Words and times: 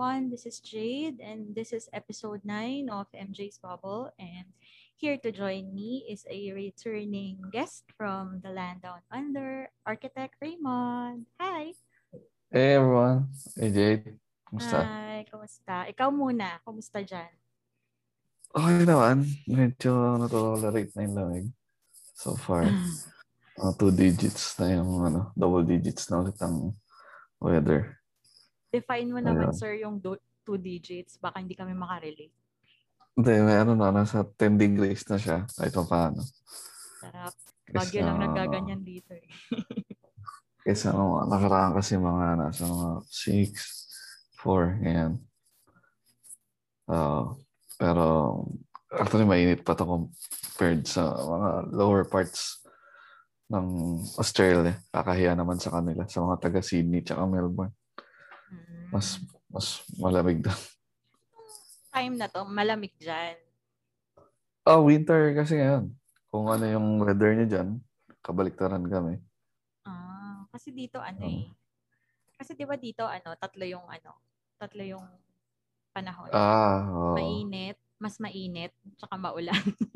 Everyone, 0.00 0.32
this 0.32 0.48
is 0.48 0.64
Jade 0.64 1.20
and 1.20 1.52
this 1.52 1.76
is 1.76 1.92
episode 1.92 2.40
9 2.40 2.88
of 2.88 3.04
MJ's 3.12 3.60
Bubble 3.60 4.08
and 4.16 4.48
here 4.96 5.20
to 5.20 5.28
join 5.28 5.76
me 5.76 6.08
is 6.08 6.24
a 6.24 6.56
returning 6.56 7.36
guest 7.52 7.84
from 8.00 8.40
the 8.40 8.48
land 8.48 8.80
down 8.80 9.04
under, 9.12 9.68
Architect 9.84 10.40
Raymond. 10.40 11.28
Hi! 11.36 11.76
Hey 12.48 12.80
everyone. 12.80 13.28
Hey 13.52 13.68
Jade. 13.68 14.16
Kumusta? 14.48 14.80
Hi, 14.88 15.28
kumusta? 15.28 15.84
Ikaw 15.92 16.08
muna, 16.08 16.64
kumusta 16.64 17.04
dyan? 17.04 17.28
Okay 18.56 18.88
naman. 18.88 19.28
Medyo 19.44 20.16
natolerate 20.16 20.96
na 20.96 21.04
yung 21.04 21.12
lamig. 21.20 21.46
So 22.16 22.40
far. 22.40 22.64
Uh, 23.60 23.76
two 23.76 23.92
digits 23.92 24.56
na 24.56 24.80
yung 24.80 25.04
ano, 25.04 25.36
double 25.36 25.60
digits 25.60 26.08
na 26.08 26.24
ulit 26.24 26.40
ang 26.40 26.72
weather. 27.44 27.99
Define 28.70 29.10
mo 29.10 29.18
naman 29.18 29.50
Ayun. 29.50 29.58
sir 29.58 29.74
yung 29.82 29.98
do- 29.98 30.22
two 30.46 30.56
digits, 30.56 31.18
baka 31.18 31.42
hindi 31.42 31.58
kami 31.58 31.74
makarelate. 31.74 32.34
Hindi, 33.18 33.34
meron 33.42 33.76
na. 33.76 33.90
Nasa 33.92 34.22
10 34.24 34.56
degrees 34.56 35.02
na 35.10 35.18
siya. 35.18 35.38
Kahit 35.44 35.74
pa 35.74 35.84
paano. 35.84 36.22
Sarap. 37.02 37.34
Bagyo 37.70 38.00
lang 38.02 38.18
naggaganyan 38.18 38.82
dito 38.82 39.14
eh. 39.14 39.26
Kesa 40.64 40.94
ano, 40.94 41.26
nakaraan 41.26 41.74
kasi 41.74 41.96
mga 41.96 42.38
nasa 42.38 42.66
mga 42.66 42.90
6, 43.06 44.40
4, 44.40 44.82
ganyan. 44.82 45.12
Uh, 46.90 47.34
pero 47.78 48.06
actually 48.90 49.24
mainit 49.24 49.62
pa 49.62 49.78
to 49.78 49.86
compared 49.86 50.82
sa 50.84 51.14
mga 51.14 51.48
lower 51.70 52.04
parts 52.04 52.60
ng 53.50 53.66
Australia. 54.18 54.78
Kakahiya 54.90 55.38
naman 55.38 55.58
sa 55.58 55.74
kanila, 55.78 56.06
sa 56.06 56.22
mga 56.22 56.36
taga 56.42 56.60
Sydney 56.62 57.02
tsaka 57.02 57.26
Melbourne. 57.26 57.74
Mm. 58.50 58.90
Mas 58.90 59.06
mas 59.50 59.66
malamig 59.96 60.42
doon. 60.44 60.60
time 61.90 62.14
na 62.14 62.30
to, 62.30 62.46
malamig 62.46 62.94
dyan. 63.02 63.34
Oh, 64.62 64.86
winter 64.86 65.34
kasi 65.34 65.58
ngayon. 65.58 65.90
Kung 66.30 66.46
ano 66.46 66.62
yung 66.62 67.02
weather 67.02 67.34
niya 67.34 67.48
dyan, 67.58 67.68
kabaliktaran 68.22 68.86
kami. 68.86 69.18
Ah, 69.82 70.46
kasi 70.54 70.70
dito 70.70 71.02
ano 71.02 71.26
Oo. 71.26 71.30
eh. 71.34 71.50
Kasi 72.38 72.54
'di 72.54 72.64
ba 72.64 72.78
dito 72.78 73.02
ano, 73.04 73.34
tatlo 73.34 73.66
yung 73.66 73.84
ano, 73.90 74.14
tatlo 74.56 74.82
yung 74.86 75.06
panahon. 75.90 76.30
Ah, 76.30 76.86
oo. 76.86 77.18
Mainit, 77.18 77.76
mas 77.98 78.16
mainit, 78.22 78.70
tsaka 78.96 79.18
maulan. 79.18 79.58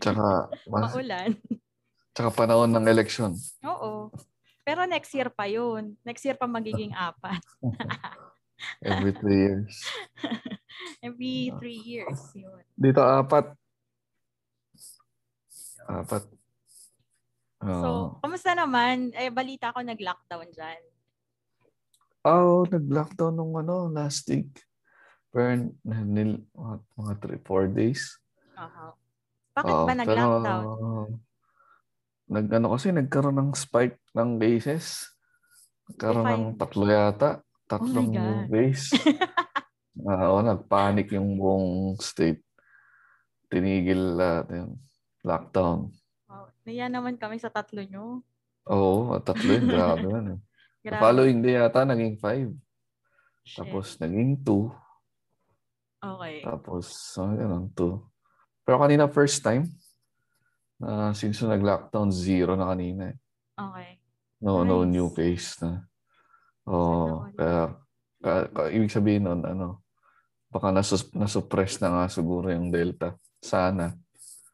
Tsaka, 0.00 0.48
mas, 0.70 0.92
maulan. 0.96 1.30
tsaka 2.16 2.30
panahon 2.32 2.70
ng 2.72 2.86
election. 2.88 3.36
Oo. 3.64 4.08
Pero 4.64 4.84
next 4.84 5.10
year 5.16 5.28
pa 5.32 5.48
yun. 5.48 5.96
Next 6.04 6.22
year 6.24 6.36
pa 6.36 6.46
magiging 6.46 6.92
apat. 6.92 7.40
Every 8.84 9.12
three 9.16 9.40
years. 9.48 9.74
Every 11.04 11.48
three 11.56 11.80
years. 11.80 12.20
Yun. 12.36 12.60
Dito 12.76 13.00
apat. 13.00 13.56
Apat. 15.88 16.24
Oo. 17.60 17.80
So, 17.80 17.88
kamusta 18.20 18.52
naman? 18.56 19.12
Eh, 19.16 19.32
balita 19.32 19.72
ko 19.72 19.80
nag-lockdown 19.80 20.48
dyan. 20.52 20.82
oh, 22.24 22.68
nag-lockdown 22.68 23.32
nung 23.32 23.56
ano, 23.56 23.88
last 23.88 24.28
week. 24.28 24.52
Pero 25.32 25.72
nil, 25.84 26.44
mga, 26.52 26.74
mga 27.00 27.12
three, 27.20 27.40
four 27.44 27.64
days. 27.68 28.20
Aha. 28.60 28.92
Bakit 29.56 29.72
Oo, 29.72 29.86
ba 29.88 29.94
nag-lockdown? 29.96 30.64
Pero, 30.64 31.29
nag, 32.30 32.46
ano 32.48 32.72
kasi, 32.72 32.94
nagkaroon 32.94 33.36
ng 33.36 33.50
spike 33.52 33.98
ng 34.14 34.38
cases. 34.38 35.10
Nagkaroon 35.90 36.24
ng 36.24 36.44
Define. 36.46 36.58
tatlo 36.58 36.84
yata. 36.86 37.30
Tatlong 37.66 38.10
God. 38.10 38.46
case. 38.48 38.86
Ah, 40.00 40.32
Oo, 40.32 40.40
nagpanic 40.40 41.12
yung 41.12 41.36
buong 41.36 41.98
state. 42.00 42.40
Tinigil 43.52 44.16
lahat 44.16 44.46
yung 44.48 44.72
lockdown. 45.20 45.92
Wow. 46.24 46.48
Naya 46.64 46.86
naman 46.88 47.20
kami 47.20 47.36
sa 47.36 47.52
tatlo 47.52 47.84
nyo. 47.84 48.24
Oo, 48.64 49.18
tatlo 49.20 49.50
yun. 49.50 49.66
Grabe 49.68 50.06
yan. 50.14 50.26
eh. 50.32 50.38
Grabe. 50.80 51.02
following 51.04 51.44
day 51.44 51.60
yata, 51.60 51.84
naging 51.84 52.16
five. 52.16 52.48
Shit. 53.44 53.60
Tapos, 53.60 54.00
naging 54.00 54.40
two. 54.40 54.72
Okay. 56.00 56.48
Tapos, 56.48 56.84
so, 56.88 57.28
yun, 57.28 57.68
two. 57.76 58.00
Pero 58.64 58.80
kanina, 58.80 59.04
first 59.04 59.44
time, 59.44 59.68
na 60.80 61.12
since 61.12 61.44
nag-lockdown, 61.44 62.08
zero 62.08 62.56
na 62.56 62.72
kanina. 62.72 63.12
eh. 63.12 63.16
Okay. 63.54 63.90
No, 64.40 64.64
no 64.64 64.82
Nice. 64.82 64.90
new 64.90 65.08
case 65.12 65.60
na. 65.60 65.84
Oo, 66.64 67.28
all. 67.28 67.32
kaya, 67.36 67.60
ka, 68.18 68.32
ka- 68.48 68.72
ibig 68.72 68.88
sabihin 68.88 69.28
nun, 69.28 69.44
ano, 69.44 69.84
baka 70.48 70.72
nasus, 70.72 71.12
nasuppress 71.12 71.76
na 71.78 71.92
nga 71.92 72.04
siguro 72.08 72.48
yung 72.48 72.72
Delta. 72.72 73.12
Sana. 73.38 73.92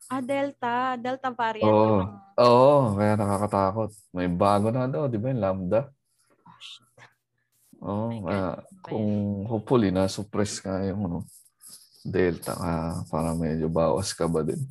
Ah, 0.06 0.19
Delta. 0.19 0.98
Delta 0.98 1.31
variant. 1.31 1.66
Oo. 1.66 2.03
yung- 2.03 2.15
Oo, 2.36 2.76
kaya 2.94 3.15
nakakatakot. 3.15 3.91
May 4.12 4.28
bago 4.28 4.69
na 4.69 4.84
daw, 4.84 5.06
di 5.06 5.16
ba, 5.16 5.31
yung 5.31 5.41
Lambda? 5.41 5.88
Oh, 6.44 6.59
shit. 6.59 6.91
Oo, 7.81 8.10
ba 8.20 8.28
yan? 8.28 8.54
kung 8.82 9.09
hopefully 9.47 9.88
na-suppress 9.88 10.59
ka 10.59 10.82
yung 10.84 11.06
ano, 11.06 11.19
Delta 12.03 12.53
ka 12.53 12.72
para 13.06 13.34
medyo 13.34 13.66
bawas 13.66 14.10
ka 14.10 14.26
ba 14.26 14.42
din. 14.42 14.62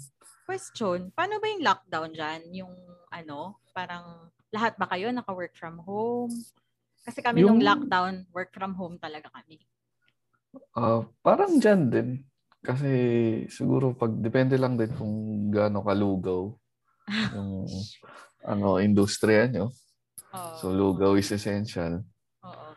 Question, 0.45 1.09
paano 1.09 1.41
ba 1.41 1.49
yung 1.49 1.65
lockdown 1.65 2.09
dyan? 2.13 2.41
Yung 2.53 2.73
ano, 3.09 3.57
parang 3.73 4.29
lahat 4.53 4.77
ba 4.77 4.85
kayo 4.85 5.09
naka-work 5.09 5.57
from 5.57 5.81
home? 5.81 6.29
Kasi 7.01 7.19
kami 7.19 7.41
Yung- 7.41 7.57
nung 7.57 7.65
lockdown, 7.65 8.29
work 8.29 8.53
from 8.53 8.77
home 8.77 9.01
talaga 9.01 9.33
kami. 9.33 9.57
Ah, 10.71 11.01
parang 11.19 11.57
dyan 11.57 11.89
din. 11.89 12.09
Kasi 12.61 12.89
siguro 13.49 13.93
pag 13.93 14.09
depende 14.15 14.57
lang 14.57 14.73
din 14.73 14.89
kung 14.93 15.13
gaano 15.49 15.81
kalugaw 15.81 16.49
yung 17.37 17.65
ano 18.41 18.77
industriya 18.77 19.45
nyo. 19.45 19.69
Oo. 20.33 20.55
So 20.57 20.65
lugaw 20.69 21.13
is 21.13 21.29
essential. 21.29 22.01
Oo. 22.41 22.67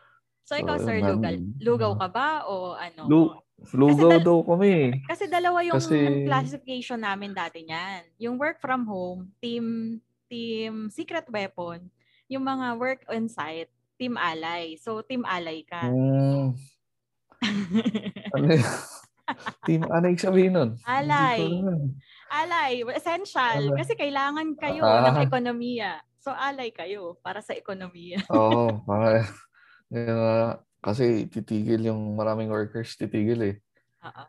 So 0.44 0.56
ikaw, 0.56 0.76
So, 0.76 0.88
sir, 0.88 1.00
nan- 1.00 1.56
lugaw 1.60 1.96
ka 1.96 2.08
ba 2.08 2.28
o 2.44 2.72
ano? 2.72 3.02
Lu 3.04 3.20
lugaw 3.74 4.18
dal- 4.18 4.24
daw 4.24 4.38
kami. 4.44 5.02
Kasi 5.04 5.26
dalawa 5.26 5.60
yung 5.62 5.78
Kasi- 5.78 6.24
classification 6.24 7.02
namin 7.02 7.34
dati 7.34 7.62
niyan. 7.62 8.02
Yung 8.18 8.34
work 8.36 8.58
from 8.58 8.86
home, 8.86 9.34
team 9.38 9.98
team 10.28 10.88
secret 10.88 11.26
weapon, 11.28 11.88
yung 12.26 12.44
mga 12.44 12.76
work 12.76 13.02
on 13.08 13.26
site, 13.26 13.68
team 13.96 14.14
alay. 14.14 14.76
So 14.76 15.02
team 15.02 15.24
alay 15.24 15.64
ka. 15.64 15.82
Hmm, 15.82 16.54
ano? 18.34 18.46
Team, 19.62 19.84
ano 19.84 20.04
yung 20.08 20.22
sabihin 20.22 20.52
nun? 20.52 20.70
Alay. 20.82 21.60
Alay, 22.28 22.80
essential 22.92 23.60
Alay. 23.68 23.76
kasi 23.76 23.92
kailangan 23.92 24.56
kayo 24.56 24.80
Ah. 24.80 25.04
ng 25.06 25.20
ekonomiya. 25.22 26.00
So 26.18 26.30
alay 26.30 26.72
kayo 26.72 27.16
para 27.20 27.40
sa 27.40 27.52
ekonomiya. 27.52 28.24
Oo, 28.28 28.80
para, 28.84 29.24
yun 29.92 30.16
nga, 30.16 30.60
kasi 30.88 31.28
titigil 31.28 31.92
yung 31.92 32.16
maraming 32.16 32.48
workers, 32.48 32.96
titigil 32.96 33.40
eh. 33.44 33.56
Oo. 34.04 34.24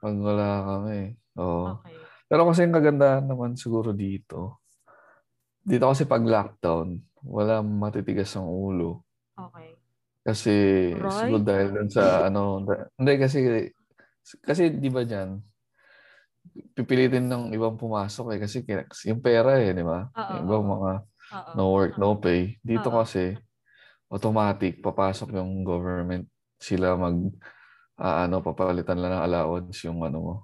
Pag 0.00 0.14
wala 0.18 0.48
kami. 0.66 1.14
Oo. 1.38 1.78
Okay. 1.80 1.96
Pero 2.30 2.46
kasi 2.46 2.66
yung 2.66 2.76
kagandahan 2.76 3.26
naman 3.26 3.58
siguro 3.58 3.90
dito, 3.90 4.62
dito 5.60 5.84
kasi 5.86 6.06
pag 6.06 6.22
lockdown, 6.22 6.98
wala 7.26 7.60
matitigas 7.60 8.32
ang 8.34 8.48
ulo. 8.48 9.04
Okay. 9.36 9.76
Kasi 10.24 10.54
Right. 10.94 11.10
siguro 11.10 11.40
dahil 11.42 11.68
dun 11.74 11.90
sa 11.90 12.02
ano, 12.28 12.64
hindi 12.96 13.12
kasi, 13.18 13.38
kasi 14.42 14.72
di 14.72 14.88
ba 14.88 15.02
dyan, 15.04 15.40
pipilitin 16.74 17.28
ng 17.28 17.44
ibang 17.54 17.76
pumasok 17.76 18.36
eh 18.36 18.38
kasi 18.42 18.64
yung 19.10 19.22
pera 19.22 19.60
eh, 19.60 19.76
di 19.76 19.84
ba? 19.84 20.08
Oo. 20.16 20.62
mga 20.64 20.92
Oo. 21.30 21.50
no 21.54 21.64
work, 21.70 21.94
no 22.00 22.18
pay. 22.18 22.58
Dito 22.64 22.90
Oo. 22.90 23.00
kasi, 23.02 23.36
automatic, 24.10 24.82
papasok 24.82 25.38
yung 25.38 25.62
government. 25.62 26.26
Sila 26.58 26.98
mag, 26.98 27.16
ah, 27.96 28.26
ano, 28.26 28.42
papalitan 28.42 28.98
lang 28.98 29.16
ng 29.16 29.24
allowance 29.24 29.86
yung 29.86 30.02
ano 30.02 30.18
mo, 30.20 30.34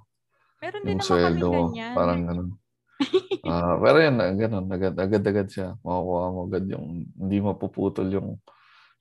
Meron 0.62 0.82
din 0.82 0.96
yung 0.96 1.02
naman 1.04 1.20
kami 1.20 1.40
mo. 1.42 1.52
ganyan. 1.74 1.94
Parang 1.94 2.20
ganun. 2.24 2.50
Ah, 3.46 3.78
pero 3.78 4.02
yan, 4.02 4.18
ganun, 4.34 4.66
agad, 4.66 4.98
agad-agad 4.98 5.46
siya. 5.46 5.78
Makukuha 5.86 6.24
mo 6.34 6.50
agad 6.50 6.66
yung, 6.66 7.06
hindi 7.14 7.38
mapuputol 7.38 8.10
yung, 8.10 8.42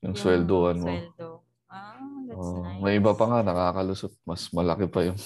yung, 0.06 0.13
sweldoan 0.13 0.85
mo. 0.85 0.94
Sweldo. 0.94 1.29
Ah, 1.65 1.97
that's 2.29 2.38
Oh, 2.45 2.62
nice. 2.62 2.77
May 2.77 3.01
iba 3.01 3.17
pa 3.17 3.25
nga, 3.25 3.41
nakakalusot. 3.41 4.13
Mas 4.21 4.45
malaki 4.53 4.85
pa 4.85 5.01
yung 5.01 5.17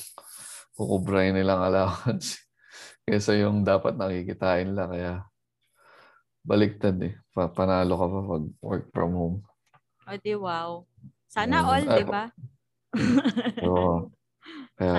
kukubrahin 0.71 1.35
nilang 1.35 1.59
allowance 1.59 2.39
kaysa 3.03 3.35
yung 3.35 3.67
dapat 3.67 3.99
nakikitain 3.99 4.71
lang. 4.71 4.87
Kaya 4.87 5.27
baliktad 6.49 6.97
eh. 7.05 7.13
Pa- 7.29 7.53
Panalo 7.53 7.93
ka 7.93 8.05
pa 8.09 8.19
pag 8.25 8.45
work 8.65 8.85
from 8.89 9.11
home. 9.13 9.37
O 10.09 10.17
di 10.17 10.33
wow. 10.33 10.81
Sana 11.29 11.61
Mm, 11.61 11.69
all, 11.69 11.83
di 11.85 12.05
ba? 12.09 12.23
Oo. 13.69 14.09
Kaya 14.73 14.97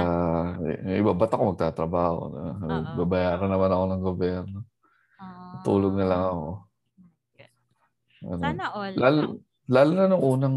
yung 0.86 0.98
iba, 1.02 1.10
ba't 1.10 1.32
ako 1.34 1.42
magtatrabaho? 1.50 2.18
Oo. 2.30 2.94
Babayaran 3.02 3.50
naman 3.50 3.74
ako 3.74 3.84
ng 3.90 4.02
gobyerno. 4.06 4.58
Ah, 5.18 5.58
Tulog 5.66 5.98
na 5.98 6.06
lang 6.06 6.22
ako. 6.22 6.46
Ano, 8.20 8.42
Sana 8.44 8.64
all. 8.70 8.94
lalo, 8.94 9.20
lalo 9.66 9.90
na 9.96 10.04
nung 10.06 10.22
unang, 10.22 10.56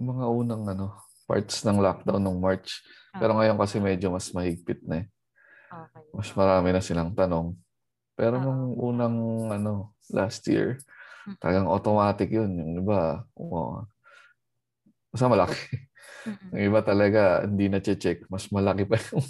mga 0.00 0.26
unang 0.26 0.62
ano, 0.66 0.86
parts 1.28 1.62
ng 1.62 1.78
lockdown 1.78 2.18
nung 2.18 2.40
March. 2.42 2.82
Pero 3.14 3.36
ngayon 3.36 3.60
kasi 3.60 3.78
medyo 3.78 4.10
mas 4.10 4.26
mahigpit 4.34 4.82
na 4.82 5.04
eh. 5.04 5.06
Okay. 5.70 6.02
Mas 6.16 6.30
marami 6.34 6.74
na 6.74 6.82
silang 6.82 7.14
tanong. 7.14 7.54
Pero 8.18 8.40
Oo. 8.40 8.42
nung 8.42 8.62
unang 8.74 9.16
ano, 9.54 9.94
last 10.12 10.46
year, 10.46 10.78
Mm. 11.28 11.36
talagang 11.36 11.68
automatic 11.68 12.28
yun. 12.32 12.50
Yung 12.56 12.72
iba, 12.80 13.28
oh, 13.36 13.84
basta 15.12 15.28
malaki. 15.28 15.60
Mm-mm. 16.24 16.50
Yung 16.56 16.64
iba 16.72 16.80
talaga, 16.80 17.44
hindi 17.44 17.68
na 17.68 17.80
check 17.80 18.24
Mas 18.28 18.48
malaki 18.48 18.88
pa 18.88 18.96
yung 19.12 19.24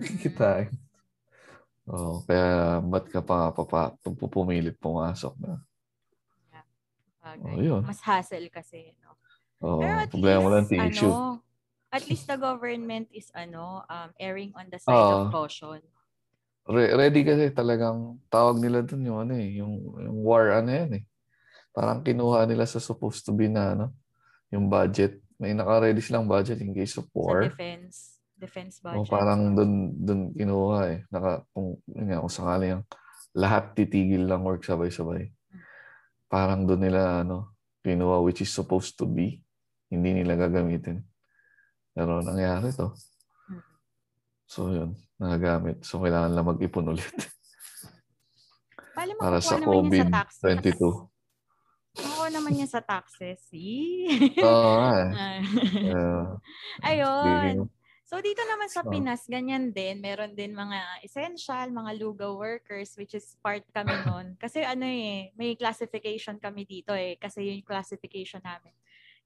kikitain. 0.00 0.72
Oh, 1.86 2.24
kaya 2.26 2.82
ba't 2.82 3.06
ka 3.06 3.22
pa, 3.22 3.54
pa, 3.54 3.62
pa 3.62 3.82
pupumilit 4.02 4.74
pumasok 4.82 5.38
na? 5.38 5.62
Bagay. 7.26 7.42
Oh, 7.42 7.58
yun. 7.58 7.82
Mas 7.82 7.98
hassle 8.06 8.46
kasi. 8.46 8.94
No? 9.02 9.18
Oh, 9.58 9.82
Pero 9.82 9.98
at 9.98 10.10
problema 10.10 10.46
mo 10.46 10.48
lang 10.54 10.66
least, 10.70 10.74
tissue. 10.94 11.10
ano, 11.10 11.42
at 11.90 12.02
least 12.06 12.24
the 12.30 12.38
government 12.38 13.10
is 13.10 13.30
ano, 13.34 13.82
um, 13.90 14.10
erring 14.22 14.54
on 14.54 14.70
the 14.70 14.78
side 14.78 14.94
Oo. 14.94 15.26
of 15.26 15.34
caution. 15.34 15.82
Re- 16.66 16.94
ready 16.98 17.22
kasi 17.22 17.54
talagang 17.54 18.18
tawag 18.26 18.58
nila 18.58 18.82
dun 18.82 19.06
yung 19.06 19.18
ano 19.22 19.38
eh, 19.38 19.62
yung, 19.62 19.74
yung 20.02 20.18
war 20.26 20.50
ano 20.50 20.70
yan 20.70 20.90
eh. 20.98 21.04
Parang 21.70 22.02
kinuha 22.02 22.42
nila 22.48 22.66
sa 22.66 22.82
supposed 22.82 23.22
to 23.22 23.30
be 23.30 23.46
na 23.46 23.78
ano, 23.78 23.86
yung 24.50 24.66
budget. 24.66 25.22
May 25.38 25.54
naka-ready 25.54 26.00
silang 26.02 26.26
budget 26.26 26.58
in 26.64 26.74
case 26.74 26.98
of 26.98 27.06
Sa 27.06 27.14
war. 27.14 27.46
defense. 27.46 28.18
Defense 28.36 28.80
budget. 28.82 29.06
O 29.06 29.08
parang 29.08 29.54
dun, 29.54 29.94
dun 29.94 30.20
kinuha 30.34 30.78
eh. 30.90 31.00
Naka, 31.12 31.46
kung, 31.54 31.78
yun 31.86 32.06
nga, 32.10 32.22
kung 32.24 32.34
sakali 32.34 32.66
yung 32.74 32.84
lahat 33.36 33.76
titigil 33.76 34.24
lang 34.26 34.42
work 34.42 34.64
sabay-sabay. 34.64 35.30
Parang 36.26 36.66
dun 36.66 36.82
nila 36.82 37.22
ano, 37.22 37.54
kinuha 37.86 38.24
which 38.26 38.42
is 38.42 38.50
supposed 38.50 38.98
to 38.98 39.06
be. 39.06 39.38
Hindi 39.86 40.24
nila 40.24 40.34
gagamitin. 40.34 41.04
Pero 41.94 42.18
nangyari 42.24 42.74
to. 42.74 42.90
So 44.46 44.70
yun, 44.70 44.94
nagagamit. 45.18 45.82
So 45.82 45.98
kailangan 45.98 46.32
lang 46.32 46.46
mag-ipon 46.46 46.94
ulit. 46.94 47.10
Para 49.18 49.42
sa 49.44 49.60
makukuha 49.60 49.82
naman 49.82 49.92
yan 49.92 50.00
sa 50.00 50.24
taxes. 50.24 50.40
COVID-22. 50.40 50.80
Makukuha 51.96 52.28
naman 52.32 52.52
yan 52.56 52.70
sa 52.70 52.80
taxes. 52.80 53.38
See? 53.50 54.08
Oo 54.40 54.70
nga 54.80 54.92
eh. 54.96 55.10
Ah. 55.16 55.40
Uh, 55.92 56.24
Ayun. 56.80 57.68
So 58.06 58.22
dito 58.22 58.38
naman 58.46 58.70
sa 58.70 58.86
So- 58.86 58.88
Pinas, 58.88 59.26
ganyan 59.26 59.74
din. 59.74 59.98
Meron 59.98 60.32
din 60.32 60.54
mga 60.54 61.02
essential, 61.02 61.74
mga 61.74 61.98
lugaw 61.98 62.38
workers, 62.38 62.94
which 62.94 63.18
is 63.18 63.34
part 63.42 63.66
kami 63.74 63.90
nun. 64.06 64.38
Kasi 64.38 64.62
ano 64.62 64.86
eh, 64.86 65.34
may 65.34 65.58
classification 65.58 66.38
kami 66.38 66.62
dito 66.64 66.94
eh. 66.94 67.18
Kasi 67.18 67.50
yung 67.50 67.66
classification 67.66 68.40
namin. 68.40 68.70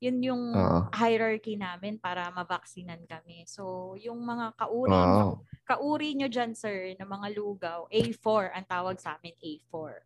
Yun 0.00 0.18
yung 0.24 0.44
Oo. 0.54 0.90
hierarchy 0.90 1.54
namin 1.60 2.00
para 2.00 2.28
mabaksinan 2.32 3.04
kami. 3.06 3.44
So 3.46 3.94
yung 4.00 4.20
mga 4.24 4.56
kauri, 4.58 5.12
wow. 5.12 5.44
kauri 5.68 6.16
nyo 6.18 6.28
dyan, 6.28 6.52
sir, 6.56 6.96
ng 6.98 7.06
mga 7.08 7.28
lugaw, 7.36 7.80
A4, 7.92 8.50
ang 8.56 8.66
tawag 8.66 8.96
sa 8.98 9.16
amin, 9.20 9.36
A4. 9.38 10.02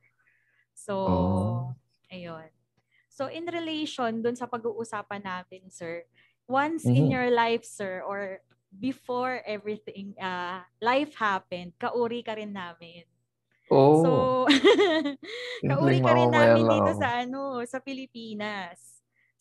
So, 0.75 0.95
Oh. 1.07 1.77
ayun. 2.13 2.51
So, 3.09 3.31
in 3.31 3.47
relation 3.47 4.23
dun 4.23 4.37
sa 4.37 4.47
pag-uusapan 4.51 5.23
natin, 5.25 5.71
sir, 5.71 6.05
once 6.51 6.91
in 6.91 7.07
Mhm. 7.07 7.15
your 7.15 7.31
life, 7.31 7.65
sir, 7.65 8.03
or 8.05 8.43
before 8.75 9.41
everything, 9.47 10.15
uh, 10.19 10.67
life 10.83 11.15
happened, 11.19 11.75
kauri 11.79 12.23
ka 12.27 12.35
rin 12.39 12.53
namin. 12.55 13.07
Oh, 13.71 13.95
So, 13.95 14.47
kauri 15.71 16.01
ka 16.05 16.13
rin 16.17 16.31
namin 16.35 16.67
dito 16.71 16.91
sa 16.95 17.23
ano, 17.25 17.63
sa 17.67 17.81
Pilipinas. 17.83 18.94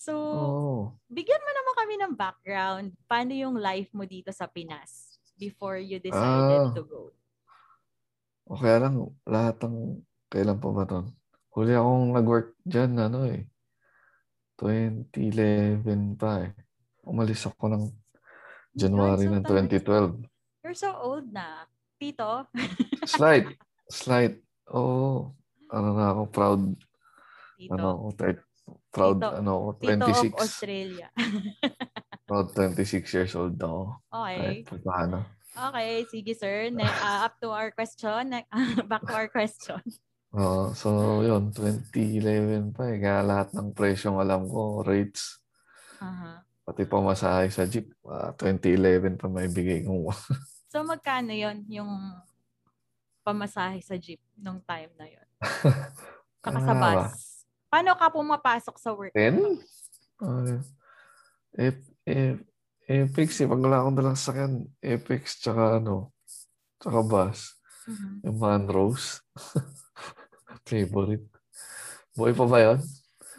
So, 0.03 0.11
Oh. 0.19 0.81
bigyan 1.07 1.39
mo 1.39 1.51
naman 1.55 1.73
kami 1.79 1.93
ng 1.95 2.13
background. 2.19 2.87
Paano 3.07 3.31
yung 3.31 3.55
life 3.55 3.87
mo 3.95 4.03
dito 4.03 4.35
sa 4.35 4.51
Pinas 4.51 5.15
before 5.39 5.79
you 5.79 5.95
decided 6.03 6.59
Ah. 6.59 6.75
to 6.75 6.83
go? 6.83 7.15
O 8.43 8.59
kaya 8.59 8.83
lang, 8.83 8.99
lahat 9.23 9.63
ng, 9.63 10.03
kailan 10.27 10.59
pa 10.59 10.69
ba 10.75 10.83
to? 10.83 11.07
Huli 11.55 11.71
akong 11.71 12.11
nag-work 12.11 12.59
dyan, 12.67 12.99
ano 12.99 13.23
eh. 13.31 13.47
2011 14.59 16.19
pa 16.19 16.43
eh. 16.43 16.51
Umalis 17.07 17.47
ako 17.47 17.71
ng 17.71 17.83
January 18.75 19.23
so 19.23 19.31
ng 19.31 19.43
tagal. 19.47 19.63
2012. 19.71 20.11
You're 20.67 20.75
so 20.75 20.91
old 20.99 21.31
na. 21.31 21.63
Tito? 21.95 22.43
Slight. 23.07 23.55
Slight. 23.87 24.43
Oo. 24.67 25.31
ano 25.73 25.89
na 25.97 26.13
ako, 26.13 26.21
proud. 26.29 26.61
Tito. 27.57 27.71
Ano 27.73 27.85
ako, 27.97 28.05
proud, 28.93 29.17
Tito- 29.17 29.35
ano 29.41 29.51
ako, 29.57 29.69
Tito 29.81 30.05
of 30.05 30.21
26. 30.21 30.37
Australia. 30.37 31.07
Proud 32.29 32.47
26 32.55 33.03
years 33.17 33.33
old 33.35 33.57
ako. 33.59 33.99
Okay. 34.07 34.37
Kahit 34.39 34.57
pa 34.69 34.75
paano. 34.79 35.17
Okay, 35.53 35.89
sige 36.07 36.31
sir. 36.37 36.71
Ne- 36.71 36.85
uh, 36.87 37.19
up 37.27 37.35
to 37.41 37.51
our 37.51 37.73
question. 37.73 38.31
Ne- 38.31 38.47
back 38.89 39.03
to 39.03 39.13
our 39.13 39.27
question. 39.27 39.81
Oo, 40.33 40.73
so 40.73 41.19
yun, 41.21 41.53
2011 41.53 42.73
pa 42.73 42.89
eh. 42.89 42.97
Kaya 42.97 43.21
lahat 43.21 43.53
ng 43.53 43.69
presyong 43.75 44.17
alam 44.17 44.49
ko, 44.49 44.81
rates, 44.81 45.37
Aha. 46.01 46.41
pati 46.65 46.89
pamasahe 46.89 47.53
sa 47.53 47.69
jeep, 47.69 47.93
ah, 48.09 48.33
2011 48.33 49.19
pa 49.19 49.29
may 49.29 49.45
bigay 49.45 49.85
kong 49.85 50.09
So 50.73 50.81
magkano 50.81 51.29
yon 51.37 51.69
yung 51.69 51.91
pamasahe 53.21 53.77
sa 53.85 53.93
jeep 53.93 54.17
nung 54.33 54.57
time 54.65 54.89
na 54.97 55.05
yon? 55.05 55.27
Saka 56.41 56.59
sa 56.65 56.73
bus. 56.73 57.13
Paano 57.73 57.97
ka 57.97 58.13
pumapasok 58.13 58.75
sa 58.77 58.93
work? 58.93 59.17
10? 59.17 59.57
Uh, 60.21 60.61
eh, 61.57 61.73
eh, 62.05 62.37
Apex 62.85 63.41
eh. 63.41 63.49
Pag 63.49 63.65
wala 63.65 63.81
akong 63.81 63.97
dalang 63.97 64.13
sakyan, 64.13 64.69
Apex 64.77 65.41
tsaka 65.41 65.81
ano, 65.81 66.13
tsaka 66.77 67.01
bus. 67.01 67.57
Mhm. 67.89 68.29
Yung 68.29 68.37
Manrose. 68.37 69.25
Favorite. 70.69 71.25
Buhay 72.13 72.37
pa 72.37 72.45
ba 72.45 72.61
yun? 72.61 72.79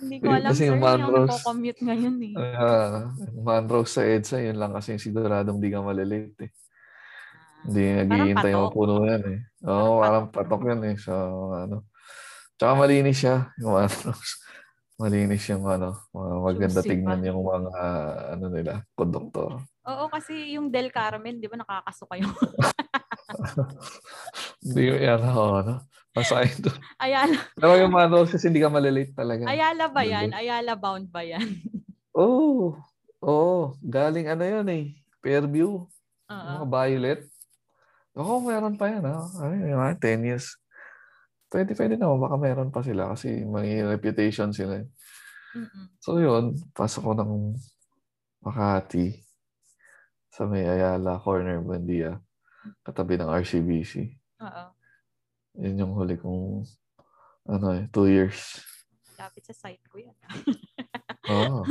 Hindi 0.03 0.19
ko 0.19 0.27
alam 0.35 0.51
kasi 0.51 0.67
sir. 0.67 0.69
yung 0.75 0.83
Manrose- 0.83 1.31
nagko-commute 1.31 1.81
ngayon 1.87 2.17
eh. 2.19 2.35
Ah, 2.35 3.15
yung 3.15 3.47
Manrose 3.47 3.93
sa 3.95 4.03
EDSA, 4.03 4.43
yun 4.43 4.59
lang 4.59 4.75
kasi 4.75 4.99
yung 4.99 5.05
siguradong 5.07 5.63
di 5.63 5.71
ka 5.71 5.79
malilate 5.79 6.35
eh. 6.43 6.51
Hindi 7.71 8.03
naghihintay 8.03 8.51
patok. 8.51 8.59
yung 8.59 8.75
puno 8.75 8.95
yan 9.07 9.23
eh. 9.31 9.39
Oo, 9.63 10.03
Parang 10.03 10.27
parang 10.27 10.27
patok 10.35 10.63
yan 10.75 10.83
eh. 10.91 10.97
So, 10.99 11.15
ano. 11.55 11.87
Tsaka 12.65 12.81
malinis 12.81 13.21
siya, 13.21 13.53
yung 13.61 13.77
Manrose. 13.77 14.41
Malinis 14.97 15.45
yung 15.53 15.69
ano, 15.69 16.01
mga 16.17 16.33
maganda 16.41 16.81
Juicy 16.81 16.91
tignan 16.97 17.21
pa. 17.21 17.29
yung 17.29 17.41
mga 17.45 17.81
ano 18.33 18.45
nila, 18.49 18.73
konduktor. 18.97 19.61
Oo, 19.85 20.09
kasi 20.09 20.57
yung 20.57 20.73
Del 20.73 20.89
Carmen, 20.89 21.37
di 21.37 21.45
ba 21.45 21.61
nakakaso 21.61 22.09
kayo? 22.09 22.25
Hindi 24.65 24.81
yung 24.81 24.97
yan 24.97 25.21
ako, 25.21 25.43
ano. 25.61 25.75
Masakit 26.17 26.57
to. 26.65 26.73
Ayala, 26.97 27.37
Pero 27.53 27.77
yung 27.77 27.93
Manrose 27.93 28.41
kasi 28.41 28.49
hindi 28.49 28.65
ka 28.65 28.73
malilate 28.73 29.13
talaga. 29.13 29.45
Ayala 29.45 29.85
ba 29.93 30.01
yan? 30.01 30.33
Ayala 30.33 30.73
bound 30.73 31.13
ba 31.13 31.21
yan? 31.21 31.45
Oo. 32.17 32.81
Oo. 33.21 33.77
Galing 33.85 34.33
ano 34.33 34.41
yun 34.41 34.65
eh. 34.73 34.97
Fairview. 35.21 35.85
Oo. 36.33 36.49
Mga 36.49 36.65
violet. 36.65 37.21
Oo, 38.17 38.41
meron 38.41 38.81
pa 38.81 38.89
yan. 38.89 39.05
Ha? 39.05 39.21
Ay, 39.53 39.69
mga 39.69 40.01
10 40.01 40.29
years. 40.33 40.57
Pwede, 41.55 41.71
pwede 41.79 41.95
naman. 41.95 42.19
Baka 42.19 42.35
meron 42.35 42.75
pa 42.75 42.83
sila 42.83 43.15
kasi 43.15 43.47
may 43.47 43.79
reputation 43.87 44.51
sila. 44.51 44.83
Mm-mm. 45.55 45.87
So 46.03 46.19
yun, 46.19 46.59
pasok 46.75 47.07
ko 47.07 47.13
ng 47.15 47.55
Makati 48.43 49.23
sa 50.35 50.51
may 50.51 50.67
Ayala 50.67 51.23
Corner, 51.23 51.63
Buendia. 51.63 52.19
Katabi 52.83 53.15
ng 53.23 53.31
RCBC. 53.31 54.19
Oo. 54.43 54.65
Yun 55.63 55.79
yung 55.79 55.95
huli 55.95 56.19
kong 56.19 56.67
ano 57.47 57.67
eh, 57.79 57.87
two 57.95 58.11
years. 58.11 58.59
Lapit 59.15 59.47
sa 59.47 59.55
site 59.55 59.87
ko 59.87 60.03
yan. 60.03 60.19
Oo. 61.31 61.63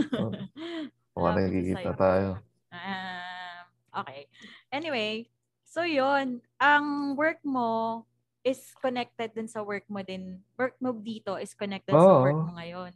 Oh, 1.11 1.27
Lapit 1.27 1.35
sa 1.35 1.39
nagkikita 1.43 1.91
tayo. 1.99 2.29
Um, 2.71 3.63
okay. 3.99 4.31
Anyway, 4.71 5.27
so 5.67 5.83
yun, 5.83 6.39
ang 6.55 7.19
work 7.19 7.43
mo 7.43 8.07
is 8.43 8.75
connected 8.77 9.31
din 9.31 9.47
sa 9.47 9.63
work 9.63 9.88
mo 9.88 10.03
din. 10.03 10.43
Work 10.59 10.75
mo 10.83 10.91
dito 10.91 11.39
is 11.39 11.55
connected 11.55 11.95
sa 11.95 12.03
Oo. 12.03 12.23
work 12.27 12.41
mo 12.43 12.53
ngayon. 12.59 12.91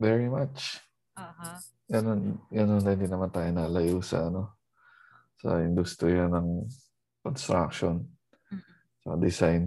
Very 0.00 0.26
much. 0.26 0.80
Aha. 1.14 1.60
Ganun, 1.86 2.40
ganun 2.48 2.80
na 2.80 2.96
din 2.96 3.12
naman 3.12 3.28
tayo 3.28 3.52
nalayo 3.52 4.00
sa 4.00 4.32
ano 4.32 4.56
sa 5.36 5.60
industriya 5.60 6.26
ng 6.32 6.64
construction 7.20 8.00
Mm. 8.48 8.62
sa 9.04 9.10
design. 9.16 9.62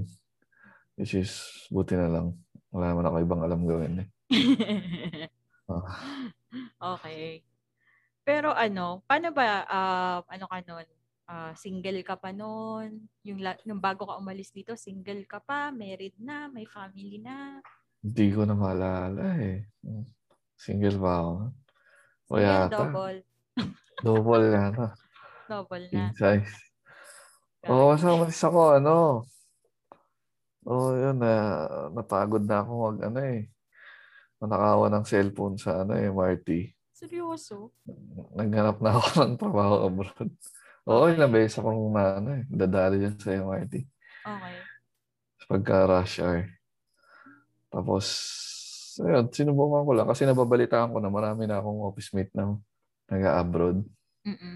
Which 0.95 1.13
is, 1.13 1.31
buti 1.67 1.93
na 1.99 2.07
lang. 2.07 2.27
Wala 2.71 2.95
naman 2.95 3.05
ako 3.05 3.15
ibang 3.21 3.41
alam 3.43 3.61
gawin 3.63 3.93
eh. 4.03 4.07
Ah. 5.65 6.93
okay. 6.93 7.41
Pero 8.21 8.53
ano, 8.53 9.01
paano 9.09 9.33
ba, 9.33 9.65
ah, 9.65 10.21
ano 10.29 10.45
ka 10.45 10.61
nun? 10.61 10.85
Ah, 11.25 11.57
single 11.57 12.05
ka 12.05 12.21
pa 12.21 12.29
nun? 12.29 13.09
Yung, 13.25 13.41
la- 13.41 13.57
nung 13.65 13.81
bago 13.81 14.05
ka 14.05 14.21
umalis 14.21 14.53
dito, 14.53 14.77
single 14.77 15.25
ka 15.25 15.41
pa? 15.41 15.73
Married 15.73 16.13
na? 16.21 16.45
May 16.45 16.69
family 16.69 17.17
na? 17.17 17.65
Hindi 18.05 18.25
ko 18.29 18.45
na 18.45 18.53
maalala 18.53 19.33
eh. 19.41 19.65
Single 20.53 21.01
pa 21.01 21.11
ako. 21.25 21.33
O 22.29 22.33
Single, 22.37 22.45
yata. 22.45 22.77
double. 22.77 23.19
Double 24.05 24.45
yata. 24.53 24.87
Double 25.49 25.85
na. 25.89 26.13
Size. 26.13 26.53
Oo, 27.65 27.73
oh, 27.73 27.89
kasama 27.97 28.21
umalis 28.21 28.41
ako, 28.45 28.61
ano. 28.77 28.95
Oo, 30.69 30.89
oh, 30.89 30.91
yun, 30.93 31.17
na, 31.17 31.33
napagod 31.89 32.45
na 32.45 32.61
ako 32.61 32.71
mag, 32.85 32.97
ano 33.09 33.19
eh. 33.25 33.49
Nanakawan 34.37 34.93
ng 34.93 35.05
cellphone 35.09 35.57
sa, 35.57 35.81
ano 35.81 35.97
eh, 35.97 36.13
MRT. 36.13 36.49
Seryoso? 36.93 37.73
Naghanap 38.37 38.77
na 38.77 38.93
ako 38.93 39.05
ng 39.25 39.35
trabaho 39.41 39.75
abroad. 39.89 40.29
Oo, 40.85 41.09
ilang 41.09 41.33
beses 41.33 41.57
akong 41.57 41.89
na, 41.89 42.21
ano 42.21 42.29
eh, 42.37 42.43
dadali 42.45 43.01
dyan 43.01 43.17
sa 43.17 43.33
MRT. 43.33 43.73
Okay. 44.21 44.55
Pagka 45.49 45.77
rush 45.89 46.21
hour. 46.21 46.45
Tapos, 47.73 48.05
ayun, 49.01 49.25
sinubukan 49.33 49.81
ko 49.81 49.91
lang 49.97 50.07
kasi 50.07 50.29
nababalitaan 50.29 50.93
ko 50.93 51.01
na 51.01 51.09
marami 51.09 51.49
na 51.49 51.57
akong 51.57 51.81
office 51.89 52.13
mate 52.13 52.29
na 52.37 52.53
nag-abroad. 53.09 53.81
Mm-mm. 54.25 54.55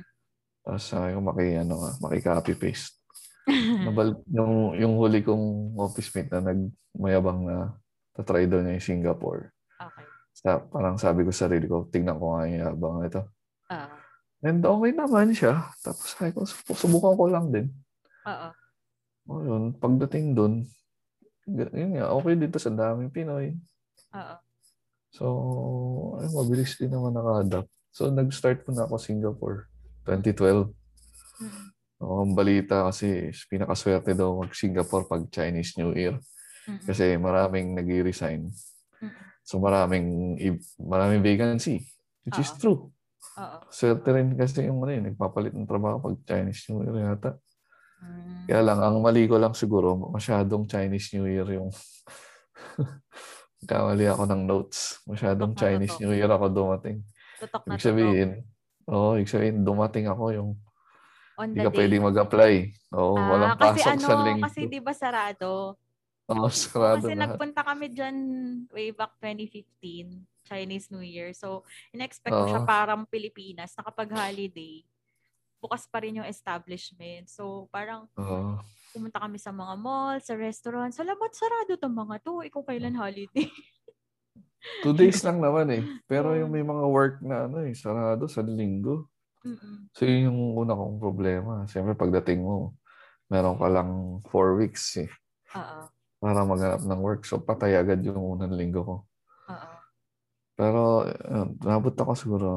Tapos 0.62 0.84
sabi 0.86 1.18
ko, 1.18 1.20
maki, 1.26 1.46
ano, 1.66 1.74
nga, 1.82 1.92
maki-copy 1.98 2.54
paste. 2.56 3.02
Nabal, 3.90 4.22
yung, 4.30 4.78
yung 4.78 4.94
huli 5.02 5.26
kong 5.26 5.74
office 5.82 6.14
mate 6.14 6.30
na 6.30 6.54
nagmayabang 6.54 7.42
na 7.50 7.74
tatry 8.14 8.46
daw 8.46 8.62
niya 8.62 8.78
yung 8.78 8.86
Singapore. 8.86 9.50
okay. 9.82 10.06
Sa, 10.38 10.62
parang 10.62 10.96
sabi 11.02 11.26
ko 11.26 11.34
sa 11.34 11.50
sarili 11.50 11.66
ko, 11.66 11.90
tingnan 11.90 12.22
ko 12.22 12.38
nga 12.38 12.46
yung 12.46 12.62
yabang 12.70 13.02
ito. 13.02 13.22
Oo. 13.74 13.99
And 14.40 14.64
okay 14.64 14.92
naman 14.96 15.36
siya. 15.36 15.68
Tapos 15.84 16.16
sabi 16.16 16.32
ko, 16.32 16.48
subukan 16.48 17.14
ko 17.20 17.26
lang 17.28 17.52
din. 17.52 17.68
Oo. 18.24 18.50
O 19.30 19.44
yun, 19.46 19.64
pagdating 19.78 20.34
dun, 20.34 20.66
yun 21.46 21.92
nga, 21.98 22.10
okay 22.14 22.34
dito 22.34 22.58
sa 22.58 22.74
daming 22.74 23.14
Pinoy. 23.14 23.54
Oo. 24.16 24.36
So, 25.10 25.26
ay, 26.22 26.30
mabilis 26.30 26.78
din 26.78 26.94
naman 26.94 27.18
naka-adapt. 27.18 27.70
So, 27.90 28.14
nag-start 28.14 28.66
po 28.66 28.70
na 28.74 28.86
ako 28.86 29.02
Singapore, 29.02 29.66
2012. 30.06 30.70
Mm-mm. 31.42 31.66
Oo, 32.00 32.24
ang 32.24 32.34
balita 32.38 32.88
kasi 32.88 33.34
pinakaswerte 33.50 34.14
daw 34.14 34.38
mag-Singapore 34.40 35.10
pag 35.10 35.26
Chinese 35.34 35.76
New 35.82 35.92
Year. 35.98 36.16
Mm-mm. 36.70 36.86
Kasi 36.86 37.18
maraming 37.18 37.74
nag-resign. 37.74 38.54
Mm-mm. 39.02 39.26
So, 39.42 39.58
maraming, 39.58 40.38
maraming 40.78 41.26
vacancy. 41.26 41.82
Which 42.24 42.38
is 42.38 42.54
Oo. 42.54 42.60
true. 42.62 42.80
Oo. 43.38 43.58
Swerte 43.70 44.10
rin 44.12 44.36
kasi 44.36 44.68
yung 44.68 44.82
ano 44.82 44.92
yun, 44.92 45.06
nagpapalit 45.12 45.54
ng 45.54 45.64
trabaho 45.64 46.00
pag 46.00 46.16
Chinese 46.26 46.68
New 46.68 46.84
Year 46.84 47.14
yata. 47.14 47.40
Mm. 48.00 48.48
Kaya 48.48 48.62
lang, 48.64 48.80
ang 48.80 48.98
mali 49.00 49.28
ko 49.28 49.36
lang 49.36 49.52
siguro, 49.54 49.96
masyadong 50.10 50.66
Chinese 50.66 51.12
New 51.14 51.28
Year 51.28 51.48
yung... 51.52 51.70
Kamali 53.70 54.08
ako 54.08 54.24
ng 54.24 54.44
notes. 54.48 55.04
Masyadong 55.04 55.52
Tutok 55.52 55.62
Chinese. 55.62 55.96
New 56.00 56.16
Year 56.16 56.32
ako 56.32 56.48
dumating. 56.48 57.04
Tutok 57.38 57.64
na 57.68 57.76
Ibig 57.76 57.84
sabihin, 57.84 58.30
oo, 58.88 59.20
ibig 59.20 59.28
sabihin, 59.28 59.58
dumating 59.62 60.08
ako 60.08 60.24
yung 60.32 60.50
On 61.36 61.48
hindi 61.48 61.64
ka 61.64 61.72
day. 61.72 61.78
pwedeng 61.78 62.04
mag-apply. 62.08 62.54
Oo, 62.96 63.16
Ah, 63.16 63.28
walang 63.30 63.56
kasi 63.56 63.80
pasok 63.80 63.92
ano, 63.94 64.02
sa 64.02 64.16
linggo. 64.24 64.44
kasi 64.44 64.60
di 64.66 64.80
ba 64.80 64.94
sarado? 64.96 65.50
Oo, 66.28 66.48
sarado 66.52 67.04
kasi 67.04 67.14
na. 67.16 67.22
nagpunta 67.28 67.62
kami 67.64 67.86
dyan 67.92 68.16
way 68.72 68.92
back 68.92 69.16
2015, 69.20 70.24
Chinese 70.50 70.90
New 70.90 71.06
Year. 71.06 71.30
So, 71.38 71.62
in-expect 71.94 72.34
ko 72.34 72.50
siya 72.50 72.66
parang 72.66 73.06
Pilipinas, 73.06 73.78
na 73.78 73.86
kapag 73.86 74.10
holiday, 74.10 74.82
bukas 75.62 75.86
pa 75.86 76.02
rin 76.02 76.18
yung 76.18 76.26
establishment. 76.26 77.30
So, 77.30 77.70
parang 77.70 78.10
Oo. 78.18 78.58
pumunta 78.90 79.22
kami 79.22 79.38
sa 79.38 79.54
mga 79.54 79.74
mall, 79.78 80.18
sa 80.18 80.34
restaurant. 80.34 80.90
Salamat, 80.90 81.30
sarado 81.38 81.78
tong 81.78 81.94
mga 81.94 82.18
to. 82.26 82.42
Ikaw 82.42 82.62
kailan 82.66 82.98
holiday? 82.98 83.46
Two 84.84 84.96
days 84.96 85.24
lang 85.24 85.40
naman 85.40 85.72
eh. 85.72 85.84
Pero 86.08 86.36
yung 86.36 86.52
may 86.52 86.64
mga 86.64 86.86
work 86.88 87.16
na 87.24 87.48
ano 87.48 87.64
eh, 87.64 87.76
sarado 87.76 88.28
sa 88.28 88.44
linggo. 88.44 89.08
Mm-mm. 89.44 89.88
So 89.96 90.04
yun 90.04 90.32
yung 90.32 90.40
una 90.56 90.76
kong 90.76 91.00
problema. 91.00 91.64
Siyempre 91.68 91.96
pagdating 91.96 92.44
mo, 92.44 92.76
meron 93.32 93.56
ka 93.56 93.68
lang 93.72 94.20
four 94.28 94.60
weeks 94.60 95.00
eh, 95.00 95.10
Oo. 95.56 95.88
para 96.20 96.44
maghanap 96.44 96.84
ng 96.84 97.02
work. 97.02 97.24
So 97.24 97.40
patay 97.40 97.80
agad 97.80 98.04
yung 98.04 98.20
unang 98.20 98.56
linggo 98.56 98.84
ko. 98.84 98.96
Pero 100.60 101.08
uh, 101.08 101.48
nabot 101.64 101.96
ako 101.96 102.12
siguro 102.20 102.48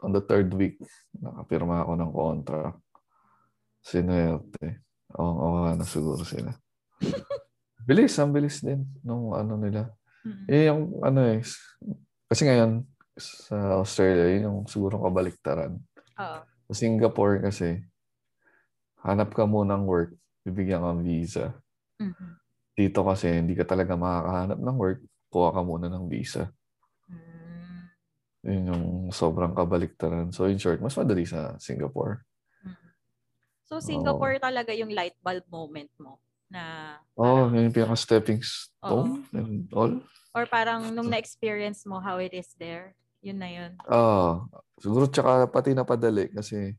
on 0.00 0.16
the 0.16 0.24
third 0.24 0.48
week, 0.56 0.80
nakapirma 1.12 1.84
ako 1.84 1.92
ng 2.00 2.12
contract. 2.16 2.80
Sinuwerte. 3.84 4.88
Oo, 5.20 5.68
oo 5.68 5.68
na 5.76 5.84
siguro 5.84 6.24
sila. 6.24 6.56
bilis, 7.88 8.16
ang 8.16 8.32
bilis 8.32 8.64
din 8.64 8.88
nung 9.04 9.36
ano 9.36 9.60
nila. 9.60 9.92
Mm-mm. 10.24 10.48
Eh, 10.48 10.72
yung 10.72 11.04
ano 11.04 11.20
eh, 11.36 11.44
kasi 12.32 12.48
ngayon 12.48 12.80
sa 13.20 13.76
Australia, 13.76 14.32
yun 14.32 14.48
yung 14.48 14.60
siguro 14.64 14.96
kabaliktaran. 15.04 15.76
Oo. 16.16 16.38
Sa 16.70 16.72
Singapore 16.72 17.44
kasi, 17.44 17.84
hanap 19.04 19.36
ka 19.36 19.44
muna 19.44 19.76
ng 19.76 19.84
work, 19.84 20.16
bibigyan 20.48 20.80
kang 20.80 21.04
visa. 21.04 21.60
Mhm. 22.00 22.40
Dito 22.72 23.04
kasi, 23.04 23.44
hindi 23.44 23.52
ka 23.52 23.68
talaga 23.68 24.00
makakahanap 24.00 24.58
ng 24.64 24.76
work, 24.80 25.00
kuha 25.28 25.52
ka 25.52 25.60
muna 25.60 25.92
ng 25.92 26.08
visa. 26.08 26.48
Mm. 28.44 28.48
Yun 28.48 28.62
yung 28.72 28.84
sobrang 29.12 29.52
kabaliktaran. 29.52 30.32
So, 30.32 30.48
in 30.48 30.56
short, 30.60 30.80
mas 30.80 30.96
madali 30.96 31.28
sa 31.28 31.56
Singapore. 31.60 32.24
Mhm. 32.64 32.76
So, 33.68 33.80
Singapore 33.80 34.36
talaga 34.42 34.72
yung 34.74 34.92
light 34.92 35.16
bulb 35.22 35.46
moment 35.48 35.90
mo 36.00 36.20
na 36.50 36.96
Oh, 37.18 37.50
yun 37.50 37.68
yung 37.70 37.76
pinaka-stepping 37.76 38.40
stone 38.40 39.26
and 39.34 39.66
all. 39.74 40.00
or 40.30 40.46
parang 40.46 40.94
nung 40.94 41.10
na-experience 41.10 41.82
mo 41.84 41.98
how 41.98 42.22
it 42.22 42.30
is 42.32 42.54
there, 42.56 42.94
yun 43.20 43.38
na 43.42 43.50
yun. 43.50 43.72
Ah, 43.88 44.46
siguro 44.78 45.10
tsaka 45.10 45.50
pati 45.50 45.74
napadali 45.74 46.30
kasi 46.30 46.78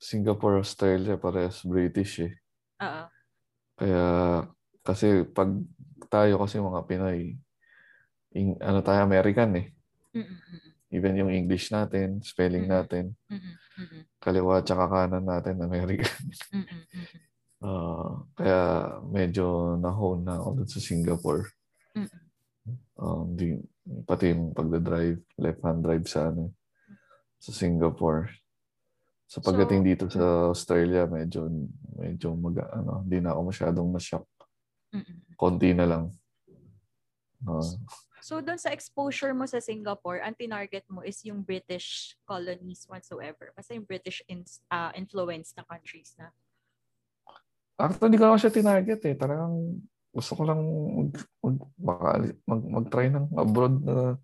Singapore, 0.00 0.58
Australia, 0.58 1.16
parehas 1.18 1.62
British 1.66 2.20
eh. 2.20 2.32
Oo. 2.80 3.12
Kaya, 3.78 4.04
kasi 4.84 5.24
pag 5.32 5.48
tayo 6.12 6.36
kasi 6.44 6.60
mga 6.60 6.80
Pinoy, 6.84 7.40
ing, 8.36 8.50
ano 8.60 8.80
tayo, 8.84 9.00
American 9.06 9.52
eh. 9.58 9.66
Mm-mm, 10.12 10.28
Even 10.92 11.16
yung 11.16 11.32
English 11.32 11.72
natin, 11.72 12.20
spelling 12.20 12.68
Mm-mm. 12.68 12.76
natin, 12.76 13.04
mm-mm, 13.26 13.54
kaliwa 14.18 14.60
tsaka 14.60 14.84
kanan 14.86 15.24
natin, 15.24 15.60
American. 15.60 16.24
Ah, 17.62 18.18
kaya 18.34 18.60
medyo 19.06 19.78
na-hone 19.78 20.26
na 20.26 20.34
ako 20.34 20.66
sa 20.66 20.82
Singapore. 20.82 21.46
Um, 22.98 23.38
di, 23.38 23.54
pati 24.02 24.34
yung 24.34 24.50
pagdadrive, 24.50 25.22
left-hand 25.38 25.80
drive 25.80 26.06
sa 26.10 26.34
ano, 26.34 26.50
sa 27.38 27.54
Singapore. 27.54 28.34
So 29.30 29.38
pagdating 29.38 29.78
So- 29.78 29.86
dito 29.86 30.04
sa 30.10 30.50
Australia, 30.50 31.06
medyo 31.06 31.46
medyo 31.94 32.34
mag 32.34 32.66
ano, 32.66 33.06
hindi 33.06 33.22
na 33.22 33.30
ako 33.30 33.40
masyadong 33.48 33.88
na-shock. 33.94 34.26
mm-mm. 34.90 35.38
Konti 35.38 35.70
na 35.70 35.86
lang. 35.86 36.04
Ah, 37.46 37.62
So, 38.22 38.38
doon 38.38 38.54
sa 38.54 38.70
exposure 38.70 39.34
mo 39.34 39.50
sa 39.50 39.58
Singapore, 39.58 40.22
ang 40.22 40.38
tinarget 40.38 40.86
mo 40.86 41.02
is 41.02 41.18
yung 41.26 41.42
British 41.42 42.14
colonies 42.22 42.86
whatsoever. 42.86 43.50
Basta 43.58 43.74
yung 43.74 43.82
British 43.82 44.22
in, 44.30 44.46
ah, 44.70 44.94
influence 44.94 45.50
na 45.58 45.66
countries 45.66 46.14
na. 46.14 46.30
actually, 47.82 48.14
hindi 48.14 48.22
ko 48.22 48.30
naman 48.30 48.38
siya 48.38 48.54
tinarget 48.54 49.02
eh. 49.10 49.18
Talagang 49.18 49.82
gusto 50.14 50.38
ko 50.38 50.42
lang 50.46 50.62
mag, 50.62 51.10
mag, 51.42 51.58
mag, 52.46 52.62
mag-try 52.78 53.10
ng 53.10 53.26
abroad 53.34 53.82
na, 53.82 54.14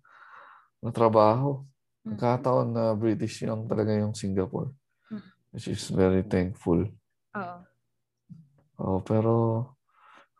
na 0.79 0.91
trabaho. 0.95 1.67
Mm. 2.07 2.15
Nagkataon 2.15 2.67
na 2.71 2.95
British 2.95 3.43
yung 3.43 3.67
talaga 3.67 3.91
yung 3.99 4.15
Singapore. 4.15 4.71
Mm. 5.11 5.27
Which 5.51 5.67
is 5.67 5.91
very 5.91 6.23
thankful. 6.23 6.87
Oo. 7.35 7.57
Oh, 8.79 9.03
pero 9.03 9.33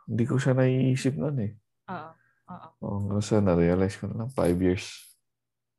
hindi 0.07 0.23
ko 0.23 0.39
siya 0.39 0.55
naiisip 0.55 1.19
noon 1.19 1.37
eh. 1.43 1.51
Oo. 1.91 2.18
Oo. 2.49 2.67
Oh, 2.81 2.97
hanggang 3.01 3.23
sa 3.23 3.37
na-realize 3.39 3.95
ko 4.01 4.09
na 4.09 4.25
lang, 4.25 4.29
five 4.33 4.57
years. 4.57 4.89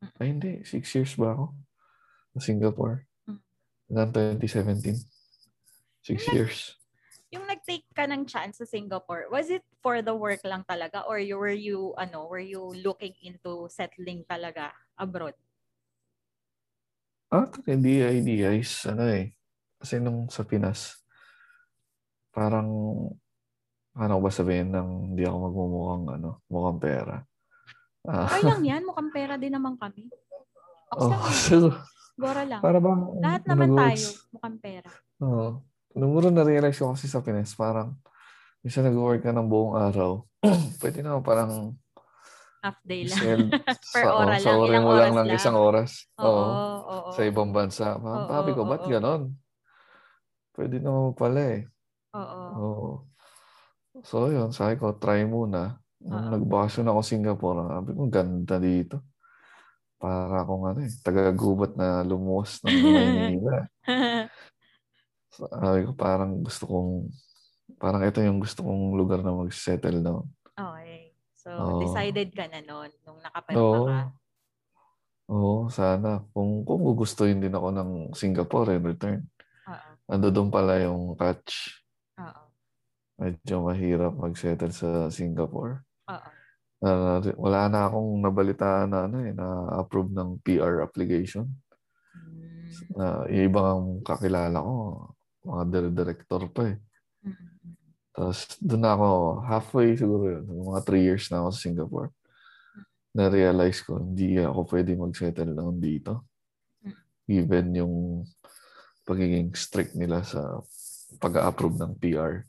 Mm. 0.01 0.13
Ay, 0.17 0.27
hindi. 0.31 0.51
Six 0.63 0.85
years 0.95 1.13
ba 1.19 1.35
ako? 1.35 1.45
Sa 2.39 2.41
Singapore. 2.41 3.05
Mm. 3.27 3.41
Hanggang 3.91 4.39
2017. 4.39 4.97
Six 6.01 6.09
Yung 6.09 6.19
nag- 6.25 6.37
years. 6.37 6.59
Yung 7.31 7.47
nag-take 7.47 7.87
ka 7.95 8.11
ng 8.11 8.27
chance 8.27 8.59
sa 8.59 8.67
Singapore, 8.67 9.31
was 9.31 9.55
it 9.55 9.63
for 9.79 10.03
the 10.03 10.11
work 10.11 10.43
lang 10.43 10.67
talaga 10.67 11.07
or 11.07 11.23
you 11.23 11.39
were 11.39 11.55
you 11.55 11.95
ano, 11.95 12.27
were 12.27 12.43
you 12.43 12.75
looking 12.83 13.15
into 13.23 13.71
settling 13.71 14.27
talaga 14.27 14.75
abroad? 14.99 15.39
Ah, 17.31 17.47
hindi 17.71 18.03
idea 18.03 18.51
is, 18.51 18.83
ano 18.91 19.07
eh. 19.07 19.31
Kasi 19.79 20.03
nung 20.03 20.27
sa 20.27 20.43
Pinas, 20.43 20.99
parang, 22.35 22.67
ano 23.93 24.15
ba 24.19 24.31
sabihin 24.31 24.71
ng 24.71 24.89
hindi 25.11 25.23
ako 25.23 25.37
magmumukhang 25.43 26.05
ano, 26.15 26.31
mukhang 26.47 26.79
pera. 26.79 27.17
Ah, 28.03 28.25
Okay 28.27 28.43
lang 28.45 28.63
yan. 28.63 28.83
Mukhang 28.89 29.11
pera 29.11 29.35
din 29.37 29.53
naman 29.53 29.77
kami. 29.77 30.09
Okay 30.91 31.11
oh, 31.13 31.31
so, 31.31 31.57
Gora 32.17 32.43
lang. 32.45 32.61
para 32.61 32.79
bang, 32.79 33.01
Lahat 33.19 33.43
naman 33.45 33.69
tayo. 33.73 34.07
Mukhang 34.31 34.59
pera. 34.59 34.91
Oo. 35.21 35.47
Nung 35.93 36.13
muna 36.13 36.31
na-realize 36.31 36.77
ko 36.77 36.93
kasi 36.93 37.07
sa 37.07 37.21
Pinas, 37.21 37.53
parang, 37.53 37.99
minsan 38.61 38.85
nag-work 38.85 39.21
ka 39.21 39.31
ng 39.31 39.47
buong 39.47 39.75
araw, 39.75 40.23
pwede 40.81 41.01
naman 41.01 41.21
parang 41.21 41.75
Half 42.61 42.77
day 42.85 43.09
lang. 43.09 43.17
sell 43.17 43.43
Per 43.97 44.05
sa, 44.05 44.13
ora 44.15 44.37
oh, 44.37 44.39
sa 44.39 44.51
lang, 44.51 44.59
oras 44.59 44.69
ilang 44.71 44.85
mo 44.85 44.93
lang 44.93 45.01
oras 45.03 45.11
ng 45.11 45.27
lang. 45.27 45.37
isang 45.37 45.57
oras. 45.57 45.91
Oo, 46.17 46.29
Oo. 46.29 46.77
oo. 46.85 47.11
Sa 47.11 47.23
ibang 47.25 47.51
bansa. 47.51 47.97
Parang, 47.97 48.23
Oo, 48.23 48.31
Sabi 48.31 48.51
ko, 48.53 48.61
ba't 48.65 48.83
oo. 48.85 48.91
ganon? 48.91 49.23
Pwede 50.53 50.77
naman 50.77 51.13
pala 51.15 51.41
eh. 51.41 51.61
Oo. 52.13 52.41
Oo. 52.55 52.91
So, 54.05 54.33
yun, 54.33 54.51
sabi 54.55 54.81
ko, 54.81 54.97
try 54.97 55.25
muna. 55.29 55.81
Nung 56.01 56.29
Oo. 56.29 56.33
nagbakasyon 56.41 56.89
ako 56.89 57.01
Singapore, 57.05 57.59
sabi 57.69 57.91
ko, 57.93 58.03
ganda 58.09 58.57
dito. 58.57 58.97
Para 60.01 60.41
akong 60.41 60.65
ano 60.65 60.81
eh, 60.81 60.93
taga-gubat 61.05 61.77
na 61.77 62.01
lumuwas 62.01 62.65
ng 62.65 62.73
Maynila. 62.97 63.69
Sabi 65.31 65.87
ko, 65.87 65.95
parang 65.95 66.43
gusto 66.43 66.67
kong, 66.67 66.91
parang 67.79 68.03
ito 68.03 68.19
yung 68.19 68.43
gusto 68.43 68.67
kong 68.67 68.99
lugar 68.99 69.23
na 69.23 69.31
mag-settle 69.31 70.03
down. 70.03 70.27
okay. 70.59 71.15
So, 71.39 71.49
Oo. 71.49 71.81
decided 71.81 72.37
ka 72.37 72.45
na 72.51 72.61
noon 72.61 72.91
nung 73.07 73.23
nakapunta 73.25 73.61
Oo. 73.61 73.87
ka. 73.89 73.99
Oo, 75.31 75.71
sana. 75.71 76.27
Kung, 76.35 76.67
kung 76.67 76.83
gugustuhin 76.83 77.39
din 77.39 77.55
ako 77.55 77.69
ng 77.71 77.91
Singapore 78.13 78.75
in 78.77 78.83
return. 78.83 79.21
Oo. 79.71 79.91
Ando 80.11 80.29
doon 80.35 80.51
pala 80.51 80.83
yung 80.83 81.15
catch. 81.15 81.81
Medyo 83.21 83.69
mahirap 83.69 84.17
mag-settle 84.17 84.73
sa 84.73 85.13
Singapore. 85.13 85.85
Oo. 86.09 86.29
Ah, 86.81 87.21
wala 87.37 87.69
na 87.69 87.93
akong 87.93 88.25
nabalitaan 88.25 88.89
na 88.89 89.05
ano 89.05 89.21
eh, 89.21 89.37
na 89.37 89.69
approve 89.85 90.17
ng 90.17 90.41
PR 90.41 90.81
application. 90.81 91.45
Mm. 92.17 92.73
Na 92.97 93.05
yung 93.29 93.45
ibang 93.53 93.81
kakilala 94.01 94.65
ko, 94.65 94.75
mga 95.45 95.63
dire- 95.69 95.93
director 95.93 96.43
pa 96.49 96.73
eh. 96.73 96.77
Mm, 97.21 97.37
mm, 97.37 97.53
mm. 97.69 97.77
Tapos 98.17 98.39
doon 98.65 98.85
ako, 98.89 99.09
halfway 99.45 99.89
siguro 99.93 100.25
yun, 100.41 100.45
mga 100.49 100.81
three 100.89 101.05
years 101.05 101.29
na 101.29 101.45
ako 101.45 101.49
sa 101.53 101.61
Singapore. 101.69 102.09
Na-realize 103.13 103.85
ko, 103.85 104.01
hindi 104.01 104.41
ako 104.41 104.61
pwede 104.73 104.91
mag-settle 104.97 105.53
down 105.53 105.77
dito. 105.77 106.25
Given 107.29 107.77
yung 107.77 107.95
pagiging 109.05 109.53
strict 109.53 109.93
nila 109.93 110.25
sa 110.25 110.65
pag-approve 111.21 111.77
ng 111.77 111.93
PR. 112.01 112.47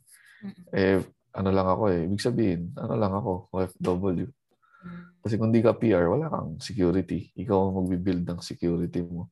Eh, 0.74 0.98
ano 1.32 1.48
lang 1.50 1.68
ako 1.68 1.82
eh. 1.92 2.00
Ibig 2.06 2.22
sabihin, 2.22 2.60
ano 2.76 2.94
lang 2.98 3.12
ako, 3.14 3.48
OFW. 3.54 4.26
Kasi 5.22 5.38
kung 5.38 5.54
di 5.54 5.62
ka 5.62 5.72
PR, 5.78 6.10
wala 6.10 6.26
kang 6.26 6.58
security. 6.58 7.30
Ikaw 7.38 7.56
ang 7.56 7.74
magbibuild 7.78 8.26
ng 8.26 8.40
security 8.42 9.06
mo. 9.06 9.30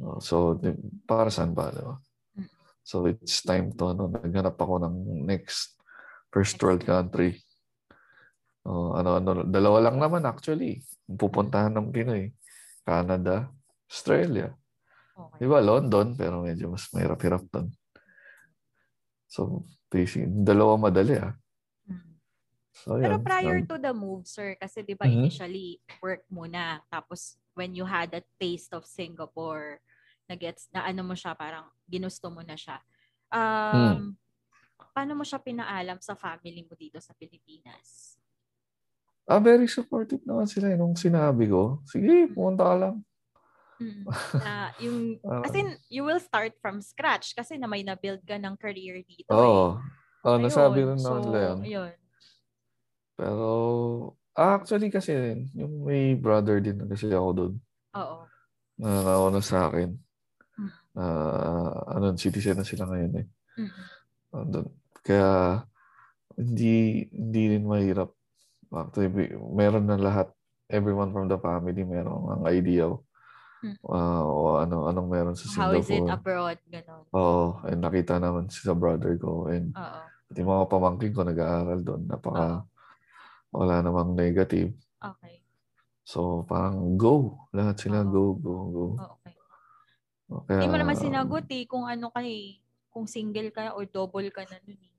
Oh, 0.00 0.16
So, 0.20 0.56
di- 0.56 0.76
para 1.04 1.28
saan 1.28 1.52
ba? 1.52 1.68
Di 1.68 1.84
ba? 1.84 1.96
Mm. 2.40 2.48
So, 2.80 3.04
it's 3.04 3.44
time 3.44 3.72
to, 3.76 3.92
ano, 3.92 4.08
naghanap 4.08 4.56
ako 4.56 4.80
ng 4.88 5.24
next 5.28 5.76
first 6.32 6.56
world 6.64 6.84
country. 6.84 7.40
Oh, 8.66 8.96
ano, 8.96 9.20
ano, 9.20 9.44
dalawa 9.46 9.78
lang 9.88 10.00
naman 10.00 10.24
actually. 10.26 10.82
Pupuntahan 11.06 11.70
ng 11.76 11.92
Pinoy. 11.92 12.32
Canada, 12.86 13.50
Australia. 13.90 14.50
Di 15.16 15.44
Okay. 15.44 15.48
ba, 15.48 15.64
London, 15.64 16.12
pero 16.12 16.44
medyo 16.44 16.68
mas 16.68 16.92
mahirap-hirap 16.92 17.48
doon. 17.48 17.72
So, 19.26 19.66
basically, 19.90 20.30
dalawa 20.30 20.78
madali 20.78 21.18
ah. 21.18 21.34
Mm. 21.90 22.16
So, 22.72 22.96
Pero 22.98 23.14
yan. 23.18 23.24
prior 23.26 23.58
to 23.66 23.76
the 23.78 23.92
move, 23.94 24.26
sir, 24.26 24.54
kasi 24.58 24.82
di 24.82 24.94
ba 24.94 25.06
Mhm. 25.06 25.26
initially 25.26 25.78
work 26.02 26.24
muna, 26.30 26.82
tapos 26.90 27.38
when 27.56 27.72
you 27.74 27.86
had 27.86 28.12
a 28.14 28.22
taste 28.40 28.74
of 28.74 28.84
Singapore, 28.86 29.80
na 30.26 30.34
gets 30.34 30.66
na 30.74 30.82
ano 30.82 31.06
mo 31.06 31.14
siya, 31.14 31.38
parang 31.38 31.70
ginusto 31.86 32.26
mo 32.34 32.42
na 32.42 32.58
siya. 32.58 32.82
Um, 33.30 34.18
Paano 34.92 35.16
mo 35.16 35.24
siya 35.24 35.40
pinaalam 35.40 36.00
sa 36.04 36.12
family 36.16 36.64
mo 36.66 36.74
dito 36.76 37.00
sa 37.00 37.12
Pilipinas? 37.16 38.16
Ah, 39.28 39.40
very 39.40 39.70
supportive 39.70 40.20
naman 40.26 40.50
sila 40.50 40.74
eh. 40.74 40.76
Nung 40.76 40.98
sinabi 40.98 41.46
ko, 41.46 41.80
sige, 41.86 42.26
pumunta 42.34 42.66
ka 42.66 42.74
lang. 42.76 42.96
Mm. 43.76 44.02
na 44.40 44.52
yung, 44.84 45.20
Ah. 45.22 45.44
as 45.44 45.52
in, 45.52 45.76
you 45.88 46.02
will 46.02 46.20
start 46.20 46.56
from 46.60 46.80
scratch 46.80 47.36
kasi 47.36 47.60
na 47.60 47.68
may 47.68 47.84
na-build 47.84 48.24
ka 48.24 48.36
ng 48.40 48.56
career 48.56 49.04
dito 49.04 49.30
Oo. 49.32 49.78
eh. 49.80 50.24
Oh, 50.26 50.34
Ayun, 50.36 50.42
nasabi 50.42 50.80
rin 50.82 50.98
so, 50.98 51.06
naman 51.06 51.20
nila 51.30 51.38
yun. 51.62 51.92
Pero, 53.16 53.48
ah, 54.34 54.58
actually 54.58 54.90
kasi, 54.90 55.12
yung 55.54 55.86
may 55.86 56.12
brother 56.18 56.58
din 56.58 56.82
kasi 56.84 57.08
ako 57.12 57.28
doon 57.32 57.54
Oo. 57.94 58.26
na 58.76 59.06
nauna 59.06 59.40
sa 59.40 59.70
akin. 59.70 59.94
Mm. 60.58 60.72
Na, 60.96 61.04
ano, 61.86 62.04
citizen 62.18 62.58
na 62.60 62.66
sila 62.66 62.84
ngayon 62.90 63.12
eh. 63.22 63.26
Mm. 63.56 63.72
Andun. 64.34 64.66
Kaya, 65.00 65.62
hindi, 66.36 67.06
hindi 67.08 67.42
rin 67.56 67.64
mahirap. 67.64 68.10
Actually, 68.68 69.30
meron 69.54 69.86
na 69.88 69.96
lahat. 69.96 70.28
Everyone 70.66 71.14
from 71.14 71.30
the 71.30 71.38
family 71.38 71.86
meron 71.86 72.26
ang 72.26 72.44
idea 72.50 72.90
Ah, 73.82 74.20
o 74.20 74.58
ano, 74.58 74.86
anong 74.86 75.08
meron 75.08 75.34
sa 75.34 75.48
How 75.58 75.72
is 75.72 75.86
it 75.86 75.98
Singapore. 75.98 76.12
abroad? 76.12 76.58
Ganon. 76.66 77.04
Oo, 77.10 77.60
and 77.64 77.80
nakita 77.80 78.16
naman 78.16 78.46
si 78.46 78.60
sa 78.60 78.72
brother 78.72 79.16
ko 79.16 79.48
and 79.48 79.72
Oo. 79.72 80.00
pati 80.28 80.40
mga 80.40 80.64
pamangkin 80.66 81.10
ko 81.10 81.22
nag-aaral 81.22 81.80
doon. 81.80 82.02
Napaka, 82.04 82.62
wala 83.50 83.74
namang 83.80 84.12
negative. 84.12 84.74
Okay. 84.96 85.40
So, 86.02 86.44
parang 86.44 86.94
go. 86.94 87.46
Lahat 87.50 87.74
sila 87.76 88.02
Oo. 88.02 88.08
go, 88.08 88.24
go, 88.34 88.54
go. 88.66 88.84
Oh, 88.96 89.10
okay. 89.16 89.34
Kaya, 90.44 90.58
Hindi 90.58 90.68
mo 90.68 90.78
naman 90.78 90.96
sinagot 90.96 91.46
eh 91.48 91.64
kung 91.64 91.84
ano 91.84 92.10
ka 92.10 92.22
eh. 92.22 92.58
Kung 92.90 93.04
single 93.04 93.50
ka 93.50 93.72
or 93.72 93.84
double 93.84 94.30
ka 94.30 94.42
na 94.42 94.56
nun 94.62 94.78
eh. 94.78 94.94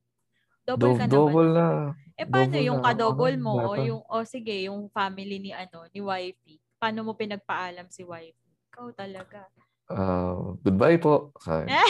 Double 0.64 0.94
do- 0.94 1.00
ka 1.00 1.06
double 1.08 1.50
na. 1.50 1.68
Eh 2.14 2.24
paano 2.24 2.54
double 2.54 2.66
yung 2.66 2.80
na. 2.80 2.86
ka-double 2.86 3.36
Ano, 3.36 3.44
mo 3.44 3.52
o 3.56 3.72
data. 3.74 3.86
yung 3.86 4.02
o 4.04 4.16
sige, 4.22 4.56
yung 4.68 4.88
family 4.88 5.38
ni 5.38 5.52
ano, 5.52 5.88
ni 5.90 6.00
wifey. 6.00 6.60
Paano 6.76 7.02
mo 7.02 7.12
pinagpaalam 7.14 7.88
si 7.88 8.04
wifey? 8.04 8.47
Ikaw 8.78 8.94
talaga. 8.94 9.42
Ah, 9.90 10.38
goodbye 10.62 11.02
po. 11.02 11.34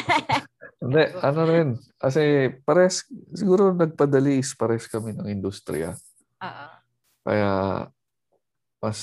Hindi, 0.79 1.03
ano 1.19 1.41
rin. 1.43 1.75
Kasi 1.99 2.47
pares, 2.63 3.03
siguro 3.35 3.75
nagpadali 3.75 4.39
is 4.39 4.55
pares 4.55 4.87
kami 4.87 5.11
ng 5.11 5.27
industriya. 5.27 5.99
Oo. 6.39 6.67
Kaya, 7.27 7.51
mas, 8.79 8.99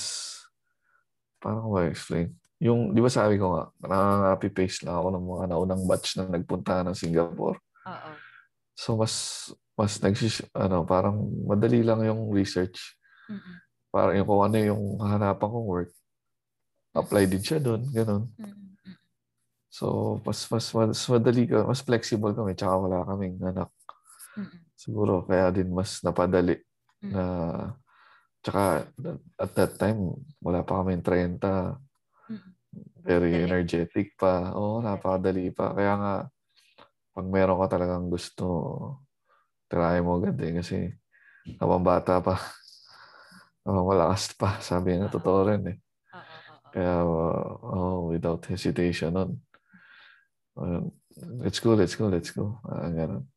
paano 1.37 1.61
ko 1.61 1.69
ba 1.77 1.85
explain? 1.85 2.33
Yung, 2.57 2.89
di 2.89 3.05
ba 3.05 3.11
sabi 3.13 3.37
ko 3.37 3.53
nga, 3.53 3.63
nakaka-copy 3.85 4.49
paste 4.49 4.81
lang 4.89 4.97
ako 4.97 5.07
ng 5.13 5.25
mga 5.29 5.45
naunang 5.53 5.83
batch 5.85 6.17
na 6.17 6.25
nagpunta 6.25 6.81
ng 6.81 6.97
Singapore. 6.97 7.61
Oo. 7.85 8.11
So, 8.73 8.97
mas, 8.97 9.13
mas 9.77 10.01
nagsis, 10.01 10.41
ano, 10.57 10.81
parang 10.89 11.21
madali 11.45 11.85
lang 11.85 12.01
yung 12.01 12.33
research. 12.33 12.97
Mm-mm. 13.29 13.61
Parang 13.93 14.17
yung 14.17 14.25
kung 14.25 14.41
ano 14.41 14.57
yung 14.57 14.83
hahanapan 15.05 15.49
kong 15.53 15.69
work, 15.69 15.93
apply 16.95 17.27
din 17.27 17.43
siya 17.43 17.59
doon, 17.59 17.81
ganun. 17.91 18.23
So, 19.67 20.17
mas, 20.23 20.47
mas, 20.47 20.71
mas 20.71 21.03
madali 21.11 21.43
ka, 21.51 21.67
mas 21.67 21.83
flexible 21.83 22.31
kami, 22.31 22.55
tsaka 22.55 22.79
wala 22.79 23.03
kaming 23.03 23.35
anak. 23.43 23.67
Siguro, 24.79 25.27
kaya 25.27 25.51
din 25.51 25.67
mas 25.75 25.99
napadali 25.99 26.63
na, 27.03 27.23
tsaka 28.39 28.87
at 29.35 29.51
that 29.51 29.75
time, 29.75 30.15
wala 30.39 30.63
pa 30.63 30.79
kaming 30.79 31.03
30, 31.03 31.75
Mm-mm. 32.31 32.51
very 33.03 33.35
energetic 33.43 34.15
pa. 34.15 34.55
Oo, 34.55 34.79
napakadali 34.79 35.51
pa. 35.51 35.75
Kaya 35.75 35.93
nga, 35.99 36.13
pag 37.11 37.27
meron 37.27 37.59
ka 37.63 37.75
talagang 37.75 38.07
gusto, 38.07 38.47
try 39.67 39.99
mo 39.99 40.23
agad 40.23 40.39
eh, 40.39 40.55
kasi 40.63 40.87
habang 41.59 41.83
bata 41.83 42.23
pa, 42.23 42.39
habang 43.67 43.85
malakas 43.91 44.31
pa, 44.39 44.55
sabi 44.63 44.95
nga, 44.95 45.11
totoo 45.11 45.39
rin 45.51 45.63
eh. 45.75 45.77
Oo, 46.75 46.83
oo. 46.83 47.31
Uh, 47.63 47.71
oh, 47.71 47.97
without 48.11 48.43
hesitation 48.45 49.15
nun. 49.15 49.31
Uh, 50.55 50.87
let's 51.39 51.59
go, 51.59 51.75
let's 51.75 51.95
go, 51.95 52.07
let's 52.07 52.31
go. 52.31 52.59
Ah, 52.63 52.91
ganun. 52.91 53.27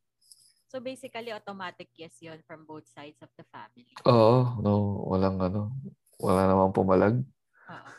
So 0.68 0.85
basically 0.85 1.33
automatic 1.33 1.88
yes 1.96 2.20
'yon 2.20 2.44
from 2.44 2.68
both 2.68 2.85
sides 2.85 3.16
of 3.24 3.33
the 3.40 3.46
family. 3.48 3.88
Oo, 4.05 4.61
no, 4.61 4.72
walang 5.09 5.40
ano, 5.40 5.72
wala 6.20 6.44
namang 6.44 6.77
pumalag. 6.77 7.16
Oo. 7.72 7.90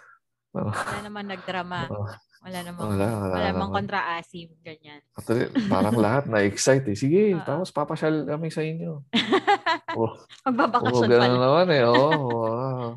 Ano, 0.53 0.69
Wala 0.69 0.99
naman 1.01 1.25
nagdrama. 1.27 1.79
Oo. 1.89 2.05
Wala 2.39 2.63
namang 2.63 2.95
Wala, 2.95 3.07
wala, 3.19 3.33
wala 3.35 3.47
namang 3.51 3.67
naman. 3.67 3.77
kontra-asim 3.83 4.47
ganyan. 4.63 5.03
Actually, 5.11 5.51
parang 5.67 5.99
lahat 6.07 6.23
na-excite 6.23 6.87
eh. 6.87 6.95
Sige, 6.95 7.35
Oo. 7.35 7.43
tapos 7.43 7.67
papasyal 7.67 8.23
kami 8.23 8.47
sa 8.47 8.63
inyo. 8.63 9.03
Oh, 9.89 10.05
Oo, 10.05 10.13
Magbabakasyon 10.47 11.09
ganun 11.09 11.33
pala. 11.35 11.43
naman 11.43 11.67
eh. 11.75 11.81
Oo, 11.83 12.09
wow. 12.29 12.89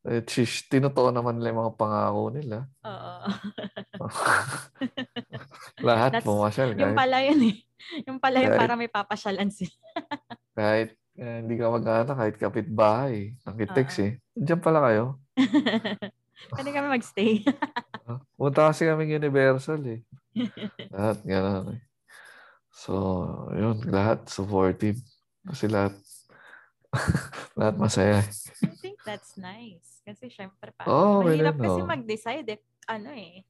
Eh, 0.00 0.24
shish, 0.24 0.64
tinotoo 0.66 1.12
naman 1.12 1.36
nila 1.36 1.52
yung 1.52 1.60
mga 1.60 1.76
pangako 1.76 2.22
nila. 2.32 2.58
Oo. 2.80 3.20
Lahat 5.86 6.10
That's- 6.16 6.24
pumasyal. 6.24 6.72
yung 6.72 6.92
Kahit, 6.92 6.98
pala 6.98 7.16
yun 7.20 7.40
eh. 7.52 7.56
Yung 8.08 8.16
pala 8.16 8.36
Kahit- 8.40 8.56
para 8.56 8.74
may 8.76 8.88
papasyalan 8.88 9.52
sila. 9.52 9.76
kahit 10.58 10.96
eh, 11.20 11.44
hindi 11.44 11.60
ka 11.60 11.68
mag-anak, 11.68 12.16
kahit 12.16 12.36
kapitbahay. 12.40 13.36
Nakitext 13.44 13.96
Oo. 14.00 14.06
eh. 14.08 14.12
Diyan 14.32 14.60
pala 14.60 14.80
kayo. 14.88 15.20
Pwede 16.56 16.70
kami 16.72 16.88
magstay. 16.88 17.44
Punta 18.32 18.72
kasi 18.72 18.88
kami 18.88 19.04
Universal 19.04 19.84
eh. 19.84 20.00
lahat 20.88 21.20
gano'n 21.20 21.76
eh. 21.76 21.80
So, 22.72 22.94
yun, 23.52 23.84
lahat 23.84 24.24
supportive. 24.32 24.96
Kasi 25.44 25.68
lahat, 25.68 25.92
lahat 27.58 27.74
masaya. 27.78 28.18
I 28.66 28.74
think 28.82 28.98
that's 29.06 29.38
nice. 29.38 30.02
Kasi 30.02 30.26
syempre 30.30 30.74
pa. 30.74 30.86
Oo, 30.90 31.22
okay 31.22 31.38
mahirap 31.38 31.56
kasi 31.58 31.80
oo. 31.80 31.88
mag-decide 31.88 32.46
if 32.58 32.62
ano 32.90 33.10
eh. 33.14 33.46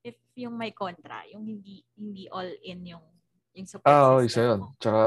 If 0.00 0.16
yung 0.38 0.56
may 0.56 0.72
kontra, 0.72 1.26
yung 1.28 1.44
hindi 1.44 1.84
hindi 1.98 2.30
all 2.32 2.48
in 2.64 2.96
yung 2.96 3.04
yung 3.52 3.68
support 3.68 3.90
Ah, 3.90 4.16
oh, 4.16 4.24
isa 4.24 4.40
yun. 4.54 4.58
mo. 4.62 4.66
Tsaka, 4.78 5.00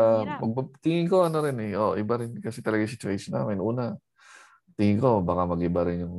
mag- 0.44 0.78
tingin 0.84 1.08
ko 1.08 1.26
ano 1.26 1.41
rin 1.41 1.58
eh. 1.63 1.74
Oh, 1.80 1.96
iba 1.96 2.20
rin 2.20 2.38
kasi 2.38 2.60
talaga 2.60 2.84
yung 2.84 2.96
situation 2.98 3.32
namin. 3.34 3.58
Una, 3.63 3.96
tingin 4.76 5.00
ko 5.00 5.22
baka 5.24 5.48
mag-iba 5.48 5.88
rin 5.88 6.04
yung 6.06 6.17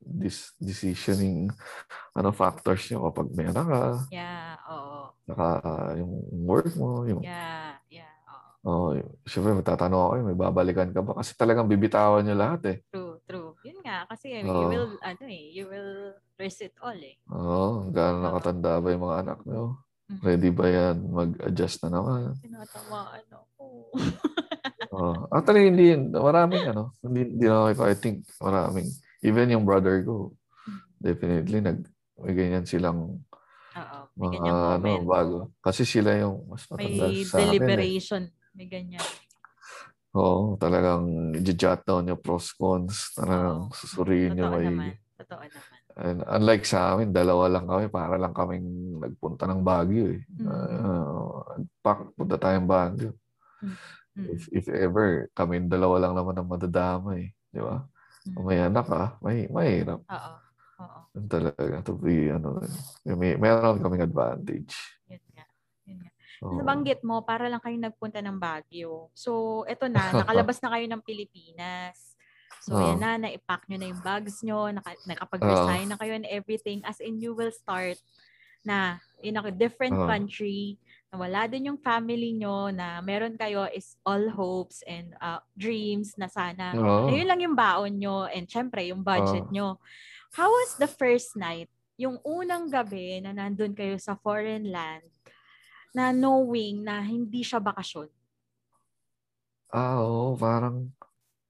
dis- 0.00 0.56
decisioning 0.58 1.48
ano 2.16 2.28
factors 2.34 2.82
nyo 2.90 3.08
kapag 3.10 3.26
may 3.32 3.46
anak 3.48 3.66
ka. 3.66 3.84
Yeah, 4.10 4.58
oo. 4.68 5.14
Saka 5.30 5.46
yung 5.96 6.12
work 6.44 6.74
mo, 6.74 7.06
yung 7.06 7.22
Yeah. 7.22 7.69
Oh, 8.64 8.92
syempre 9.24 9.56
magtatanong 9.56 10.00
ako, 10.04 10.12
eh, 10.20 10.24
may 10.28 10.36
babalikan 10.36 10.92
ka 10.92 11.00
ba? 11.00 11.16
Kasi 11.16 11.32
talagang 11.32 11.64
bibitawan 11.64 12.20
nyo 12.28 12.36
lahat 12.36 12.60
eh. 12.68 12.78
True, 12.92 13.22
true. 13.22 13.54
Yun 13.62 13.78
nga 13.86 14.02
kasi 14.10 14.34
you 14.34 14.50
Oo. 14.50 14.66
will 14.66 14.98
ano 14.98 15.24
eh, 15.30 15.44
you 15.54 15.70
will 15.70 16.18
risk 16.42 16.58
it 16.66 16.74
all 16.82 16.98
eh. 16.98 17.14
Oo, 17.28 17.92
gaano 17.92 18.16
Oo. 18.18 18.24
nakatanda 18.26 18.80
ba 18.80 18.88
yung 18.92 19.04
mga 19.04 19.18
anak 19.22 19.38
nyo? 19.44 19.62
Mhm. 20.10 20.18
Ready 20.24 20.50
ba 20.52 20.66
yan? 20.68 20.96
Mag-adjust 21.08 21.76
na 21.84 21.88
naman? 21.94 22.20
Tinatamaan 22.42 23.26
ako. 23.30 23.92
Oh. 24.90 25.28
Actually, 25.30 25.70
hindi 25.70 25.94
yun. 25.94 26.10
Maraming 26.10 26.64
ano. 26.74 26.98
Hindi, 26.98 27.20
hindi 27.38 27.46
na 27.46 27.70
ako, 27.70 27.82
I 27.86 27.94
think, 27.94 28.26
maraming. 28.42 28.88
Even 29.22 29.52
yung 29.54 29.62
brother 29.62 30.02
ko, 30.02 30.34
definitely, 31.00 31.60
nag, 31.62 31.86
may 32.20 32.34
ganyan 32.36 32.66
silang 32.68 33.22
Oo, 33.76 34.10
may 34.18 34.30
mga 34.34 34.82
ano, 34.82 34.90
bago. 35.06 35.36
Kasi 35.62 35.84
sila 35.86 36.14
yung 36.18 36.48
mas 36.50 36.66
matanda 36.70 37.10
May 37.12 37.24
sa 37.24 37.54
akin. 37.54 37.72
Eh. 37.86 37.90
deliberation. 37.90 38.30
May 38.54 38.66
ganyan. 38.66 39.04
Oo, 40.10 40.58
talagang 40.58 41.34
i-jot 41.38 41.86
down 41.86 42.10
yung 42.10 42.18
pros, 42.18 42.50
cons. 42.58 43.14
Talagang 43.14 43.70
susuriin 43.70 44.34
nyo 44.34 44.50
Totoo 44.50 44.58
may... 44.58 44.66
naman. 44.66 44.92
Totoo 45.20 45.44
naman. 45.46 45.78
And 46.00 46.18
unlike 46.24 46.64
sa 46.64 46.94
amin, 46.94 47.12
dalawa 47.12 47.46
lang 47.50 47.66
kami, 47.68 47.86
para 47.92 48.16
lang 48.16 48.32
kaming 48.32 48.98
nagpunta 48.98 49.44
ng 49.46 49.60
Baguio 49.60 50.16
eh. 50.16 50.22
Mm. 50.38 50.48
Uh, 50.48 51.60
pak, 51.84 52.14
punta 52.16 52.40
tayong 52.40 52.66
Baguio. 52.66 53.14
Mm. 53.60 53.76
If, 54.34 54.42
if 54.50 54.66
ever, 54.66 55.28
kami 55.36 55.62
dalawa 55.68 56.08
lang 56.08 56.14
naman 56.16 56.34
ang 56.40 56.48
madadama 56.48 57.20
eh. 57.20 57.30
Di 57.52 57.60
ba? 57.60 57.84
Mm. 58.26 58.32
Kung 58.34 58.46
may 58.48 58.60
anak 58.64 58.86
ka, 58.86 59.02
may, 59.22 59.46
mahirap. 59.46 60.00
Oo. 60.08 60.32
Oo. 60.80 61.00
Talaga 61.28 61.76
to 61.84 61.94
be, 62.00 62.32
ano, 62.32 62.64
may, 63.04 63.36
meron 63.36 63.78
kaming 63.78 64.06
advantage. 64.06 64.74
Yun 65.06 65.20
So, 66.40 66.56
Nabanggit 66.56 67.04
mo, 67.04 67.20
para 67.20 67.52
lang 67.52 67.60
kayo 67.60 67.76
nagpunta 67.76 68.24
ng 68.24 68.40
Baguio. 68.40 69.12
So, 69.12 69.60
eto 69.68 69.92
na, 69.92 70.00
nakalabas 70.24 70.56
na 70.64 70.72
kayo 70.72 70.88
ng 70.88 71.04
Pilipinas. 71.04 72.16
So, 72.64 72.80
Oo. 72.80 72.80
yan 72.80 72.96
na, 72.96 73.20
naipack 73.20 73.68
nyo 73.68 73.76
na 73.76 73.88
yung 73.92 74.00
bags 74.00 74.40
nyo, 74.40 74.72
naka, 74.72 74.96
nakapag-resign 75.04 75.92
na 75.92 76.00
kayo 76.00 76.16
and 76.16 76.24
everything. 76.32 76.80
As 76.88 76.96
in, 77.04 77.20
you 77.20 77.36
will 77.36 77.52
start 77.52 78.00
na 78.64 78.96
in 79.20 79.36
a 79.36 79.52
different 79.52 79.92
Oo. 79.92 80.08
country, 80.08 80.80
na 81.12 81.20
wala 81.20 81.44
din 81.44 81.68
yung 81.68 81.80
family 81.80 82.32
nyo, 82.32 82.72
na 82.72 83.04
meron 83.04 83.36
kayo 83.36 83.68
is 83.68 84.00
all 84.08 84.32
hopes 84.32 84.80
and 84.88 85.12
uh, 85.20 85.44
dreams 85.52 86.16
na 86.16 86.24
sana. 86.24 86.72
Oo. 86.72 87.04
Na 87.04 87.12
yun 87.12 87.28
lang 87.28 87.40
yung 87.44 87.56
baon 87.56 88.00
nyo 88.00 88.24
and 88.32 88.48
syempre, 88.48 88.88
yung 88.88 89.04
budget 89.04 89.44
Oo. 89.44 89.52
nyo. 89.52 89.68
How 90.32 90.48
was 90.48 90.80
the 90.80 90.88
first 90.88 91.36
night? 91.36 91.68
Yung 92.00 92.16
unang 92.24 92.72
gabi 92.72 93.20
na 93.20 93.36
nandun 93.36 93.76
kayo 93.76 94.00
sa 94.00 94.16
foreign 94.16 94.72
land, 94.72 95.04
na 95.90 96.14
knowing 96.14 96.86
na 96.86 97.02
hindi 97.02 97.42
siya 97.42 97.58
bakasyon. 97.58 98.08
ah, 99.70 100.02
oo, 100.02 100.34
parang, 100.34 100.90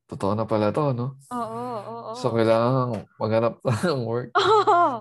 totoo 0.04 0.36
na 0.36 0.44
pala 0.44 0.68
to, 0.74 0.92
no? 0.92 1.16
Oo, 1.32 1.40
oo, 1.40 1.94
oo. 2.10 2.14
So, 2.20 2.28
kailangan 2.36 3.08
maghanap 3.16 3.54
ng 3.88 4.04
work. 4.04 4.30
Oo. 4.36 5.00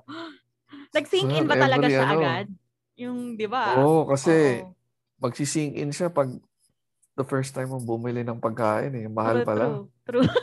Nag-sink 0.95 1.30
in 1.36 1.45
ba 1.49 1.56
talaga 1.60 1.86
every 1.86 1.95
siya 1.99 2.06
ano. 2.08 2.21
agad? 2.21 2.47
Yung, 2.95 3.17
di 3.36 3.47
ba? 3.47 3.75
Oo, 3.75 4.08
kasi, 4.08 4.63
Oo. 4.63 4.71
magsisink 5.19 5.75
in 5.75 5.91
siya 5.91 6.08
pag 6.08 6.32
the 7.19 7.25
first 7.28 7.52
time 7.52 7.67
mo 7.67 7.84
bumili 7.84 8.23
ng 8.23 8.39
pagkain 8.39 8.95
eh. 8.95 9.06
Mahal 9.12 9.43
True, 9.43 9.47
pala. 9.47 9.65
True, 9.67 10.23
true. 10.23 10.28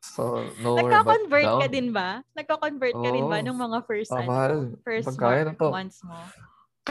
So, 0.00 0.42
nowhere 0.58 0.90
Nagka-convert 0.90 1.48
ka 1.60 1.66
din 1.70 1.88
ba? 1.94 2.24
Nagka-convert 2.34 2.96
ka 2.98 3.08
rin 3.14 3.24
ba 3.30 3.38
nung 3.44 3.60
mga 3.60 3.78
first, 3.86 4.10
Ah, 4.10 4.24
ano, 4.24 4.26
mahal. 4.26 4.52
first 4.82 5.06
Pagkain 5.06 5.44
na 5.48 5.54
to. 5.54 5.68
months 5.70 6.00
mo? 6.02 6.18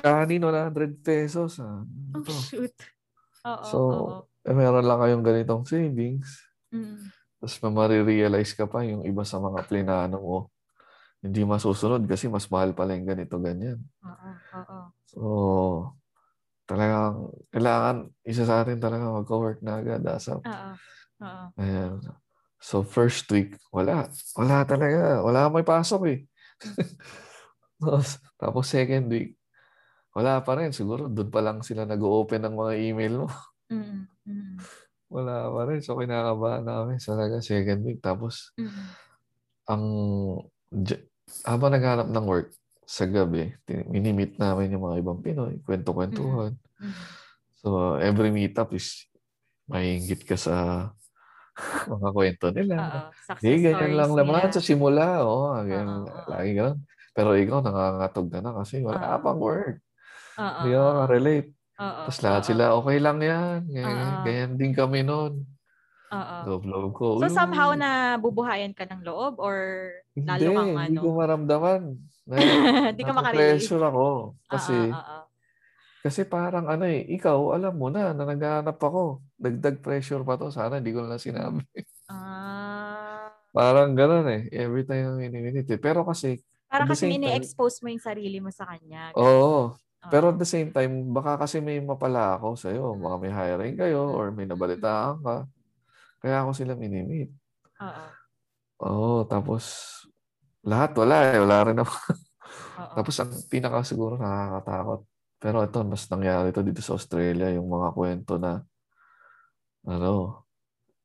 Kanin, 0.03 0.43
100 0.43 1.03
pesos. 1.03 1.59
Ah. 1.59 1.83
Oh, 1.83 2.15
Ano 2.15 2.23
to? 2.25 2.33
shoot. 2.33 2.73
Oo, 3.45 3.63
So, 3.63 3.77
oo. 3.79 4.15
eh, 4.47 4.55
meron 4.55 4.85
lang 4.87 4.99
kayong 4.99 5.23
ganitong 5.25 5.63
savings. 5.67 6.43
Mm. 6.71 7.11
Tapos 7.39 7.55
marirealize 7.71 8.51
ka 8.55 8.67
pa 8.67 8.83
yung 8.83 9.07
iba 9.07 9.23
sa 9.23 9.39
mga 9.39 9.63
plinano 9.63 10.17
mo. 10.19 10.39
Hindi 11.23 11.43
masusunod 11.43 12.03
kasi 12.07 12.27
mas 12.31 12.47
mahal 12.47 12.71
pala 12.75 12.95
yung 12.95 13.07
ganito, 13.07 13.39
ganyan. 13.39 13.79
Oo, 14.03 14.29
oo. 14.55 14.79
So, 15.07 15.19
talagang, 16.67 17.31
kailangan, 17.51 17.95
isa 18.23 18.43
sa 18.43 18.63
atin 18.63 18.79
talaga 18.79 19.07
magka-work 19.11 19.59
na 19.63 19.79
agad. 19.79 20.03
ASAP. 20.03 20.43
Oo. 20.43 20.71
Oo. 21.23 21.45
Ayan. 21.59 21.99
So, 22.59 22.83
first 22.83 23.23
week, 23.31 23.55
wala. 23.71 24.11
Wala 24.35 24.67
talaga. 24.67 25.23
Wala 25.23 25.47
may 25.47 25.63
pasok 25.63 26.01
eh. 26.11 26.19
tapos, 27.79 28.19
tapos 28.35 28.63
second 28.67 29.07
week, 29.07 29.38
wala 30.13 30.41
pa 30.41 30.51
rin. 30.57 30.73
Siguro, 30.73 31.05
doon 31.07 31.29
pa 31.29 31.41
lang 31.43 31.61
sila 31.61 31.85
nag-open 31.85 32.41
ng 32.45 32.55
mga 32.55 32.73
email 32.81 33.13
mo. 33.25 33.27
Mm, 33.69 34.09
mm, 34.25 34.55
Wala 35.09 35.49
pa 35.49 35.61
rin. 35.69 35.79
So, 35.81 35.97
kinakabahan 35.97 36.65
namin 36.65 36.97
talaga 36.97 37.41
second 37.41 37.85
week. 37.85 38.01
Tapos, 38.01 38.53
mm. 38.57 38.85
ang 39.69 39.83
habang 41.45 41.71
naghanap 41.73 42.09
ng 42.09 42.25
work 42.25 42.49
sa 42.89 43.05
gabi, 43.05 43.53
minimit 43.85 44.33
namin 44.41 44.73
yung 44.73 44.89
mga 44.89 44.97
ibang 45.05 45.21
Pinoy, 45.21 45.61
kwento-kwentuhan. 45.61 46.57
Mm. 46.81 46.93
So, 47.61 47.99
every 48.01 48.33
meetup 48.33 48.73
is 48.73 49.05
maingit 49.69 50.25
ka 50.25 50.33
sa 50.33 50.89
mga 51.93 52.09
kwento 52.09 52.47
nila. 52.49 53.11
Hindi, 53.37 53.69
ganyan 53.69 53.77
stories 53.77 53.97
lang 53.99 54.11
naman 54.17 54.49
sa 54.49 54.63
simula. 54.63 55.21
Oo, 55.21 55.53
ganyan, 55.61 56.07
lagi 56.25 56.51
ganun. 56.57 56.79
Pero 57.13 57.29
ikaw, 57.35 57.59
nangangatog 57.61 58.27
ka 58.31 58.39
na 58.41 58.51
kasi 58.57 58.81
wala 58.81 59.17
ka 59.17 59.17
pang 59.21 59.37
work. 59.37 59.77
Oo, 60.39 60.59
Hindi 60.63 60.71
oo. 60.75 60.83
makarelate. 60.87 61.49
Oo, 61.79 62.01
Tapos 62.07 62.19
lahat 62.23 62.43
sila, 62.47 62.63
okay 62.79 62.97
lang 62.99 63.17
yan. 63.19 63.57
Ganyan, 63.67 64.11
ganyan 64.23 64.51
din 64.55 64.71
kami 64.71 64.99
noon. 65.03 65.43
Oo. 66.09 66.37
Loob-loob 66.47 66.91
ko. 66.95 67.05
So 67.21 67.27
"Uy, 67.27 67.35
somehow 67.35 67.69
na 67.75 68.15
bubuhayan 68.17 68.73
ka 68.73 68.87
ng 68.87 69.03
loob 69.05 69.37
or 69.37 69.91
lalo 70.15 70.39
Hindi, 70.41 70.45
kang 70.55 70.71
hindi 70.73 70.95
ano? 70.95 70.99
ko 71.03 71.09
maramdaman. 71.15 71.81
Hindi 72.25 73.03
ka 73.07 73.13
makarelate. 73.13 73.35
pressure 73.61 73.83
ako. 73.83 74.07
Kasi, 74.49 74.75
kasi 75.99 76.21
parang 76.25 76.65
ano 76.71 76.87
eh, 76.87 77.03
ikaw, 77.13 77.51
alam 77.53 77.75
mo 77.75 77.91
na, 77.91 78.15
na 78.15 78.23
naghahanap 78.23 78.79
ako. 78.79 79.21
Dagdag 79.35 79.83
pressure 79.83 80.23
pa 80.23 80.39
to. 80.39 80.49
Sana 80.49 80.79
hindi 80.79 80.95
ko 80.95 81.03
na 81.03 81.19
sinabi. 81.19 81.61
Ah. 82.09 83.29
Parang 83.53 83.93
gano'n 83.97 84.27
eh. 84.29 84.41
Every 84.53 84.85
time 84.85 85.13
ang 85.13 85.17
miniminit 85.21 85.65
eh. 85.69 85.79
Pero 85.81 86.05
kasi, 86.05 86.39
Para 86.69 86.85
kasi 86.85 87.09
ini-expose 87.09 87.81
mo 87.81 87.89
yung 87.89 88.01
sarili 88.01 88.37
mo 88.37 88.49
sa 88.53 88.65
kanya. 88.65 89.09
oo. 89.17 89.73
Pero 90.07 90.31
at 90.31 90.39
the 90.39 90.47
same 90.47 90.71
time, 90.71 91.11
baka 91.11 91.35
kasi 91.43 91.59
may 91.59 91.83
mapala 91.83 92.39
ako 92.39 92.55
sa'yo. 92.55 92.95
Baka 92.95 93.15
may 93.19 93.33
hiring 93.35 93.75
kayo 93.75 94.07
or 94.15 94.31
may 94.31 94.47
nabalitaan 94.47 95.19
ka. 95.19 95.43
Kaya 96.23 96.47
ako 96.47 96.51
sila 96.55 96.79
minimit. 96.79 97.35
Oo. 97.83 98.05
Oo, 98.79 99.13
tapos 99.27 99.63
lahat 100.63 100.95
wala 100.95 101.35
eh. 101.35 101.39
Wala 101.43 101.57
rin 101.67 101.79
ako. 101.83 101.91
Tapos 102.97 103.15
ang 103.19 103.31
pinaka 103.51 103.83
siguro 103.83 104.15
nakakatakot. 104.15 105.03
Pero 105.39 105.63
ito, 105.63 105.79
mas 105.83 106.03
nangyari 106.11 106.51
ito 106.51 106.63
dito 106.63 106.81
sa 106.83 106.95
Australia, 106.95 107.47
yung 107.53 107.67
mga 107.71 107.95
kwento 107.95 108.35
na, 108.35 108.63
ano, 109.87 110.43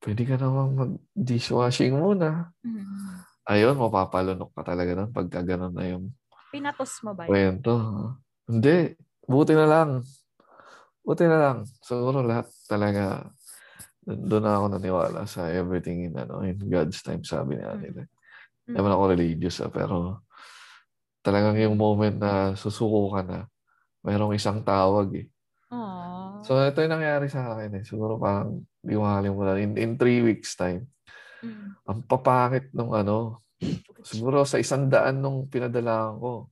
pwede 0.02 0.22
ka 0.26 0.34
namang 0.38 0.70
mag-dishwashing 0.74 1.94
muna. 1.94 2.50
Mhm. 2.62 3.22
Ayun, 3.44 3.76
mapapalunok 3.76 4.56
ka 4.56 4.62
talaga 4.64 4.96
nun 4.96 5.12
pagka 5.12 5.44
ganun 5.44 5.74
na 5.76 5.84
yung 5.84 6.08
Pinatos 6.48 7.02
mo 7.04 7.12
ba 7.12 7.26
yun? 7.26 7.30
kwento. 7.30 7.72
Hindi. 8.48 8.92
Buti 9.24 9.52
na 9.56 9.66
lang. 9.66 9.90
Buti 11.00 11.24
na 11.24 11.38
lang. 11.40 11.56
Siguro 11.80 12.20
lahat 12.24 12.48
talaga, 12.68 13.28
doon 14.04 14.44
na 14.44 14.60
ako 14.60 14.66
naniwala 14.76 15.20
sa 15.24 15.48
everything 15.48 16.12
in, 16.12 16.14
ano, 16.16 16.44
in 16.44 16.60
God's 16.60 17.00
time, 17.00 17.24
sabi 17.24 17.56
nga 17.56 17.72
nila. 17.76 18.04
Hindi 18.64 18.76
naman 18.76 18.92
ako 18.92 19.02
religious 19.12 19.60
ah, 19.64 19.72
pero 19.72 20.24
talagang 21.24 21.56
yung 21.56 21.76
moment 21.76 22.16
na 22.20 22.52
susuko 22.52 23.16
ka 23.16 23.20
na, 23.24 23.38
mayroong 24.04 24.36
isang 24.36 24.60
tawag 24.60 25.24
eh. 25.24 25.26
Aww. 25.72 26.44
So, 26.44 26.60
ito 26.60 26.84
yung 26.84 27.00
nangyari 27.00 27.32
sa 27.32 27.56
akin 27.56 27.80
eh. 27.80 27.84
Siguro 27.84 28.20
parang, 28.20 28.60
di 28.84 28.92
ko 28.92 29.00
makalimutan. 29.04 29.56
In, 29.60 29.72
in 29.80 29.92
three 29.96 30.20
weeks 30.20 30.52
time, 30.52 30.88
Mm. 31.44 31.76
ang 31.84 32.00
papangit 32.08 32.72
nung 32.72 32.96
ano, 32.96 33.44
siguro 34.00 34.48
sa 34.48 34.56
isang 34.56 34.88
daan 34.88 35.20
nung 35.20 35.44
pinadalaan 35.44 36.16
ko, 36.16 36.48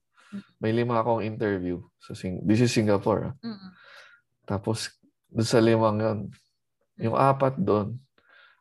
may 0.59 0.73
lima 0.73 1.01
akong 1.01 1.21
interview. 1.21 1.81
So, 1.99 2.15
sing, 2.15 2.41
this 2.43 2.61
is 2.61 2.71
Singapore. 2.71 3.33
ah. 3.33 3.35
Mm-mm. 3.43 3.71
Tapos, 4.43 4.95
doon 5.29 5.47
sa 5.47 5.59
limang 5.59 5.99
yun, 5.99 6.19
yung 6.99 7.17
apat 7.17 7.57
doon, 7.57 7.97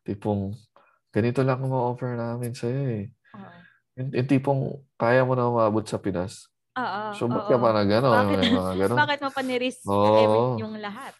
tipong, 0.01 0.55
ganito 1.09 1.41
lang 1.41 1.59
ang 1.59 1.71
ma-offer 1.71 2.15
namin 2.15 2.51
sa'yo 2.51 2.83
eh. 3.01 3.05
Oo. 3.35 3.57
Yung, 3.97 4.09
yung 4.13 4.27
tipong, 4.29 4.61
kaya 4.95 5.21
mo 5.21 5.35
na 5.35 5.45
umabot 5.45 5.83
sa 5.83 5.99
Pinas. 5.99 6.47
Oo. 6.73 7.03
So, 7.13 7.27
oo. 7.27 7.43
ka 7.43 7.55
pa 7.55 7.69
na 7.71 7.83
gano'n? 7.83 8.15
Bakit, 8.25 8.37
May 8.39 8.51
mga 8.51 8.73
gano'n. 8.77 8.97
bakit 9.03 9.19
mo 9.19 9.29
pa 9.29 9.41
niris 9.43 9.77
Oo. 9.85 10.55
yung 10.57 10.79
lahat? 10.79 11.11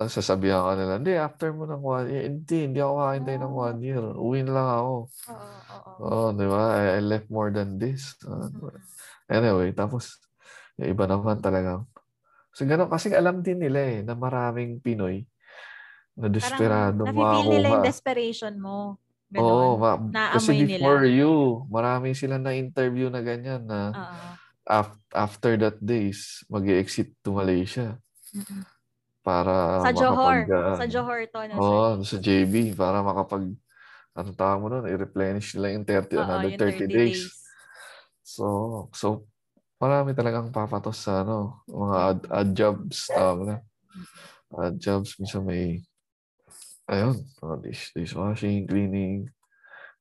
Tapos 0.00 0.16
sasabihan 0.16 0.64
ka 0.64 0.72
nila, 0.80 0.92
hindi, 0.96 1.12
after 1.12 1.52
mo 1.52 1.68
ng 1.68 1.82
one 1.82 2.06
year, 2.08 2.24
hindi, 2.24 2.56
hindi 2.64 2.80
ako 2.80 2.94
kakintay 2.96 3.36
ng 3.36 3.52
Oh. 3.52 3.60
one 3.68 3.78
year. 3.84 4.00
Uwi 4.16 4.40
na 4.40 4.52
lang 4.56 4.68
ako. 4.72 4.94
Oo, 5.28 5.48
oo. 5.76 5.92
Oo, 6.00 6.26
di 6.32 6.46
ba? 6.48 6.62
I, 6.72 6.84
I 6.96 7.00
left 7.04 7.28
more 7.28 7.52
than 7.52 7.76
this. 7.76 8.16
Ah, 8.24 8.48
Mm-mm. 8.48 8.80
Anyway, 9.30 9.70
tapos, 9.70 10.18
yung 10.76 10.90
iba 10.90 11.04
naman 11.06 11.38
talagang, 11.38 11.86
so 12.50 12.66
ganun, 12.66 12.90
kasi 12.90 13.14
alam 13.14 13.40
din 13.40 13.62
nila 13.62 13.80
eh, 13.80 13.98
na 14.02 14.18
maraming 14.18 14.82
Pinoy 14.82 15.22
na 16.18 16.26
Parang 16.26 16.34
desperado 16.34 17.02
nafe-feel 17.06 17.46
nila 17.48 17.66
yung 17.70 17.80
makakuha. 17.80 17.88
desperation 17.88 18.54
mo. 18.58 18.98
Ganon. 19.30 19.46
Oo, 19.46 19.78
ma- 19.78 20.02
kasi 20.34 20.50
Naamoy 20.50 20.66
nila. 20.66 20.74
before 20.82 21.02
you, 21.06 21.32
marami 21.70 22.18
sila 22.18 22.34
na 22.36 22.50
interview 22.50 23.06
na 23.06 23.22
ganyan 23.22 23.62
na 23.62 23.94
af- 24.66 24.98
after 25.14 25.54
that 25.54 25.78
days, 25.78 26.42
mag 26.50 26.66
exit 26.66 27.14
to 27.22 27.30
Malaysia 27.30 27.94
Mm-mm. 28.34 28.66
para 29.22 29.86
Sa 29.86 29.90
Johor. 29.94 30.44
makapag, 30.44 30.50
ah, 30.50 30.76
Sa 30.76 30.86
Johor 30.90 31.20
to. 31.30 31.40
No, 31.46 31.54
Oo, 31.62 32.02
sa 32.02 32.16
JB 32.18 32.74
para 32.74 33.06
makapag 33.06 33.54
ano 34.10 34.30
tawag 34.34 34.58
mo 34.58 34.66
nun, 34.66 34.90
i-replenish 34.90 35.54
nila 35.54 35.78
yung 35.78 35.86
30, 35.86 36.18
Oo, 36.18 36.22
another 36.26 36.50
yung 36.50 36.58
30, 36.58 36.90
days. 36.90 37.39
So, 38.30 38.46
so 38.94 39.26
marami 39.82 40.14
talagang 40.14 40.54
papatos 40.54 41.02
sa 41.02 41.26
ano, 41.26 41.66
mga 41.66 41.96
odd, 41.98 42.20
odd 42.30 42.50
jobs 42.54 42.96
tawag 43.10 43.40
na. 43.42 43.56
Odd 44.54 44.76
jobs 44.78 45.18
minsan 45.18 45.42
may 45.42 45.82
ayun, 46.86 47.18
mga 47.42 47.56
dish, 47.62 47.90
dishwashing, 47.90 48.70
cleaning. 48.70 49.26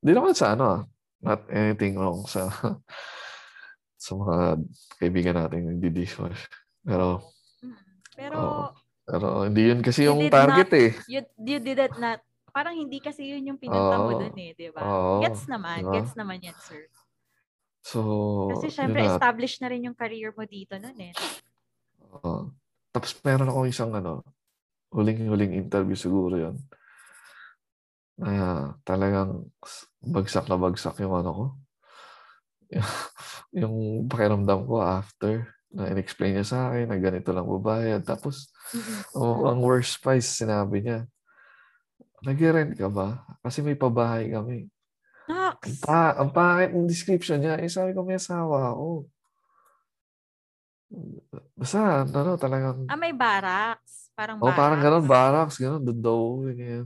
Hindi 0.02 0.12
naman 0.14 0.38
sa 0.38 0.54
ano, 0.54 0.64
ah, 0.70 0.82
not 1.22 1.42
anything 1.50 1.98
wrong 1.98 2.26
sa 2.30 2.50
sa 4.04 4.12
mga 4.14 4.62
kaibigan 4.98 5.36
natin 5.36 5.66
nagdi-dishwash. 5.66 6.46
Pero, 6.86 7.26
Mm. 7.60 7.76
Pero, 8.16 8.36
Oo. 8.40 8.66
pero 9.04 9.28
hindi 9.44 9.68
yun 9.68 9.84
kasi 9.84 10.08
You 10.08 10.16
yung 10.16 10.32
target 10.32 10.72
eh. 10.72 10.92
you, 11.12 11.20
you 11.44 11.60
did 11.60 11.76
it 11.76 11.96
not, 12.00 12.24
parang 12.56 12.72
hindi 12.72 13.04
kasi 13.04 13.28
yun 13.28 13.52
yung 13.52 13.60
pinunta 13.60 14.00
mo 14.00 14.12
Oo. 14.12 14.20
dun 14.20 14.36
eh, 14.40 14.52
di 14.56 14.72
ba? 14.72 14.80
Oo. 14.80 15.20
Gets 15.20 15.52
naman, 15.52 15.84
Diba? 15.84 15.94
gets 16.00 16.16
naman 16.16 16.40
yan, 16.40 16.56
sir. 16.64 16.88
So, 17.84 18.00
Kasi 18.54 18.68
syempre, 18.76 19.02
na. 19.02 19.16
established 19.16 19.60
na 19.64 19.70
rin 19.72 19.88
yung 19.88 19.98
career 19.98 20.36
mo 20.36 20.44
dito 20.44 20.76
nun 20.76 20.98
eh. 21.00 21.14
Oo. 22.10 22.52
tapos 22.90 23.14
meron 23.22 23.54
ako 23.54 23.60
isang 23.70 23.94
ano, 23.94 24.26
huling-huling 24.90 25.54
interview 25.54 25.94
siguro 25.94 26.36
yun. 26.36 26.58
Na 28.18 28.74
talagang 28.84 29.48
bagsak 30.02 30.50
na 30.50 30.58
bagsak 30.58 30.98
yung 31.06 31.16
ano 31.16 31.32
ko. 31.32 31.46
yung 33.62 34.06
pakiramdam 34.10 34.66
ko 34.66 34.82
after 34.82 35.50
na 35.70 35.90
in-explain 35.94 36.38
niya 36.38 36.46
sa 36.46 36.60
akin 36.74 36.90
na 36.90 36.98
ganito 36.98 37.30
lang 37.30 37.46
babayad. 37.46 38.02
Tapos, 38.02 38.50
oh, 39.14 39.46
ang 39.46 39.62
worst 39.62 40.02
price, 40.02 40.42
sinabi 40.42 40.82
niya, 40.82 41.06
nag-rent 42.26 42.74
ka 42.74 42.90
ba? 42.90 43.22
Kasi 43.46 43.62
may 43.62 43.78
pabahay 43.78 44.34
kami. 44.34 44.66
Ang, 45.60 45.76
pa, 45.84 46.16
ang 46.16 46.32
pangit 46.32 46.72
ng 46.72 46.88
description 46.88 47.44
niya, 47.44 47.60
eh 47.60 47.68
sabi 47.68 47.92
ko 47.92 48.08
may 48.08 48.16
asawa 48.16 48.72
ako. 48.72 49.12
Basta, 51.54 52.08
ano, 52.08 52.40
talagang, 52.40 52.88
Ah, 52.88 52.98
may 52.98 53.12
barracks. 53.12 54.10
Parang 54.16 54.40
oh, 54.40 54.48
barracks. 54.48 54.60
parang 54.60 54.80
ganun, 54.80 55.06
barracks, 55.06 55.58
ganun, 55.60 55.84
doon 55.84 56.00
daw, 56.00 56.22
ganyan. 56.48 56.86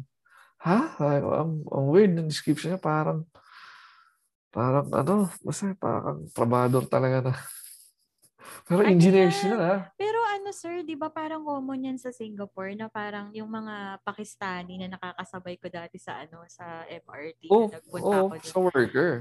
Ha? 0.63 0.77
Ang, 1.43 1.63
ang 1.69 1.85
weird 1.91 2.11
ng 2.17 2.27
description 2.27 2.73
niya, 2.73 2.81
parang, 2.81 3.23
parang, 4.49 4.89
ano, 4.89 5.29
basta, 5.45 5.71
parang 5.77 6.25
trabador 6.33 6.89
talaga 6.89 7.29
na. 7.29 7.33
Pero 8.63 8.79
Ano 8.79 8.89
engineer 8.89 9.27
yan? 9.27 9.35
siya, 9.35 9.55
ha? 9.55 9.75
Pero 9.93 10.19
ano 10.25 10.49
sir, 10.49 10.81
di 10.81 10.93
ba 10.93 11.07
parang 11.07 11.41
common 11.41 11.85
yan 11.85 11.97
sa 11.97 12.09
Singapore 12.09 12.73
na 12.73 12.87
parang 12.87 13.31
yung 13.31 13.47
mga 13.47 13.99
Pakistani 14.01 14.77
na 14.77 14.93
nakakasabay 14.93 15.55
ko 15.55 15.67
dati 15.67 15.95
sa 15.95 16.21
ano 16.21 16.43
sa 16.45 16.83
MRT 16.85 17.41
Oh, 17.47 17.65
na 17.65 17.77
nagpunta 17.77 18.17
oh, 18.17 18.27
ko 18.27 18.35
dun. 18.35 18.43
sa 18.45 18.57
worker. 18.59 19.11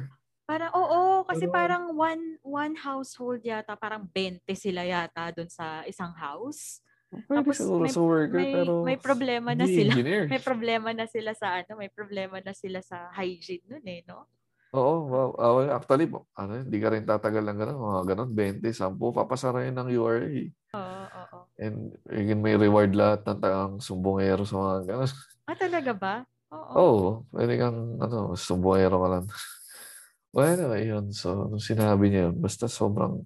Parang 0.43 0.73
oo, 0.73 1.01
kasi 1.23 1.45
Pero- 1.45 1.55
parang 1.55 1.85
one 1.91 2.25
one 2.43 2.75
household 2.75 3.41
yata, 3.41 3.73
parang 3.75 4.05
20 4.07 4.43
sila 4.53 4.83
yata 4.83 5.31
doon 5.31 5.47
sa 5.47 5.81
isang 5.85 6.13
house. 6.13 6.83
Pwede 7.09 7.45
Tapos 7.45 7.55
siguro 7.57 7.85
may- 7.85 7.93
sa 7.93 8.01
worker, 8.01 8.39
May 8.39 8.53
pero 8.53 8.73
may 8.83 8.99
problema 8.99 9.51
na 9.53 9.65
sila. 9.65 9.93
engineer. 9.93 10.25
May 10.33 10.41
problema 10.41 10.91
na 10.91 11.05
sila 11.05 11.31
sa 11.33 11.61
ano, 11.61 11.77
may 11.77 11.89
problema 11.89 12.41
na 12.41 12.53
sila 12.53 12.81
sa 12.81 13.13
hygiene 13.13 13.63
nun 13.69 13.85
eh, 13.85 14.01
no? 14.03 14.25
Oo, 14.73 15.05
wow. 15.05 15.29
Ah, 15.37 15.53
well, 15.53 15.69
actually, 15.77 16.09
ano, 16.33 16.53
hindi 16.65 16.79
ka 16.81 16.89
rin 16.97 17.05
tatagal 17.05 17.45
ng 17.45 17.59
gano'n. 17.61 17.77
Mga 17.77 18.03
gano'n, 18.17 18.31
20, 18.33 18.73
10, 18.73 19.13
papasara 19.13 19.69
yun 19.69 19.77
ng 19.77 19.91
URA. 20.01 20.49
Oo, 20.73 21.05
oo. 21.13 21.39
And 21.61 21.93
again, 22.09 22.41
may 22.41 22.57
reward 22.57 22.97
lahat 22.97 23.29
ng 23.29 23.39
tagang 23.45 23.75
sumbongero 23.85 24.49
sa 24.49 24.57
mga 24.57 24.77
gano'n. 24.89 25.11
Ah, 25.45 25.57
talaga 25.61 25.93
ba? 25.93 26.15
Oo. 26.57 26.73
Oo, 26.81 27.09
pwede 27.37 27.61
kang, 27.61 28.01
ano, 28.01 28.33
sumbongero 28.33 28.97
ka 28.97 29.09
lang. 29.13 29.25
well, 30.35 30.49
anyway, 30.49 30.89
yun. 30.89 31.13
So, 31.13 31.49
nung 31.53 31.61
sinabi 31.61 32.09
niya 32.09 32.33
yun, 32.33 32.41
basta 32.41 32.65
sobrang, 32.69 33.25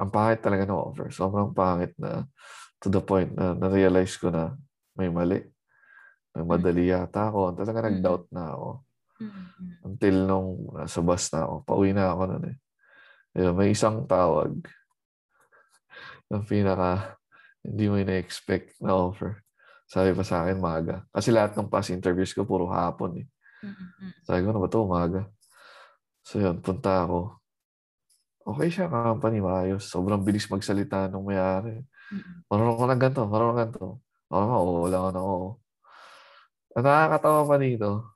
ang 0.00 0.10
pangit 0.10 0.40
talaga 0.40 0.64
ng 0.64 0.76
offer. 0.80 1.08
Sobrang 1.12 1.52
pangit 1.52 1.92
na, 2.00 2.24
to 2.80 2.88
the 2.88 3.00
point 3.04 3.32
na 3.36 3.52
na-realize 3.56 4.16
ko 4.20 4.32
na 4.32 4.56
may 4.96 5.08
mali. 5.12 5.40
Nagmadali 6.36 6.90
yata 6.92 7.28
ako. 7.32 7.56
Talaga 7.56 7.88
nag-doubt 7.88 8.26
na 8.32 8.52
ako. 8.56 8.68
Mm-mm. 9.22 9.86
Until 9.86 10.16
nung 10.26 10.48
nasa 10.74 10.98
bus 10.98 11.30
na 11.30 11.46
ako. 11.46 11.54
Pauwi 11.62 11.94
na 11.94 12.10
ako 12.10 12.22
nun 12.26 12.44
eh. 12.50 12.56
Ayun, 13.38 13.54
may 13.56 13.70
isang 13.72 14.04
tawag 14.04 14.52
ng 16.32 16.44
pinaka 16.48 17.16
hindi 17.62 17.86
mo 17.86 17.94
ina-expect 17.96 18.82
na 18.82 18.98
offer. 18.98 19.46
Sabi 19.86 20.10
pa 20.16 20.24
sa 20.26 20.42
akin, 20.42 20.58
maga. 20.58 21.06
Kasi 21.14 21.30
lahat 21.30 21.54
ng 21.54 21.70
past 21.70 21.94
interviews 21.94 22.34
ko, 22.34 22.42
puro 22.42 22.66
hapon 22.72 23.22
eh. 23.22 23.26
Mm-mm. 23.62 24.10
Sabi 24.26 24.42
ko, 24.42 24.46
ano 24.50 24.60
ba 24.64 24.68
ito, 24.68 24.80
umaga? 24.82 25.22
So 26.26 26.42
yun, 26.42 26.58
punta 26.58 27.06
ako. 27.06 27.38
Okay 28.42 28.68
siya, 28.74 28.90
company, 28.90 29.38
maayos. 29.38 29.86
Sobrang 29.86 30.18
bilis 30.18 30.50
magsalita 30.50 31.06
nung 31.06 31.30
may-ari. 31.30 31.86
Mm-mm. 32.10 32.42
Marunong 32.50 32.78
ko 32.78 32.84
ng 32.90 33.00
ganito, 33.00 33.22
marunong 33.30 33.54
ng 33.54 33.60
ganito. 33.62 33.86
Oo 34.32 34.48
oo, 34.48 34.72
wala 34.88 34.98
ka 34.98 35.10
na 35.14 35.20
oo. 35.22 35.48
Ang 36.72 36.84
nakakatawa 36.88 37.40
pa 37.44 37.56
dito, 37.60 38.11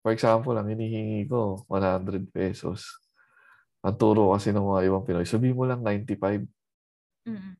for 0.00 0.10
example, 0.12 0.56
ang 0.56 0.68
hinihingi 0.68 1.28
ko, 1.28 1.64
100 1.68 2.28
pesos. 2.32 3.00
Ang 3.80 3.96
turo 3.96 4.32
kasi 4.36 4.52
ng 4.52 4.64
mga 4.64 4.84
ibang 4.88 5.04
Pinoy, 5.04 5.24
sabi 5.24 5.52
mo 5.52 5.64
lang 5.64 5.80
95. 5.80 6.44
Mm-mm. 7.28 7.54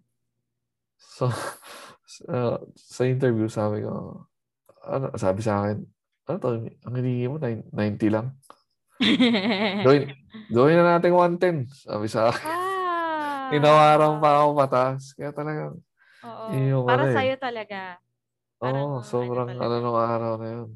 So, 1.01 1.29
uh, 2.33 2.61
sa 2.77 3.03
interview, 3.09 3.49
sabi 3.49 3.85
ko, 3.85 4.25
ano, 4.85 5.13
sabi 5.17 5.41
sa 5.41 5.65
akin, 5.65 5.85
ano 6.29 6.37
to, 6.37 6.49
ang 6.85 6.95
hinihingi 6.97 7.29
mo, 7.29 7.37
nine- 7.41 7.69
90 7.73 8.09
lang. 8.13 8.37
Gawin, 9.85 10.13
gawin 10.53 10.77
na 10.77 10.97
natin 10.97 11.17
110. 11.17 11.65
Sabi 11.73 12.07
sa 12.09 12.29
akin, 12.29 12.53
ah! 12.53 13.49
inawaran 13.49 14.21
pa 14.21 14.45
ako 14.45 14.49
mataas. 14.53 15.17
Kaya 15.17 15.33
talagang, 15.33 15.81
Oo. 16.21 16.85
Para 16.85 17.09
ano 17.09 17.13
eh. 17.13 17.17
sa'yo 17.17 17.37
talaga. 17.41 17.97
Oo, 18.61 19.01
ano 19.01 19.05
sobrang 19.05 19.49
talaga. 19.57 19.65
ano 19.65 19.75
nung 19.81 19.99
araw 19.99 20.33
na 20.37 20.49
yun. 20.53 20.71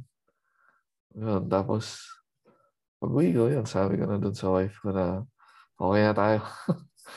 Yun, 1.14 1.46
tapos, 1.46 2.02
pag 2.98 3.10
uwi 3.10 3.30
ko, 3.30 3.46
yun, 3.46 3.64
sabi 3.64 3.94
ko 3.98 4.04
na 4.10 4.18
dun 4.18 4.34
sa 4.34 4.50
wife 4.50 4.76
ko 4.82 4.90
na, 4.90 5.22
okay 5.78 6.02
na 6.02 6.14
tayo. 6.14 6.38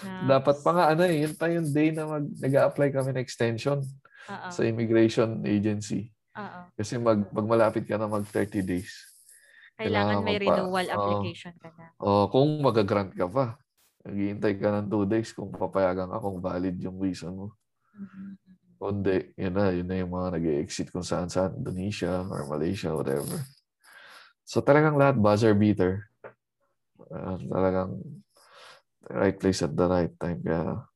Na- 0.06 0.28
Dapat 0.38 0.56
pa 0.62 0.72
nga, 0.76 0.86
ano 0.94 1.02
eh, 1.10 1.26
yun 1.26 1.34
pa 1.34 1.50
yung 1.50 1.68
day 1.74 1.90
na 1.90 2.06
mag, 2.06 2.26
nag-a-apply 2.38 2.90
kami 2.94 3.10
ng 3.18 3.24
extension 3.26 3.82
Oo. 4.30 4.48
sa 4.54 4.62
immigration 4.62 5.42
agency. 5.44 6.14
Oo. 6.38 6.60
Kasi 6.78 7.02
mag, 7.02 7.26
pag 7.34 7.48
malapit 7.50 7.90
ka 7.90 7.98
na 7.98 8.06
mag 8.06 8.22
30 8.30 8.62
days. 8.62 8.94
Kailangan 9.78 10.22
may 10.22 10.38
magpa- 10.38 10.46
renewal 10.62 10.86
oo. 10.86 10.94
application 10.94 11.54
ka 11.58 11.70
na. 11.74 11.94
O 11.98 12.30
kung 12.30 12.62
mag-grant 12.62 13.14
ka 13.14 13.26
pa, 13.26 13.58
naghihintay 14.06 14.54
ka 14.62 14.70
ng 14.82 14.88
2 14.90 15.06
days 15.10 15.34
kung 15.34 15.50
papayagan 15.50 16.10
ka 16.10 16.22
kung 16.22 16.38
valid 16.38 16.78
yung 16.78 17.02
visa 17.02 17.34
mo. 17.34 17.58
Mhm. 17.98 18.38
Kundi, 18.78 19.34
yun 19.34 19.54
na, 19.58 19.74
yun 19.74 19.88
na 19.90 19.98
yung 19.98 20.14
mga 20.14 20.38
nag 20.38 20.46
exit 20.62 20.94
kung 20.94 21.02
saan 21.02 21.34
saan, 21.34 21.58
Indonesia 21.58 22.22
or 22.30 22.46
Malaysia, 22.46 22.94
whatever. 22.94 23.42
So 24.48 24.64
talagang 24.64 24.96
lahat 24.96 25.20
buzzer 25.20 25.52
beater. 25.52 26.08
Uh, 27.12 27.36
talagang 27.52 28.00
right 29.12 29.36
place 29.36 29.60
at 29.60 29.76
the 29.76 29.88
right 29.92 30.16
time. 30.16 30.40
Kaya 30.40 30.88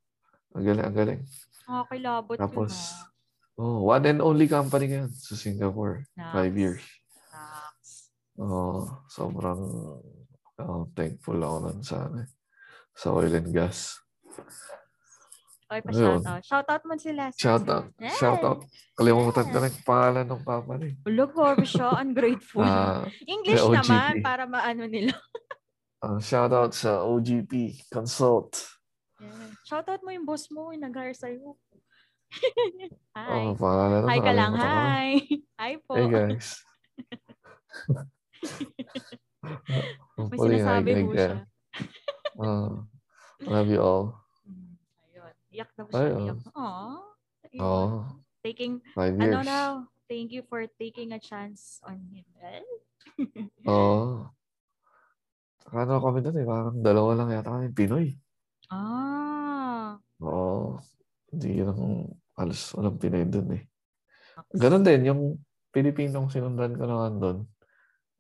ang 0.56 0.64
galing, 0.64 0.86
ang 0.88 0.96
galing. 0.96 1.22
Nakakilabot 1.68 2.38
Tapos, 2.40 2.72
yun 2.72 3.60
ah. 3.60 3.60
oh, 3.60 3.78
one 3.92 4.08
and 4.08 4.24
only 4.24 4.48
company 4.48 4.88
ngayon 4.88 5.12
sa 5.12 5.36
Singapore. 5.36 6.08
Five 6.16 6.56
Nice. 6.56 6.64
years. 6.64 6.84
Nice. 7.36 7.94
Oh, 8.40 8.88
sobrang 9.12 9.62
oh, 10.64 10.88
thankful 10.96 11.36
ako 11.36 11.58
nun 11.68 11.80
sa, 11.84 12.08
ano, 12.08 12.24
sa 12.96 13.08
oil 13.12 13.36
and 13.36 13.52
gas. 13.52 14.00
Okay, 15.72 15.88
pa 15.88 15.92
Ayun. 15.96 16.20
shoutout. 16.20 16.44
Shoutout 16.44 16.84
mo 16.84 16.94
sila. 17.00 17.24
Shout 17.32 17.64
out. 17.72 17.88
Yes. 17.96 18.20
Shout 18.20 18.44
out. 18.44 18.60
Kalimutan 18.92 19.48
ko 19.48 19.56
na 19.56 19.72
yung 19.72 19.88
pangalan 19.88 20.26
ng 20.28 20.44
company. 20.44 20.90
Ulo, 21.08 21.24
grabe 21.32 21.64
siya. 21.64 21.96
Ungrateful. 22.04 22.68
Ah, 22.68 23.08
English 23.24 23.64
naman 23.64 24.20
para 24.20 24.44
maano 24.44 24.84
nila. 24.84 25.16
ah, 26.04 26.20
shout 26.20 26.52
out 26.52 26.76
sa 26.76 27.08
OGP 27.08 27.88
Consult. 27.88 28.68
Yeah. 29.24 29.56
Shoutout 29.64 30.04
mo 30.04 30.12
yung 30.12 30.28
boss 30.28 30.52
mo 30.52 30.76
yung 30.76 30.84
nag-hire 30.84 31.16
sa'yo. 31.16 31.56
Oh, 33.12 33.28
Hi. 33.28 33.60
pangalan 33.60 34.08
Hi 34.08 34.20
ka 34.24 34.32
lang. 34.32 34.52
ko. 34.56 34.64
Hi. 34.64 35.12
Hi 35.60 35.74
po. 35.84 36.00
Hey 36.00 36.08
guys. 36.08 36.64
May 40.16 40.38
sinasabi 40.40 40.90
ka. 40.96 41.12
siya. 41.12 41.32
Ah, 42.40 42.88
love 43.44 43.68
you 43.68 43.84
all. 43.84 44.21
Iyak 45.52 45.72
daw 45.76 45.86
siya. 45.92 46.00
Ayun. 46.00 46.22
Iyak. 46.32 46.40
Aww. 46.56 46.94
Oh, 47.60 48.08
Taking, 48.42 48.80
five 48.96 49.14
ano 49.20 49.44
years. 49.44 49.46
now, 49.46 49.70
thank 50.08 50.32
you 50.32 50.42
for 50.48 50.66
taking 50.80 51.12
a 51.14 51.22
chance 51.22 51.78
on 51.86 52.00
him. 52.10 52.26
Oo. 53.70 54.26
Saka 55.62 55.78
ano 55.86 56.02
kami 56.02 56.20
doon 56.26 56.38
eh, 56.42 56.48
parang 56.48 56.78
dalawa 56.82 57.12
lang 57.22 57.30
yata 57.36 57.54
kami 57.54 57.70
Pinoy. 57.76 58.08
Ah. 58.72 60.00
Oo. 60.24 60.80
Hindi 61.30 61.62
lang, 61.62 62.08
alas 62.40 62.72
walang 62.74 62.98
Pinoy 62.98 63.28
doon 63.28 63.62
eh. 63.62 63.64
Ganon 64.56 64.82
din, 64.82 65.02
yung 65.06 65.22
Pilipinong 65.72 66.28
sinundan 66.28 66.76
ko 66.76 66.84
naman 66.84 67.14
doon. 67.22 67.38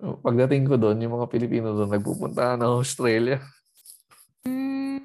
Pagdating 0.02 0.66
ko 0.66 0.80
doon, 0.80 1.04
yung 1.04 1.20
mga 1.20 1.28
Pilipino 1.28 1.76
doon, 1.76 1.92
nagpupunta 1.92 2.56
na 2.56 2.72
Australia. 2.72 3.44
Mm, 4.48 5.04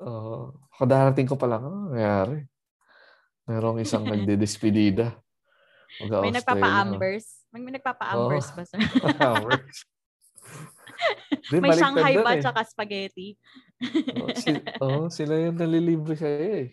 Oo. 0.00 0.61
Kadarating 0.82 1.28
ko 1.28 1.38
pa 1.38 1.46
lang, 1.46 1.62
ano 1.62 1.90
nangyari? 1.90 2.42
Merong 3.46 3.78
isang 3.78 4.02
nagdidespedida. 4.10 5.14
may 6.00 6.34
nagpapa-ambers. 6.34 7.46
May, 7.52 7.62
nagpapa-ambers 7.68 8.48
Oo. 8.50 8.54
ba, 8.56 8.62
sir? 8.64 8.78
Ambers. 9.22 9.78
Di, 11.50 11.56
may 11.58 11.74
Shanghai 11.76 12.14
ba 12.22 12.32
eh. 12.34 12.42
tsaka 12.42 12.60
spaghetti? 12.64 13.34
Oo, 14.16 14.28
si- 14.34 14.64
Oo, 14.80 15.00
sila 15.08 15.34
yung 15.36 15.58
nalilibre 15.58 16.14
sa'yo 16.16 16.66
eh. 16.66 16.68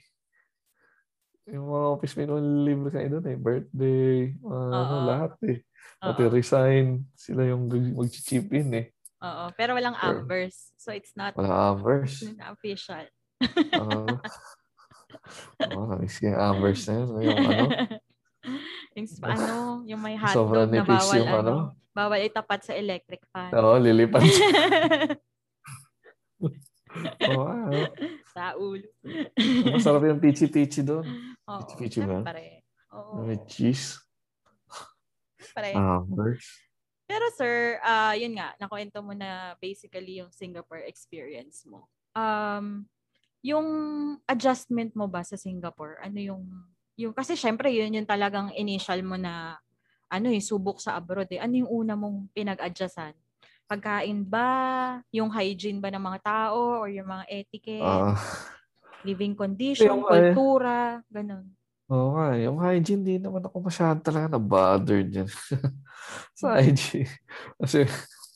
Yung 1.50 1.66
mga 1.66 1.86
office 1.98 2.14
mate 2.14 2.30
nalilibre 2.30 2.90
sa'yo 2.94 3.10
doon 3.18 3.26
eh. 3.28 3.38
Birthday, 3.38 4.14
mga 4.38 4.66
ano, 4.70 4.96
lahat 5.04 5.34
eh. 5.50 5.58
Pati 6.00 6.24
resign, 6.30 6.86
sila 7.18 7.44
yung 7.44 7.68
mag-chip 7.98 8.48
in 8.54 8.70
eh. 8.72 8.88
Oo. 9.20 9.52
Pero 9.58 9.76
walang 9.76 9.98
Sure. 10.00 10.24
ambers. 10.24 10.72
So 10.80 10.96
it's 10.96 11.12
not 11.18 11.36
Wala 11.36 11.76
Ambers. 11.76 12.24
not 12.24 12.56
official. 12.56 13.04
Namiss 15.60 16.20
ko 16.20 16.26
yung 16.32 16.40
Ambers 16.40 16.84
na 16.88 16.94
yun. 16.96 17.08
Yung 17.10 17.38
ano, 17.40 17.64
yung 18.96 19.08
ano, 19.36 19.56
yung 19.86 20.02
may 20.02 20.16
Sobrang 20.32 20.68
hotdog 20.68 20.72
na 20.72 20.82
nipis 20.84 21.04
bawal 21.04 21.18
yung 21.20 21.32
ano, 21.34 21.54
bawal 21.92 22.22
itapat 22.24 22.60
sa 22.64 22.74
electric 22.76 23.24
fan. 23.32 23.52
oo, 23.52 23.76
lilipan. 23.78 24.24
Oo, 27.30 27.44
ano. 27.46 27.86
sa 28.34 28.56
ulo. 28.58 28.88
Masarap 29.70 30.02
yung 30.08 30.22
peachy-peachy 30.24 30.82
doon. 30.82 31.06
Oo, 31.46 31.60
Pichi-pichi 31.66 32.02
ba? 32.02 32.24
syempre. 32.24 32.64
Oo, 32.96 33.28
May 33.28 33.38
cheese. 33.46 34.00
syempre. 35.38 35.76
Ambers. 35.76 36.46
Pero 37.10 37.26
sir, 37.34 37.82
ah 37.82 38.14
yun 38.14 38.38
nga, 38.38 38.54
nakwento 38.62 39.02
mo 39.02 39.18
na 39.18 39.58
basically 39.58 40.22
yung 40.22 40.30
Singapore 40.30 40.86
experience 40.86 41.66
mo. 41.66 41.90
Um, 42.14 42.86
yung 43.42 43.68
adjustment 44.28 44.92
mo 44.96 45.08
ba 45.08 45.24
sa 45.24 45.40
Singapore? 45.40 46.00
Ano 46.04 46.20
yung, 46.20 46.44
yung 47.00 47.14
kasi 47.16 47.36
syempre 47.40 47.72
yun 47.72 47.96
yung 47.96 48.08
talagang 48.10 48.52
initial 48.56 49.00
mo 49.04 49.16
na 49.16 49.56
ano 50.10 50.28
eh, 50.34 50.42
subok 50.42 50.82
sa 50.82 50.98
abroad 50.98 51.30
eh. 51.30 51.38
Ano 51.40 51.54
yung 51.66 51.70
una 51.70 51.94
mong 51.94 52.34
pinag-adjustan? 52.34 53.14
Pagkain 53.70 54.26
ba? 54.26 54.50
Yung 55.14 55.30
hygiene 55.30 55.78
ba 55.78 55.94
ng 55.94 56.02
mga 56.02 56.20
tao? 56.26 56.82
Or 56.82 56.90
yung 56.90 57.06
mga 57.06 57.30
etiquette? 57.30 57.86
Ah, 57.86 58.18
living 59.06 59.38
condition? 59.38 60.02
Yung, 60.02 60.02
eh, 60.10 60.34
kultura? 60.34 61.06
Ganun. 61.14 61.46
Oo 61.90 62.18
nga, 62.18 62.34
yung 62.38 62.58
hygiene, 62.58 63.02
di 63.06 63.16
naman 63.22 63.46
ako 63.46 63.66
masyadong 63.66 64.02
talaga 64.02 64.26
na-bothered 64.38 65.10
dyan. 65.10 65.30
sa 66.38 66.58
hygiene. 66.58 67.10
Kasi, 67.62 67.86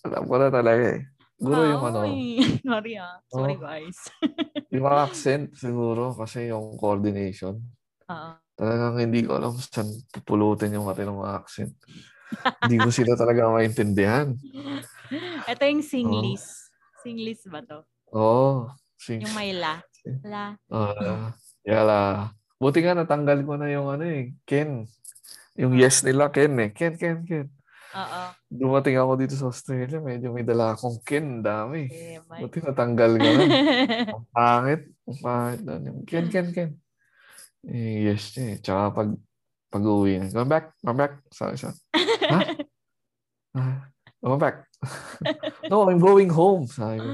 alam 0.05 0.23
ko 0.29 0.35
na 0.37 0.49
talaga 0.53 0.83
eh. 0.97 1.01
Siguro 1.41 1.61
yung 1.65 1.83
ano, 1.89 1.99
Ay, 2.05 2.37
Sorry 2.69 2.93
ah. 3.01 3.17
Sorry 3.29 3.55
Oh. 3.57 3.61
guys. 3.61 3.97
yung 4.73 4.89
accent 4.89 5.53
siguro 5.53 6.17
kasi 6.17 6.49
yung 6.49 6.73
coordination. 6.81 7.61
Oo. 8.09 8.31
Talagang 8.57 8.97
hindi 8.97 9.21
ko 9.21 9.37
alam 9.37 9.53
saan 9.57 9.89
pupulutin 10.09 10.73
yung 10.73 10.89
matinong 10.89 11.21
accent. 11.29 11.73
hindi 12.65 12.81
ko 12.81 12.89
sila 12.89 13.13
talaga 13.13 13.53
maintindihan. 13.53 14.33
Ito 15.51 15.61
yung 15.69 15.85
Singlis. 15.85 16.73
Singlis 17.05 17.45
ba 17.45 17.61
to? 17.61 17.85
Oo. 18.17 18.73
Sing, 18.97 19.21
Yung 19.21 19.35
may 19.37 19.53
la. 19.53 19.83
La. 20.25 20.55
Ah, 20.71 21.35
yala. 21.61 22.31
Buti 22.57 22.79
nga 22.81 22.95
natanggal 22.95 23.43
ko 23.43 23.59
na 23.59 23.67
yung 23.69 23.91
ano 23.91 24.07
eh, 24.07 24.33
Ken. 24.47 24.87
Yung 25.59 25.75
yes 25.77 26.01
nila, 26.01 26.31
Ken 26.33 26.55
eh. 26.57 26.71
Ken, 26.71 26.95
Ken, 26.97 27.21
Ken. 27.27 27.51
Oo. 27.93 28.21
Dumating 28.49 28.97
ako 28.97 29.11
dito 29.21 29.35
sa 29.37 29.49
Australia, 29.53 30.01
medyo 30.01 30.33
may 30.33 30.41
dala 30.41 30.73
akong 30.73 30.97
Ken, 31.05 31.45
dami. 31.45 31.85
May- 32.25 32.41
Buti 32.41 32.59
natanggal 32.65 33.11
ko 33.21 33.27
na. 33.29 33.43
Ang 34.17 34.27
pangit. 34.33 34.81
Ang 35.05 35.19
pangit 35.21 35.59
Ken, 36.09 36.25
Ken, 36.29 36.47
Ken. 36.49 36.69
Eh, 37.69 38.09
yes 38.11 38.35
eh. 38.41 38.59
Tsaka 38.59 38.91
pag 38.91 39.09
pag-uwi 39.73 40.21
na, 40.21 40.29
come 40.29 40.49
back, 40.49 40.65
come 40.81 40.99
back. 40.99 41.13
Sabi 41.33 41.55
siya, 41.57 41.71
ha? 42.29 42.39
Ah, 43.53 43.85
come 44.17 44.41
back. 44.41 44.65
no, 45.69 45.85
I'm 45.85 46.01
going 46.01 46.25
home. 46.33 46.65
Sabi 46.65 46.97
ko. 46.97 47.09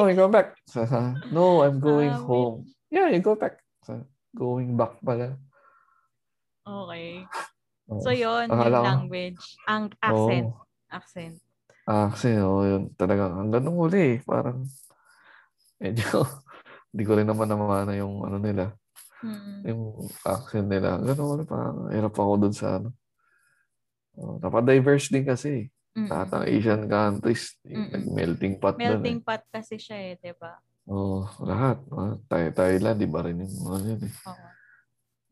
Oh, 0.00 0.08
you 0.08 0.16
come 0.16 0.32
back. 0.32 0.56
Sabi 0.64 0.88
no, 1.28 1.60
I'm 1.60 1.76
going 1.76 2.08
wait. 2.08 2.24
home. 2.24 2.64
Yeah, 2.88 3.12
you 3.12 3.20
go 3.20 3.36
back. 3.36 3.60
Sabi, 3.84 4.08
going 4.32 4.72
back 4.72 4.96
pala. 5.04 5.36
okay. 6.64 7.28
Oh. 7.84 7.98
So, 7.98 8.10
yun, 8.10 8.46
yung 8.46 8.52
Akala 8.52 8.78
ko- 8.78 8.86
language. 8.86 9.42
Ang 9.64 9.84
accent. 9.98 10.46
Oo. 10.48 10.60
Accent. 10.88 11.36
Ah, 11.82 12.06
kasi 12.08 12.38
oh, 12.38 12.62
yun 12.62 12.82
talagang 12.94 13.34
hanggang 13.34 13.62
nung 13.62 13.74
huli 13.76 14.16
eh, 14.16 14.18
parang 14.22 14.62
medyo 15.76 16.06
hindi 16.90 17.02
ko 17.02 17.12
rin 17.14 17.26
naman 17.26 17.48
namana 17.48 17.90
yung 17.92 18.22
ano 18.22 18.38
nila, 18.38 18.70
Mm. 19.18 19.62
yung 19.64 19.82
accent 20.20 20.66
nila. 20.66 20.94
Hanggang 20.96 21.16
nung 21.16 21.30
huli 21.32 21.44
parang 21.44 21.86
hirap 21.88 22.10
ako 22.12 22.32
dun 22.38 22.50
sa 22.52 22.76
ano. 22.76 22.90
Oh, 24.12 24.36
napaka-diverse 24.36 25.08
din 25.08 25.24
kasi. 25.24 25.70
Mm-mm. 25.92 26.08
Lahat 26.08 26.28
ng 26.32 26.44
Asian 26.48 26.82
countries, 26.86 27.54
nag-melting 27.62 28.56
pot 28.56 28.74
dun 28.74 28.82
eh. 28.82 28.88
Melting 28.92 29.20
pot 29.20 29.42
kasi 29.46 29.76
siya 29.76 29.96
eh, 30.04 30.14
di 30.16 30.32
ba? 30.32 30.56
Oh, 30.84 31.22
lahat. 31.40 31.78
Ah, 31.88 32.16
Thai- 32.26 32.50
Thailand, 32.50 32.96
di 32.96 33.06
ba 33.06 33.20
rin 33.20 33.38
yung 33.38 33.54
ano 33.68 33.86
yun 33.86 34.02
eh. 34.02 34.14
Oo. 34.24 34.46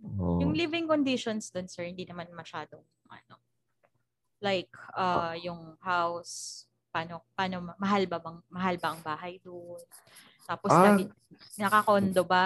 Oh. 0.01 0.41
Yung 0.41 0.57
living 0.57 0.89
conditions 0.89 1.53
dun, 1.53 1.69
sir, 1.69 1.85
hindi 1.85 2.09
naman 2.09 2.29
masyadong, 2.33 2.81
ano, 3.09 3.35
like, 4.41 4.73
uh, 4.97 5.37
yung 5.37 5.77
house, 5.81 6.65
paano, 6.89 7.21
paano, 7.37 7.61
ma- 7.61 7.77
mahal 7.77 8.09
ba 8.09 8.17
bang, 8.17 8.39
mahal 8.49 8.77
ba 8.81 8.89
ang 8.97 9.03
bahay 9.05 9.37
doon? 9.45 9.81
Tapos, 10.49 10.73
Ah. 10.73 10.97
lagi, 10.97 11.05
nakakondo 11.61 12.25
ba? 12.25 12.45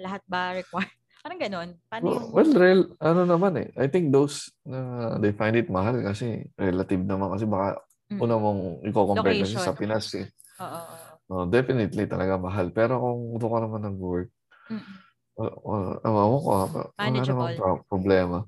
Lahat 0.00 0.24
ba 0.24 0.56
required? 0.56 0.88
Parang 1.24 1.40
ganun. 1.40 1.68
Paano 1.88 2.02
Well, 2.04 2.16
yung, 2.16 2.26
well, 2.32 2.52
real, 2.56 2.82
ano 3.00 3.22
naman 3.24 3.52
eh. 3.60 3.68
I 3.76 3.88
think 3.88 4.12
those 4.12 4.52
na 4.64 5.16
they 5.20 5.32
find 5.32 5.56
it 5.56 5.68
mahal 5.72 5.96
kasi 6.04 6.48
relative 6.56 7.00
naman 7.04 7.32
kasi 7.32 7.44
baka 7.48 7.80
Mm. 8.12 8.20
una 8.20 8.36
mong 8.36 8.60
i-compare 8.84 9.40
kasi 9.40 9.56
sa 9.56 9.72
Pinas 9.72 10.12
eh. 10.12 10.28
Oo, 10.60 10.68
oo, 10.68 10.96
oo. 11.32 11.40
Oh, 11.40 11.44
definitely 11.48 12.04
talaga 12.04 12.36
mahal. 12.36 12.68
Pero 12.68 13.00
kung 13.00 13.40
doon 13.40 13.48
ka 13.48 13.58
naman 13.64 13.82
nag-work, 13.88 14.28
Mm-mm. 14.68 14.96
Uh, 15.38 15.98
ewan 16.02 16.26
ko 16.42 16.48
ah, 16.52 16.68
wala 16.98 17.20
namang 17.24 17.54
pro- 17.58 17.84
problema. 17.90 18.38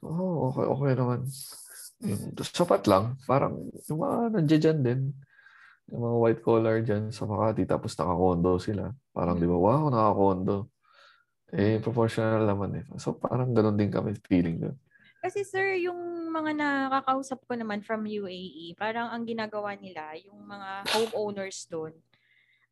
Oo, 0.00 0.54
okay, 0.54 0.66
okay 0.66 0.92
naman. 0.94 1.20
Yung, 2.06 2.22
sapat 2.40 2.86
lang. 2.88 3.18
Parang 3.28 3.68
yung 3.90 4.00
mga 4.00 4.16
nandiyan 4.38 4.62
dyan 4.62 4.80
din. 4.80 5.00
Yung 5.90 6.00
mga 6.06 6.16
white 6.22 6.42
collar 6.46 6.76
dyan 6.80 7.10
sa 7.10 7.26
Makati 7.26 7.66
tapos 7.66 7.98
nakakondo 7.98 8.56
sila. 8.62 8.94
Parang 9.10 9.36
Mm. 9.36 9.42
di 9.42 9.46
ba, 9.50 9.58
wow, 9.58 9.82
nakakondo. 9.90 10.56
Eh, 11.50 11.76
Mm. 11.76 11.82
proportional 11.82 12.46
naman 12.46 12.70
eh. 12.78 12.84
So 13.02 13.18
parang 13.18 13.50
ganun 13.50 13.74
din 13.74 13.90
kami 13.90 14.14
feeling 14.24 14.62
doon. 14.62 14.76
Kasi 15.20 15.44
sir, 15.44 15.76
yung 15.76 16.32
mga 16.32 16.56
nakakausap 16.56 17.44
ko 17.44 17.52
naman 17.52 17.84
from 17.84 18.08
UAE, 18.08 18.72
parang 18.78 19.12
ang 19.12 19.26
ginagawa 19.28 19.76
nila, 19.76 20.16
yung 20.24 20.40
mga 20.48 20.88
homeowners 20.96 21.68
doon, 21.68 21.92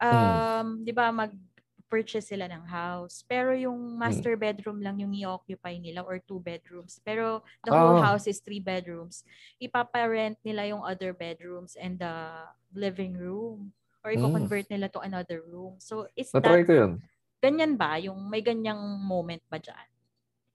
Hmm. 0.01 0.39
um, 0.65 0.69
'di 0.81 0.93
ba 0.95 1.11
mag 1.13 1.35
purchase 1.89 2.31
sila 2.31 2.47
ng 2.47 2.65
house. 2.65 3.25
Pero 3.25 3.57
yung 3.57 3.97
master 3.97 4.37
bedroom 4.37 4.79
lang 4.79 5.01
yung 5.01 5.17
i-occupy 5.17 5.81
nila 5.81 6.05
or 6.05 6.21
two 6.21 6.39
bedrooms. 6.39 7.01
Pero 7.03 7.41
the 7.65 7.73
whole 7.73 7.99
Ah. 7.99 8.13
house 8.13 8.29
is 8.29 8.39
three 8.39 8.61
bedrooms. 8.61 9.25
Ipapa-rent 9.59 10.37
nila 10.45 10.69
yung 10.69 10.85
other 10.85 11.11
bedrooms 11.11 11.75
and 11.75 11.99
the 11.99 12.15
living 12.71 13.17
room. 13.17 13.73
Or 14.05 14.15
Mm. 14.15 14.31
i-convert 14.31 14.71
nila 14.71 14.87
to 14.89 15.01
another 15.03 15.43
room. 15.43 15.81
So 15.81 16.07
is 16.15 16.31
Na-try 16.31 16.63
that, 16.63 16.69
ko 16.69 16.73
yun. 16.77 16.93
ganyan 17.41 17.75
ba? 17.75 17.99
Yung 17.99 18.29
may 18.29 18.41
ganyang 18.41 18.79
moment 19.01 19.43
ba 19.49 19.59
dyan? 19.59 19.89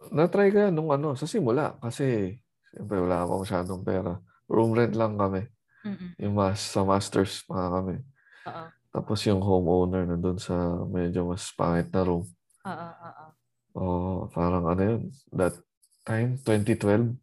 Na-try 0.10 0.48
ko 0.48 0.70
yun 0.70 0.74
nung 0.74 0.90
ano, 0.90 1.18
sa 1.18 1.28
simula. 1.28 1.76
Kasi, 1.80 2.38
siyempre 2.72 3.02
wala 3.02 3.26
pa 3.26 3.34
masyadong 3.36 3.82
pera. 3.82 4.16
Room 4.48 4.72
rent 4.72 4.94
lang 4.94 5.16
kami. 5.16 5.44
Mm-mm. 5.84 6.16
Yung 6.20 6.36
mas, 6.36 6.64
sa 6.64 6.84
masters 6.84 7.44
pa 7.44 7.68
kami. 7.70 8.00
Oo. 8.48 8.66
Tapos 8.94 9.26
yung 9.26 9.42
homeowner 9.42 10.06
nandun 10.06 10.38
sa 10.38 10.54
medyo 10.86 11.26
mas 11.26 11.50
pangit 11.58 11.90
na 11.90 12.06
room. 12.06 12.30
Oo, 12.64 12.88
oo. 12.94 13.26
Oh, 13.74 14.18
parang 14.30 14.70
ano 14.70 14.82
yun. 14.86 15.02
That 15.34 15.58
time, 16.06 16.38
2012, 16.46 17.18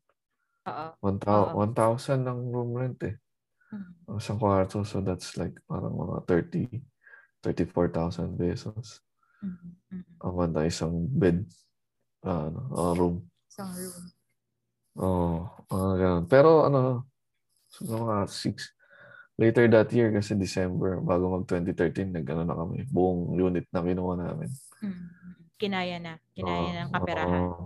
Oo. 0.67 0.87
1,000 0.99 1.55
Oo. 1.55 1.63
1,000 1.63 2.27
ng 2.27 2.41
room 2.51 2.71
rent 2.75 2.99
eh. 3.07 3.15
Mm. 3.71 4.11
Ang 4.11 4.19
Isang 4.19 4.39
kwarto. 4.43 4.83
So 4.83 4.99
that's 4.99 5.39
like 5.39 5.55
parang 5.71 5.95
mga 5.95 6.27
30, 6.27 6.67
34,000 7.39 8.35
pesos. 8.35 8.99
Mm-mm. 9.41 9.79
Mm-mm. 9.95 10.27
Ang 10.27 10.35
banda 10.35 10.67
isang 10.67 11.07
bed. 11.07 11.47
ano, 12.27 12.61
ah, 12.75 12.93
room. 12.99 13.25
Isang 13.47 13.73
room. 13.79 14.05
Oo, 14.99 15.47
mga 15.71 15.93
ganun. 15.97 16.25
Pero 16.27 16.67
ano, 16.67 17.07
siguro 17.71 18.11
mga 18.11 18.27
six, 18.27 18.75
later 19.41 19.65
that 19.73 19.89
year 19.97 20.13
kasi 20.13 20.37
December, 20.37 21.01
bago 21.01 21.33
mag 21.33 21.49
2013, 21.49 22.13
nag-ano 22.13 22.45
na 22.45 22.53
kami. 22.53 22.85
Buong 22.93 23.41
unit 23.41 23.65
na 23.73 23.81
kinuha 23.81 24.15
namin. 24.21 24.53
Mm. 24.85 25.09
Kinaya 25.57 25.97
na. 25.97 26.13
Kinaya 26.37 26.61
Oo, 26.61 26.77
ng 26.77 26.91
kaperahan. 26.93 27.41
oo. 27.41 27.65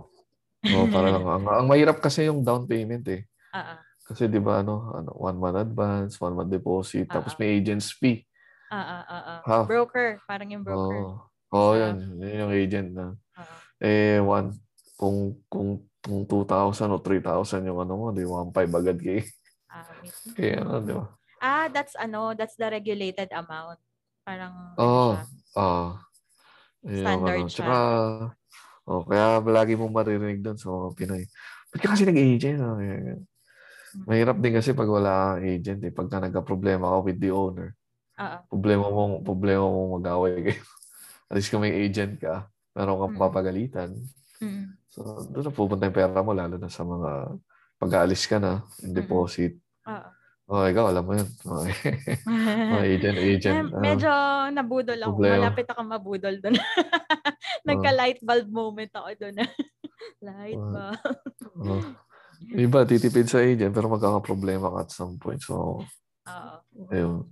Oo, 0.65 0.85
parang 0.89 1.13
ang, 1.27 1.45
ang 1.45 1.67
mahirap 1.67 1.99
kasi 1.99 2.31
yung 2.31 2.41
down 2.41 2.63
payment 2.63 3.03
eh. 3.11 3.27
Oo. 3.51 3.75
Kasi 4.05 4.29
'di 4.29 4.37
ba 4.37 4.61
ano, 4.61 4.93
ano, 4.93 5.11
one 5.17 5.37
month 5.37 5.59
advance, 5.59 6.13
one 6.21 6.33
month 6.37 6.53
deposit, 6.53 7.09
tapos 7.09 7.33
Oo. 7.35 7.39
may 7.43 7.57
agent's 7.59 7.91
fee. 7.91 8.23
Oo. 8.71 8.97
Half. 9.45 9.65
Broker. 9.67 10.21
Parang 10.25 10.49
yung 10.49 10.63
broker. 10.63 11.21
Oo, 11.53 11.71
Sa- 11.73 11.79
yan. 11.79 11.95
Yun 12.17 12.41
yung 12.47 12.53
agent 12.53 12.89
na. 12.93 13.05
Oo. 13.13 13.55
Eh, 13.83 14.17
one, 14.23 14.55
kung, 14.95 15.35
kung, 15.51 15.83
kung 16.01 16.23
2,000 16.23 16.87
o 16.89 16.97
3,000 17.03 17.61
yung 17.67 17.79
ano 17.83 17.93
mo, 17.99 18.05
di 18.15 18.23
1,500 18.23 18.79
agad 18.79 18.97
kay, 19.01 19.19
Ah, 19.69 19.83
wait. 19.99 20.13
kay 20.33 20.55
ano, 20.55 20.79
di 20.81 20.93
ba? 20.95 21.05
Ah, 21.45 21.69
that's 21.69 21.93
ano, 21.93 22.33
that's 22.33 22.57
the 22.57 22.65
regulated 22.65 23.29
amount. 23.29 23.77
Parang 24.25 24.73
ano 24.73 24.97
siya. 25.13 25.21
Ah. 25.53 25.89
Yun 26.81 26.89
yung 26.89 27.05
Standard 27.05 27.37
ano. 27.37 27.45
siya. 27.45 27.61
Tsaka, 27.61 27.77
oh, 28.89 29.01
kaya 29.05 29.25
lagi 29.45 29.73
mong 29.77 29.93
maririnig 29.93 30.41
doon 30.41 30.57
sa 30.57 30.73
mga 30.73 30.87
Pinoy. 30.97 31.23
Ba't 31.69 31.79
ka 31.85 31.93
kasi 31.93 32.09
nag-agent? 32.09 32.57
Ganyan. 32.57 33.21
Mahirap 34.09 34.37
din 34.41 34.57
kasi 34.57 34.73
pag 34.73 34.89
wala 34.89 35.37
kang 35.37 35.45
agent 35.45 35.81
eh. 35.85 35.93
Pagka 35.93 36.17
nagka-problema 36.17 36.97
ka 36.97 36.97
with 37.05 37.21
the 37.21 37.29
owner, 37.29 37.77
Oo. 38.17 38.37
problema 38.49 38.85
mo, 38.89 39.21
problema 39.21 39.65
mo 39.69 40.01
mag-away 40.01 40.41
kayo. 40.49 40.65
At 41.29 41.37
least 41.37 41.53
kung 41.53 41.61
may 41.61 41.73
agent 41.77 42.17
ka, 42.17 42.49
meron 42.73 43.05
kang 43.05 43.13
Mm. 43.15 43.21
papagalitan. 43.21 43.89
Mm. 44.41 44.75
So, 44.89 45.29
doon 45.29 45.45
na 45.45 45.53
pupunta 45.53 45.85
yung 45.87 45.95
pera 45.95 46.19
mo, 46.25 46.33
lalo 46.33 46.57
na 46.57 46.73
sa 46.73 46.81
mga 46.81 47.37
pag-aalis 47.77 48.25
ka 48.25 48.41
na, 48.41 48.65
Mm-mm. 48.81 48.93
deposit. 48.97 49.53
Oo. 49.85 50.09
Oh, 50.45 50.61
ikaw, 50.61 50.93
alam 50.93 51.03
mo 51.03 51.17
yun. 51.17 51.25
Okay. 51.41 52.21
mga 52.77 52.85
agent, 52.85 53.17
agent. 53.33 53.55
Eh, 53.73 53.81
medyo 53.81 54.09
nabudol 54.53 54.99
ako. 55.01 55.17
problema. 55.17 55.33
Malapit 55.41 55.65
ako 55.65 55.81
mabudol 55.81 56.35
doon. 56.37 56.55
Nagka-light 57.67 58.21
bulb 58.21 58.47
moment 58.53 58.93
ako 58.93 59.09
doon. 59.17 59.35
light 60.21 60.61
Ah. 60.75 60.93
bulb. 60.93 61.25
oh. 61.65 61.83
Iba, 62.45 62.85
titipid 62.85 63.25
sa 63.25 63.41
agent, 63.41 63.73
pero 63.73 63.89
magkakaproblema 63.89 64.69
ka 64.69 64.79
at 64.85 64.91
some 64.93 65.17
point. 65.17 65.41
So, 65.41 65.81
Oo. 66.29 66.55
ayun. 66.93 67.25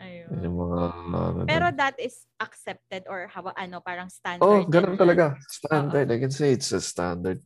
Ayun. 0.00 0.28
Yun 0.32 0.44
yung 0.44 0.58
mga, 0.58 0.80
ano, 1.12 1.40
Pero 1.44 1.66
dun. 1.72 1.76
that 1.76 1.96
is 1.96 2.24
accepted 2.36 3.04
or 3.04 3.28
how, 3.28 3.44
ano, 3.52 3.80
parang 3.80 4.08
standard. 4.08 4.44
oh, 4.44 4.64
ganun 4.64 4.96
talaga. 4.96 5.36
Standard. 5.48 6.08
I 6.08 6.20
can 6.20 6.32
say 6.32 6.52
it's 6.52 6.72
a 6.72 6.80
standard. 6.80 7.40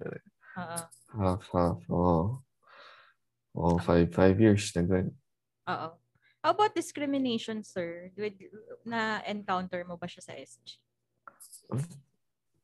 Oo. 0.58 0.78
Half, 1.14 1.46
half. 1.50 1.78
Oh. 1.86 2.42
Oh, 3.54 3.78
five, 3.78 4.10
five 4.10 4.36
years 4.42 4.74
na 4.74 4.82
ganun. 4.82 5.14
Oo. 5.70 5.88
How 6.44 6.52
about 6.52 6.76
discrimination, 6.76 7.64
sir? 7.64 8.12
With, 8.18 8.36
na 8.84 9.24
encounter 9.24 9.80
mo 9.88 9.96
ba 9.96 10.04
siya 10.04 10.20
sa 10.20 10.34
SG? 10.36 10.76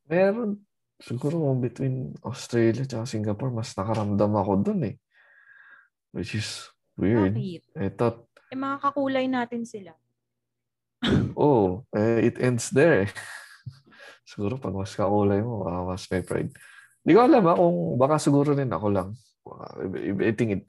Meron. 0.05 0.61
Siguro 1.01 1.41
between 1.57 2.12
Australia 2.20 2.84
at 2.84 3.09
Singapore, 3.09 3.49
mas 3.49 3.72
nakaramdam 3.72 4.36
ako 4.36 4.53
dun 4.61 4.80
eh. 4.84 4.97
Which 6.12 6.36
is 6.36 6.68
weird. 6.99 7.32
Bakit? 7.32 7.62
I 7.72 7.88
thought, 7.88 8.28
Eh, 8.51 8.59
mga 8.59 8.82
kakulay 8.82 9.30
natin 9.30 9.62
sila. 9.62 9.95
oh, 11.38 11.86
eh, 11.95 12.26
it 12.26 12.36
ends 12.43 12.66
there 12.74 13.07
eh. 13.07 13.11
siguro 14.30 14.59
pag 14.59 14.74
mas 14.74 14.93
kakulay 14.99 15.38
mo, 15.38 15.62
baka 15.62 15.80
mas 15.86 16.05
may 16.11 16.22
pride. 16.26 16.53
Hindi 17.01 17.12
ko 17.14 17.20
alam 17.22 17.45
ha, 17.47 17.55
kung 17.55 17.78
baka 17.95 18.18
siguro 18.18 18.53
rin 18.53 18.68
ako 18.68 18.86
lang. 18.91 19.09
I, 19.47 20.32
think 20.36 20.51
it, 20.53 20.62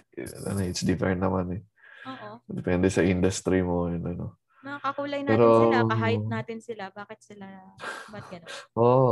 ano, 0.47 0.63
it's 0.63 0.82
different 0.82 1.19
naman 1.19 1.59
eh. 1.59 1.61
Oo. 2.07 2.41
Depende 2.47 2.88
sa 2.88 3.03
industry 3.03 3.61
mo. 3.61 3.91
Yun, 3.91 4.01
ano. 4.07 4.39
Mga 4.61 4.80
kakulay 4.80 5.22
natin 5.22 5.34
Pero- 5.36 5.61
sila, 5.61 5.78
kahit 5.89 6.22
natin 6.26 6.59
sila. 6.61 6.84
Bakit 6.89 7.19
sila, 7.22 7.45
ba't 8.09 8.26
gano'n? 8.30 8.51
Oo. 8.82 9.11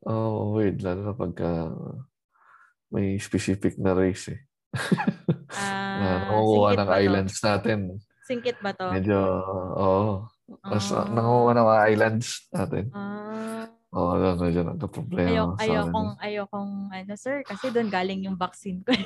Oh, 0.00 0.56
weird. 0.56 0.80
Lalo 0.80 1.00
na 1.04 1.14
pagka 1.14 1.68
may 2.88 3.20
specific 3.20 3.76
na 3.76 3.92
race 3.92 4.32
eh. 4.32 4.40
na 5.50 5.58
Ah, 5.60 6.18
nakukuha 6.24 6.70
singkit 6.72 6.78
ng 6.78 6.88
ba 6.88 6.94
to? 6.94 7.02
islands 7.04 7.36
natin. 7.42 7.78
Singkit 8.24 8.56
ba 8.62 8.70
to? 8.72 8.86
Medyo, 8.90 9.18
oo. 9.76 10.04
Mas 10.64 10.86
Ah. 10.90 11.06
nakukuha 11.06 11.52
ng 11.52 11.66
mga 11.68 11.82
islands 11.90 12.28
natin. 12.50 12.84
Ah, 12.90 13.29
Oo, 13.90 14.14
oh, 14.14 14.38
medyo 14.38 14.62
nagka-problema 14.62 15.30
ayaw, 15.34 15.46
sa 15.58 15.66
ayaw 15.66 15.82
akin. 15.82 15.94
kong, 15.94 16.10
ayaw 16.22 16.44
kong, 16.46 16.72
ano 16.94 17.14
sir, 17.18 17.42
kasi 17.42 17.74
doon 17.74 17.90
galing 17.90 18.22
yung 18.22 18.38
vaccine 18.38 18.86
ko. 18.86 18.94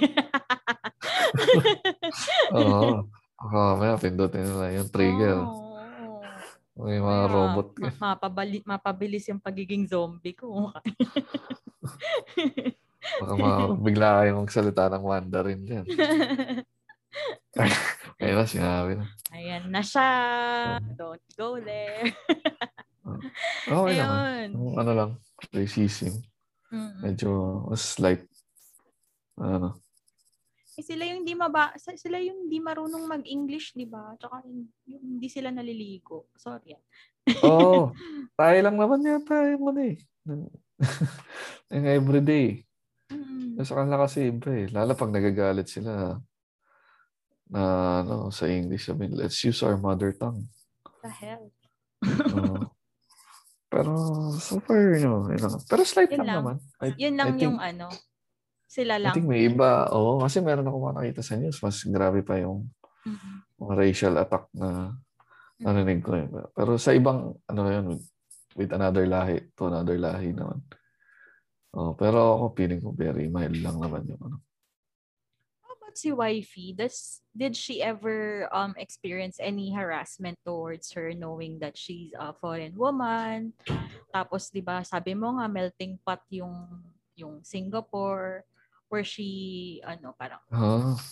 Oo. 2.61 3.09
Baka 3.41 3.57
mamaya 3.73 3.97
pindutin 3.97 4.45
nila 4.45 4.77
yung 4.77 4.89
trigger. 4.93 5.41
Oo. 5.41 5.73
May 6.75 6.99
mga 6.99 7.25
Kaya, 7.25 7.33
robot. 7.33 7.67
ma- 7.79 7.99
mapabali, 8.13 8.59
mapabilis 8.67 9.25
yung 9.31 9.39
pagiging 9.39 9.87
zombie 9.87 10.35
ko. 10.35 10.53
Baka 13.23 13.33
ma- 13.39 13.79
bigla 13.79 14.21
kayong 14.21 14.43
magsalita 14.43 14.91
ng 14.91 15.05
Mandarin 15.07 15.63
dyan. 15.63 15.87
Ayun 18.19 18.37
na, 18.37 18.45
sinabi 18.45 18.93
na. 18.99 19.07
Ayan 19.31 19.71
na 19.71 19.81
siya. 19.87 20.11
Don't 20.99 21.23
go 21.39 21.63
there. 21.63 22.11
Okay 23.05 23.95
naman. 24.01 24.49
Ayun. 24.49 24.49
Yung 24.57 24.77
Ano 24.81 24.93
lang, 24.97 25.11
racism. 25.53 26.25
Mm-mm. 26.73 27.01
Medyo 27.05 27.31
slight. 27.77 28.25
Ano. 29.39 29.79
Eh, 30.75 30.83
sila 30.83 31.07
yung 31.07 31.23
hindi 31.23 31.39
maba, 31.39 31.71
sila 31.79 32.19
yung 32.19 32.49
hindi 32.51 32.59
marunong 32.59 33.07
mag-English, 33.07 33.79
di 33.79 33.87
ba? 33.87 34.19
Tsaka 34.19 34.43
yung, 34.43 34.67
yung 34.91 35.05
hindi 35.07 35.29
sila 35.31 35.55
naliligo. 35.55 36.27
Sorry. 36.35 36.75
ah. 36.75 36.83
Oo. 37.47 37.47
Oh, 37.47 37.85
tayo 38.41 38.59
lang 38.59 38.75
naman 38.75 39.07
yata 39.07 39.55
yung 39.55 39.65
ano 39.71 39.81
eh. 39.87 39.97
yung 41.75 41.87
everyday. 41.87 42.67
Mm-mm. 43.07 43.63
Sa 43.63 43.79
kanila 43.79 44.03
kasi 44.03 44.35
iba 44.35 44.51
eh. 44.51 44.67
Lalo 44.75 44.99
pag 44.99 45.15
nagagalit 45.15 45.71
sila 45.71 46.19
na 47.47 47.63
ano, 48.03 48.35
sa 48.35 48.51
English. 48.51 48.91
I 48.91 48.99
mean, 48.99 49.15
let's 49.15 49.39
use 49.47 49.63
our 49.63 49.79
mother 49.79 50.11
tongue. 50.11 50.51
The 51.07 51.13
hell. 51.13 51.45
Oo. 52.35 52.67
pero 53.67 53.91
so 54.39 54.59
far, 54.63 54.95
you 54.95 55.03
know, 55.03 55.27
yun. 55.29 55.59
Pero 55.67 55.81
slight 55.83 56.13
Yun 56.13 56.23
lang, 56.23 56.29
lang. 56.29 56.37
naman. 56.43 56.57
I, 56.79 56.89
Yun 56.99 57.15
lang 57.19 57.29
I 57.29 57.33
think, 57.35 57.45
yung 57.45 57.59
ano. 57.59 57.87
Sila 58.65 58.95
I 58.99 59.03
lang. 59.03 59.15
think 59.15 59.27
may 59.27 59.43
iba. 59.47 59.87
Oo, 59.91 60.23
kasi 60.23 60.39
meron 60.43 60.67
ako 60.67 60.79
makakita 60.91 61.23
sa 61.23 61.35
news. 61.39 61.59
Mas 61.59 61.83
grabe 61.83 62.23
pa 62.23 62.39
yung 62.39 62.67
Mm-mm. 63.07 63.35
mga 63.61 63.75
racial 63.79 64.15
attack 64.19 64.47
na 64.55 64.95
narinig 65.59 66.03
ko. 66.03 66.11
eh. 66.15 66.27
Pero 66.53 66.75
sa 66.79 66.91
ibang, 66.95 67.35
ano 67.47 67.61
yun, 67.71 67.87
with 68.55 68.71
another 68.71 69.07
lahi, 69.07 69.43
to 69.55 69.67
another 69.67 69.99
lahi 69.99 70.31
naman. 70.31 70.63
Oh, 71.75 71.95
pero 71.99 72.39
ako 72.39 72.45
feeling 72.55 72.79
ko 72.79 72.95
very 72.95 73.27
mild 73.27 73.59
lang 73.59 73.79
naman 73.83 74.07
yung 74.07 74.23
ano. 74.23 74.39
About 75.95 76.03
si 76.03 76.11
wifey? 76.11 76.75
Does, 76.75 77.23
did 77.31 77.55
she 77.55 77.79
ever 77.79 78.51
um 78.51 78.75
experience 78.75 79.39
any 79.39 79.71
harassment 79.71 80.35
towards 80.43 80.91
her 80.99 81.15
knowing 81.15 81.63
that 81.63 81.79
she's 81.79 82.11
a 82.19 82.35
foreign 82.35 82.75
woman? 82.75 83.55
Tapos 84.11 84.51
'di 84.51 84.59
ba, 84.67 84.83
sabi 84.83 85.15
mo 85.15 85.39
nga 85.39 85.47
melting 85.47 85.95
pot 86.03 86.19
yung 86.35 86.83
yung 87.15 87.47
Singapore. 87.47 88.43
where 88.91 89.03
she, 89.03 89.81
ano, 89.83 90.15
parang, 90.15 90.39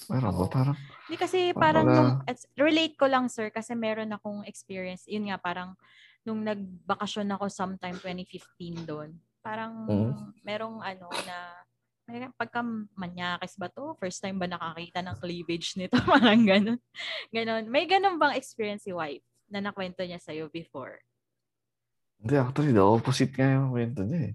meron 0.07 0.31
ba? 0.39 0.45
Oo. 0.45 0.47
Parang, 0.55 0.77
hindi 1.09 1.17
kasi 1.19 1.51
Parang 1.51 1.59
parang 1.59 1.87
nung, 1.91 2.11
relate 2.55 2.95
ko 2.95 3.11
lang 3.11 3.27
sir 3.27 3.51
kasi 3.51 3.75
meron 3.75 4.13
akong 4.15 4.47
experience, 4.47 5.03
yun 5.11 5.27
nga 5.27 5.39
parang 5.41 5.75
nung 6.23 6.47
nagbakasyon 6.47 7.27
ako 7.35 7.51
sometime 7.51 7.99
2015 7.99 8.87
doon, 8.87 9.11
parang 9.43 9.75
Mhm. 9.89 10.47
merong 10.47 10.79
ano 10.79 11.11
na, 11.27 11.39
may 12.13 12.29
pagka 12.37 12.61
manyakis 12.93 13.57
ba 13.57 13.73
to? 13.73 13.97
First 13.97 14.21
time 14.21 14.37
ba 14.37 14.45
nakakita 14.45 15.01
ng 15.01 15.17
cleavage 15.17 15.73
nito? 15.81 15.97
parang 16.13 16.45
ganun. 16.45 16.81
Ganon. 17.33 17.65
May 17.73 17.89
ganun 17.89 18.21
bang 18.21 18.37
experience 18.37 18.85
si 18.85 18.93
wife 18.93 19.25
na 19.49 19.65
nakwento 19.65 20.05
niya 20.05 20.21
sa'yo 20.21 20.53
before? 20.53 21.01
hindi, 22.23 22.39
actually, 22.39 22.71
the 22.71 22.79
opposite 22.79 23.35
nga 23.35 23.59
yung 23.59 23.75
kwento 23.75 24.07
niya 24.07 24.31
eh. 24.31 24.35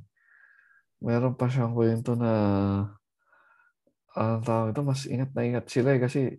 Meron 0.99 1.39
pa 1.39 1.47
siyang 1.47 1.71
kwento 1.71 2.19
na, 2.19 2.31
ang 4.11 4.43
tawag 4.43 4.75
ito, 4.75 4.83
mas 4.83 5.07
ingat 5.07 5.31
na 5.31 5.47
ingat 5.47 5.71
sila 5.71 5.95
eh, 5.95 6.01
kasi 6.03 6.35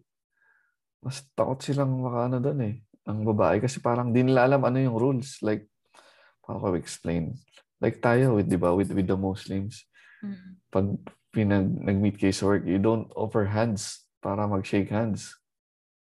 mas 1.00 1.24
takot 1.32 1.56
silang 1.64 2.04
makaano 2.04 2.36
doon 2.36 2.60
eh. 2.68 2.74
Ang 3.08 3.24
babae 3.24 3.64
kasi 3.64 3.80
parang 3.80 4.12
di 4.12 4.20
nila 4.20 4.44
alam 4.44 4.60
ano 4.60 4.76
yung 4.76 5.00
rules. 5.00 5.40
Like, 5.40 5.72
paano 6.44 6.60
ko 6.60 6.76
explain? 6.76 7.32
Like 7.80 8.04
tayo, 8.04 8.36
with, 8.36 8.50
di 8.50 8.60
ba, 8.60 8.76
with, 8.76 8.92
with 8.92 9.08
the 9.08 9.16
Muslims, 9.16 9.88
Mm. 10.18 10.58
pag 10.66 10.86
pinag, 11.30 11.68
nag-meet 11.68 12.16
kayo 12.16 12.34
sa 12.34 12.46
work, 12.48 12.64
you 12.64 12.80
don't 12.80 13.08
offer 13.14 13.46
hands 13.48 14.08
para 14.18 14.48
mag-shake 14.48 14.88
hands. 14.90 15.36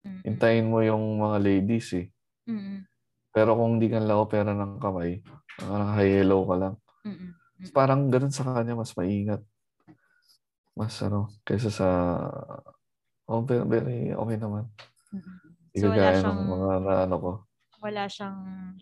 Mm-mm. 0.02 0.22
Hintayin 0.26 0.66
mo 0.66 0.82
yung 0.82 1.20
mga 1.20 1.38
ladies 1.38 1.88
eh. 1.94 2.06
Mm-mm. 2.48 2.82
Pero 3.32 3.54
kung 3.56 3.78
hindi 3.78 3.88
ka 3.88 4.02
nila 4.02 4.18
opera 4.20 4.50
ng 4.52 4.76
kamay, 4.82 5.22
parang 5.56 5.90
hi 5.96 6.08
hello 6.20 6.44
ka 6.44 6.54
lang. 6.58 6.74
Mm-mm. 7.06 7.30
Mm. 7.62 7.70
Parang 7.70 8.00
ganun 8.10 8.34
sa 8.34 8.42
kanya, 8.44 8.74
mas 8.74 8.92
maingat. 8.98 9.40
Mas 10.74 10.96
ano, 11.04 11.30
kaysa 11.46 11.70
sa... 11.70 11.88
Oh, 13.30 13.40
very, 13.46 13.64
very 13.64 13.98
okay 14.12 14.36
naman. 14.36 14.66
Hindi 15.12 15.78
So, 15.78 15.88
wala 15.88 16.10
siyang, 16.12 16.36
ng 16.36 16.48
mga 16.50 16.70
na, 16.84 16.92
ano 17.06 17.16
ko. 17.16 17.30
wala 17.80 18.02
siyang 18.10 18.38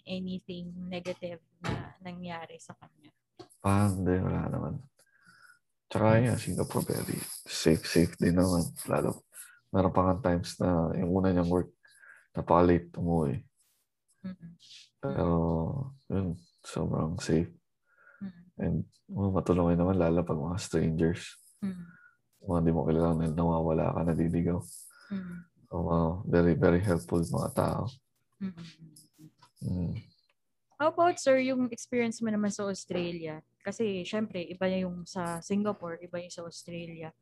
anything 0.09 0.73
negative 0.89 1.39
na 1.63 1.95
nangyari 2.01 2.57
sa 2.59 2.73
kanya. 2.75 3.13
Ah, 3.61 3.93
hindi, 3.93 4.17
wala 4.17 4.49
naman. 4.49 4.75
Tsaka 5.91 6.23
yun, 6.23 6.39
Singapore, 6.39 6.87
very 6.87 7.19
safe, 7.51 7.83
safe 7.83 8.15
din 8.15 8.39
naman. 8.39 8.63
Lalo, 8.87 9.27
meron 9.75 9.91
pa 9.91 10.07
nga 10.07 10.31
times 10.31 10.55
na 10.63 10.95
yung 10.95 11.11
una 11.11 11.35
niyang 11.35 11.51
work, 11.51 11.75
napaka-late 12.31 12.95
umuwi. 12.95 13.43
Mm-mm. 14.23 14.51
Pero, 15.03 15.27
yun, 16.07 16.39
sobrang 16.63 17.19
safe. 17.19 17.51
And, 18.61 18.87
oh, 19.11 19.35
matulungin 19.35 19.81
naman, 19.81 19.99
lalo 19.99 20.23
pag 20.23 20.39
mga 20.39 20.63
strangers. 20.63 21.41
Mm-mm. 21.59 21.89
Mga 22.47 22.61
di 22.63 22.71
mo 22.71 22.87
kilala 22.87 23.17
na 23.17 23.33
nawawala 23.33 23.91
ka, 23.91 24.01
nadiligaw. 24.07 24.61
Mm-mm. 25.11 25.39
So, 25.67 25.75
wow, 25.81 26.11
very, 26.29 26.55
very 26.55 26.79
helpful 26.79 27.19
mga 27.19 27.51
tao. 27.57 27.91
Mm-mm. 28.39 28.67
Mm. 29.65 29.95
How 30.81 30.89
about 30.89 31.21
sir, 31.21 31.37
yung 31.45 31.69
experience 31.69 32.25
mo 32.25 32.33
naman 32.33 32.49
sa 32.49 32.65
Australia? 32.65 33.45
Kasi 33.61 34.01
syempre, 34.01 34.41
iba 34.49 34.65
yung 34.81 35.05
sa 35.05 35.37
Singapore, 35.45 36.01
iba 36.01 36.17
yung 36.17 36.33
sa 36.33 36.41
Australia. 36.41 37.13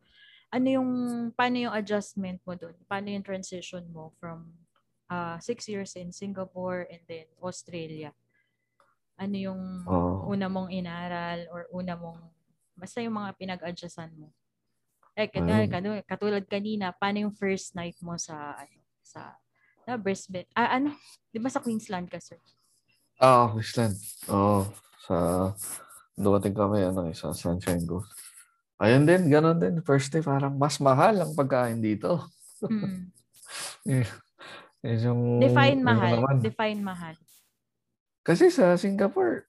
Ano 0.54 0.70
yung, 0.70 0.90
paano 1.34 1.66
yung 1.66 1.74
adjustment 1.74 2.38
mo 2.46 2.54
doon? 2.54 2.78
Paano 2.86 3.10
yung 3.10 3.26
transition 3.26 3.82
mo 3.90 4.14
from 4.22 4.54
uh, 5.10 5.42
six 5.42 5.66
years 5.66 5.98
in 5.98 6.14
Singapore 6.14 6.86
and 6.86 7.02
then 7.10 7.26
Australia? 7.42 8.14
Ano 9.18 9.34
yung 9.34 9.82
Oo. 9.90 10.30
una 10.30 10.46
mong 10.46 10.70
inaral 10.70 11.50
or 11.50 11.66
una 11.74 11.98
mong, 11.98 12.30
basta 12.78 13.02
yung 13.02 13.18
mga 13.18 13.34
pinag-adjustan 13.42 14.14
mo? 14.14 14.30
Eh, 15.18 15.26
katulad, 15.26 15.66
katulad 16.06 16.44
kanina, 16.46 16.94
paano 16.94 17.26
yung 17.26 17.34
first 17.34 17.74
night 17.74 17.98
mo 18.06 18.14
sa, 18.22 18.54
ano, 18.54 18.78
sa, 19.02 19.34
na 19.82 19.98
Brisbane? 19.98 20.46
Ah, 20.54 20.78
ano? 20.78 20.94
Di 21.34 21.42
ba 21.42 21.50
sa 21.50 21.58
Queensland 21.58 22.06
ka, 22.06 22.22
sir? 22.22 22.38
Ah, 23.18 23.50
Queensland. 23.50 23.98
Oo. 24.30 24.62
sa, 25.02 25.50
dumating 26.14 26.54
kami, 26.54 26.86
ano, 26.86 27.10
eh, 27.10 27.16
sa 27.16 27.34
Sunshine 27.34 27.82
Coast. 27.82 28.14
Ayun 28.78 29.08
din, 29.08 29.26
ganun 29.26 29.58
din. 29.58 29.82
First 29.82 30.14
day, 30.14 30.22
parang 30.22 30.54
mas 30.54 30.78
mahal 30.78 31.18
ang 31.18 31.34
pagkain 31.34 31.82
dito. 31.82 32.26
Mm. 32.62 33.10
Eh, 33.88 34.04
eh, 34.84 35.00
yung, 35.08 35.40
Define 35.40 35.80
mahal. 35.80 36.20
naman. 36.20 36.44
Define 36.44 36.80
mahal. 36.84 37.16
Kasi 38.20 38.52
sa 38.52 38.76
Singapore, 38.76 39.48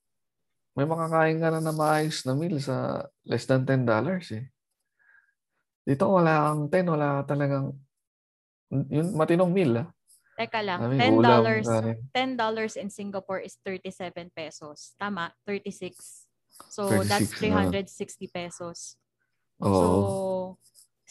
may 0.72 0.88
makakain 0.88 1.36
ka 1.36 1.52
na 1.52 1.60
na 1.60 1.74
maayos 1.76 2.24
na 2.24 2.32
meal 2.32 2.56
sa 2.64 3.04
less 3.28 3.44
than 3.44 3.68
$10 3.68 4.32
eh. 4.32 4.48
Dito 5.84 6.08
wala 6.08 6.48
kang 6.48 6.72
10, 6.72 6.86
wala 6.88 7.08
talagang 7.28 7.76
yun, 8.70 9.12
matinong 9.12 9.52
meal 9.52 9.84
ah. 9.84 9.88
Teka 10.40 10.64
lang, 10.64 10.80
Kami, 10.80 10.96
$10 10.96 11.20
ulam, 11.20 11.40
kanin. 11.68 11.96
$10 12.16 12.80
in 12.80 12.88
Singapore 12.88 13.44
is 13.44 13.60
37 13.60 14.32
pesos. 14.32 14.96
Tama? 14.96 15.36
36. 15.44 16.24
So, 16.72 16.88
36 16.88 17.04
that's 17.04 17.30
na. 17.44 17.68
360 17.68 18.24
pesos. 18.32 18.96
Oo. 19.60 19.76
So, 19.76 19.92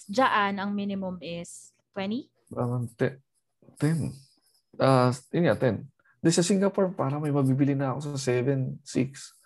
dyan, 0.10 0.58
ang 0.58 0.74
minimum 0.74 1.22
is 1.22 1.78
20? 1.94 2.26
Parang 2.50 2.90
10. 2.98 3.22
10. 3.78 4.18
Ah, 4.82 5.14
yun 5.30 5.46
nga, 5.46 5.56
10. 5.62 5.86
Di 6.26 6.34
sa 6.34 6.42
Singapore, 6.42 6.90
parang 6.98 7.22
may 7.22 7.30
mabibili 7.30 7.78
na 7.78 7.94
ako 7.94 8.18
sa 8.18 8.34
7, 8.34 8.82
6 8.82 9.38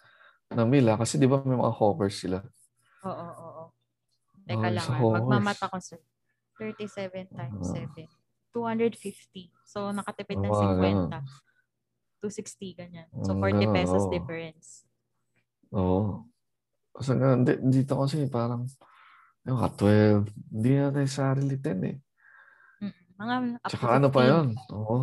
na 0.55 0.63
meal 0.63 0.87
ah. 0.87 0.95
Kasi 0.95 1.19
di 1.19 1.27
ba 1.27 1.43
may 1.43 1.59
mga 1.59 1.75
hawkers 1.75 2.23
sila. 2.23 2.39
Oo, 3.03 3.11
oo, 3.11 3.47
oo. 3.51 3.63
Teka 4.47 4.63
Ay, 4.63 4.79
lang, 4.79 4.87
ah. 4.87 5.11
magmamata 5.19 5.67
ko, 5.67 5.75
sir. 5.83 5.99
37 6.55 7.27
times 7.35 7.67
Ah. 7.67 7.83
7. 7.83 8.07
250. 8.53 9.49
So, 9.65 9.89
nakatipid 9.89 10.37
ng 10.37 10.53
Oo, 10.53 10.77
50. 10.77 10.79
ganun. 10.79 11.25
260, 12.21 12.79
ganyan. 12.79 13.07
So, 13.25 13.35
Mm, 13.35 13.41
40 13.41 13.65
ganun, 13.67 13.75
pesos 13.75 14.03
oo. 14.05 14.13
difference. 14.13 14.67
Oo. 15.73 16.29
Kasi 16.93 17.11
nga, 17.17 17.33
di- 17.35 17.61
dito 17.67 17.97
kasi 17.97 18.29
parang 18.29 18.69
yung 19.43 19.59
ka 19.59 19.69
12. 19.75 20.29
Hindi 20.53 20.71
na 20.77 20.87
necessarily 20.93 21.57
10 21.59 21.79
eh. 21.83 21.97
Mga 23.17 23.33
up 23.59 23.69
Tsaka 23.69 23.85
ano 23.97 24.07
pa 24.13 24.21
15. 24.23 24.29
yun? 24.29 24.47
Oo. 24.71 24.97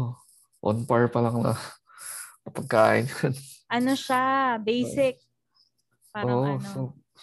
On 0.61 0.77
par 0.85 1.09
pa 1.11 1.21
lang 1.25 1.41
na 1.43 1.53
pagkain 2.57 3.05
yun. 3.07 3.35
Ano 3.71 3.93
siya, 3.95 4.57
basic. 4.59 5.21
Parang 6.11 6.43
Oo, 6.43 6.59
ano, 6.59 6.67
so, 6.67 6.81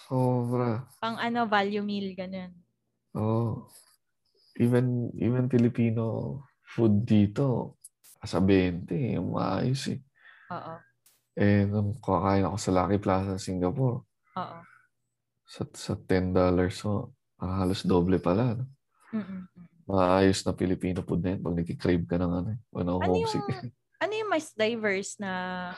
sobra. 0.08 0.86
pang 0.98 1.16
ano, 1.20 1.44
value 1.44 1.84
meal, 1.84 2.14
ganun. 2.16 2.52
Oo. 3.14 3.68
Even, 4.58 5.14
even 5.14 5.46
Filipino 5.46 6.42
food 6.66 7.06
dito, 7.06 7.78
sa 8.18 8.42
20, 8.42 8.90
yung 9.14 9.38
maayos 9.38 9.94
eh. 9.94 10.02
Oo, 10.50 10.74
Eh, 11.38 11.62
nung 11.70 11.94
kakain 12.02 12.42
ako 12.42 12.56
sa 12.58 12.74
Lucky 12.74 12.98
Plaza, 12.98 13.38
Singapore, 13.38 14.02
oo. 14.34 14.58
sa, 15.46 15.62
sa 15.70 15.94
$10, 15.94 16.34
so 16.74 17.14
ah, 17.38 17.62
halos 17.62 17.86
doble 17.86 18.18
pala. 18.18 18.58
No? 18.58 18.66
Mm-mm, 19.14 19.46
mm. 19.46 19.66
Maayos 19.86 20.42
na 20.42 20.52
Filipino 20.52 21.00
food 21.06 21.22
na 21.22 21.38
yun 21.38 21.40
pag 21.46 21.56
nagkikrave 21.56 22.04
ka 22.10 22.18
ng 22.18 22.32
ano 22.42 22.48
eh. 22.52 22.60
When 22.74 22.90
Ano 22.90 22.98
homesick. 22.98 23.40
yung, 23.46 23.70
ano 24.04 24.12
yung 24.18 24.30
mas 24.34 24.50
diverse 24.52 25.14
na 25.22 25.32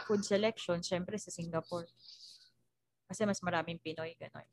food 0.09 0.25
selection? 0.25 0.81
Siyempre 0.81 1.21
sa 1.21 1.29
Singapore. 1.29 1.87
Kasi 3.07 3.29
mas 3.29 3.45
maraming 3.45 3.77
Pinoy, 3.79 4.17
gano'n. 4.17 4.49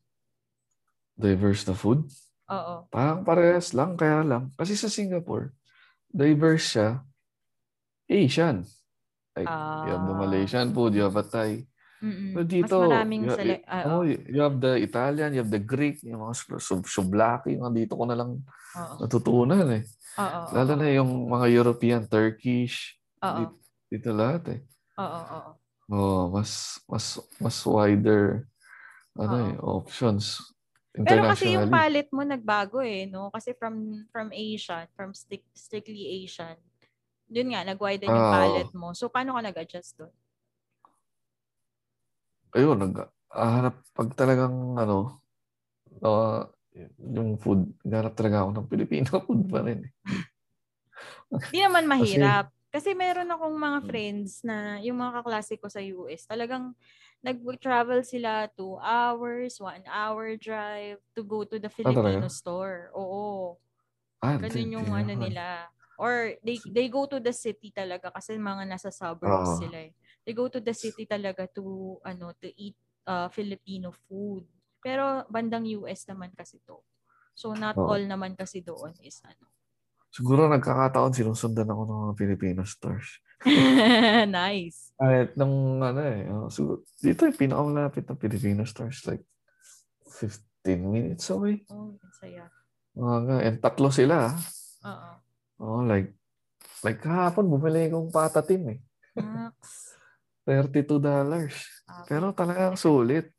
Diverse 1.17 1.65
na 1.65 1.73
food? 1.73 2.05
Oo. 2.47 2.75
Parang 2.87 3.21
parehas 3.27 3.75
lang, 3.75 3.99
kaya 3.99 4.23
lang. 4.23 4.51
Kasi 4.55 4.79
sa 4.79 4.87
Singapore, 4.87 5.51
diverse 6.11 6.65
siya. 6.77 6.89
Asian. 8.07 8.63
Like, 9.35 9.51
you 9.85 9.89
have 9.93 10.05
the 10.07 10.15
Ah. 10.15 10.21
Malaysian 10.23 10.71
food, 10.71 10.95
you 10.95 11.03
have 11.05 11.19
a 11.19 11.25
Thai. 11.27 11.67
Mm-mm. 11.97 12.33
Pero 12.37 12.45
dito, 12.45 12.77
mas 12.77 12.89
maraming 12.93 13.21
you, 13.25 13.31
sele- 13.33 13.63
ah, 13.65 13.83
oh, 13.89 14.03
you 14.05 14.39
have 14.39 14.57
the 14.61 14.77
Italian, 14.79 15.33
you 15.33 15.41
have 15.41 15.49
the 15.49 15.61
Greek, 15.61 15.99
yung 16.05 16.21
mga 16.23 16.35
sublaki, 16.85 17.57
mga 17.57 17.73
dito 17.73 17.93
ko 17.97 18.05
na 18.05 18.15
lang 18.17 18.41
Oo. 18.77 18.93
natutunan 19.01 19.65
eh. 19.75 19.83
Oo. 20.17 20.41
Lalo 20.53 20.71
na 20.77 20.87
yung 20.93 21.25
mga 21.25 21.47
European, 21.51 22.01
Turkish, 22.05 23.01
Oo. 23.25 23.33
dito, 23.35 23.53
dito 23.89 24.09
lahat 24.13 24.43
eh. 24.55 24.59
Oo, 24.97 25.19
oo. 25.35 25.51
Oh, 25.87 26.27
mas 26.29 26.83
mas 26.91 27.15
mas 27.39 27.57
wider 27.63 28.43
ano 29.15 29.35
Oo. 29.39 29.45
eh, 29.47 29.55
options 29.63 30.41
Pero 31.03 31.29
kasi 31.29 31.53
yung 31.53 31.69
palette 31.69 32.09
mo 32.09 32.25
nagbago 32.25 32.81
eh, 32.81 33.05
no? 33.05 33.29
Kasi 33.29 33.53
from 33.53 34.05
from 34.09 34.33
Asian, 34.33 34.87
from 34.97 35.13
stick, 35.13 35.45
strictly 35.53 36.23
Asian, 36.23 36.57
yun 37.27 37.51
nga, 37.53 37.61
nag-widen 37.61 38.07
yung 38.07 38.29
Ah, 38.29 38.39
palette 38.39 38.73
mo. 38.73 38.95
So, 38.95 39.11
paano 39.11 39.35
ka 39.35 39.41
nag-adjust 39.43 39.99
doon? 39.99 40.13
Ayun, 42.55 42.77
nag 42.79 42.95
hanap 43.29 43.75
pag 43.91 44.09
talagang 44.15 44.79
ano, 44.79 45.19
ah, 46.01 46.47
yung 46.97 47.35
food, 47.37 47.73
naghanap 47.83 48.13
talaga 48.15 48.45
ako 48.45 48.49
ng 48.55 48.69
Filipino 48.71 49.09
food 49.27 49.41
pa 49.51 49.59
rin. 49.61 49.83
eh. 49.85 49.91
Di 51.51 51.59
naman 51.61 51.85
Kasi- 51.85 51.91
mahirap. 51.91 52.47
Kasi 52.67 52.91
meron 52.93 53.31
akong 53.31 53.55
mga 53.55 53.79
Hmm. 53.79 53.87
friends 53.89 54.43
na 54.43 54.77
yung 54.83 54.99
mga 54.99 55.23
kaklase 55.23 55.55
ko 55.55 55.71
sa 55.71 55.79
US, 55.79 56.27
talagang 56.27 56.75
nag-travel 57.27 58.01
sila 58.07 58.47
two 58.57 58.75
hours, 58.79 59.59
one 59.59 59.83
hour 59.87 60.35
drive 60.39 60.99
to 61.15 61.21
go 61.27 61.43
to 61.43 61.57
the 61.59 61.69
Filipino 61.71 62.27
talaga? 62.27 62.31
store. 62.31 62.91
Oo. 62.95 63.59
Ah, 64.21 64.37
Ganun 64.41 64.73
yung 64.75 64.89
ano 64.93 65.13
nila. 65.17 65.69
Or 65.97 66.37
they 66.45 66.61
they 66.69 66.87
go 66.93 67.09
to 67.09 67.17
the 67.17 67.33
city 67.33 67.73
talaga 67.73 68.13
kasi 68.13 68.37
mga 68.37 68.69
nasa 68.69 68.93
suburbs 68.93 69.49
Oo. 69.49 69.57
sila 69.57 69.89
eh. 69.89 69.93
They 70.25 70.33
go 70.37 70.45
to 70.51 70.61
the 70.61 70.75
city 70.77 71.09
talaga 71.09 71.49
to 71.57 71.97
ano 72.05 72.37
to 72.37 72.47
eat 72.53 72.77
uh, 73.09 73.27
Filipino 73.33 73.89
food. 73.89 74.45
Pero 74.85 75.25
bandang 75.33 75.65
US 75.81 76.05
naman 76.05 76.37
kasi 76.37 76.61
to. 76.69 76.85
So 77.33 77.57
not 77.57 77.81
Oo. 77.81 77.87
all 77.89 78.01
naman 78.05 78.37
kasi 78.37 78.61
doon 78.61 78.93
is 79.01 79.19
ano. 79.25 79.49
Siguro 80.09 80.49
nagkakataon 80.49 81.13
sinusundan 81.13 81.69
ako 81.69 81.81
ng 81.85 81.99
mga 82.07 82.15
Filipino 82.17 82.61
stores. 82.63 83.21
nice. 84.33 84.91
Kahit 84.97 85.37
nung 85.37 85.83
ano 85.83 86.01
eh. 86.01 86.25
Oh, 86.31 86.49
siguro, 86.49 86.81
dito 86.97 87.29
yung 87.29 87.37
pinakamalapit 87.37 88.09
na 88.09 88.17
Filipino 88.17 88.65
stores 88.65 89.05
like 89.05 89.21
15 90.09 90.81
minutes 90.81 91.29
away. 91.29 91.61
Oh, 91.69 91.93
saya. 92.17 92.49
Mga 92.97 93.17
nga. 93.29 93.37
And 93.45 93.57
tatlo 93.61 93.89
sila. 93.93 94.33
Oo. 94.87 95.11
Oh, 95.57 95.81
like 95.85 96.17
like 96.81 97.01
kahapon 97.01 97.49
bumili 97.49 97.89
akong 97.89 98.09
patatim 98.09 98.77
eh. 98.77 98.79
Max. 99.17 99.93
$32. 100.47 101.03
Ah, 101.03 102.07
Pero 102.07 102.31
talagang 102.31 102.79
sulit. 102.79 103.36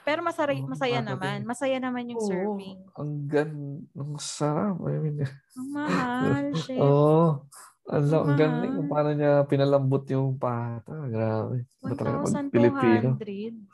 Pero 0.00 0.24
masara, 0.24 0.52
Oo, 0.56 0.64
masaya 0.66 1.00
naman. 1.04 1.44
Masaya 1.44 1.76
naman 1.76 2.08
yung 2.08 2.20
Oo, 2.20 2.28
serving. 2.28 2.78
Ang 2.96 3.12
gan, 3.28 3.50
ang 3.92 4.12
sarap. 4.16 4.80
I 4.88 4.96
mean, 4.98 5.20
Ang 5.60 5.68
mahal, 5.76 6.44
shit. 6.56 6.80
Oo. 6.80 7.44
Ang, 7.90 8.06
Ang 8.06 8.14
ang 8.14 8.38
galing 8.38 8.72
kung 8.78 8.88
paano 8.88 9.10
niya 9.12 9.32
pinalambot 9.50 10.04
yung 10.08 10.38
pata. 10.38 10.94
Grabe. 11.10 11.66
Iba 11.82 11.94
talaga 11.98 12.16
pag 12.24 12.48
Pilipino. 12.48 13.08
1,200. 13.18 13.70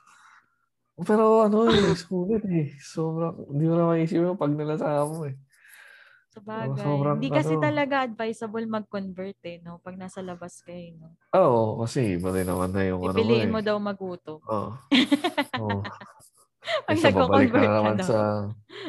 Pero 1.04 1.44
ano 1.44 1.68
eh, 1.68 1.92
sulit 1.92 2.42
eh. 2.48 2.72
Sobrang, 2.80 3.36
hindi 3.52 3.64
mo 3.68 3.74
na 3.76 3.92
maisip 3.92 4.16
yung 4.16 4.40
pag 4.40 4.52
nalasa 4.56 5.04
mo 5.04 5.28
eh. 5.28 5.36
Sa 6.36 6.44
bagay. 6.44 6.84
sobrang 6.84 7.16
Hindi 7.16 7.28
kasi 7.32 7.52
ano. 7.56 7.64
talaga 7.64 7.94
advisable 8.04 8.66
mag-convert 8.68 9.40
eh, 9.48 9.56
no? 9.64 9.80
Pag 9.80 9.96
nasa 9.96 10.20
labas 10.20 10.60
kayo, 10.60 10.92
no? 11.00 11.16
Oo, 11.32 11.80
kasi 11.80 12.20
iba 12.20 12.28
rin 12.28 12.44
naman 12.44 12.76
na 12.76 12.84
yung 12.84 13.00
ano 13.08 13.16
mo 13.16 13.24
Pipiliin 13.24 13.48
eh. 13.48 13.52
mo 13.56 13.60
daw 13.64 13.76
maguto. 13.80 14.44
Oo. 14.44 14.70
Oo. 15.64 15.80
Pag 15.80 16.88
Kaysa 16.92 17.08
babalik 17.08 17.48
ka 17.56 17.56
nagko-convert 17.56 17.64
na 17.64 17.76
naman 17.80 17.96
daw. 17.96 18.04
sa, 18.04 18.18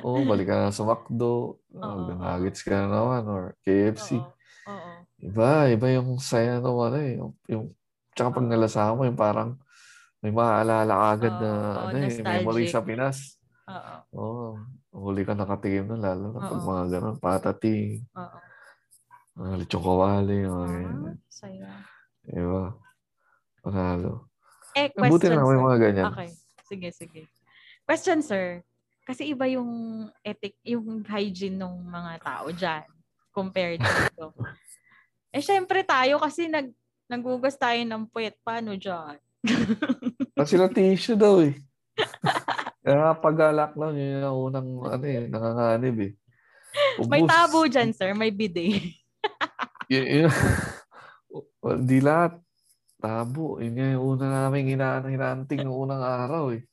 oo, 0.04 0.20
balik 0.28 0.48
ka 0.52 0.56
na 0.60 0.76
sa 0.76 0.84
McDo, 0.84 1.32
Oo, 1.72 1.80
oh, 1.80 1.96
oo. 2.04 2.20
nuggets 2.20 2.62
ka 2.68 2.74
na 2.76 2.88
naman, 2.92 3.24
or 3.32 3.44
KFC. 3.64 4.20
Oo. 4.20 4.28
Oo. 4.68 4.94
Iba, 5.24 5.72
iba 5.72 5.88
yung 5.96 6.20
saya 6.20 6.60
ano 6.60 6.98
eh. 7.00 7.16
Yung, 7.16 7.32
yung, 7.48 7.66
tsaka 8.12 8.36
pag 8.36 8.44
Oo. 8.44 8.52
nalasa 8.52 8.92
mo, 8.92 9.08
yung 9.08 9.16
parang 9.16 9.56
may 10.20 10.36
maaalala 10.36 11.16
agad 11.16 11.32
na 11.40 11.54
Oo, 11.54 11.80
oo, 11.80 11.82
ano 11.96 11.98
eh, 12.04 12.12
memory 12.28 12.66
sa 12.68 12.84
Pinas. 12.84 13.40
Oo. 13.72 13.96
Oo. 14.12 14.50
Huli 14.98 15.22
ka 15.22 15.38
nakatikim 15.38 15.86
na 15.88 16.10
lalo 16.12 16.34
na 16.34 16.42
pag 16.42 16.58
Oo. 16.58 16.66
mga 16.66 16.84
ganun, 16.90 17.16
patating, 17.22 18.02
Oo. 18.18 18.38
mga 19.38 19.54
lechong 19.62 19.86
kawali, 19.86 20.38
mga 20.42 20.66
Ah, 20.66 20.74
ganyan. 20.74 21.18
saya. 21.30 21.70
Iba. 22.26 22.64
Panalo. 23.62 24.26
Eh, 24.74 24.90
Eh, 24.90 24.90
buti 24.90 25.30
question, 25.30 25.38
na 25.38 25.46
may 25.46 25.58
sir. 25.58 25.64
mga 25.64 25.78
ganyan. 25.80 26.06
Okay. 26.12 26.30
Sige, 26.66 26.88
sige. 26.92 27.22
Question, 27.86 28.20
sir. 28.20 28.66
Kasi 29.08 29.32
iba 29.32 29.48
yung 29.48 29.70
ethic, 30.20 30.58
yung 30.66 31.06
hygiene 31.06 31.56
ng 31.56 31.74
mga 31.88 32.12
tao 32.20 32.52
dyan 32.52 32.84
compared 33.32 33.80
dito. 33.80 34.34
eh, 35.36 35.40
syempre 35.40 35.86
tayo 35.86 36.20
kasi 36.20 36.50
nag, 36.50 36.74
nagugas 37.08 37.56
tayo 37.56 37.80
ng 37.80 38.04
puwet. 38.10 38.36
Paano 38.44 38.76
dyan? 38.76 39.16
At 40.36 40.50
sila 40.50 40.68
tissue 40.68 41.16
daw 41.16 41.40
eh. 41.40 41.56
Kaya 42.88 43.12
pag-lockdown, 43.20 44.00
yun 44.00 44.24
yung 44.24 44.40
unang 44.48 44.68
ano 44.88 45.04
eh, 45.04 45.28
nanganganib 45.28 45.98
eh. 46.00 46.12
May 47.04 47.20
Ubus. 47.20 47.30
tabo 47.30 47.60
dyan, 47.68 47.92
sir. 47.92 48.16
May 48.16 48.32
bidet. 48.32 48.80
Y- 49.92 50.24
Well, 51.60 51.84
di 51.84 52.00
lahat. 52.00 52.40
Tabo. 52.98 53.60
Yun 53.60 53.76
nga 53.76 53.88
yung 53.92 54.06
una 54.08 54.26
namin 54.32 54.72
ina 54.72 55.00
hinanting 55.00 55.62
ng 55.62 55.70
unang 55.70 56.00
araw 56.00 56.56
eh. 56.56 56.64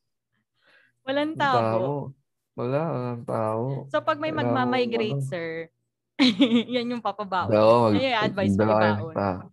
Walang 1.03 1.35
Yung 1.35 1.41
tabo. 1.43 1.93
Wala, 2.55 2.81
walang 2.89 3.25
tabo. 3.27 3.69
So, 3.91 3.99
pag 4.01 4.23
may 4.23 4.31
magmamigrate, 4.31 5.19
sir, 5.21 5.67
yan 6.71 6.95
yung 6.95 7.03
papabaon. 7.03 7.51
Oo, 7.51 7.91
Yan 7.91 8.03
yung 8.07 8.23
advice 8.23 8.55
ibaon. 8.55 9.13
ta- 9.13 9.51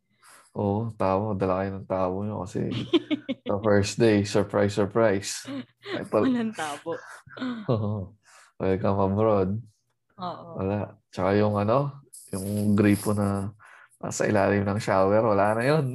Oo, 0.52 0.92
tabo. 0.94 1.32
Dala 1.32 1.64
kayo 1.64 1.70
ng 1.74 1.88
tabo 1.88 2.16
nyo 2.22 2.44
kasi 2.44 2.68
the 3.48 3.58
first 3.64 3.96
day, 3.96 4.28
surprise, 4.28 4.76
surprise. 4.76 5.48
Ay, 5.96 6.04
pal- 6.06 6.28
Walang 6.28 6.52
tabo. 6.52 7.00
Welcome 8.60 9.00
abroad. 9.02 9.50
Oo. 10.20 10.48
Wala. 10.60 11.00
Tsaka 11.08 11.34
yung 11.34 11.56
ano, 11.56 12.04
yung 12.30 12.76
gripo 12.76 13.16
na 13.16 13.56
nasa 13.98 14.28
ilalim 14.28 14.64
ng 14.64 14.80
shower, 14.82 15.24
wala 15.24 15.56
na 15.56 15.64
yun. 15.64 15.86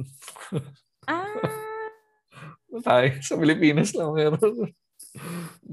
Ah, 1.05 1.27
Tayo 2.83 3.09
sa 3.21 3.37
Pilipinas 3.37 3.93
lang 3.93 4.11
meron. 4.13 4.69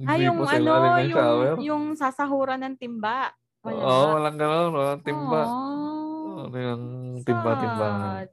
ah 0.09 0.16
yung 0.16 0.41
ano, 0.41 0.70
yung, 1.03 1.11
shower. 1.11 1.55
yung 1.61 1.85
sasahuran 1.93 2.61
ng 2.62 2.76
timba. 2.76 3.32
Wala. 3.61 3.80
Oo, 3.80 4.05
walang 4.14 4.37
ganun. 4.37 4.70
Walang 4.72 5.03
timba. 5.03 5.43
Oh, 5.45 6.47
Ano 6.47 6.57
yung 6.57 6.85
timba-timba. 7.24 7.89
sad. 7.89 8.30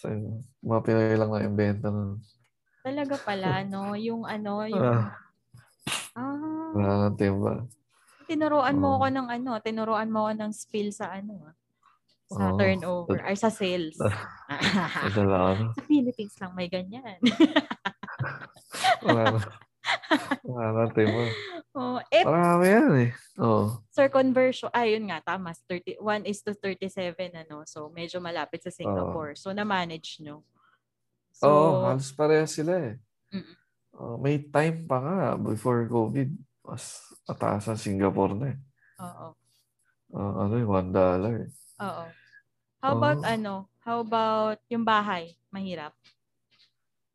So, 0.00 0.08
mga 0.64 0.80
Pinoy 0.80 1.12
lang 1.12 1.28
na 1.28 1.44
invento 1.44 1.92
nun. 1.92 2.24
Talaga 2.80 3.20
pala, 3.20 3.60
no? 3.68 3.92
Yung 3.92 4.24
ano, 4.24 4.64
yung... 4.72 4.80
Ah, 4.80 5.12
Ah, 6.16 6.74
wala 6.74 7.14
timba. 7.14 7.66
tinuruan 8.26 8.78
mo 8.78 8.94
Oo. 8.94 8.96
ako 8.98 9.06
ng 9.14 9.28
ano, 9.30 9.50
tinuruan 9.62 10.10
mo 10.10 10.26
ako 10.26 10.32
ng 10.42 10.52
spill 10.54 10.90
sa 10.90 11.12
ano, 11.14 11.38
ah. 11.46 11.54
Sa 12.30 12.50
Oo. 12.50 12.58
turnover, 12.58 13.20
ay 13.26 13.34
sa 13.38 13.50
sales. 13.50 13.98
Nadala 15.06 15.54
ano. 15.54 15.64
sa 15.74 15.82
Philippines 15.86 16.34
lang 16.38 16.52
may 16.54 16.66
ganyan. 16.66 17.18
Wala 19.06 19.34
na. 19.34 19.40
Wala 20.46 20.66
nang 20.72 20.92
timba. 20.94 21.22
Oh, 21.76 21.98
eh, 22.10 22.24
Marami 22.24 22.66
yan 22.66 22.92
eh. 23.08 23.10
Oo. 23.40 23.80
sir, 23.90 24.10
conversion, 24.10 24.70
ayun 24.74 25.08
nga, 25.08 25.22
tama, 25.22 25.54
30, 25.54 25.98
1 25.98 26.26
is 26.26 26.42
to 26.42 26.52
37, 26.56 27.14
ano, 27.34 27.62
so 27.64 27.88
medyo 27.90 28.18
malapit 28.18 28.62
sa 28.64 28.72
Singapore. 28.74 29.38
So, 29.38 29.54
na-manage 29.54 30.20
nyo. 30.22 30.42
So, 31.30 31.48
Oo, 31.48 31.88
halos 31.88 32.12
parehas 32.12 32.52
sila 32.52 32.76
eh. 32.76 32.94
Mm-mm. 33.32 33.56
Uh, 34.00 34.16
may 34.16 34.40
time 34.40 34.88
pa 34.88 34.96
nga 35.00 35.18
before 35.36 35.84
COVID. 35.88 36.32
Mas 36.64 37.00
mataas 37.26 37.66
ang 37.68 37.80
Singapore 37.80 38.32
na 38.36 38.46
eh. 38.54 38.58
oo. 39.00 39.28
Uh, 40.10 40.34
ano 40.46 40.54
yung 40.58 40.72
one 40.72 40.90
dollar 40.90 41.34
eh. 41.46 41.50
Oo. 41.80 42.04
How 42.80 42.92
about 42.96 43.20
Oo. 43.20 43.28
ano? 43.28 43.54
How 43.80 43.98
about 44.00 44.60
yung 44.68 44.84
bahay? 44.84 45.36
Mahirap. 45.52 45.92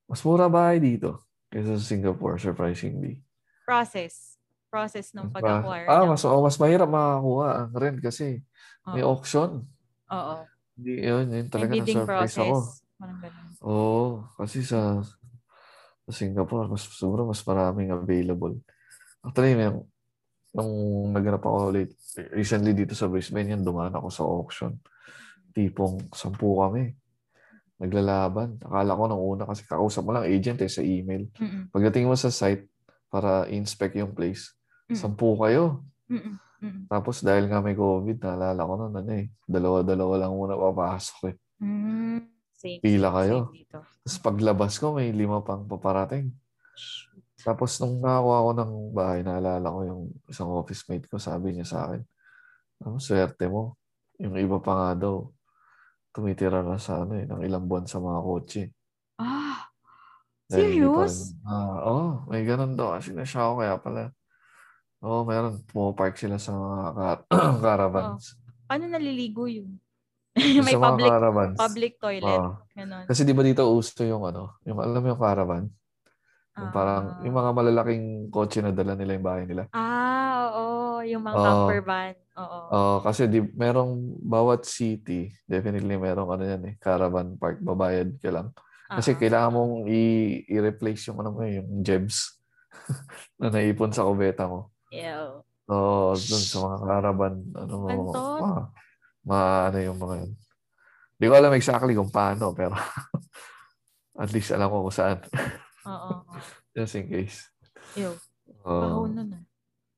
Mas 0.05 0.21
mura 0.21 0.45
bahay 0.45 0.77
dito 0.77 1.21
kaysa 1.49 1.77
sa 1.77 1.85
Singapore, 1.85 2.37
surprisingly. 2.37 3.21
Process. 3.65 4.34
Process 4.75 5.07
ng 5.15 5.31
pag-acquire. 5.31 5.87
ah, 5.87 6.03
ng- 6.03 6.11
mas, 6.11 6.23
oh, 6.27 6.43
mas 6.43 6.59
mahirap 6.59 6.89
makakuha 6.91 7.47
ang 7.55 7.71
rent 7.71 7.99
kasi 8.03 8.43
may 8.85 9.01
Oo. 9.01 9.15
auction. 9.15 9.63
Oo. 10.11 10.35
Hindi, 10.75 10.93
yun, 10.99 11.25
yun 11.31 11.47
May 11.47 11.47
talaga 11.47 11.71
bidding 11.71 11.95
na-surprise 11.95 12.35
process. 12.35 12.43
ako. 12.43 12.57
Oo, 13.63 14.03
kasi 14.35 14.59
sa, 14.61 14.99
sa 16.03 16.11
Singapore, 16.11 16.67
mas 16.67 16.83
siguro 16.83 17.23
mas 17.23 17.39
maraming 17.41 17.89
available. 17.89 18.59
Actually, 19.23 19.55
may, 19.55 19.71
nung 20.51 20.73
naghanap 21.11 21.39
ako 21.39 21.71
ulit, 21.71 21.95
recently 22.29 22.75
dito 22.75 22.91
sa 22.91 23.07
Brisbane, 23.07 23.55
yan, 23.55 23.63
dumaan 23.63 23.95
ako 23.95 24.07
sa 24.11 24.23
auction. 24.23 24.71
Tipong 25.51 26.11
sampu 26.11 26.59
kami. 26.59 26.91
Naglalaban. 27.75 28.59
Akala 28.61 28.91
ko 28.91 29.03
nung 29.07 29.23
una 29.25 29.43
kasi 29.43 29.63
kakausap 29.63 30.03
mo 30.03 30.11
lang 30.11 30.27
agent 30.27 30.59
eh 30.59 30.71
sa 30.71 30.79
email. 30.79 31.27
Mm-mm. 31.35 31.71
Pagdating 31.71 32.07
mo 32.07 32.15
sa 32.15 32.27
site 32.27 32.67
para 33.07 33.47
inspect 33.47 33.95
yung 33.95 34.11
place, 34.11 34.51
Mm. 34.85 34.97
sampu 34.97 35.33
kayo. 35.41 35.81
Mm-mm. 36.09 36.37
Mm-mm. 36.61 36.83
Tapos 36.87 37.21
dahil 37.25 37.49
nga 37.49 37.59
may 37.61 37.73
COVID, 37.73 38.21
naalala 38.21 38.61
ko 38.61 38.73
nun, 38.77 38.93
ano 38.93 39.11
eh, 39.17 39.27
dalawa-dalawa 39.49 40.13
lang 40.21 40.33
muna 40.33 40.55
papasok 40.55 41.19
eh. 41.33 41.35
Mm. 41.61 42.19
Same. 42.55 42.79
Pila 42.81 43.09
kayo. 43.11 43.37
same 43.51 43.65
dito. 43.65 43.77
Tapos 43.81 44.17
paglabas 44.21 44.73
ko, 44.77 44.95
may 44.95 45.09
lima 45.11 45.41
pang 45.41 45.65
paparating. 45.65 46.31
Shoot. 46.77 47.21
Tapos 47.45 47.77
nung 47.77 48.01
nakakuha 48.01 48.39
ko 48.41 48.51
ng 48.57 48.71
bahay, 48.95 49.19
naalala 49.21 49.67
ko 49.69 49.79
yung 49.85 50.03
isang 50.25 50.49
office 50.49 50.81
mate 50.89 51.05
ko, 51.05 51.21
sabi 51.21 51.53
niya 51.53 51.67
sa 51.69 51.77
akin, 51.89 52.01
ang 52.81 52.97
swerte 52.97 53.45
mo. 53.45 53.77
Yung 54.17 54.33
iba 54.39 54.57
pa 54.57 54.73
nga 54.73 55.05
daw, 55.05 55.29
tumitira 56.15 56.63
na 56.63 56.79
sa 56.79 57.03
ano 57.03 57.19
eh, 57.19 57.27
ng 57.27 57.43
ilang 57.43 57.67
buwan 57.67 57.85
sa 57.85 57.99
mga 57.99 58.19
kotse. 58.23 58.63
Ah, 59.19 59.67
Dahil 60.47 60.79
serious? 60.79 61.35
Ah, 61.43 61.85
oo, 61.85 62.05
may 62.31 62.41
ganun 62.47 62.73
daw. 62.73 62.95
Kasi 62.95 63.11
nasya 63.11 63.45
ako 63.45 63.53
kaya 63.61 63.75
pala. 63.77 64.01
Oo, 65.05 65.21
meron. 65.21 65.61
Pumapark 65.69 66.17
sila 66.17 66.35
sa 66.35 66.51
mga 66.51 66.79
car- 66.91 67.25
caravans. 67.63 68.33
Paano 68.65 68.89
naliligo 68.89 69.45
yun? 69.45 69.77
Sa 70.33 70.41
May 70.65 70.73
mga 70.73 70.81
public 70.81 71.11
caravans. 71.13 71.55
public 71.55 71.93
toilet. 71.95 72.25
Oo. 72.41 72.49
Ganon. 72.73 73.05
Kasi 73.05 73.21
di 73.21 73.31
ba 73.31 73.45
dito 73.45 73.61
uso 73.69 74.01
yung 74.01 74.25
ano, 74.25 74.57
yung 74.65 74.81
alam 74.81 74.99
mo 74.99 75.07
yung 75.07 75.21
caravan? 75.21 75.63
Yung 76.55 76.71
parang, 76.71 77.19
yung 77.21 77.35
mga 77.35 77.51
malalaking 77.51 78.05
kotse 78.31 78.63
na 78.63 78.71
dala 78.71 78.95
nila 78.95 79.13
yung 79.13 79.27
bahay 79.27 79.43
nila. 79.43 79.67
Ah, 79.71 80.49
oo. 80.49 81.03
Yung 81.03 81.21
mga 81.21 81.35
Oo. 81.35 81.45
camper 81.45 81.81
van. 81.83 82.15
Oo. 82.35 82.59
Oo, 82.65 82.95
kasi 82.99 83.27
di, 83.27 83.43
merong 83.43 83.91
bawat 84.19 84.63
city, 84.63 85.29
definitely 85.45 85.95
merong 85.95 86.31
ano 86.31 86.43
yan 86.43 86.63
eh, 86.65 86.73
caravan 86.79 87.35
park, 87.35 87.59
babayad 87.59 88.15
ka 88.17 88.31
lang. 88.31 88.47
Kasi 88.87 89.13
Oo. 89.13 89.19
kailangan 89.19 89.51
mong 89.51 89.73
i- 89.87 90.47
i-replace 90.47 91.11
yung 91.11 91.19
ano 91.19 91.29
mo 91.31 91.43
eh, 91.43 91.59
yung 91.59 91.79
jebs 91.79 92.39
na 93.39 93.51
naipon 93.51 93.91
sa 93.91 94.03
kubeta 94.03 94.47
mo. 94.47 94.71
Ew. 94.95 95.43
So, 95.65 95.75
dun 96.13 96.43
sa 96.45 96.57
mga 96.61 96.77
caravan, 96.85 97.35
ano 97.57 97.73
mo, 97.81 97.87
Bantot. 97.89 98.39
ma, 98.39 98.51
ma, 99.25 99.39
ano 99.67 99.77
yung 99.81 99.97
mga 99.97 100.15
yun. 100.23 100.31
Di 101.15 101.25
ko 101.25 101.33
alam 101.33 101.53
exactly 101.57 101.95
kung 101.95 102.11
paano, 102.13 102.53
pero 102.53 102.75
at 104.21 104.29
least 104.35 104.53
alam 104.53 104.69
ko 104.69 104.85
kung 104.87 104.95
saan. 104.95 105.19
Oo. 105.89 106.21
Just 106.75 106.99
in 106.99 107.07
case. 107.09 107.49
Ew. 107.97 108.13
Nun 108.67 109.33
ah. 109.33 109.43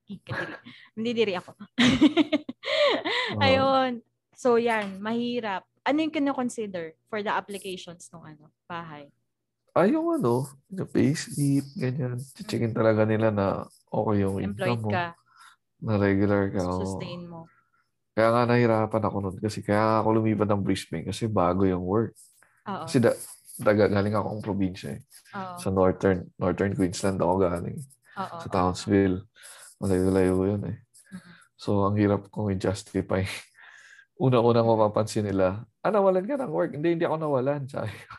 Ikadiri. 0.07 0.55
Hindi 0.95 1.11
diri 1.11 1.33
ako. 1.35 1.51
Ayun. 3.43 3.99
So 4.31 4.55
yan, 4.55 5.03
mahirap. 5.03 5.67
Ano 5.83 5.99
yung 5.99 6.15
kino-consider 6.15 6.95
for 7.11 7.19
the 7.19 7.31
applications 7.31 8.07
ng 8.15 8.23
ano, 8.23 8.47
bahay? 8.69 9.11
Ay, 9.75 9.93
yung 9.93 10.07
ano, 10.09 10.47
yung 10.71 10.89
payslip, 10.89 11.67
ganyan. 11.75 12.17
Checkin 12.47 12.71
talaga 12.71 13.03
nila 13.03 13.29
na 13.29 13.67
okay 13.87 14.15
yung 14.21 14.35
Employed 14.41 14.79
income 14.79 14.83
mo. 14.83 14.91
ka, 14.91 15.05
Na 15.83 15.93
regular 15.95 16.43
ka. 16.49 16.63
sustain 16.63 17.21
mo. 17.25 17.47
Kaya 18.17 18.33
nga 18.33 18.43
nahirapan 18.49 19.03
ako 19.05 19.17
nun 19.21 19.37
kasi 19.37 19.61
kaya 19.61 20.01
ako 20.01 20.17
lumipat 20.17 20.49
ng 20.49 20.65
Brisbane 20.65 21.05
kasi 21.05 21.29
bago 21.29 21.69
yung 21.69 21.85
work. 21.85 22.17
Oo. 22.65 22.89
Kasi 22.89 22.97
da, 22.97 23.13
taga, 23.61 23.85
galing 23.85 24.17
akong 24.17 24.41
probinsya 24.41 24.97
eh. 24.97 25.01
Oo. 25.37 25.55
Sa 25.61 25.69
northern, 25.69 26.25
northern 26.41 26.73
Queensland 26.73 27.21
ako 27.21 27.45
galing. 27.45 27.77
Oo. 28.17 28.37
Sa 28.41 28.47
Townsville. 28.49 29.21
Malayo-layo 29.77 30.33
yun 30.49 30.63
eh. 30.65 30.77
Mhm. 31.13 31.31
So, 31.61 31.85
ang 31.85 31.93
hirap 32.01 32.25
kong 32.33 32.57
i-justify. 32.57 33.21
Una-unang 34.17 34.65
mapapansin 34.65 35.29
nila, 35.29 35.61
ah, 35.85 35.91
nawalan 35.93 36.25
ka 36.25 36.41
ng 36.41 36.49
work. 36.49 36.73
Hindi, 36.73 36.97
hindi 36.97 37.05
ako 37.05 37.21
nawalan. 37.21 37.69
Sabi 37.69 37.93
ko. 37.93 38.13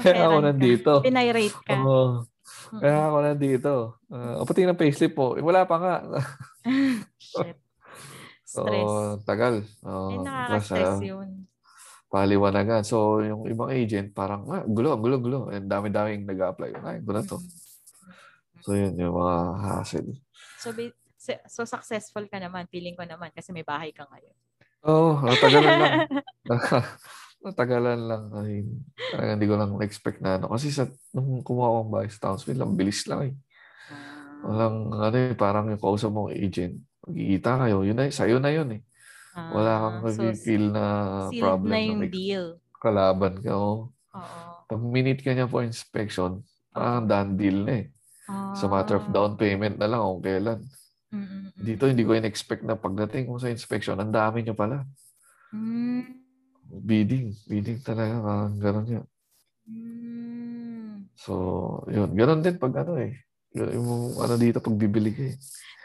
Kaya 0.00 0.24
ako 0.24 0.38
nandito. 0.40 0.92
Pinirate 1.04 1.52
ka. 1.68 1.76
Oo. 1.76 2.24
Kaya 2.80 3.10
ako 3.10 3.16
nandito. 3.20 3.72
Uh, 4.08 4.40
o 4.40 4.46
pati 4.48 4.64
ng 4.64 4.78
payslip 4.78 5.12
po. 5.12 5.36
Eh, 5.36 5.44
wala 5.44 5.68
pa 5.68 5.76
nga. 5.76 5.94
Shit. 7.20 7.58
So, 8.52 8.68
Stress. 8.68 9.24
tagal. 9.24 9.54
Oo, 9.80 10.12
Eh, 10.12 10.16
plus, 10.20 10.28
nakaka-stress 10.28 10.92
ah, 10.92 11.00
yun. 11.00 11.48
paliwanagan. 12.12 12.84
So, 12.84 13.24
yung 13.24 13.48
ibang 13.48 13.72
agent, 13.72 14.12
parang, 14.12 14.44
ah, 14.52 14.60
gulo, 14.68 14.92
gulo, 15.00 15.16
gulo. 15.16 15.40
And 15.48 15.72
dami-daming 15.72 16.28
nag-apply. 16.28 16.76
Ay, 16.84 17.00
gulo 17.00 17.24
to. 17.24 17.40
So, 18.60 18.76
yun, 18.76 18.92
yung 19.00 19.16
mga 19.16 19.36
hassle. 19.56 20.20
So, 20.60 20.68
se- 21.16 21.40
so 21.48 21.64
successful 21.64 22.28
ka 22.28 22.36
naman, 22.36 22.68
feeling 22.68 22.92
ko 22.92 23.08
naman 23.08 23.32
kasi 23.32 23.56
may 23.56 23.64
bahay 23.64 23.88
ka 23.88 24.04
ngayon. 24.04 24.36
Oo, 24.84 25.16
oh, 25.16 25.24
natagalan 25.24 25.72
lang. 25.80 25.94
natagalan 27.42 28.00
lang. 28.06 28.24
Ay, 28.32 28.62
talagang 29.10 29.34
hindi 29.36 29.46
ko 29.46 29.54
lang 29.58 29.70
expect 29.82 30.18
na 30.22 30.38
ano. 30.38 30.50
Kasi 30.50 30.70
sa, 30.70 30.86
nung 31.12 31.42
kumuha 31.42 31.68
akong 31.68 31.92
bahay 31.92 32.08
sa 32.08 32.30
Townsville, 32.30 32.62
ang 32.62 32.74
bilis 32.74 33.02
lang 33.06 33.20
eh. 33.28 33.34
Walang, 34.42 34.76
ano 34.90 35.16
eh, 35.16 35.34
parang 35.34 35.70
yung 35.70 35.78
kausap 35.78 36.10
mong 36.10 36.34
agent, 36.34 36.74
magkikita 37.06 37.62
kayo, 37.62 37.86
yun 37.86 37.94
na, 37.94 38.10
sa'yo 38.10 38.42
na 38.42 38.50
yun 38.50 38.68
eh. 38.74 38.82
Wala 39.32 39.72
kang 39.78 39.96
Ah, 40.02 40.10
so, 40.10 40.20
nag-feel 40.22 40.64
na 40.70 40.84
problem 41.32 41.70
na 41.70 41.74
na 41.74 41.86
yung 41.86 42.00
may 42.02 42.10
deal. 42.10 42.46
kalaban 42.76 43.38
ka. 43.38 43.54
Oh. 43.54 43.88
Oo. 44.12 44.40
Pag 44.66 44.80
minute 44.82 45.22
ka 45.22 45.30
niya 45.30 45.46
for 45.46 45.62
inspection, 45.62 46.42
parang 46.68 47.06
done 47.06 47.38
deal 47.38 47.64
na 47.64 47.74
eh. 47.80 47.86
Sa 48.54 48.66
matter 48.66 48.98
of 48.98 49.08
Ah. 49.08 49.12
down 49.12 49.34
payment 49.36 49.78
na 49.78 49.88
lang 49.88 50.02
kung 50.02 50.20
kailan. 50.20 50.60
Mm-mm-mm. 51.12 51.52
Dito, 51.54 51.84
hindi 51.86 52.02
ko 52.02 52.12
in-expect 52.12 52.64
na 52.64 52.74
pagdating 52.74 53.28
mo 53.28 53.36
sa 53.36 53.48
inspection, 53.48 53.96
ang 53.96 54.10
dami 54.10 54.42
nyo 54.42 54.52
pala. 54.52 54.84
Mm. 55.52 56.21
Bidding. 56.72 57.36
Bidding 57.44 57.84
talaga. 57.84 58.16
Parang 58.16 58.56
ganun 58.56 58.86
yun. 58.88 59.06
Mm. 59.68 61.12
So, 61.12 61.32
yun. 61.86 62.16
Ganun 62.16 62.40
din 62.40 62.56
pag 62.56 62.72
ano 62.80 62.96
eh. 62.96 63.12
Yung 63.52 64.16
ano 64.16 64.34
dito, 64.40 64.64
pag 64.64 64.72
bibili 64.72 65.12
ka 65.12 65.22
eh. 65.28 65.36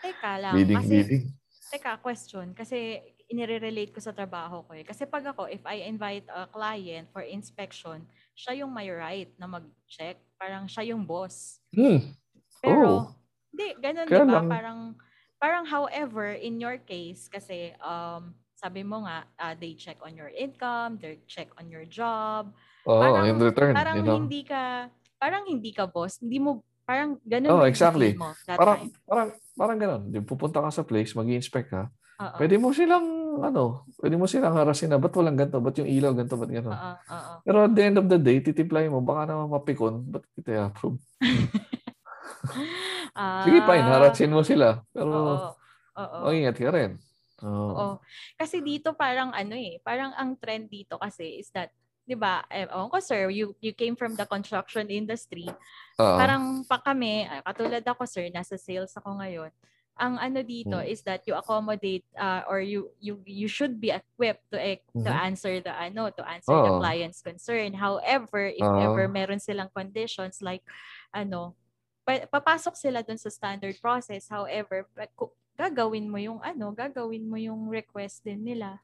Teka 0.01 0.31
lang. 0.39 0.53
Bidding, 0.55 0.79
kasi, 0.79 0.89
bidding. 0.89 1.23
teka, 1.67 1.91
question. 1.99 2.47
Kasi 2.55 3.03
inire-relate 3.27 3.91
ko 3.91 3.99
sa 3.99 4.15
trabaho 4.15 4.63
ko 4.63 4.71
eh. 4.71 4.87
Kasi 4.87 5.03
pag 5.03 5.27
ako, 5.27 5.51
if 5.51 5.59
I 5.67 5.83
invite 5.83 6.23
a 6.31 6.47
client 6.47 7.11
for 7.11 7.19
inspection, 7.19 8.07
siya 8.31 8.63
yung 8.63 8.71
may 8.71 8.87
right 8.87 9.27
na 9.35 9.51
mag-check. 9.51 10.15
Parang 10.39 10.63
siya 10.65 10.95
yung 10.95 11.03
boss. 11.03 11.59
Hmm. 11.75 12.15
Pero, 12.63 12.87
Oo. 12.87 13.03
hindi, 13.51 13.75
ganun, 13.83 14.07
Kaya 14.07 14.23
di 14.23 14.31
ba? 14.31 14.33
lang- 14.39 14.47
Parang, 14.49 14.79
parang 15.37 15.65
however, 15.67 16.31
in 16.31 16.55
your 16.55 16.79
case, 16.79 17.27
kasi, 17.27 17.75
um, 17.83 18.31
sabi 18.57 18.81
mo 18.81 19.05
nga, 19.05 19.21
ah, 19.37 19.53
they 19.53 19.77
check 19.77 20.01
on 20.01 20.17
your 20.17 20.33
income, 20.33 20.97
they 20.97 21.21
check 21.25 21.53
on 21.55 21.69
your 21.69 21.85
job. 21.85 22.49
Oo, 22.83 22.97
Parang- 22.99 23.29
in 23.29 23.37
return, 23.37 23.71
Parang 23.71 23.95
you 23.95 24.03
know. 24.03 24.17
hindi 24.17 24.41
ka, 24.41 24.89
parang 25.15 25.45
hindi 25.45 25.69
ka 25.69 25.85
boss. 25.85 26.17
Hindi 26.17 26.41
mo, 26.41 26.49
parang 26.81 27.21
ganun 27.21 27.53
Oh, 27.53 27.61
exactly. 27.63 28.17
mo 28.17 28.33
Parang, 28.49 28.81
time. 28.81 28.97
parang, 29.05 29.27
parang 29.53 29.77
ganun. 29.77 30.01
Di, 30.09 30.17
pupunta 30.19 30.57
ka 30.59 30.73
sa 30.73 30.81
place, 30.81 31.13
mag 31.13 31.29
inspect 31.29 31.69
ka. 31.69 31.93
Oo. 32.17 32.33
Pwede 32.35 32.57
mo 32.57 32.73
silang, 32.73 33.05
ano, 33.37 33.85
pwede 34.01 34.17
mo 34.17 34.25
silang 34.25 34.57
harasin 34.57 34.89
na, 34.89 34.97
ba't 34.97 35.13
walang 35.13 35.37
ganito? 35.37 35.61
Ba't 35.61 35.77
yung 35.77 35.85
ilaw 35.85 36.17
ganito? 36.17 36.33
Ba't 36.33 36.49
gano'n? 36.49 36.73
Oo, 36.73 36.91
oo. 37.13 37.33
Pero 37.45 37.57
at 37.61 37.71
the 37.71 37.83
end 37.83 37.97
of 38.01 38.09
the 38.09 38.17
day, 38.17 38.41
titimplahin 38.41 38.89
mo, 38.89 39.05
baka 39.05 39.29
naman 39.29 39.53
mapikon, 39.53 40.01
ba't 40.03 40.25
kita 40.33 40.49
i-approve? 40.57 40.97
Sige, 43.43 43.59
fine, 43.59 43.83
Ah, 43.83 43.91
harasin 43.93 44.33
mo 44.33 44.41
sila. 44.41 44.81
Pero, 44.89 45.13
Oo. 45.13 45.49
Oo. 45.93 46.17
mag-ingat 46.25 46.57
ka 46.57 46.69
rin. 46.69 46.97
Oo. 47.45 47.69
Oo. 47.73 47.89
Kasi 48.33 48.61
dito 48.63 48.93
parang 48.97 49.29
ano 49.33 49.53
eh, 49.53 49.77
parang 49.85 50.13
ang 50.17 50.33
trend 50.37 50.69
dito 50.71 50.97
kasi 50.97 51.37
is 51.41 51.49
that 51.53 51.69
'di 52.07 52.15
ba? 52.15 52.41
Eh, 52.49 52.65
ewan 52.65 52.89
ko 52.89 52.97
sir, 53.03 53.27
you 53.29 53.53
you 53.59 53.75
came 53.75 53.93
from 53.93 54.15
the 54.15 54.25
construction 54.25 54.87
industry. 54.87 55.45
Ah, 55.99 56.17
Parang 56.17 56.43
pa 56.65 56.79
kami, 56.81 57.27
ah, 57.27 57.43
katulad 57.45 57.83
ako 57.83 58.07
sir, 58.07 58.25
nasa 58.31 58.55
sales 58.57 58.95
ako 58.95 59.19
ngayon. 59.19 59.51
Ang 59.97 60.13
ano 60.21 60.39
dito 60.45 60.77
Hmm. 60.77 60.85
is 60.85 61.01
that 61.03 61.25
you 61.25 61.33
accommodate 61.33 62.05
uh, 62.15 62.45
or 62.45 62.61
you 62.61 62.93
you 63.01 63.17
you 63.25 63.49
should 63.49 63.81
be 63.81 63.89
equipped 63.89 64.45
to 64.53 64.57
eh, 64.57 64.79
to 65.01 65.09
Mhm. 65.09 65.25
answer 65.25 65.57
the 65.57 65.73
ano, 65.73 66.13
to 66.13 66.21
answer 66.21 66.53
the 66.53 66.69
Oo. 66.69 66.79
client's 66.79 67.19
concern. 67.25 67.73
However, 67.73 68.45
if 68.45 68.61
Oo. 68.61 68.77
ever 68.77 69.09
meron 69.09 69.41
silang 69.41 69.73
conditions 69.73 70.37
like 70.39 70.61
ano, 71.09 71.57
pa- 72.05 72.29
papasok 72.29 72.77
sila 72.77 73.01
dun 73.01 73.17
sa 73.17 73.33
standard 73.33 73.73
process. 73.81 74.29
However, 74.29 74.85
gagawin 75.57 76.07
mo 76.07 76.21
yung 76.21 76.39
ano, 76.45 76.71
gagawin 76.71 77.25
mo 77.25 77.35
yung 77.41 77.67
request 77.73 78.23
din 78.23 78.45
nila. 78.45 78.79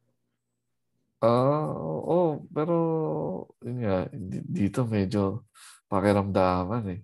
ah, 1.23 1.71
oo, 1.71 2.43
pero, 2.51 2.75
yun 3.63 3.77
nga, 3.85 4.11
di- 4.11 4.43
dito 4.43 4.83
medyo 4.83 5.47
pakiramdaman 5.87 6.83
eh. 6.99 7.01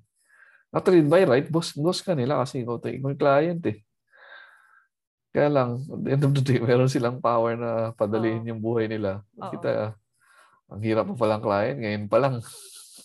Actually, 0.76 1.01
by 1.07 1.24
right, 1.26 1.47
boss, 1.47 1.72
boss 1.74 2.03
ka 2.03 2.13
nila 2.13 2.41
kasi 2.43 2.61
ikaw, 2.65 2.78
ikaw 2.84 3.09
yung 3.13 3.22
client 3.22 3.63
eh. 3.72 3.80
Kaya 5.30 5.49
lang, 5.49 5.70
at 5.86 5.99
the 6.01 6.09
end 6.13 6.24
of 6.26 6.34
the 6.34 6.43
day, 6.43 6.57
meron 6.65 6.89
silang 6.89 7.22
power 7.22 7.53
na 7.55 7.93
padaliin 7.93 8.43
Oo. 8.43 8.49
yung 8.53 8.61
buhay 8.61 8.86
nila. 8.89 9.22
Kita, 9.38 9.93
ang 10.70 10.82
hirap 10.86 11.05
pa 11.13 11.15
palang 11.17 11.41
client, 11.41 11.78
ngayon 11.82 12.05
pa 12.09 12.17
lang. 12.22 12.36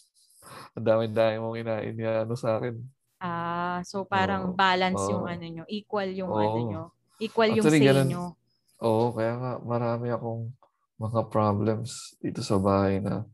ang 0.76 0.84
dami-dami 0.84 1.34
mong 1.40 1.56
ina, 1.60 1.74
ina- 1.84 2.36
sa 2.36 2.58
akin. 2.58 2.74
Ah, 3.24 3.80
so 3.88 4.04
parang 4.04 4.52
Oo. 4.52 4.54
balance 4.54 5.00
yung 5.08 5.24
Oo. 5.24 5.32
ano 5.32 5.46
nyo, 5.48 5.64
equal 5.64 6.12
yung 6.12 6.28
Oo. 6.28 6.44
ano 6.44 6.58
nyo. 6.68 6.82
Equal 7.16 7.56
yung 7.56 7.64
Actually, 7.64 7.80
say 7.80 7.88
ganun. 7.88 8.08
nyo. 8.12 8.24
Oo, 8.84 9.16
kaya 9.16 9.32
nga 9.40 9.52
marami 9.64 10.12
akong 10.12 10.52
mga 11.00 11.20
problems 11.32 12.12
dito 12.20 12.44
sa 12.44 12.60
bahay 12.60 13.00
na 13.00 13.24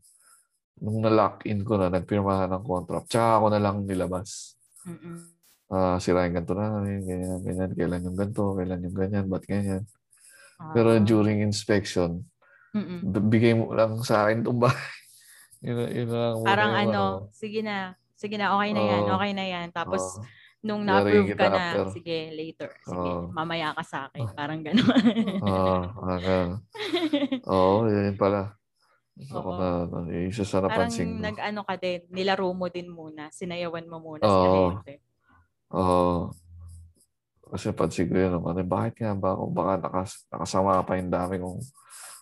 nung 0.79 1.03
na-lock 1.03 1.43
in 1.43 1.67
ko 1.67 1.75
na, 1.75 1.91
nagpirmahan 1.91 2.49
ng 2.49 2.63
contract, 2.63 3.11
tsaka 3.11 3.37
ako 3.37 3.45
na 3.51 3.59
lang 3.59 3.83
nilabas. 3.83 4.55
Mm-mm. 4.87 5.27
Ah, 5.67 5.99
sira 5.99 6.23
yung 6.23 6.39
ganito 6.39 6.55
namin, 6.55 7.03
ganyan, 7.03 7.39
ganyan, 7.43 7.71
kailan 7.75 8.05
yung 8.07 8.17
ganito, 8.17 8.43
kailan 8.55 8.85
yung 8.87 8.95
ganyan, 8.97 9.25
ba't 9.27 9.43
ganyan. 9.43 9.83
Pero 10.71 10.95
Ah. 10.95 11.03
during 11.03 11.43
inspection, 11.43 12.23
Mm-mm. 12.71 13.11
bigay 13.27 13.59
mo 13.59 13.75
lang 13.75 13.99
sa 14.07 14.23
akin 14.25 14.39
itong 14.41 14.57
bahay. 14.57 14.87
yun, 15.67 15.75
na- 15.75 15.91
yun 15.91 16.07
na 16.07 16.17
lang 16.17 16.35
Parang 16.47 16.71
yung 16.71 16.81
ano, 16.87 17.01
sige 17.35 17.59
na, 17.59 17.93
sige 18.21 18.37
na, 18.37 18.53
okay 18.53 18.71
na 18.77 18.83
yan, 18.85 19.03
Oo. 19.09 19.13
okay 19.17 19.31
na 19.33 19.45
yan. 19.49 19.67
Tapos, 19.73 20.21
Oo. 20.21 20.23
nung 20.61 20.85
na-approve 20.85 21.33
ka 21.33 21.49
na, 21.49 21.57
after. 21.73 21.85
sige, 21.97 22.17
later. 22.37 22.69
Sige, 22.85 23.09
Oo. 23.09 23.33
mamaya 23.33 23.73
ka 23.73 23.81
sa 23.81 23.97
akin. 24.05 24.29
Parang 24.37 24.61
gano'n. 24.61 25.05
Oo, 25.41 25.77
ah, 26.05 26.19
ganun. 26.21 26.61
Oo, 27.49 27.89
yun 27.89 28.13
pala. 28.13 28.53
Ako 29.17 29.49
Oo. 29.49 29.57
na, 29.57 29.67
na, 29.89 29.99
isa 30.29 30.45
sa 30.45 30.61
Parang 30.61 30.85
napansin 30.85 31.17
ko. 31.17 31.25
nag-ano 31.25 31.61
ka 31.65 31.75
din, 31.81 32.05
nilaro 32.13 32.47
mo 32.53 32.69
din 32.69 32.87
muna, 32.93 33.33
sinayawan 33.33 33.89
mo 33.89 33.97
muna 33.97 34.23
Oo. 34.23 34.29
si 34.29 34.45
ahente. 34.45 34.93
Oo. 35.73 36.29
Kasi 37.51 37.75
pansin 37.75 38.07
ko 38.07 38.15
yun, 38.15 38.37
ano, 38.39 38.61
bakit 38.63 39.01
nga 39.01 39.11
ba 39.17 39.33
ako, 39.35 39.43
baka 39.51 39.73
nakas, 39.81 40.23
nakasama 40.31 40.85
pa 40.87 40.95
yung 40.95 41.11
dami 41.11 41.35
kong 41.41 41.59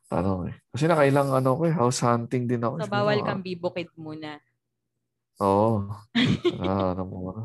tanong 0.09 0.49
eh. 0.49 0.55
Kasi 0.73 0.89
nakailang 0.89 1.29
ano 1.29 1.53
ko 1.53 1.69
eh, 1.69 1.75
house 1.75 2.01
hunting 2.01 2.49
din 2.49 2.65
ako. 2.65 2.81
So, 2.81 2.89
eh. 2.89 2.95
bawal 2.97 3.19
kang 3.21 3.45
bibukid 3.45 3.93
muna. 3.93 4.41
Oo. 5.45 5.87
Ah, 6.59 6.91
ano 6.95 7.03
mo 7.07 7.17
na. 7.31 7.43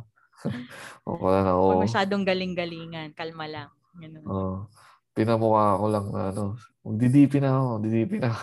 Okay 1.06 1.38
na. 1.46 1.52
Huwag 1.56 1.86
masyadong 1.86 2.24
galing-galingan. 2.26 3.14
Kalma 3.14 3.46
lang. 3.46 3.70
Ganun. 3.96 4.24
Oo. 4.26 4.54
Pinamukha 5.14 5.78
ko 5.78 5.86
lang 5.86 6.06
na 6.10 6.22
ano. 6.34 6.44
Magdidipi 6.82 7.38
na 7.38 7.54
ako. 7.54 7.70
Didipi 7.86 8.18
na. 8.18 8.34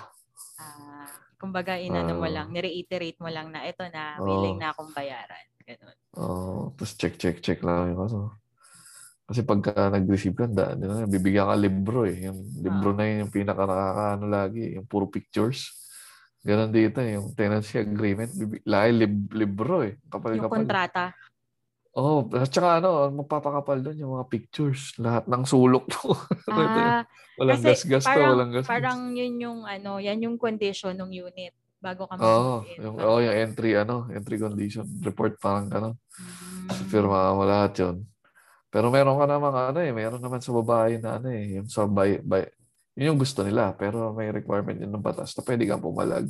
Ah, 0.57 1.09
kumbaga, 1.35 1.75
inano 1.75 2.15
mo 2.15 2.25
Ah. 2.25 2.33
lang, 2.41 2.47
nireiterate 2.55 3.19
mo 3.19 3.27
lang 3.27 3.51
na 3.51 3.67
ito 3.67 3.83
na, 3.91 4.15
Oo. 4.17 4.25
willing 4.25 4.57
na 4.61 4.71
akong 4.71 4.93
bayaran. 4.95 5.45
Ganun. 5.67 5.97
Oo. 6.17 6.71
Tapos 6.75 6.95
check, 6.95 7.19
check, 7.19 7.43
check 7.43 7.59
lang 7.61 7.91
yung 7.91 8.07
ano. 8.07 8.19
Kasi 9.27 9.43
pagka 9.47 9.91
nag-receive 9.91 10.35
ka, 10.35 10.45
da, 10.47 10.75
ba, 10.75 11.07
bibigyan 11.07 11.47
ka 11.51 11.55
libro 11.55 12.03
eh. 12.07 12.27
Yung 12.27 12.39
libro 12.59 12.91
na 12.91 13.03
yun, 13.07 13.27
yung 13.27 13.33
pinaka 13.33 13.63
nakakaano 13.63 14.25
lagi, 14.27 14.75
yung 14.79 14.87
puro 14.87 15.07
pictures. 15.07 15.80
Ganon 16.41 16.73
dito, 16.73 16.97
eh, 17.05 17.21
yung 17.21 17.37
tenancy 17.37 17.77
agreement, 17.77 18.33
lagi 18.65 18.91
lib- 18.97 19.33
libro 19.37 19.85
eh. 19.85 20.01
Kapal 20.09 20.33
Yung 20.33 20.49
kapal. 20.49 20.65
kontrata. 20.65 21.05
Oo, 21.93 22.25
oh, 22.25 22.39
at 22.39 22.49
saka 22.49 22.81
ano, 22.81 23.11
magpapakapal 23.13 23.83
doon 23.83 23.99
yung 24.01 24.13
mga 24.17 24.25
pictures. 24.31 24.95
Lahat 24.97 25.29
ng 25.29 25.43
sulok 25.45 25.85
mo. 26.01 26.17
Ah, 26.49 27.05
walang 27.37 27.61
gasgas 27.61 28.07
to, 28.07 28.17
walang 28.17 28.51
gasgas. 28.55 28.71
parang 28.71 29.13
yun 29.13 29.37
yung, 29.37 29.59
ano, 29.67 30.01
yan 30.01 30.17
yung 30.23 30.37
condition 30.39 30.97
ng 30.97 31.11
unit 31.13 31.53
bago 31.77 32.09
ka 32.09 32.17
Oo, 32.17 32.65
mag-move 32.65 32.73
in. 32.73 32.77
yung, 32.79 32.95
oh, 32.97 33.19
yung 33.21 33.35
entry, 33.37 33.77
ano, 33.77 34.07
entry 34.09 34.37
condition 34.41 34.87
report, 35.05 35.37
parang 35.37 35.69
gano'n. 35.69 35.93
mm, 35.93 36.89
Firma 36.89 37.37
mo 37.37 37.43
lahat 37.45 37.73
yun. 37.85 37.95
Pero 38.71 38.87
meron 38.87 39.19
ka 39.19 39.27
naman, 39.27 39.51
ano 39.51 39.79
eh, 39.83 39.91
meron 39.91 40.23
naman 40.23 40.39
sa 40.39 40.55
babae 40.55 40.95
na 40.97 41.19
ano 41.19 41.27
eh, 41.27 41.59
yung 41.59 41.67
sa 41.67 41.83
by, 41.85 42.23
by, 42.23 42.47
yun 42.95 43.15
yung 43.15 43.21
gusto 43.21 43.41
nila, 43.41 43.71
pero 43.75 44.11
may 44.11 44.31
requirement 44.31 44.75
yun 44.75 44.91
ng 44.91 45.03
batas 45.03 45.31
na 45.35 45.41
pwede 45.47 45.63
kang 45.63 45.83
pumalag. 45.83 46.27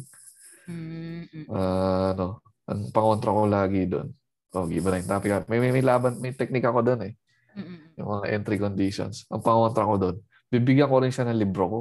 mm, 0.69 1.21
mm. 1.25 1.45
Ah, 1.49 2.13
ano, 2.13 2.45
ang 2.69 2.81
pangontra 2.93 3.33
ko 3.33 3.49
lagi 3.49 3.89
doon. 3.89 4.13
Oh, 4.51 4.67
iba 4.67 4.91
na 4.91 4.99
yung 4.99 5.09
topic. 5.09 5.47
May, 5.47 5.59
may, 5.63 5.71
may 5.71 5.85
laban, 5.85 6.19
may 6.19 6.35
technique 6.35 6.67
ako 6.67 6.83
doon 6.83 7.01
eh. 7.07 7.13
Mm, 7.57 7.63
mm. 7.65 7.77
Yung 7.97 8.09
mga 8.19 8.25
entry 8.35 8.57
conditions. 8.61 9.25
Ang 9.31 9.41
pangontra 9.41 9.87
ko 9.87 9.95
doon, 9.97 10.15
bibigyan 10.51 10.91
ko 10.91 11.01
rin 11.01 11.11
siya 11.11 11.25
ng 11.27 11.39
libro 11.39 11.63
ko. 11.65 11.79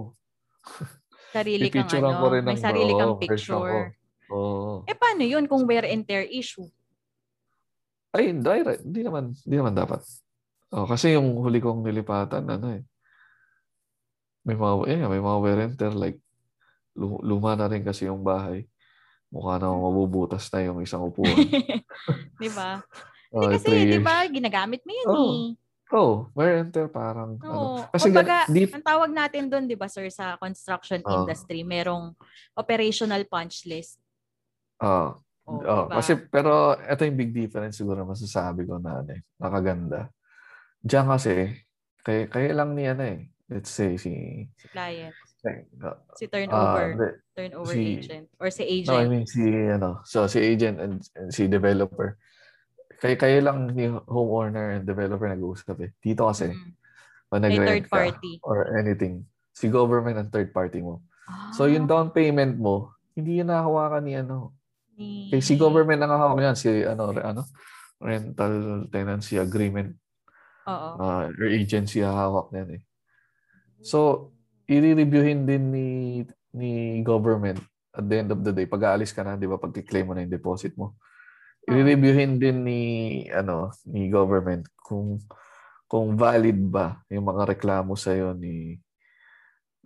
Sarili 1.35 1.71
kang 1.71 1.87
ano, 1.87 2.19
ko 2.19 2.27
rin 2.35 2.43
may 2.43 2.59
ng- 2.59 2.65
sarili 2.65 2.93
kang 2.95 3.15
picture. 3.21 3.63
ko. 3.63 3.79
Oo. 4.31 4.73
Eh, 4.87 4.95
paano 4.95 5.23
yun 5.27 5.47
kung 5.47 5.67
wear 5.67 5.87
and 5.87 6.07
tear 6.07 6.27
issue? 6.27 6.67
Ay, 8.11 8.35
hindi, 8.35 8.51
hindi 8.83 9.01
naman, 9.07 9.35
hindi 9.35 9.57
naman 9.59 9.75
dapat. 9.75 10.03
Oh, 10.75 10.87
kasi 10.87 11.15
yung 11.15 11.39
huli 11.43 11.59
kong 11.63 11.83
nilipatan, 11.87 12.47
ano 12.47 12.79
eh, 12.79 12.83
may 14.43 14.57
mga, 14.57 14.75
eh, 14.89 14.99
may 15.05 15.21
mga 15.21 15.39
wear 15.41 15.59
and 15.61 15.75
tear, 15.77 15.93
like, 15.93 16.19
lu- 16.97 17.21
luma 17.23 17.55
na 17.55 17.69
rin 17.69 17.85
kasi 17.85 18.09
yung 18.09 18.25
bahay. 18.25 18.65
Mukha 19.31 19.63
na 19.63 19.71
mabubutas 19.71 20.51
na 20.51 20.67
yung 20.67 20.83
isang 20.83 21.07
upuan. 21.07 21.31
di 22.43 22.51
ba? 22.51 22.83
Oh, 23.31 23.47
Hindi 23.53 23.63
kasi, 23.63 23.71
di 23.87 24.01
ba, 24.03 24.27
ginagamit 24.27 24.83
mo 24.83 24.93
yun 24.93 25.07
Oo. 25.07 25.23
eh. 25.31 25.45
Oh, 25.91 26.31
wear 26.39 26.63
and 26.63 26.71
tear 26.71 26.87
parang, 26.87 27.35
ano. 27.43 27.51
Oo. 27.51 27.71
Kasi 27.91 28.11
Kumbaga, 28.11 28.47
gan- 28.47 28.55
deep, 28.55 28.71
ang 28.75 28.87
tawag 28.87 29.11
natin 29.11 29.51
doon, 29.51 29.65
di 29.67 29.75
ba, 29.75 29.91
sir, 29.91 30.07
sa 30.11 30.39
construction 30.39 31.03
Oo. 31.03 31.23
industry, 31.23 31.63
merong 31.63 32.15
operational 32.55 33.23
punch 33.27 33.67
list. 33.67 33.99
ah, 34.81 35.15
Oh, 35.51 35.59
oh, 35.67 35.91
diba? 35.91 35.99
kasi, 35.99 36.15
pero, 36.31 36.79
ito 36.79 37.03
yung 37.03 37.19
big 37.19 37.35
difference 37.35 37.75
siguro 37.75 38.07
masasabi 38.07 38.71
ko 38.71 38.79
na, 38.79 39.03
ano 39.03 39.19
eh, 39.19 39.27
nakaganda. 39.35 40.07
Diyan 40.79 41.07
kasi, 41.11 41.33
kaya, 42.07 42.31
kaya 42.31 42.55
lang 42.55 42.71
ni, 42.79 42.87
ano 42.87 43.03
eh, 43.03 43.27
let's 43.51 43.69
say, 43.69 43.99
si, 43.99 44.47
si 44.55 44.67
client, 44.71 45.13
ah, 45.83 45.99
si 46.15 46.25
ah, 46.25 46.31
turnover, 46.31 46.87
hindi. 46.87 47.09
turnover 47.35 47.75
si- 47.75 47.99
agent, 47.99 48.27
or 48.39 48.49
si 48.49 48.63
No, 48.63 48.71
I 48.71 48.75
agent. 49.03 49.11
mean 49.11 49.25
si 49.27 49.43
ano, 49.67 49.91
so 50.07 50.25
si 50.25 50.39
agent 50.39 50.79
and, 50.79 50.95
and 51.19 51.29
si 51.35 51.51
developer. 51.51 52.15
Kaya 53.01 53.17
kayo 53.17 53.39
lang 53.43 53.75
ni 53.75 53.91
homeowner 54.07 54.79
and 54.79 54.85
developer 54.87 55.27
nag-uusap 55.27 55.77
eh. 55.83 55.91
Dito 55.99 56.31
kasi 56.31 56.53
Mm. 56.53 56.73
pag 57.27 57.43
nag-rent 57.43 57.67
third 57.67 57.87
ka 57.87 57.95
party. 57.97 58.33
or 58.45 58.71
anything, 58.77 59.25
si 59.51 59.67
government 59.67 60.17
ang 60.17 60.31
third 60.31 60.53
party 60.53 60.79
mo. 60.81 61.03
Ah, 61.27 61.51
So 61.51 61.67
yung 61.67 61.87
down 61.87 62.15
payment 62.15 62.55
mo, 62.57 62.95
hindi 63.15 63.43
yun 63.43 63.51
nakahawakan 63.51 64.03
ni 64.07 64.15
ano. 64.15 64.55
ni- 64.95 65.33
Kaya 65.33 65.43
si 65.43 65.57
government 65.57 66.01
ang 66.03 66.13
hawak 66.13 66.39
yan, 66.39 66.55
si 66.55 66.69
ano, 66.85 67.11
ano, 67.11 67.43
rental 68.01 68.55
tenancy 68.89 69.37
agreement 69.37 69.97
Oo. 70.69 70.89
uh, 71.01 71.25
or 71.29 71.47
agency 71.49 72.05
hawak 72.05 72.53
niyan 72.53 72.77
eh. 72.77 72.83
So, 73.83 74.31
i-reviewin 74.71 75.49
din 75.49 75.65
ni 75.73 75.89
ni 76.51 77.01
government 77.07 77.63
at 77.95 78.07
the 78.07 78.17
end 78.23 78.31
of 78.31 78.43
the 78.43 78.55
day 78.55 78.67
pag 78.67 78.87
aalis 78.87 79.15
ka 79.15 79.23
na, 79.27 79.35
'di 79.35 79.51
ba, 79.51 79.59
pag 79.59 79.75
claim 79.87 80.07
mo 80.07 80.13
na 80.15 80.23
yung 80.23 80.35
deposit 80.35 80.75
mo. 80.79 80.99
I-reviewin 81.67 82.39
din 82.41 82.67
ni 82.67 82.81
ano, 83.31 83.71
ni 83.87 84.11
government 84.11 84.67
kung 84.81 85.19
kung 85.91 86.15
valid 86.15 86.59
ba 86.71 87.03
yung 87.11 87.27
mga 87.27 87.57
reklamo 87.57 87.99
sa 87.99 88.15
ni 88.39 88.79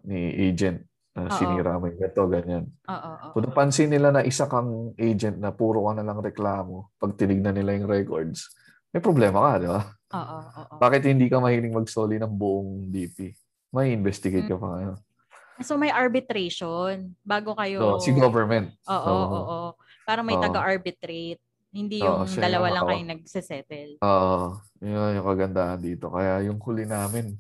ni 0.05 0.21
agent 0.53 0.85
na 1.15 1.31
Oo. 1.31 1.33
sinira 1.33 1.79
mo 1.79 1.87
yung 1.89 1.97
ganito, 1.97 2.27
ganyan. 2.27 2.65
Oo. 2.91 3.13
Kung 3.33 3.47
napansin 3.47 3.89
nila 3.89 4.11
na 4.11 4.27
isa 4.27 4.51
kang 4.51 4.93
agent 4.99 5.39
na 5.39 5.55
puro 5.55 5.87
ka 5.87 5.93
na 5.95 6.05
lang 6.05 6.19
reklamo, 6.19 6.91
pag 6.99 7.15
tinignan 7.15 7.55
nila 7.55 7.73
yung 7.79 7.87
records, 7.89 8.51
may 8.91 8.99
problema 9.01 9.39
ka, 9.41 9.53
di 9.63 9.69
ba? 9.71 9.81
Oo. 10.19 10.37
Bakit 10.83 11.07
hindi 11.07 11.31
ka 11.31 11.39
mahiling 11.39 11.73
magsoli 11.73 12.19
ng 12.19 12.35
buong 12.35 12.91
DP? 12.91 13.33
May 13.75 13.91
investigate 13.91 14.47
ka 14.47 14.55
pa 14.55 14.79
ngayon. 14.79 14.97
So 15.61 15.75
may 15.75 15.91
arbitration 15.91 17.15
bago 17.21 17.55
kayo 17.55 17.99
So, 17.99 18.07
si 18.07 18.11
government. 18.11 18.71
Oo, 18.87 18.95
oo, 18.95 19.11
Oo. 19.11 19.35
oo. 19.35 19.69
Para 20.03 20.23
may 20.23 20.35
Oo. 20.35 20.43
taga-arbitrate. 20.43 21.43
Hindi 21.71 21.99
Oo, 22.01 22.23
yung 22.23 22.31
siya 22.31 22.47
dalawa 22.47 22.71
yung 22.71 22.75
lang 22.77 22.85
kayo 22.87 23.03
nagsisettle. 23.11 23.93
Oo. 23.99 24.39
yun 24.79 25.19
yung 25.19 25.27
kagandahan 25.27 25.81
dito. 25.83 26.07
Kaya 26.07 26.39
yung 26.47 26.59
huli 26.59 26.87
namin, 26.87 27.35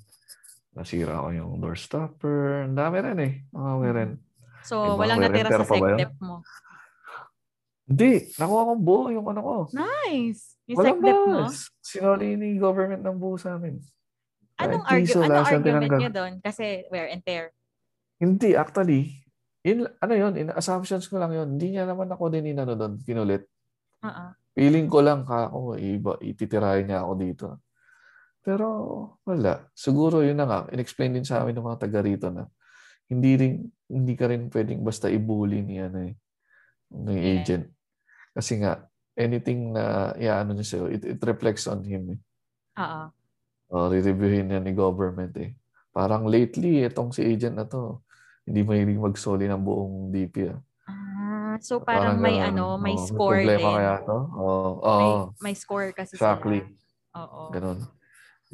nasira 0.75 1.23
ko 1.23 1.31
yung 1.31 1.63
door 1.63 1.79
stopper. 1.79 2.67
Ang 2.67 2.75
dami 2.75 2.97
rin 2.99 3.19
eh. 3.21 3.33
Mga 3.51 3.71
meron. 3.79 4.11
So, 4.67 4.75
May 4.75 4.91
mga 4.91 4.99
walang 4.99 5.21
natira 5.21 5.49
sa? 5.53 5.67
SecDep 5.69 6.13
mo. 6.19 6.37
Hindi. 7.85 8.13
Nakuha 8.35 8.63
kong 8.65 8.83
buo 8.83 9.03
yung 9.13 9.27
ano 9.29 9.41
ko. 9.41 9.55
Nice! 9.71 10.57
Yung 10.67 10.79
Walang 10.81 10.99
SecDep 10.99 11.19
mo? 11.21 11.35
mas. 11.45 11.57
Sinoli 11.79 12.29
ni 12.35 12.57
government 12.57 13.03
ng 13.05 13.17
buo 13.21 13.37
sa 13.37 13.55
amin. 13.55 13.77
Anong, 14.55 14.83
Kahit 14.87 15.03
argu- 15.03 15.07
piso, 15.11 15.19
anong 15.19 15.35
argument 15.43 15.65
tinanggal. 15.67 15.99
niya 16.01 16.13
doon? 16.15 16.33
Kasi 16.39 16.65
wear 16.89 17.07
and 17.11 17.23
tear. 17.27 17.51
Hindi, 18.23 18.55
actually, 18.55 19.11
in, 19.67 19.83
ano 19.99 20.15
yun, 20.15 20.33
in 20.39 20.49
assumptions 20.55 21.11
ko 21.11 21.19
lang 21.19 21.35
yun. 21.35 21.59
Hindi 21.59 21.75
niya 21.75 21.91
naman 21.91 22.07
ako 22.07 22.31
din 22.31 22.55
inano 22.55 22.79
doon, 22.79 23.03
kinulit. 23.03 23.51
Oo. 24.07 24.25
Feeling 24.55 24.87
ko 24.87 25.03
lang 25.03 25.27
ka 25.27 25.51
ako, 25.51 25.75
iba, 25.75 26.15
ititirahin 26.23 26.87
niya 26.87 27.03
ako 27.03 27.13
dito. 27.19 27.47
Pero 28.45 28.67
wala. 29.27 29.67
Siguro 29.75 30.23
yun 30.23 30.39
na 30.39 30.47
nga, 30.47 30.59
in-explain 30.71 31.11
din 31.11 31.27
sa 31.27 31.43
amin 31.43 31.59
ng 31.59 31.67
mga 31.67 31.81
taga 31.81 31.99
rito 32.05 32.31
na 32.31 32.47
hindi 33.11 33.35
rin, 33.35 33.55
hindi 33.91 34.15
ka 34.15 34.31
rin 34.31 34.47
pwedeng 34.49 34.81
basta 34.85 35.11
ibuli 35.11 35.61
ni 35.61 35.83
ano 35.83 36.07
eh, 36.07 36.15
ng 36.95 37.19
agent. 37.19 37.67
Kasi 38.31 38.63
nga, 38.63 38.85
anything 39.19 39.75
na 39.75 40.15
iaano 40.15 40.55
niya 40.55 40.67
sa'yo, 40.67 40.87
it, 40.93 41.03
it 41.03 41.21
reflects 41.25 41.67
on 41.67 41.83
him 41.83 42.15
eh. 42.15 42.21
Oo. 42.79 43.03
O, 43.75 43.91
re-reviewin 43.91 44.55
niya 44.55 44.63
ni 44.63 44.71
government 44.71 45.35
eh. 45.43 45.51
Parang 45.91 46.31
lately, 46.31 46.87
itong 46.87 47.11
si 47.11 47.27
agent 47.27 47.59
na 47.59 47.67
to, 47.67 47.99
hindi 48.47 48.63
mahilig 48.63 49.03
magsoli 49.03 49.51
ng 49.51 49.63
buong 49.67 50.15
DP 50.15 50.55
ah. 50.55 50.61
Ah, 50.87 51.55
so 51.59 51.83
parang, 51.83 52.23
may 52.23 52.39
ganun. 52.39 52.55
ano, 52.55 52.65
may 52.79 52.95
Oo, 52.95 53.03
score 53.03 53.43
problema 53.43 53.67
din. 53.67 53.77
kaya 53.83 53.95
to? 54.07 54.19
Oo, 54.31 54.69
oo, 54.79 54.95
May, 54.95 55.11
may 55.51 55.55
score 55.59 55.91
kasi 55.91 56.15
exactly. 56.15 56.63
sila. 56.63 57.19
Oo. 57.27 57.51
Ganun. 57.51 57.79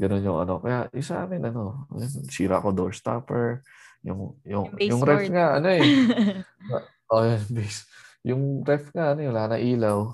Ganun 0.01 0.25
yung 0.25 0.39
ano. 0.41 0.57
Kaya 0.65 0.89
isa 0.97 1.29
amin, 1.29 1.53
ano, 1.53 1.85
sira 2.33 2.57
ko 2.65 2.73
door 2.73 2.97
stopper. 2.97 3.61
Yung, 4.01 4.41
yung, 4.49 4.73
Yung 4.81 4.97
yung, 4.97 5.01
ref 5.05 5.29
nga, 5.29 5.61
ano 5.61 5.69
eh. 5.69 5.85
oh, 7.13 7.25
yung 7.29 7.53
base. 7.53 7.81
Yung 8.25 8.43
ref 8.65 8.89
nga, 8.97 9.13
ano, 9.13 9.21
wala 9.29 9.45
na 9.53 9.59
ilaw. 9.61 10.09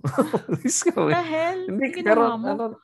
Kami. 0.92 1.12
The 1.12 1.24
hell? 1.24 1.60
Hindi, 1.64 1.86
pero 2.04 2.36
ano, 2.36 2.76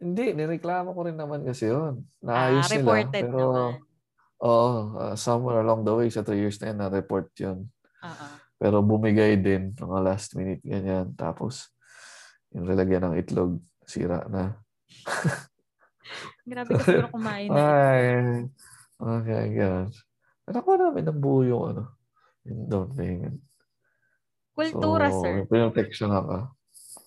hindi, 0.00 0.32
nireklamo 0.32 0.96
ko 0.96 1.00
rin 1.04 1.14
naman 1.20 1.44
kasi 1.44 1.68
yun. 1.68 2.08
Naayos 2.24 2.72
ah, 2.72 2.72
nila. 2.72 3.12
Pero, 3.12 3.36
naman. 3.36 3.72
oo, 4.40 4.72
uh, 4.96 5.14
somewhere 5.14 5.60
along 5.60 5.84
the 5.84 5.92
way, 5.92 6.08
sa 6.08 6.24
3 6.24 6.40
years 6.40 6.56
na 6.64 6.72
yun, 6.72 6.78
na-report 6.80 7.28
yun. 7.36 7.68
Oo. 8.00 8.26
Pero 8.56 8.80
bumigay 8.80 9.36
din, 9.36 9.76
mga 9.76 10.00
last 10.00 10.32
minute, 10.40 10.64
ganyan. 10.64 11.12
Tapos, 11.20 11.68
yung 12.56 12.64
lalagyan 12.64 13.12
ng 13.12 13.16
itlog, 13.20 13.60
sira 13.84 14.24
na. 14.32 14.56
Grabe 16.48 16.80
ka 16.80 16.82
siguro 16.82 17.12
kumain. 17.12 17.52
Ay, 17.52 18.04
okay, 18.96 19.44
gosh. 19.52 20.00
Nakuha 20.48 20.76
namin 20.80 21.04
ng 21.12 21.20
buo 21.20 21.44
yung 21.44 21.76
ano, 21.76 21.84
yung 22.48 22.90
payment. 22.96 23.38
Kultura, 24.56 25.12
so, 25.12 25.22
sir. 25.22 25.44
Protection 25.46 26.08
na 26.10 26.20
ka. 26.24 26.38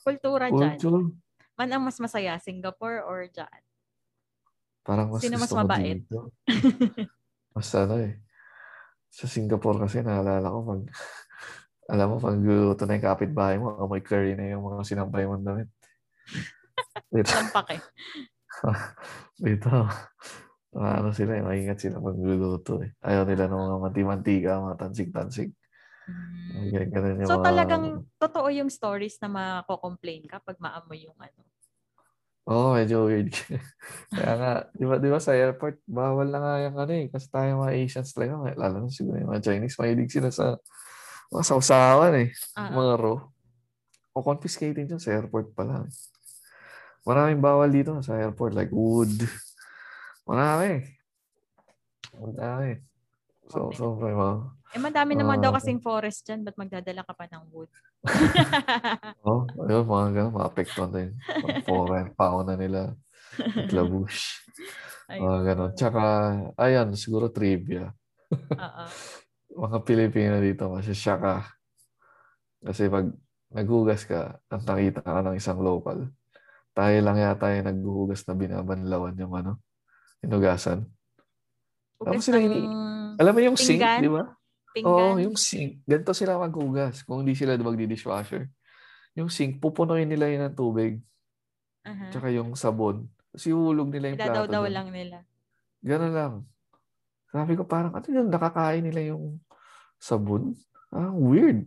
Kultura 0.06 0.48
dyan. 0.54 0.78
Man 1.54 1.70
ang 1.70 1.86
mas 1.86 2.02
masaya, 2.02 2.34
Singapore 2.42 3.06
or 3.06 3.30
dyan? 3.30 3.62
Parang 4.82 5.14
mas 5.14 5.22
Sino 5.22 5.38
mas 5.38 5.54
mabait? 5.54 6.02
dito. 6.02 6.34
Mas 7.54 7.70
ano 7.78 8.02
eh. 8.02 8.18
Sa 9.14 9.30
Singapore 9.30 9.86
kasi 9.86 10.02
naalala 10.02 10.50
ko 10.50 10.60
pag 10.66 10.82
Alam 11.94 12.16
mo, 12.16 12.18
pag 12.18 12.40
luto 12.40 12.88
na 12.88 12.96
yung 12.98 13.06
kapitbahay 13.06 13.60
mo, 13.60 13.76
amoy 13.78 14.02
curry 14.02 14.34
na 14.34 14.56
yung 14.56 14.64
mga 14.66 14.88
sinampay 14.88 15.28
mong 15.28 15.44
damit. 15.46 15.70
Dito, 17.12 17.30
Lampak 17.30 17.68
eh. 17.76 17.82
dito, 19.38 19.68
ano 20.74 21.10
sila, 21.12 21.38
eh, 21.38 21.44
maingat 21.44 21.84
sila 21.84 22.00
pag 22.00 22.16
luluto 22.18 22.82
eh. 22.82 22.96
Ayaw 23.04 23.28
nila 23.28 23.52
ng 23.52 23.60
mga 23.68 23.78
manti-mantika, 23.84 24.64
mga 24.64 24.80
tansig-tansig. 24.80 25.52
Mm. 26.04 26.92
Ganun 26.92 27.20
yung 27.24 27.30
So 27.30 27.40
mga- 27.40 27.48
talagang 27.48 27.86
totoo 28.20 28.48
yung 28.52 28.70
stories 28.70 29.16
na 29.20 29.30
mako-complain 29.30 30.28
ka 30.28 30.40
pag 30.40 30.60
maamoy 30.60 31.08
yung 31.08 31.16
ano. 31.18 31.42
Oo, 32.44 32.72
oh, 32.72 32.72
medyo 32.76 33.08
weird. 33.08 33.32
Kaya 34.12 34.34
nga, 34.36 34.52
di 34.76 34.84
ba, 34.84 35.00
di 35.00 35.08
ba 35.08 35.16
sa 35.16 35.32
airport, 35.32 35.80
bawal 35.88 36.28
na 36.28 36.44
nga 36.44 36.54
yung 36.60 36.76
ano 36.76 36.92
eh. 36.92 37.08
Kasi 37.08 37.32
tayo 37.32 37.64
mga 37.64 37.72
Asians 37.80 38.12
talaga, 38.12 38.36
may- 38.36 38.60
lalo 38.60 38.84
na 38.84 38.92
siguro 38.92 39.16
yung 39.16 39.32
mga 39.32 39.48
Chinese, 39.48 39.80
mahilig 39.80 40.12
sila 40.12 40.28
sa 40.28 40.60
mga 41.32 41.44
sausawan 41.48 42.14
eh. 42.20 42.30
Ah. 42.60 42.68
Mga 42.68 42.94
raw. 43.00 43.16
O 44.12 44.22
confiscating 44.22 44.86
dyan 44.86 45.00
sa 45.00 45.16
airport 45.16 45.56
pala. 45.56 45.88
eh. 45.88 45.92
Maraming 47.08 47.40
bawal 47.40 47.72
dito 47.72 47.96
sa 48.04 48.20
airport, 48.20 48.52
like 48.52 48.76
wood. 48.76 49.24
Marami. 50.28 50.84
Marami. 52.14 52.76
So, 53.48 53.72
Okay. 53.72 53.78
so, 53.80 53.96
mga, 53.96 54.28
Eh 54.74 54.82
madami 54.82 55.14
naman 55.14 55.38
daw 55.38 55.54
Ah. 55.54 55.62
kasing 55.62 55.78
forest 55.78 56.26
dyan, 56.26 56.42
ba't 56.42 56.58
magdadala 56.58 57.06
ka 57.06 57.14
pa 57.14 57.30
ng 57.30 57.46
wood? 57.54 57.70
oh, 59.28 59.46
ayun, 59.70 59.86
mga 59.86 60.08
ganun, 60.12 60.34
maapektuhan 60.34 60.90
din. 60.90 61.10
Mga 61.14 61.62
foreign 61.70 62.10
fauna 62.18 62.58
nila. 62.58 62.98
At 63.38 63.70
labush. 63.70 64.42
Mga 65.08 65.40
ganun. 65.46 65.72
Tsaka, 65.78 66.02
ayan, 66.58 66.90
siguro 66.98 67.30
trivia. 67.30 67.94
Oo. 68.34 68.86
Mga 69.70 69.78
Pilipino 69.86 70.42
dito, 70.42 70.66
masasya 70.66 71.22
ka. 71.22 71.36
Kasi 72.66 72.90
pag 72.90 73.06
naghugas 73.54 74.10
ka, 74.10 74.42
at 74.50 74.62
nakita 74.66 75.06
ka 75.06 75.22
ng 75.22 75.38
isang 75.38 75.62
local, 75.62 76.10
tayo 76.74 76.98
lang 77.06 77.22
yata 77.22 77.54
yung 77.54 77.70
naghuhugas 77.70 78.26
na 78.26 78.34
binabanlawan 78.34 79.14
yung 79.14 79.38
ano, 79.38 79.62
hinugasan. 80.26 80.90
Hugas 82.02 82.26
sila 82.26 82.42
ng 82.42 82.46
ini- 82.50 82.70
Alam 83.22 83.34
mo 83.38 83.42
yung 83.46 83.54
sink, 83.54 83.78
di 83.78 84.10
ba? 84.10 84.26
Pinggan. 84.74 85.14
Oo, 85.16 85.22
yung 85.22 85.38
sink. 85.38 85.86
Ganito 85.86 86.12
sila 86.12 86.42
maghugas 86.42 87.06
kung 87.06 87.22
hindi 87.22 87.38
sila 87.38 87.54
magdi-dishwasher. 87.56 88.50
Yung 89.14 89.30
sink, 89.30 89.62
pupunuin 89.62 90.10
nila 90.10 90.26
yun 90.28 90.50
ng 90.50 90.58
tubig. 90.58 90.98
Aha. 91.86 92.10
Tsaka 92.10 92.34
yung 92.34 92.58
sabon. 92.58 93.06
Tapos 93.30 93.46
ihulog 93.46 93.94
nila 93.94 94.14
yung 94.14 94.20
plato 94.20 94.30
Idadaw-daw 94.34 94.64
dun. 94.66 94.74
lang 94.74 94.88
nila. 94.90 95.18
Ganun 95.86 96.14
lang. 96.14 96.34
Sabi 97.30 97.54
ko 97.58 97.66
parang, 97.66 97.94
ano 97.94 98.06
yun, 98.06 98.30
nakakain 98.30 98.84
nila 98.86 99.14
yung 99.14 99.38
sabon? 100.02 100.58
Ah, 100.94 101.14
weird. 101.14 101.66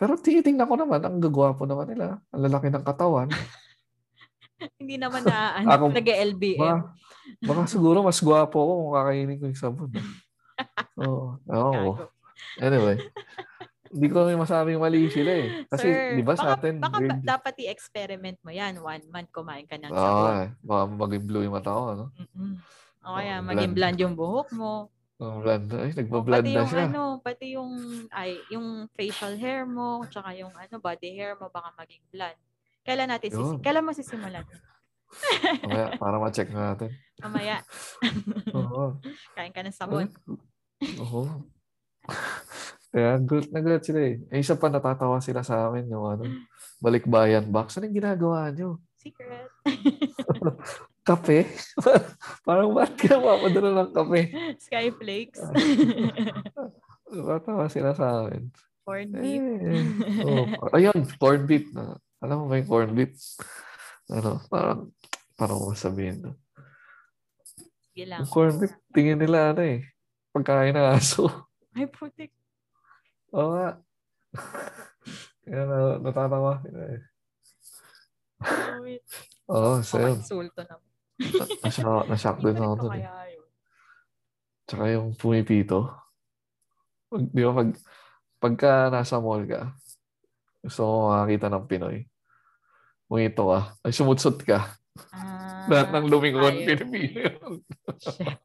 Pero 0.00 0.16
tinitingnan 0.16 0.66
ko 0.66 0.74
naman, 0.80 1.02
ang 1.04 1.20
gagwapo 1.20 1.68
naman 1.68 1.90
nila. 1.92 2.18
Ang 2.32 2.42
lalaki 2.48 2.72
ng 2.72 2.86
katawan. 2.86 3.28
Hindi 4.80 4.96
naman 5.00 5.24
na 5.24 5.56
ano, 5.60 5.88
nag-LBM. 5.88 6.60
Baka, 6.60 6.76
baka 7.44 7.62
siguro 7.68 8.04
mas 8.04 8.20
gwapo 8.20 8.60
ako 8.60 8.72
kung 8.76 8.92
kakainin 8.96 9.38
ko 9.40 9.44
yung 9.48 9.60
sabon. 9.60 9.90
Oo. 11.00 11.40
Oo. 11.48 11.72
Gago. 11.72 12.19
Anyway. 12.58 12.96
Hindi 13.90 14.06
ko 14.06 14.22
rin 14.22 14.38
masabing 14.38 14.78
mali 14.78 15.10
sila 15.10 15.32
eh. 15.34 15.66
Kasi, 15.66 15.82
Sir, 15.84 16.14
di 16.14 16.22
ba 16.22 16.34
sa 16.34 16.54
baka, 16.54 16.62
atin, 16.62 16.74
baka 16.78 16.90
ba- 16.92 17.00
weird. 17.00 17.18
dapat 17.20 17.54
i-experiment 17.58 18.38
mo 18.40 18.50
yan. 18.50 18.78
One 18.78 19.02
month 19.08 19.30
kumain 19.30 19.66
ka 19.66 19.74
ng 19.74 19.90
Oo, 19.90 19.98
sabon. 19.98 20.30
eh. 20.38 20.48
Baka 20.60 20.82
maging 20.86 21.24
blue 21.24 21.42
yung 21.42 21.54
mata 21.54 21.70
ko, 21.70 21.82
ano? 21.90 22.04
Mm-mm. 22.14 22.52
O 23.00 23.16
kaya 23.16 23.34
Oo, 23.36 23.46
maging 23.46 23.72
blonde 23.72 23.98
yung 23.98 24.14
buhok 24.14 24.48
mo. 24.52 24.94
Oh, 25.18 25.42
blonde. 25.42 25.74
Ay, 25.74 25.90
pati 26.06 26.54
na 26.54 26.64
siya. 26.64 26.86
ano, 26.86 27.18
pati 27.18 27.46
yung 27.52 27.70
ay, 28.08 28.38
yung 28.48 28.66
facial 28.90 29.34
hair 29.34 29.66
mo, 29.66 30.06
tsaka 30.06 30.32
yung 30.32 30.54
ano, 30.54 30.74
body 30.78 31.10
hair 31.10 31.34
mo 31.34 31.50
baka 31.50 31.74
maging 31.76 32.00
blonde. 32.08 32.40
Kailan 32.80 33.10
natin 33.10 33.28
sisi- 33.28 33.58
kailan 33.58 33.82
mo 33.82 33.90
sisimulan? 33.90 34.46
Mamaya, 35.66 35.98
para 35.98 36.16
ma-check 36.16 36.48
natin. 36.48 36.94
Mamaya, 37.18 37.58
Oo. 38.54 39.02
kain 39.34 39.50
ka 39.50 39.60
ng 39.60 39.74
sabon. 39.74 40.06
Oo. 41.02 41.26
Kaya 42.90 43.22
gulat 43.22 43.48
na 43.54 43.60
gulat 43.62 43.82
sila 43.86 44.00
eh. 44.02 44.18
Eh, 44.34 44.42
isa 44.42 44.58
pa 44.58 44.66
natatawa 44.66 45.22
sila 45.22 45.46
sa 45.46 45.70
amin 45.70 45.86
yung 45.86 46.06
ano, 46.10 46.24
balikbayan 46.82 47.46
box. 47.46 47.78
Ano 47.78 47.86
yung 47.86 47.98
ginagawa 48.02 48.50
nyo? 48.50 48.82
Secret. 48.98 49.46
Kape? 51.06 51.48
Parang 52.46 52.70
ba't 52.76 52.92
ka 52.94 53.16
mapadala 53.16 53.88
ng 53.88 53.92
kape? 53.96 54.22
Skyflakes. 54.60 55.40
Natatawa 57.14 57.66
sila 57.72 57.96
sa 57.96 58.26
amin. 58.26 58.52
Corned 58.84 59.14
beef. 59.16 59.42
Eh, 59.42 60.26
oh, 60.26 60.46
ayun, 60.76 60.98
corned 61.18 61.46
beef. 61.48 61.66
Na, 61.72 61.98
alam 62.20 62.44
mo 62.44 62.44
ba 62.46 62.60
yung 62.60 62.70
corned 62.70 62.94
beef? 62.94 63.16
Ano, 64.12 64.44
parang, 64.52 64.92
parang 65.34 65.58
ko 65.58 65.74
sabihin. 65.74 66.20
No? 66.20 66.36
Sige 67.90 68.04
lang. 68.06 68.22
Yung 68.22 68.30
corned 68.30 68.58
beef, 68.60 68.74
tingin 68.92 69.18
nila 69.18 69.56
ano 69.56 69.62
eh. 69.64 69.88
Pagkain 70.30 70.76
ng 70.76 70.90
aso. 70.94 71.49
Ay, 71.76 71.86
putik. 71.86 72.30
Oo 73.30 73.54
nga. 73.54 73.68
Kaya 75.46 75.62
na, 75.66 75.78
natatawa. 76.02 76.62
Oh. 78.40 78.86
Oo, 79.50 79.70
so 79.82 79.98
yun. 79.98 80.18
Insulto 80.18 80.62
na. 80.62 80.78
Nashock, 81.62 82.04
nashock 82.08 82.38
din 82.44 82.58
ako 82.58 82.74
dun 82.86 82.96
eh. 82.98 83.06
Tsaka 84.66 84.84
yung 84.94 85.14
pumipito. 85.18 85.90
Pag, 87.10 87.22
di 87.34 87.42
ba, 87.42 87.52
pag, 87.54 87.70
pagka 88.38 88.70
nasa 88.94 89.18
mall 89.18 89.42
ka, 89.46 89.74
gusto 90.62 90.80
mo 90.86 90.94
makakita 91.10 91.50
ng 91.50 91.66
Pinoy, 91.66 91.96
pumito 93.10 93.50
ka, 93.50 93.60
ay 93.82 93.90
sumutsot 93.90 94.38
ka. 94.46 94.78
Ah, 95.10 95.66
Lahat 95.66 95.90
ng 95.90 96.06
lumingon. 96.06 96.62
Pilipino. 96.62 97.58
Shit. 97.98 98.38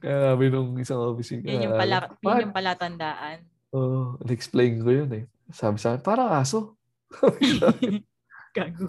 Kaya 0.00 0.16
sabi 0.32 0.44
nung 0.52 0.76
isang 0.76 1.00
office 1.00 1.32
Yun 1.40 1.70
yung 1.70 1.76
pala, 1.76 2.12
yun 2.20 2.44
yung 2.48 2.56
palatandaan. 2.56 3.38
Oo, 3.72 4.20
explain 4.28 4.84
ko 4.84 4.90
yun 4.92 5.10
eh. 5.16 5.24
Sabi 5.48 5.80
sa 5.80 5.96
akin, 5.96 6.02
parang 6.04 6.28
aso. 6.28 6.76
Sa 7.12 7.72
Gago. 8.52 8.86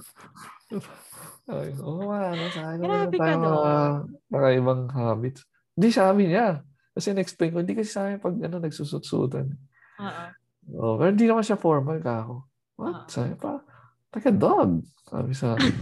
ko, 1.48 1.52
Oo 1.88 2.12
nga, 2.12 2.36
ano, 2.36 2.44
sa 2.52 2.62
akin 2.72 2.80
Grabe 2.84 3.16
ka 3.16 3.34
doon. 3.40 4.20
nakaibang 4.28 4.92
habits. 4.92 5.48
Hindi 5.76 5.90
sabi 5.96 6.22
niya. 6.28 6.60
Kasi 6.94 7.16
na-explain 7.16 7.52
ko, 7.56 7.58
hindi 7.64 7.76
kasi 7.80 7.90
sa 7.90 8.08
akin 8.08 8.20
pag 8.20 8.36
ano, 8.44 8.56
nagsusut-sutan. 8.60 9.48
Oo. 10.04 10.26
Oh, 10.80 10.96
pero 10.96 11.10
hindi 11.12 11.28
naman 11.28 11.44
siya 11.44 11.60
formal 11.60 12.00
ka 12.00 12.28
ako. 12.28 12.36
What? 12.80 12.96
Ah. 12.96 13.06
Sabi 13.08 13.34
pa, 13.40 13.60
like 14.16 14.28
a 14.30 14.36
dog. 14.36 14.84
Sabi 15.08 15.32
sa 15.36 15.56
akin. 15.56 15.74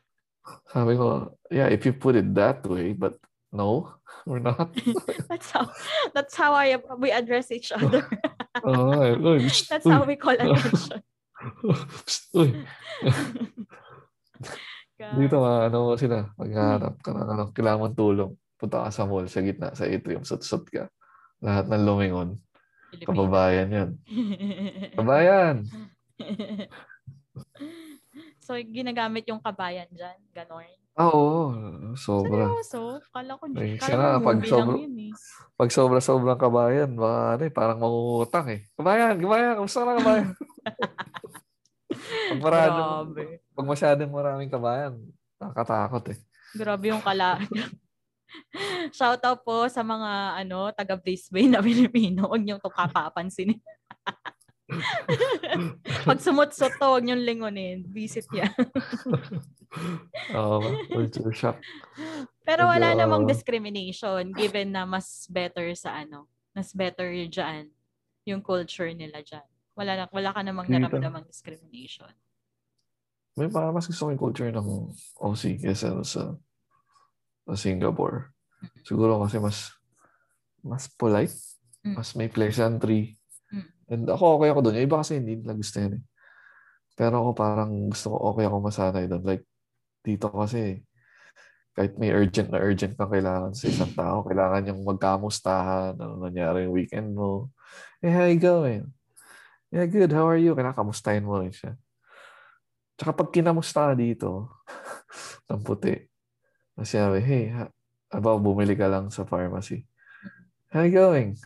sabi 0.72 0.92
ko, 0.96 1.36
yeah, 1.52 1.68
if 1.68 1.84
you 1.84 1.92
put 1.92 2.16
it 2.16 2.32
that 2.32 2.64
way, 2.64 2.92
but 2.96 3.16
no, 3.52 3.92
we're 4.26 4.42
not. 4.42 4.70
That's 5.28 5.50
how 5.50 5.70
that's 6.14 6.34
how 6.36 6.52
I 6.52 6.78
we 6.98 7.10
address 7.10 7.50
each 7.50 7.72
other. 7.72 8.06
Oh, 8.62 9.16
That's 9.72 9.88
how 9.88 10.04
we 10.04 10.14
call 10.14 10.36
attention. 10.36 11.00
uy. 12.36 12.68
Dito 15.00 15.40
mga 15.40 15.72
ano 15.72 15.96
sila, 15.96 16.28
maghanap 16.36 17.00
ka 17.00 17.16
ng 17.16 17.28
ano, 17.32 17.44
kailangan 17.56 17.96
tulong. 17.96 18.36
Punta 18.60 18.84
ka 18.84 18.90
sa 18.92 19.08
mall, 19.08 19.24
sa 19.24 19.40
gitna, 19.40 19.72
sa 19.72 19.88
atrium, 19.88 20.20
sut-sut 20.22 20.68
ka. 20.68 20.84
Lahat 21.40 21.64
ng 21.64 21.80
lumingon. 21.80 22.38
Filipino. 22.92 23.08
Kababayan 23.08 23.68
yan. 23.72 23.90
Kabayan! 25.00 25.56
so, 28.44 28.52
ginagamit 28.60 29.24
yung 29.32 29.40
kabayan 29.40 29.88
dyan. 29.96 30.20
Ganon. 30.36 30.81
Ah, 30.92 31.08
oo. 31.08 31.56
Sobra. 31.96 32.52
Seryoso? 32.52 33.00
Kala 33.08 33.40
ko, 33.40 33.48
Ay, 33.56 33.80
kala 33.80 34.20
ko 34.20 34.28
pag 34.28 34.38
movie 34.38 34.50
sobra- 34.52 34.76
lang 34.76 34.84
yun 34.84 34.96
eh. 35.08 35.12
Pag 35.56 35.70
sobra-sobrang 35.72 36.40
kabayan, 36.40 36.90
baka 36.96 37.18
ano 37.36 37.42
eh, 37.48 37.52
parang 37.52 37.78
mangungutang 37.80 38.46
eh. 38.52 38.60
Kabayan, 38.76 39.16
kabayan, 39.16 39.56
kamusta 39.56 39.80
na 39.82 39.96
kabayan? 39.96 40.28
pag 42.32 42.40
Grabe. 42.40 43.22
pag 43.52 43.66
masyadong 43.68 44.12
maraming 44.12 44.50
kabayan, 44.52 44.92
nakakatakot 45.40 46.04
eh. 46.12 46.18
Grabe 46.52 46.92
yung 46.92 47.00
kala. 47.00 47.40
Shoutout 48.96 49.44
po 49.44 49.68
sa 49.68 49.80
mga 49.84 50.10
ano 50.44 50.72
taga 50.72 50.96
Brisbane 50.96 51.52
na 51.52 51.64
Pilipino. 51.64 52.28
Huwag 52.28 52.44
niyong 52.44 52.60
ito 52.60 52.68
kapapansin. 52.68 53.56
Pag 56.08 56.18
sumutsot 56.18 56.72
to, 56.74 56.86
huwag 56.86 57.04
niyong 57.04 57.22
lingunin. 57.22 57.84
Visit 57.86 58.26
yan. 58.30 58.52
Oo, 60.36 60.60
culture 60.88 61.32
shock. 61.32 61.58
Pero 62.42 62.66
wala 62.66 62.92
Medyo- 62.92 63.00
namang 63.00 63.24
discrimination 63.24 64.32
given 64.32 64.72
na 64.72 64.84
mas 64.84 65.24
better 65.28 65.72
sa 65.72 66.02
ano. 66.02 66.26
Mas 66.52 66.72
better 66.72 67.08
dyan. 67.26 67.72
Yung 68.24 68.40
culture 68.40 68.90
nila 68.92 69.20
dyan. 69.20 69.44
Wala, 69.72 70.04
na- 70.04 70.12
wala 70.12 70.30
ka 70.30 70.40
namang 70.42 70.68
naramdamang 70.68 71.24
discrimination. 71.24 72.12
May 73.32 73.48
parang 73.48 73.72
mas 73.72 73.88
gusto 73.88 74.04
ko 74.04 74.12
yung 74.12 74.20
culture 74.20 74.52
ng 74.52 74.92
Aussie 75.18 75.56
kesa 75.56 76.04
sa, 76.04 76.36
sa 77.42 77.54
Singapore. 77.56 78.28
Siguro 78.84 79.16
kasi 79.24 79.40
mas 79.40 79.72
mas 80.62 80.86
polite, 80.86 81.34
Mm. 81.82 81.98
mas 81.98 82.14
may 82.14 82.30
pleasantry. 82.30 83.18
And 83.92 84.08
ako 84.08 84.40
okay 84.40 84.48
ako 84.48 84.60
doon. 84.64 84.80
Yung 84.80 84.88
iba 84.88 84.98
kasi 85.04 85.20
hindi 85.20 85.36
nila 85.36 85.52
gusto 85.52 85.76
yan 85.76 86.00
eh. 86.00 86.04
Pero 86.96 87.14
ako 87.20 87.30
parang 87.36 87.72
gusto 87.92 88.06
ko 88.12 88.16
okay 88.32 88.44
ako 88.48 88.56
masanay 88.64 89.04
doon. 89.04 89.20
Like, 89.20 89.44
dito 90.00 90.32
kasi, 90.32 90.80
kahit 91.76 91.96
may 92.00 92.12
urgent 92.12 92.48
na 92.48 92.60
urgent 92.60 92.96
kang 92.96 93.12
kailangan 93.12 93.52
sa 93.52 93.64
isang 93.68 93.92
tao, 93.92 94.24
kailangan 94.24 94.68
yung 94.72 94.80
magkamustahan, 94.84 95.96
ano 95.96 96.20
nangyari 96.20 96.68
yung 96.68 96.74
weekend 96.76 97.12
mo. 97.12 97.52
Hey, 98.00 98.12
how 98.12 98.28
you 98.28 98.40
going? 98.40 98.92
Yeah, 99.72 99.88
good. 99.88 100.12
How 100.12 100.28
are 100.28 100.40
you? 100.40 100.52
Kailangan 100.52 100.84
kamustahin 100.84 101.24
mo 101.24 101.40
rin 101.40 101.52
siya. 101.52 101.76
Tsaka 103.00 103.24
pag 103.24 103.32
kinamusta 103.32 103.96
dito, 103.96 104.52
ng 105.48 105.64
puti, 105.64 105.96
kasi 106.76 107.00
sabi, 107.00 107.24
hey, 107.24 107.44
ha, 107.56 107.72
aba, 108.12 108.36
bumili 108.36 108.76
ka 108.76 108.88
lang 108.88 109.08
sa 109.08 109.24
pharmacy. 109.24 109.88
How 110.68 110.84
you 110.84 110.92
going? 110.92 111.40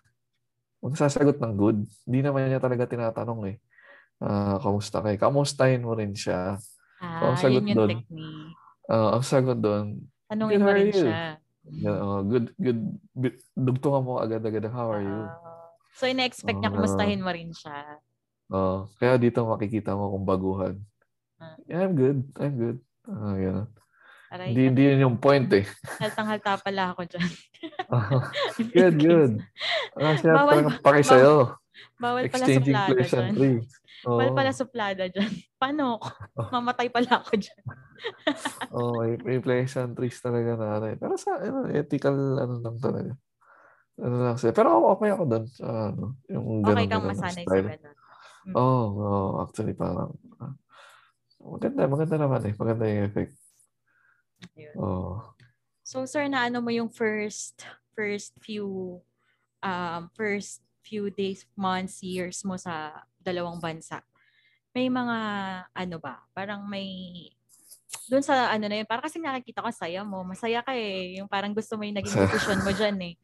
Magsasagot 0.87 1.43
ng 1.43 1.55
good. 1.59 1.79
Hindi 2.07 2.21
naman 2.23 2.47
niya 2.47 2.63
talaga 2.63 2.87
tinatanong 2.87 3.41
eh. 3.51 3.57
Uh, 4.23 4.57
kamusta 4.63 5.03
kayo? 5.03 5.19
Kamustahin 5.19 5.83
mo 5.83 5.99
rin 5.99 6.15
siya. 6.15 6.57
Ah, 7.03 7.35
ang 7.35 7.37
sagot 7.37 7.61
yun 7.61 7.69
yung 7.75 7.77
doon, 7.77 7.91
technique. 7.93 8.55
uh, 8.89 9.09
ang 9.19 9.25
sagot 9.27 9.59
doon, 9.61 10.01
Tanungin 10.31 10.63
mo 10.65 10.71
rin 10.73 10.89
you? 10.89 11.05
siya. 11.05 11.37
Yeah, 11.67 11.99
uh, 11.99 12.23
good, 12.23 12.55
good. 12.57 12.81
Dugtungan 13.53 14.07
mo 14.07 14.23
agad-agad, 14.23 14.71
how 14.71 14.95
are 14.95 15.03
you? 15.03 15.21
Ah, 15.27 15.75
so, 15.93 16.07
ina-expect 16.07 16.57
niya 16.57 16.71
Ah. 16.71 16.75
kumustahin 16.79 17.21
mo 17.21 17.29
rin 17.35 17.51
siya. 17.51 17.99
Uh, 18.47 18.87
kaya 18.97 19.19
dito 19.19 19.43
makikita 19.43 19.93
mo 19.99 20.15
kung 20.15 20.23
baguhan. 20.25 20.79
Ah. 21.43 21.59
Yeah, 21.67 21.83
I'm 21.85 21.99
good. 21.99 22.25
I'm 22.39 22.55
good. 22.57 22.79
Uh, 23.05 23.35
ganun. 23.37 23.69
Aray, 24.27 24.51
Hindi, 24.51 24.63
hindi 24.67 24.83
yun 24.91 25.05
yung 25.07 25.17
point 25.23 25.47
eh. 25.55 25.63
haltang-halta 26.03 26.59
pala 26.59 26.91
ako 26.91 27.07
dyan. 27.07 27.31
good, 28.75 28.97
good. 28.99 29.33
Ah, 29.95 30.19
siya 30.19 30.35
Bawal 30.35 30.67
ba- 30.67 30.83
paki 30.83 31.03
sa'yo. 31.07 31.55
Bawal 31.97 32.27
pala 32.27 32.45
suplada 32.45 32.91
dyan. 32.91 32.91
pleasantries. 32.91 33.69
Oo. 34.03 34.19
Bawal 34.19 34.31
pala 34.35 34.51
suplada 34.51 35.05
dyan. 35.07 35.33
Paano? 35.57 36.03
Mamatay 36.55 36.91
pala 36.91 37.23
ako 37.23 37.39
dyan. 37.39 37.63
Oo, 38.77 39.01
may, 39.01 39.15
may 39.23 39.39
pleasantries 39.39 40.19
talaga 40.19 40.59
na 40.59 40.67
ano. 40.83 40.85
Pero 40.99 41.15
sa 41.15 41.39
ano, 41.39 41.71
ethical 41.71 42.17
ano 42.43 42.55
lang 42.59 42.77
talaga. 42.83 43.13
Ano 43.97 44.17
lang 44.27 44.37
siya. 44.37 44.51
Pero 44.53 44.91
okay 44.91 45.15
ako 45.15 45.23
doon 45.25 45.45
ano, 45.63 46.05
yung 46.29 46.47
ganun 46.67 46.77
Okay 46.77 46.87
kang 46.91 47.07
masanay 47.07 47.45
sa 47.47 47.57
ganun. 47.63 47.97
Oo, 48.55 48.85
oh, 49.01 49.31
actually 49.43 49.75
parang 49.75 50.15
ah, 50.43 50.55
maganda, 51.41 51.87
maganda 51.87 52.17
naman 52.19 52.43
eh. 52.47 52.55
Maganda 52.59 52.85
yung 52.91 53.07
effect. 53.07 53.46
Yun. 54.55 54.75
Oo. 54.77 55.23
So, 55.87 56.03
sir, 56.03 56.27
na 56.27 56.51
ano 56.51 56.59
mo 56.59 56.75
yung 56.75 56.91
first 56.91 57.63
first 57.95 58.35
few 58.43 58.99
um 59.63 60.11
first 60.19 60.61
few 60.83 61.11
days, 61.11 61.47
months, 61.59 62.03
years 62.03 62.43
mo 62.43 62.59
sa 62.59 63.07
dalawang 63.23 63.59
bansa? 63.59 64.03
May 64.75 64.91
mga 64.93 65.19
ano 65.73 65.97
ba? 66.03 66.27
Parang 66.35 66.67
may 66.67 66.91
doon 68.07 68.23
sa 68.23 68.51
ano 68.55 68.67
na 68.71 68.83
yun, 68.83 68.87
parang 68.87 69.07
kasi 69.07 69.19
nakikita 69.19 69.63
ko 69.63 69.71
saya 69.75 70.07
mo, 70.07 70.23
masaya 70.23 70.63
ka 70.63 70.75
eh. 70.75 71.19
Yung 71.19 71.27
parang 71.27 71.51
gusto 71.51 71.75
mo 71.75 71.83
yung 71.83 71.99
naging 71.99 72.15
decision 72.27 72.63
mo 72.63 72.71
dyan 72.71 72.99
eh. 73.03 73.15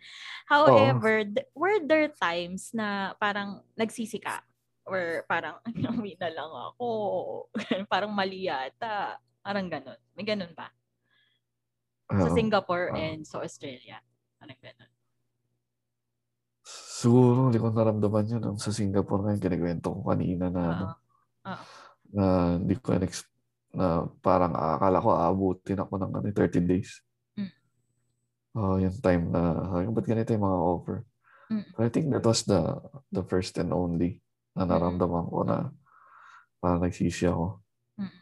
However, 0.47 1.23
th- 1.23 1.49
were 1.55 1.79
there 1.83 2.11
times 2.11 2.75
na 2.75 3.15
parang 3.19 3.63
nagsisi 3.79 4.19
ka? 4.19 4.43
Or 4.83 5.23
parang, 5.31 5.63
uwi 5.99 6.19
na 6.19 6.31
lang 6.35 6.51
ako. 6.51 6.87
parang 7.93 8.11
mali 8.11 8.51
yata. 8.51 9.23
Parang 9.43 9.71
ganun. 9.71 9.99
May 10.19 10.27
ganun 10.27 10.51
ba? 10.55 10.71
Sa 12.11 12.29
Oo. 12.29 12.35
Singapore 12.35 12.87
Ah. 12.93 12.99
and 12.99 13.23
sa 13.23 13.41
Australia. 13.45 14.03
Parang 14.41 14.59
ganun. 14.59 14.91
Siguro 17.03 17.51
hindi 17.51 17.59
ko 17.59 17.75
naramdaman 17.75 18.31
yun 18.31 18.43
nung 18.43 18.61
sa 18.63 18.71
Singapore 18.71 19.27
ngayon 19.27 19.43
kinikwento 19.43 19.91
ko 19.91 20.01
kanina 20.07 20.47
na 20.47 20.63
ano, 20.71 20.87
na 22.15 22.25
hindi 22.63 22.79
ko 22.79 22.95
in 22.95 23.11
na 23.73 24.07
parang 24.21 24.53
akala 24.53 25.01
ko 25.03 25.09
aabutin 25.17 25.81
ako 25.81 25.97
ng 25.97 26.13
ano, 26.13 26.27
30 26.31 26.61
days. 26.63 27.01
Mm. 27.35 27.53
Oh, 28.53 28.77
yung 28.77 28.93
time 29.01 29.33
na, 29.33 29.65
sabi 29.73 29.89
ko, 29.89 29.91
ba't 29.97 30.07
ganito 30.07 30.31
yung 30.37 30.45
mga 30.45 30.61
offer? 30.61 30.97
Mm. 31.49 31.65
I 31.81 31.89
think 31.89 32.07
that 32.13 32.23
was 32.23 32.45
the 32.45 32.61
the 33.11 33.25
first 33.25 33.57
and 33.57 33.73
only 33.73 34.21
na 34.53 34.69
naramdaman 34.69 35.25
ko 35.33 35.43
na 35.49 35.73
parang 36.61 36.85
nagsisi 36.85 37.27
ako. 37.27 37.65
Mm. 37.97 38.13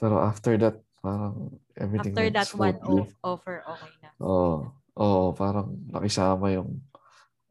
Pero 0.00 0.14
after 0.24 0.56
that, 0.56 0.80
parang 1.06 1.34
everything 1.78 2.14
After 2.18 2.26
that 2.34 2.50
one 2.58 2.78
off, 2.82 3.10
offer, 3.22 3.62
okay 3.62 3.92
na. 4.02 4.10
Oo. 4.18 4.74
Oo, 4.96 5.22
parang 5.36 5.70
nakisama 5.92 6.50
yung 6.50 6.82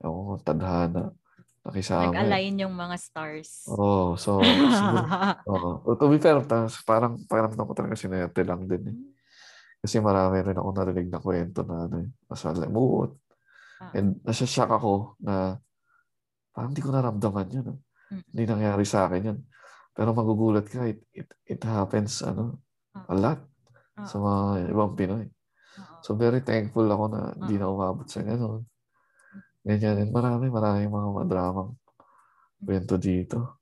yung 0.03 0.35
tadhana. 0.43 1.15
Nakisama. 1.63 2.03
eh. 2.03 2.07
Nag-align 2.11 2.55
yung 2.67 2.75
mga 2.75 2.95
stars. 2.99 3.63
Oo, 3.71 4.19
so 4.19 4.43
siguro, 4.43 5.07
oo. 5.55 5.69
To 5.95 6.05
be 6.11 6.19
fair, 6.19 6.37
parang 6.83 7.21
pakiramdam 7.25 7.65
ko 7.65 7.73
talaga 7.73 7.95
sinerte 7.95 8.43
lang 8.43 8.67
din 8.67 8.83
eh. 8.91 8.97
Kasi 9.79 10.01
marami 10.01 10.41
rin 10.41 10.57
ako 10.57 10.69
narinig 10.73 11.07
na 11.13 11.21
kwento 11.21 11.61
na 11.63 11.85
ano 11.85 11.95
eh, 12.03 12.09
masalimuot. 12.27 13.11
Ah. 13.79 13.93
And 13.93 14.19
nasashock 14.25 14.69
ako 14.69 15.15
na 15.21 15.61
parang 16.51 16.73
hindi 16.73 16.81
ko 16.83 16.89
naramdaman 16.91 17.47
yun. 17.53 17.65
ah. 17.71 17.77
Mm. 18.13 18.21
Hindi 18.29 18.43
nangyari 18.45 18.85
sa 18.85 19.09
akin 19.09 19.21
yun. 19.33 19.39
Pero 19.95 20.11
magugulat 20.11 20.65
ka, 20.67 20.85
it, 20.85 21.01
it, 21.13 21.29
it 21.45 21.61
happens 21.63 22.19
ano. 22.21 22.64
A 22.95 23.13
lot 23.15 23.39
Oo. 23.99 24.07
sa 24.07 24.15
mga 24.17 24.41
ibang 24.71 24.93
Pinoy. 24.95 25.25
Oo. 25.79 25.95
So 25.99 26.15
very 26.15 26.39
thankful 26.39 26.87
ako 26.87 27.03
na 27.11 27.35
hindi 27.35 27.55
na 27.59 27.67
umabot 27.67 28.07
sa 28.07 28.23
ganun. 28.23 28.63
Ganyan. 29.65 30.07
And 30.07 30.11
marami, 30.13 30.47
marami 30.47 30.85
mga 30.87 31.09
madramang 31.11 31.73
kwento 32.61 32.95
dito. 32.95 33.59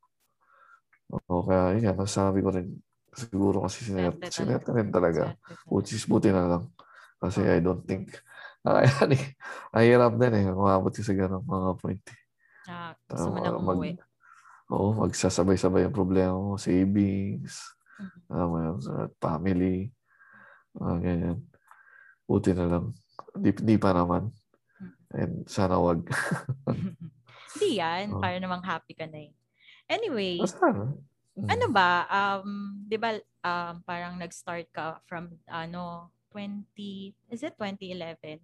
Oo, 1.13 1.45
kaya 1.45 1.77
yun 1.77 1.85
nga, 1.85 1.93
masasabi 1.93 2.41
ko 2.41 2.49
rin, 2.49 2.73
siguro 3.13 3.63
kasi 3.63 3.85
sinerte, 3.85 4.27
sinerte 4.33 4.69
rin 4.73 4.89
talaga. 4.89 5.37
Which 5.69 5.93
is 5.93 6.05
buti 6.09 6.33
na 6.33 6.49
lang. 6.49 6.63
Kasi. 7.21 7.45
I 7.45 7.63
don't 7.63 7.85
think, 7.87 8.11
ay, 8.67 8.83
ay, 8.89 9.15
ay, 9.71 9.83
hirap 9.93 10.17
din 10.19 10.33
eh, 10.43 10.45
umabot 10.51 10.91
ka 10.91 11.03
sa 11.05 11.15
ganun 11.15 11.45
mga 11.45 11.71
point. 11.79 12.03
eh. 12.09 12.19
Ah, 12.67 12.95
gusto 13.07 13.27
mo 13.31 13.37
nang 13.43 13.63
mag, 13.63 13.79
umuwi. 13.79 13.91
oo, 14.71 14.89
magsasabay-sabay 15.03 15.87
ang 15.87 15.95
problema 15.95 16.35
mo, 16.35 16.59
savings. 16.59 17.75
Alam 18.31 18.47
mo 18.49 18.57
yun, 18.59 18.77
sa 18.81 19.07
family, 19.21 19.89
mga 20.73 20.95
ganyan. 21.01 21.37
Buti 22.25 22.51
na 22.55 22.65
lang. 22.65 22.85
Di, 23.37 23.51
di 23.53 23.75
pa 23.77 23.93
naman. 23.93 24.33
And 25.13 25.45
sana 25.45 25.77
wag. 25.77 26.07
Hindi 27.53 27.77
yan. 27.77 28.17
Oo. 28.17 28.21
Para 28.21 28.37
namang 28.41 28.65
happy 28.65 28.97
ka 28.97 29.05
na 29.05 29.29
eh. 29.29 29.31
Anyway, 29.85 30.41
Sana. 30.47 30.95
Mm. 31.33 31.49
ano 31.49 31.65
ba, 31.73 32.05
um, 32.09 32.77
di 32.85 32.97
ba, 32.97 33.13
um, 33.45 33.73
parang 33.85 34.17
nag-start 34.17 34.69
ka 34.73 35.01
from, 35.09 35.33
ano, 35.49 36.09
20, 36.33 36.65
is 37.29 37.41
it 37.45 37.53
2011? 37.57 38.41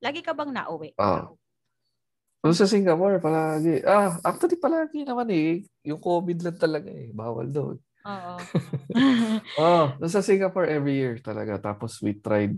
Lagi 0.00 0.20
ka 0.24 0.32
bang 0.32 0.52
nauwi? 0.52 0.96
Ah. 0.96 1.28
Doon 2.40 2.56
sa 2.56 2.68
Singapore, 2.68 3.18
palagi. 3.18 3.82
Ah, 3.82 4.20
actually, 4.22 4.56
palagi 4.60 5.02
naman 5.02 5.28
eh. 5.32 5.66
Yung 5.82 5.98
COVID 5.98 6.46
lang 6.46 6.58
talaga 6.60 6.88
eh. 6.92 7.10
Bawal 7.10 7.50
doon. 7.50 7.76
Oo. 8.06 8.36
Oh, 9.60 9.92
doon 10.00 10.12
sa 10.12 10.24
Singapore 10.30 10.68
every 10.72 10.96
year 10.96 11.18
talaga. 11.20 11.60
Tapos 11.60 12.00
we 12.00 12.16
tried 12.16 12.56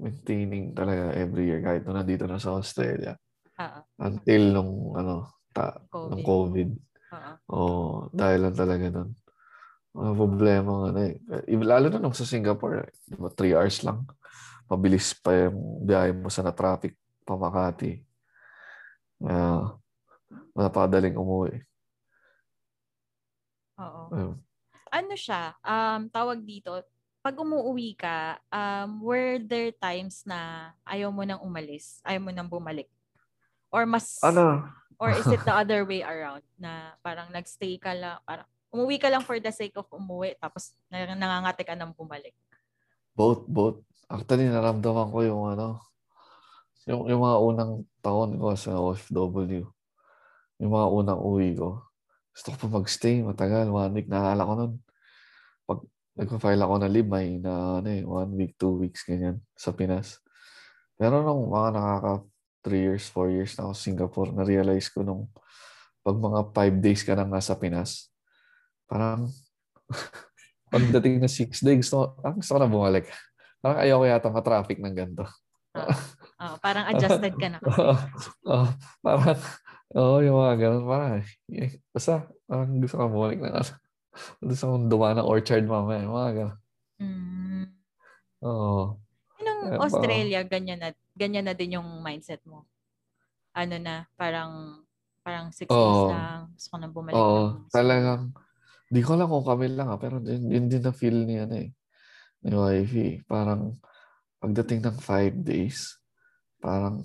maintaining 0.00 0.72
talaga 0.76 1.12
every 1.16 1.48
year 1.48 1.60
kahit 1.64 1.84
nung 1.84 1.96
nandito 1.96 2.24
na 2.28 2.40
sa 2.40 2.56
Australia. 2.56 3.16
Oo. 3.60 3.80
Until 4.00 4.42
nung 4.52 4.72
ano, 4.96 5.32
ta, 5.52 5.80
nung 5.92 6.22
COVID. 6.24 6.70
Oo. 7.12 7.32
Oh, 7.48 7.92
dahil 8.12 8.48
lang 8.48 8.56
talaga 8.56 8.86
nun. 8.92 9.10
Mga 9.96 10.12
problema 10.16 10.70
nga 10.84 10.90
na 10.92 11.02
eh. 11.08 11.16
Lalo 11.56 11.86
na 11.88 12.00
nung 12.00 12.16
sa 12.16 12.28
Singapore, 12.28 12.84
eh, 12.84 12.90
di 13.08 13.16
ba, 13.16 13.28
three 13.32 13.56
hours 13.56 13.80
lang. 13.84 14.04
Mabilis 14.68 15.16
pa 15.16 15.32
yung 15.48 15.84
biyahe 15.88 16.12
mo 16.12 16.28
sa 16.28 16.44
na-traffic 16.44 16.96
pa 17.24 17.34
Makati. 17.36 18.00
Uh, 19.24 19.72
napadaling 20.56 21.16
umuwi. 21.16 21.66
Oo. 23.78 24.08
Ayun. 24.12 24.45
Ano 24.96 25.12
siya, 25.12 25.52
um, 25.60 26.08
tawag 26.08 26.40
dito, 26.40 26.72
pag 27.20 27.36
umuwi 27.36 27.92
ka, 27.92 28.40
um, 28.48 29.04
were 29.04 29.36
there 29.44 29.68
times 29.76 30.24
na 30.24 30.72
ayaw 30.88 31.12
mo 31.12 31.20
nang 31.20 31.44
umalis? 31.44 32.00
Ayaw 32.00 32.24
mo 32.24 32.32
nang 32.32 32.48
bumalik? 32.48 32.88
Or 33.68 33.84
mas, 33.84 34.16
Ano? 34.24 34.64
or 34.96 35.12
is 35.12 35.28
it 35.28 35.44
the 35.44 35.52
other 35.60 35.84
way 35.84 36.00
around? 36.00 36.40
Na 36.56 36.96
parang 37.04 37.28
nagstay 37.28 37.76
ka 37.76 37.92
lang, 37.92 38.16
parang 38.24 38.48
umuwi 38.72 38.96
ka 38.96 39.12
lang 39.12 39.20
for 39.20 39.36
the 39.36 39.52
sake 39.52 39.76
of 39.76 39.84
umuwi, 39.92 40.32
tapos 40.40 40.72
nang- 40.88 41.12
nangangati 41.12 41.60
ka 41.68 41.76
nang 41.76 41.92
bumalik. 41.92 42.32
Both, 43.12 43.44
both. 43.44 43.84
Actually, 44.08 44.48
naramdaman 44.48 45.12
ko 45.12 45.18
yung 45.20 45.42
ano, 45.52 45.84
yung, 46.88 47.04
yung 47.04 47.20
mga 47.20 47.36
unang 47.42 47.72
taon 48.00 48.40
ko 48.40 48.56
sa 48.56 48.80
OFW. 48.80 49.66
Yung 50.56 50.72
mga 50.72 50.88
unang 50.88 51.20
uwi 51.20 51.52
ko. 51.52 51.84
Gusto 52.32 52.54
ko 52.54 52.56
pa 52.64 52.80
magstay, 52.80 53.20
matagal, 53.20 53.68
one 53.68 53.92
week. 53.92 54.08
Naalala 54.08 54.46
ko 54.46 54.52
nun. 54.56 54.72
Nagpa-file 56.16 56.64
ako 56.64 56.74
na 56.80 56.88
leave, 56.88 57.08
may 57.12 57.36
na 57.36 57.84
ano 57.84 57.88
eh, 57.92 58.00
one 58.00 58.32
week, 58.40 58.56
two 58.56 58.80
weeks, 58.80 59.04
ganyan, 59.04 59.44
sa 59.52 59.76
Pinas. 59.76 60.16
Pero 60.96 61.20
nung 61.20 61.52
mga 61.52 61.76
nakaka 61.76 62.12
three 62.64 62.82
years, 62.82 63.04
four 63.12 63.28
years 63.28 63.52
na 63.54 63.68
ako 63.68 63.72
sa 63.76 63.84
Singapore, 63.84 64.30
na-realize 64.32 64.88
ko 64.88 65.04
nung 65.04 65.28
pag 66.00 66.16
mga 66.16 66.40
five 66.56 66.76
days 66.80 67.04
ka 67.04 67.12
nang 67.12 67.28
nasa 67.28 67.52
Pinas, 67.52 68.08
parang 68.88 69.28
pagdating 70.72 71.20
na 71.20 71.28
six 71.28 71.60
days, 71.60 71.84
gusto, 71.84 72.16
parang 72.16 72.40
gusto 72.40 72.52
ko 72.56 72.60
na 72.64 72.72
bumalik. 72.72 73.06
Parang 73.60 73.78
ayaw 73.84 73.96
ko 74.00 74.04
yata 74.08 74.28
ma-traffic 74.32 74.80
ng 74.80 74.96
ganito. 74.96 75.28
Oo. 75.76 75.94
Oo, 76.36 76.56
parang 76.60 76.84
adjusted 76.92 77.32
ka 77.36 77.48
na 77.48 77.56
kasi. 77.60 77.80
oh, 78.52 78.68
parang, 79.00 79.40
oo, 79.96 80.16
yung 80.20 80.36
mga 80.36 80.54
ganun, 80.60 80.84
parang, 80.84 81.12
eh, 81.52 81.80
basta, 81.92 82.28
parang 82.44 82.76
gusto 82.76 82.96
ko 82.96 83.08
bumalik 83.08 83.40
na, 83.40 83.60
gusto 84.40 84.64
kong 84.72 84.86
dumaan 84.90 85.16
ng 85.20 85.28
orchard 85.28 85.64
mamaya, 85.66 86.04
yung 86.04 86.16
mga 86.16 86.32
ganun. 86.34 86.58
Mm. 86.96 87.66
Oo. 88.44 88.96
Nung 89.42 89.60
Eh, 89.68 89.78
Australia, 89.80 90.40
ganyan 90.46 90.80
na, 90.80 90.90
ganyan 91.12 91.44
na 91.44 91.54
din 91.56 91.76
yung 91.76 91.88
mindset 92.00 92.40
mo. 92.48 92.64
Ano 93.52 93.76
na, 93.80 94.08
parang, 94.16 94.84
parang 95.24 95.52
six 95.52 95.68
days 95.68 95.76
Oo. 95.76 96.12
lang. 96.12 96.52
Gusto 96.56 96.68
ko 96.72 96.76
na 96.80 96.88
bumalik. 96.88 97.16
Oo, 97.16 97.40
ng- 97.40 97.68
talagang, 97.72 98.22
di 98.92 99.00
ko 99.02 99.18
alam 99.18 99.28
kung 99.28 99.46
kami 99.46 99.66
lang 99.74 99.88
ah, 99.90 99.98
pero 100.00 100.22
yun, 100.22 100.46
yun 100.48 100.66
din 100.70 100.82
na 100.84 100.92
feel 100.94 101.26
ni 101.26 101.36
ano 101.40 101.54
eh, 101.58 101.70
ni 102.44 102.50
wifey. 102.54 103.10
Parang, 103.26 103.76
pagdating 104.40 104.84
ng 104.84 104.98
five 105.00 105.34
days, 105.42 105.98
parang, 106.66 106.96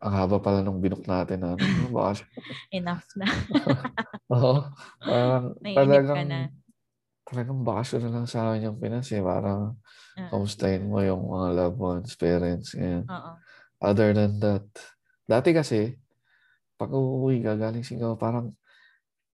ang 0.00 0.14
haba 0.16 0.38
pala 0.40 0.64
nung 0.64 0.80
binok 0.80 1.04
natin 1.04 1.44
na, 1.44 1.60
ano, 1.60 1.92
baka, 1.92 2.24
Enough 2.72 3.04
na. 3.20 3.26
oo, 4.34 4.54
parang, 5.04 5.44
Naiinip 5.60 6.08
ka 6.12 6.24
talagang, 6.24 6.24
na. 6.24 6.48
talagang 7.28 7.60
bakasyon 7.66 8.02
na 8.08 8.12
lang 8.22 8.26
sa 8.30 8.50
amin 8.52 8.68
yung 8.72 8.78
Pinas 8.82 9.08
eh, 9.14 9.22
parang, 9.24 9.76
kamustahin 10.32 10.88
mo 10.90 11.00
yung 11.04 11.22
mga 11.28 11.48
loved 11.58 11.80
ones, 11.80 12.10
parents, 12.18 12.74
ganyan. 12.76 13.10
Oo. 13.10 13.42
Other 13.82 14.12
than 14.16 14.38
that, 14.42 14.66
dati 15.28 15.52
kasi, 15.56 15.96
pag 16.80 16.90
uuwi 16.92 17.42
ka 17.44 17.54
galing 17.60 17.86
Singapore, 17.86 18.18
parang, 18.20 18.46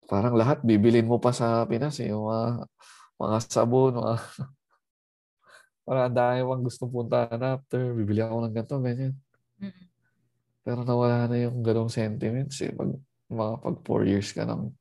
parang 0.09 0.35
lahat 0.37 0.61
bibilin 0.65 1.07
mo 1.09 1.17
pa 1.21 1.31
sa 1.35 1.65
Pinas 1.69 1.97
eh, 2.03 2.11
yung 2.13 2.27
mga, 2.29 2.67
mga 3.21 3.37
sabon, 3.49 3.93
mga, 4.01 4.15
parang 5.87 6.03
ang 6.11 6.17
dami 6.17 6.39
pang 6.45 6.63
gustong 6.65 6.93
puntahan 6.93 7.41
after, 7.43 7.93
bibili 7.97 8.21
ako 8.23 8.37
ng 8.47 8.53
ganito, 8.55 8.77
ganyan. 8.83 9.13
Pero 10.65 10.81
nawala 10.81 11.29
na 11.29 11.37
yung 11.37 11.61
ganong 11.61 11.93
sentiments 11.93 12.57
eh, 12.65 12.73
pag, 12.73 12.89
mga 13.29 13.53
pag 13.61 13.77
four 13.85 14.01
years 14.09 14.33
ka 14.33 14.49
nang 14.49 14.73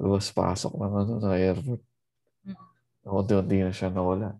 labas 0.00 0.32
pasok 0.32 0.72
ng 0.72 0.94
ano, 1.04 1.12
na 1.20 1.36
airport. 1.36 1.84
Unti-unti 3.04 3.60
na 3.60 3.74
siya 3.74 3.92
nawala. 3.92 4.32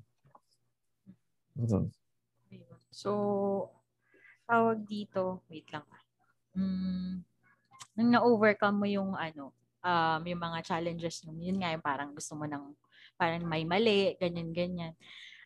Ganun. 1.53 1.93
So, 2.89 3.11
tawag 4.49 4.89
dito, 4.89 5.44
wait 5.53 5.69
lang. 5.69 5.85
Mm, 6.57 7.20
nung 8.01 8.11
na-overcome 8.16 8.77
mo 8.81 8.86
yung 8.89 9.12
ano, 9.12 9.53
um, 9.85 10.20
yung 10.24 10.40
mga 10.40 10.59
challenges 10.65 11.24
nung 11.27 11.40
yun 11.40 11.61
nga 11.61 11.73
yung 11.74 11.85
parang 11.85 12.11
gusto 12.16 12.32
mo 12.39 12.49
ng 12.49 12.73
parang 13.20 13.44
may 13.44 13.69
mali, 13.69 14.16
ganyan-ganyan. 14.16 14.97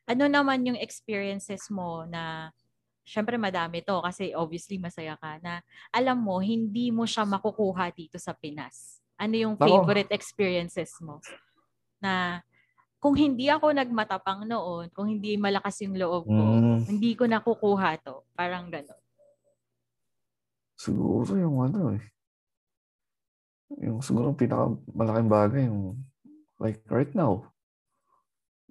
Ano 0.07 0.31
naman 0.31 0.63
yung 0.63 0.79
experiences 0.79 1.67
mo 1.67 2.07
na 2.07 2.55
syempre 3.07 3.39
madami 3.39 3.87
to 3.87 4.03
kasi 4.03 4.35
obviously 4.35 4.83
masaya 4.83 5.15
ka 5.15 5.39
na 5.39 5.63
alam 5.95 6.19
mo 6.19 6.43
hindi 6.43 6.91
mo 6.91 7.07
siya 7.07 7.23
makukuha 7.23 7.95
dito 7.95 8.19
sa 8.19 8.35
Pinas. 8.35 8.99
Ano 9.15 9.39
yung 9.39 9.55
favorite 9.57 10.11
experiences 10.11 10.93
mo? 11.01 11.23
Na 12.03 12.43
kung 13.01 13.15
hindi 13.15 13.47
ako 13.47 13.71
nagmatapang 13.73 14.45
noon, 14.45 14.91
kung 14.91 15.07
hindi 15.07 15.39
malakas 15.39 15.81
yung 15.87 15.95
loob 15.95 16.27
ko, 16.27 16.43
Mm, 16.59 16.83
hindi 16.85 17.15
ko 17.15 17.25
nakukuha 17.31 18.03
to. 18.03 18.27
Parang 18.35 18.67
gano'n. 18.69 19.01
siguro 20.77 21.33
yung 21.41 21.57
ano 21.65 21.97
eh. 21.97 22.05
Yung 23.81 24.05
siguro 24.05 24.37
pinakamalaking 24.37 25.31
bagay 25.33 25.63
yung 25.73 25.97
like 26.61 26.85
right 26.93 27.11
now. 27.17 27.49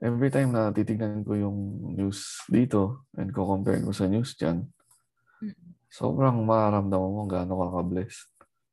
Every 0.04 0.28
time 0.28 0.52
na 0.52 0.76
titignan 0.76 1.24
ko 1.24 1.40
yung 1.40 1.58
news 1.96 2.44
dito 2.52 3.08
and 3.16 3.32
ko 3.32 3.48
compare 3.48 3.80
ko 3.80 3.96
sa 3.96 4.12
news 4.12 4.36
dyan, 4.36 4.68
Mm-mm. 5.40 5.72
sobrang 5.88 6.44
mararamdaman 6.44 7.12
mo 7.16 7.24
gaano 7.24 7.54
ka 7.64 7.68
ka-bless. 7.80 8.16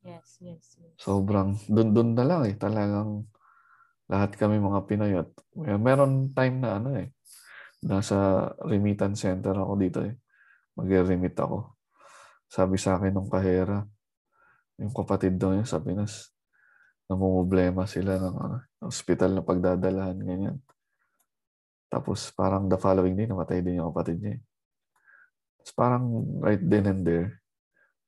Yes, 0.02 0.42
yes, 0.42 0.64
yes. 0.82 0.94
Sobrang 0.98 1.54
dun 1.70 1.94
dun 1.94 2.18
na 2.18 2.26
lang 2.26 2.42
eh. 2.50 2.58
Talagang 2.58 3.30
lahat 4.10 4.34
kami 4.34 4.58
mga 4.58 4.80
Pinoy 4.90 5.14
at 5.14 5.30
well, 5.54 5.78
meron 5.78 6.34
time 6.34 6.58
na 6.58 6.82
ano 6.82 6.98
eh. 6.98 7.14
Nasa 7.86 8.50
remittance 8.66 9.22
center 9.22 9.54
ako 9.54 9.72
dito 9.78 10.02
eh. 10.02 10.18
Mag-remit 10.74 11.38
ako. 11.38 11.78
Sabi 12.50 12.76
sa 12.82 12.98
akin 12.98 13.14
nung 13.14 13.30
kahera, 13.30 13.86
yung 14.82 14.90
kapatid 14.90 15.38
daw 15.38 15.54
niya 15.54 15.64
sa 15.70 15.78
Pinas, 15.78 16.34
namumblema 17.06 17.86
sila 17.86 18.18
ng 18.18 18.36
ano, 18.36 18.56
hospital 18.82 19.38
na 19.38 19.42
pagdadalahan, 19.46 20.18
ganyan. 20.18 20.58
Tapos 21.92 22.32
parang 22.32 22.72
the 22.72 22.80
following 22.80 23.12
day, 23.12 23.28
namatay 23.28 23.60
din 23.60 23.76
yung 23.76 23.92
kapatid 23.92 24.16
niya. 24.16 24.40
eh. 24.40 24.42
Tapos 25.60 25.72
parang 25.76 26.04
right 26.40 26.64
then 26.64 26.88
and 26.88 27.04
there, 27.04 27.28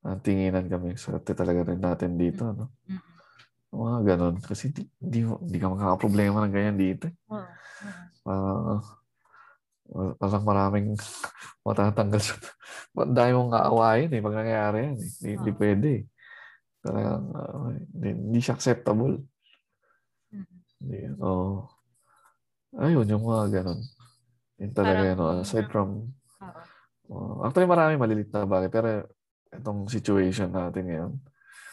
ang 0.01 0.17
tinginan 0.25 0.65
kami, 0.65 0.97
swerte 0.97 1.37
talaga 1.37 1.69
rin 1.69 1.77
natin 1.77 2.17
dito, 2.17 2.49
no? 2.49 2.73
Mm-mm. 2.89 3.13
Mga 3.69 3.99
ganon. 4.09 4.35
Kasi 4.41 4.73
di, 4.73 4.89
di, 4.97 5.21
di 5.21 5.57
ka 5.61 5.69
makakaproblema 5.69 6.41
ng 6.41 6.53
ganyan 6.53 6.77
dito. 6.81 7.05
eh. 7.05 7.15
Oo. 8.25 8.81
Ah, 9.85 10.13
parang 10.17 10.41
maraming 10.41 10.97
matatanggal 11.67 12.21
sa... 12.25 12.33
Dami 13.17 13.31
mong 13.37 13.53
aawayin 13.53 14.09
eh, 14.17 14.21
pag 14.25 14.37
nangyayari 14.41 14.77
yan. 14.81 14.97
Eh. 14.97 15.09
Hindi, 15.13 15.29
hindi 15.37 15.51
Oo. 15.53 15.59
pwede 15.61 15.87
eh. 15.93 16.03
Talagang, 16.81 17.23
ah, 17.37 17.69
hindi, 18.01 18.39
siya 18.41 18.57
acceptable. 18.57 19.21
Mm-mm. 20.33 20.57
Hindi, 20.81 20.99
oh. 21.21 21.69
Ayun, 22.75 23.07
yung 23.07 23.23
mga 23.23 23.61
ganon. 23.61 23.79
Yun 24.59 24.71
talaga 24.75 24.99
Parang- 24.99 25.07
yun. 25.07 25.19
oh. 25.19 25.43
Aside 25.43 25.67
from... 25.71 25.89
Oh, 27.05 27.45
actually, 27.45 27.69
marami 27.69 28.01
malilit 28.01 28.33
na 28.33 28.49
bagay. 28.49 28.69
Pero 28.73 29.05
itong 29.53 29.87
situation 29.87 30.49
natin 30.49 30.83
ngayon, 30.89 31.13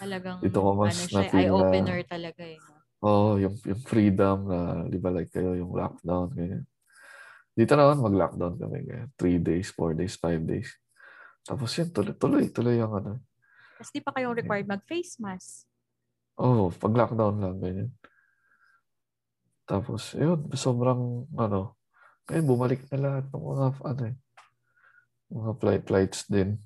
Talagang 0.03 0.43
Dito 0.43 0.59
ko 0.59 0.75
mas 0.75 0.99
ano 0.99 1.07
siya, 1.07 1.23
na- 1.23 1.39
eye-opener 1.39 1.99
talaga 2.11 2.43
eh. 2.43 2.59
No? 2.59 2.75
Oo, 3.07 3.29
yung, 3.39 3.55
yung 3.63 3.83
freedom 3.87 4.51
na, 4.51 4.59
di 4.91 4.99
ba 4.99 5.15
like 5.15 5.31
kayo, 5.31 5.55
yung 5.55 5.71
lockdown, 5.71 6.35
ganyan. 6.35 6.67
Dito 7.55 7.79
naman, 7.79 8.03
mag-lockdown 8.03 8.59
kami, 8.59 8.83
ganyan. 8.83 9.11
Three 9.15 9.39
days, 9.39 9.71
four 9.71 9.95
days, 9.95 10.19
five 10.19 10.43
days. 10.43 10.75
Tapos 11.47 11.71
yun, 11.79 11.95
tuloy, 11.95 12.15
tuloy, 12.19 12.45
tuloy 12.51 12.75
yung 12.83 12.95
ano. 12.99 13.23
Kasi 13.79 13.99
di 13.99 14.03
pa 14.03 14.11
kayong 14.11 14.35
required 14.35 14.67
mag-face 14.67 15.23
mask. 15.23 15.71
Oo, 16.43 16.67
oh, 16.67 16.69
pag-lockdown 16.75 17.39
lang, 17.39 17.57
ganyan. 17.63 17.91
Tapos, 19.65 20.13
yun, 20.19 20.51
sobrang, 20.55 21.27
ano, 21.35 21.79
kaya 22.27 22.43
bumalik 22.43 22.87
na 22.91 22.99
lahat 22.99 23.25
ng 23.31 23.43
mga, 23.43 23.67
ano 23.83 24.03
eh, 24.07 24.17
mga 25.33 25.51
flight, 25.59 25.85
flights 25.89 26.21
din. 26.29 26.59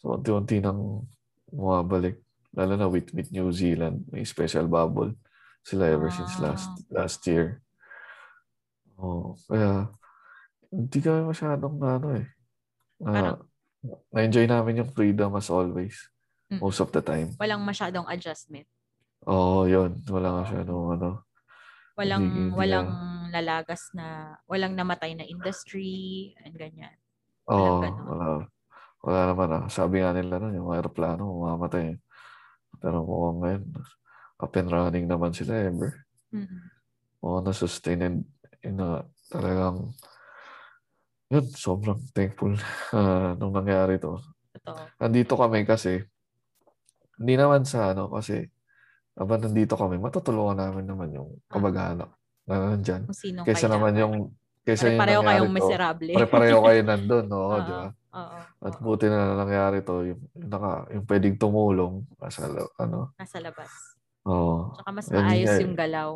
So, 0.00 0.16
unti-unti 0.16 0.64
nang 0.64 1.04
bumabalik. 1.52 2.16
Lalo 2.56 2.74
na 2.74 2.88
with, 2.90 3.12
with 3.14 3.30
New 3.30 3.52
Zealand, 3.52 4.08
may 4.10 4.24
special 4.26 4.66
bubble 4.66 5.14
sila 5.60 5.86
ever 5.92 6.08
since 6.08 6.40
last 6.40 6.72
last 6.88 7.20
year. 7.28 7.60
Oh, 8.96 9.36
kaya 9.44 9.92
hindi 10.72 10.98
kami 10.98 11.20
masyadong 11.28 11.76
na 11.76 12.00
ano 12.00 12.08
eh. 12.16 12.26
na- 13.00 13.12
Parang- 13.12 13.40
na-enjoy 14.12 14.44
namin 14.44 14.84
yung 14.84 14.92
freedom 14.92 15.32
as 15.36 15.48
always. 15.48 15.96
Mm. 16.52 16.60
Most 16.60 16.84
of 16.84 16.92
the 16.92 17.00
time. 17.00 17.32
Walang 17.40 17.64
masyadong 17.64 18.04
adjustment. 18.08 18.68
Oo, 19.24 19.64
oh, 19.64 19.70
yun. 19.70 20.00
Wala 20.04 20.44
masyadong 20.44 21.00
ano. 21.00 21.24
Walang 22.00 22.24
hindi 22.24 22.56
walang 22.56 22.88
lalagas 23.28 23.92
na 23.92 24.40
walang 24.48 24.72
namatay 24.72 25.12
na 25.12 25.28
industry 25.28 26.32
and 26.40 26.56
ganyan. 26.56 26.96
Oo, 27.52 27.84
ganon. 27.84 28.04
wala. 28.08 28.26
Wala 29.00 29.20
naman 29.32 29.48
ah. 29.52 29.64
Sabi 29.68 30.00
nga 30.00 30.12
nila 30.12 30.40
nun, 30.40 30.56
yung 30.56 30.72
aeroplano, 30.72 31.24
mamamatay. 31.44 31.96
Pero 32.80 33.04
mukhang 33.04 33.38
ngayon, 33.40 33.64
up 34.40 34.54
and 34.56 34.70
running 34.72 35.06
naman 35.08 35.32
sila 35.32 35.56
ever. 35.56 36.04
Mm-mm. 36.32 36.60
Mukhang 37.20 37.44
na-sustain 37.48 38.00
and 38.00 38.18
yun 38.60 38.76
na, 38.76 39.04
talagang 39.32 39.92
yun, 41.32 41.46
sobrang 41.54 42.00
thankful 42.12 42.52
ah, 42.96 43.32
nung 43.40 43.56
nangyari 43.56 43.96
to. 43.96 44.20
Totoo. 44.60 44.82
Nandito 45.00 45.32
kami 45.38 45.64
kasi, 45.64 46.04
hindi 47.20 47.34
naman 47.36 47.64
sa 47.64 47.92
ano, 47.96 48.12
kasi 48.12 48.48
habang 49.20 49.36
nandito 49.38 49.76
kami, 49.76 50.00
matutulungan 50.00 50.56
namin 50.56 50.84
naman 50.86 51.08
yung 51.12 51.28
kamag-anak 51.46 52.08
na 52.48 52.72
nandyan. 52.72 53.04
Kung 53.04 53.12
sinong 53.14 53.44
Kaysa 53.44 53.68
kailangan. 53.68 53.76
naman 53.76 53.92
yung, 53.94 54.14
kaysa 54.62 54.82
yung 54.82 54.96
Pare-pareho 54.96 55.20
nangyari 55.20 55.28
kayong 55.30 55.44
to, 55.46 55.54
miserable. 55.54 56.08
pare-pareho 56.16 56.58
kayo 56.66 56.80
nandun, 56.82 57.24
no? 57.26 57.38
Oo, 57.38 57.56
di 57.60 57.70
ba? 57.70 57.86
Oo. 58.10 58.38
At 58.60 58.74
oo. 58.74 58.82
buti 58.82 59.06
na 59.06 59.20
nangyari 59.36 59.78
to, 59.80 59.94
yung, 60.02 60.20
yung, 60.34 60.48
naka, 60.48 60.70
yung 60.90 61.04
pwedeng 61.04 61.36
tumulong, 61.36 61.94
nasa, 62.16 62.48
ano, 62.74 63.12
Nasa 63.14 63.36
labas. 63.38 63.70
oh, 64.24 64.72
Tsaka 64.74 64.88
mas 64.90 65.06
Yan, 65.06 65.20
maayos 65.22 65.52
eh. 65.52 65.60
yung 65.62 65.76
galaw. 65.76 66.10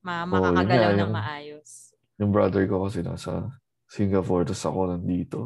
Ma 0.00 0.12
Oo, 0.20 0.28
makakagalaw 0.30 0.68
nga, 0.86 0.94
ng 0.94 1.00
yung- 1.02 1.16
maayos. 1.16 1.70
yung 2.16 2.30
brother 2.30 2.64
ko 2.64 2.84
kasi 2.84 3.00
nasa 3.00 3.48
Singapore, 3.86 4.44
tapos 4.44 4.62
ako 4.62 4.80
nandito. 4.90 5.40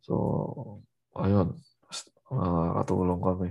So, 0.00 0.14
ayun, 1.12 1.58
makakatulong 2.28 3.20
kami. 3.20 3.48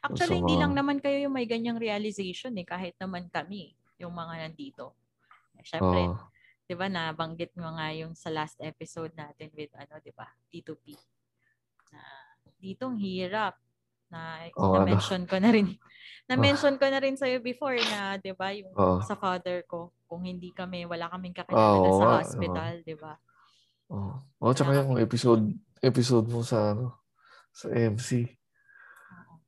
Actually, 0.00 0.40
Sa 0.40 0.40
hindi 0.40 0.56
lang 0.56 0.72
naman 0.72 0.96
kayo 0.96 1.28
yung 1.28 1.36
may 1.36 1.44
ganyang 1.44 1.76
realization 1.76 2.56
eh. 2.56 2.64
Kahit 2.64 2.96
naman 2.96 3.28
kami, 3.28 3.76
yung 4.00 4.16
mga 4.16 4.48
nandito. 4.48 4.96
Eh, 5.60 5.64
Siyempre, 5.64 6.08
Oo. 6.08 6.16
di 6.64 6.72
ba, 6.72 6.88
nabanggit 6.88 7.52
mo 7.60 7.68
nga 7.76 7.92
yung 7.92 8.16
sa 8.16 8.32
last 8.32 8.56
episode 8.64 9.12
natin 9.12 9.52
with, 9.52 9.68
ano, 9.76 10.00
di 10.00 10.08
ba, 10.16 10.24
T2P. 10.48 10.96
Na 11.92 12.00
dito 12.56 12.88
ang 12.88 12.96
hirap. 12.96 13.60
Na, 14.08 14.48
Oo, 14.56 14.80
ano? 14.80 14.88
na-mention 14.88 15.28
ko 15.28 15.36
na 15.36 15.52
rin. 15.52 15.68
na-mention 16.32 16.80
ko 16.80 16.86
na 16.88 16.98
rin 17.04 17.20
sa'yo 17.20 17.44
before 17.44 17.76
na, 17.92 18.16
di 18.16 18.32
ba, 18.32 18.56
yung 18.56 18.72
Oo. 18.72 19.04
sa 19.04 19.20
father 19.20 19.68
ko, 19.68 19.92
kung 20.08 20.24
hindi 20.24 20.48
kami, 20.50 20.88
wala 20.88 21.12
kaming 21.12 21.36
Oo, 21.36 21.44
kakilala 21.44 21.88
sa 21.92 22.04
nga, 22.08 22.18
hospital, 22.24 22.72
di 22.88 22.96
ba? 22.96 23.14
Oo. 23.92 24.16
Oh, 24.40 24.52
tsaka 24.56 24.80
yung 24.80 24.96
episode 24.96 25.44
episode 25.84 26.24
mo 26.30 26.40
sa 26.46 26.72
ano 26.72 27.04
sa 27.52 27.68
MC. 27.68 28.39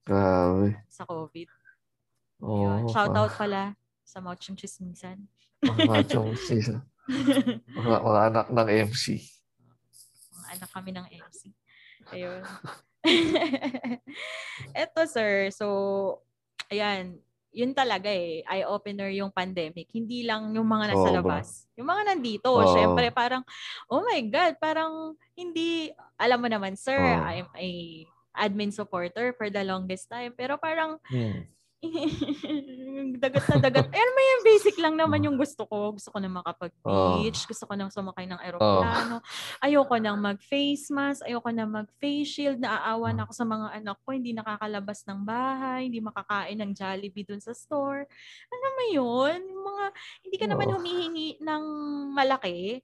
Grabe. 0.03 0.83
Sa 0.91 1.07
COVID. 1.07 1.49
Oo. 2.43 2.87
Yun. 2.87 2.91
Shout 2.91 3.15
out 3.15 3.33
pala 3.39 3.79
sa 4.03 4.19
Mauching 4.19 4.59
Chismisan. 4.59 5.31
Mga 5.63 6.11
chong 6.11 6.35
season. 6.35 6.83
Mga, 7.79 7.99
mga 8.03 8.21
anak 8.31 8.47
ng 8.55 8.69
MC. 8.91 9.19
Mga 10.39 10.49
anak 10.55 10.71
kami 10.71 10.91
ng 10.95 11.07
MC. 11.11 11.51
Ayun. 12.15 12.43
Eto 14.79 15.03
sir, 15.11 15.51
so 15.51 15.67
ayan, 16.71 17.19
yun 17.53 17.77
talaga 17.77 18.09
eh, 18.09 18.41
eye-opener 18.49 19.13
yung 19.13 19.29
pandemic. 19.29 19.91
Hindi 19.93 20.25
lang 20.25 20.55
yung 20.57 20.65
mga 20.65 20.95
nasa 20.95 21.09
Sobra. 21.11 21.19
labas. 21.21 21.47
Yung 21.77 21.89
mga 21.91 22.03
nandito, 22.15 22.49
Oo. 22.49 22.71
syempre 22.73 23.13
parang, 23.13 23.45
oh 23.93 24.01
my 24.01 24.23
God, 24.31 24.57
parang 24.57 24.93
hindi, 25.37 25.93
alam 26.17 26.41
mo 26.41 26.49
naman 26.49 26.79
sir, 26.79 26.97
Oo. 26.97 27.23
I'm 27.29 27.49
a 27.53 27.69
admin 28.33 28.71
supporter 28.71 29.33
for 29.33 29.49
the 29.49 29.63
longest 29.63 30.09
time. 30.09 30.33
Pero 30.33 30.57
parang, 30.57 30.99
Hmm. 31.09 31.47
dagat 33.19 33.43
na 33.49 33.57
dagat. 33.59 33.91
Ayan 33.91 34.11
mo 34.15 34.21
yung 34.23 34.43
basic 34.47 34.77
lang 34.79 34.95
naman 34.95 35.19
yung 35.19 35.35
gusto 35.35 35.67
ko. 35.67 35.91
Gusto 35.91 36.15
ko 36.15 36.19
na 36.23 36.31
Oh. 36.31 36.37
makapag-beach. 36.39 37.43
Gusto 37.45 37.67
ko 37.67 37.75
na 37.75 37.91
sumakay 37.91 38.23
ng 38.25 38.39
aeroplano. 38.39 39.19
Ayoko 39.59 39.99
nang 39.99 40.23
mag-face 40.23 40.95
mask. 40.95 41.27
Ayoko 41.27 41.51
na 41.51 41.67
mag-face 41.67 42.29
shield. 42.29 42.63
Naaawa 42.63 43.11
na 43.11 43.27
ako 43.27 43.33
sa 43.35 43.43
mga 43.43 43.67
anak 43.83 43.99
ko. 43.99 44.15
Hindi 44.15 44.31
nakakalabas 44.31 45.03
ng 45.05 45.21
bahay. 45.23 45.91
Hindi 45.91 45.99
makakain 45.99 46.59
ng 46.63 46.71
Jollibee 46.71 47.27
dun 47.27 47.43
sa 47.43 47.51
store. 47.51 48.07
Alam 48.47 48.73
mo 48.73 48.85
yun? 48.87 49.39
Mga, 49.43 49.85
hindi 50.23 50.37
ka 50.39 50.47
naman 50.47 50.67
Oo. 50.71 50.75
humihingi 50.79 51.43
ng 51.43 51.63
malaki. 52.15 52.79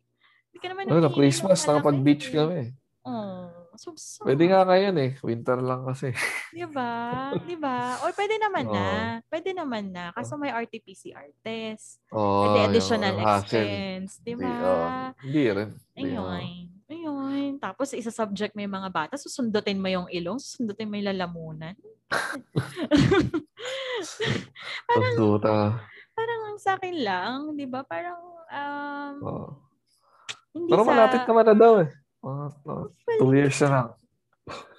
Hindi 0.51 0.59
ka 0.59 0.67
naman 0.75 0.91
Ano, 0.91 1.07
humihingi 1.07 1.15
Christmas, 1.15 1.55
ng 1.55 1.63
malaki. 1.63 1.71
nakapag-beach 1.71 2.27
kami. 2.35 2.61
Oh, 3.07 3.47
so, 3.79 3.95
so, 3.95 4.27
Pwede 4.27 4.45
nga 4.45 4.67
ngayon 4.67 4.97
eh. 4.99 5.11
Winter 5.23 5.63
lang 5.63 5.87
kasi. 5.87 6.11
Di 6.57 6.67
ba? 6.67 6.91
Di 7.39 7.55
ba? 7.55 8.03
Or 8.03 8.11
pwede 8.13 8.35
naman 8.37 8.67
Oo. 8.67 8.75
na. 8.75 8.87
Pwede 9.25 9.55
naman 9.55 9.89
na. 9.89 10.11
Kaso 10.11 10.35
may 10.35 10.51
RT-PCR 10.51 11.31
test. 11.41 12.03
Oh, 12.11 12.45
Pwede 12.45 12.59
additional 12.69 13.15
hassle. 13.17 13.63
expense. 13.63 14.11
Di 14.21 14.35
ba? 14.35 14.51
oh, 14.51 14.89
hindi 15.23 15.43
rin. 15.49 15.69
Oh. 15.73 16.01
Ayun. 16.03 16.45
Ayun. 16.89 17.51
Tapos 17.57 17.93
isa 17.93 18.11
subject 18.11 18.53
mo 18.53 18.61
yung 18.61 18.75
mga 18.75 18.91
bata, 18.91 19.15
susundutin 19.15 19.79
mo 19.79 19.87
yung 19.87 20.09
ilong, 20.09 20.37
susundutin 20.37 20.89
mo 20.89 20.97
yung 20.97 21.09
lalamunan. 21.15 21.77
Pagduta. 24.89 25.79
Parang 26.15 26.41
ang 26.49 26.59
sa 26.59 26.75
akin 26.75 26.97
lang, 26.99 27.55
di 27.55 27.67
ba? 27.69 27.85
Parang, 27.85 28.19
um, 28.49 29.15
Oh. 29.23 29.49
hindi 30.51 30.71
Pero 30.73 30.83
sa... 30.83 30.89
malapit 30.91 31.23
naman 31.29 31.45
na 31.47 31.55
daw 31.55 31.73
eh. 31.85 31.89
Mga 32.23 32.45
mga 32.67 32.83
two 33.19 33.33
years 33.35 33.59
na 33.63 33.69
lang. 33.71 33.89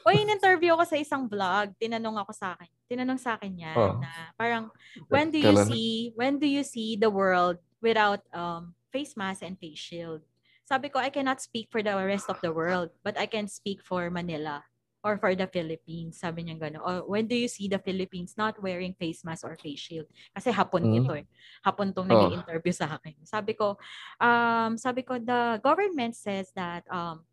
O, 0.02 0.10
in-interview 0.10 0.74
ko 0.74 0.84
sa 0.88 0.98
isang 0.98 1.30
vlog, 1.30 1.76
tinanong 1.78 2.18
ako 2.26 2.32
sa 2.34 2.58
akin. 2.58 2.72
Tinanong 2.90 3.20
sa 3.22 3.38
akin 3.38 3.54
yan 3.54 3.76
Oh. 3.78 4.02
na 4.02 4.10
parang, 4.34 4.72
when 5.12 5.30
do 5.30 5.38
you 5.38 5.54
Kailan? 5.54 5.68
see, 5.70 6.10
when 6.18 6.42
do 6.42 6.48
you 6.50 6.66
see 6.66 6.98
the 6.98 7.12
world 7.12 7.62
without 7.78 8.24
um, 8.34 8.74
face 8.90 9.14
mask 9.14 9.46
and 9.46 9.60
face 9.62 9.78
shield? 9.78 10.26
Sabi 10.66 10.90
ko, 10.90 10.98
I 10.98 11.10
cannot 11.14 11.42
speak 11.42 11.70
for 11.70 11.82
the 11.86 11.94
rest 11.94 12.30
of 12.30 12.42
the 12.42 12.50
world, 12.50 12.90
but 13.06 13.18
I 13.18 13.26
can 13.30 13.46
speak 13.50 13.82
for 13.86 14.10
Manila 14.10 14.66
or 15.04 15.16
for 15.18 15.32
the 15.36 15.48
Philippines. 15.48 16.20
Sabi 16.20 16.44
niya 16.44 16.60
gano'n. 16.60 16.84
Or 16.84 16.96
when 17.08 17.28
do 17.28 17.36
you 17.36 17.48
see 17.48 17.72
the 17.72 17.80
Philippines 17.80 18.36
not 18.36 18.60
wearing 18.60 18.92
face 19.00 19.24
mask 19.24 19.48
or 19.48 19.56
face 19.56 19.80
shield? 19.80 20.08
Kasi 20.36 20.52
hapon 20.52 20.84
Mm. 20.92 20.96
ito 21.00 21.12
eh. 21.16 21.26
Hapon 21.64 21.96
tong 21.96 22.12
Oh. 22.12 22.20
nag-interview 22.20 22.76
sa 22.76 23.00
akin. 23.00 23.16
Sabi 23.24 23.56
ko, 23.56 23.80
um, 24.20 24.76
sabi 24.76 25.08
ko, 25.08 25.16
the 25.20 25.60
government 25.64 26.16
says 26.20 26.52
that, 26.56 26.84
um, 26.92 27.24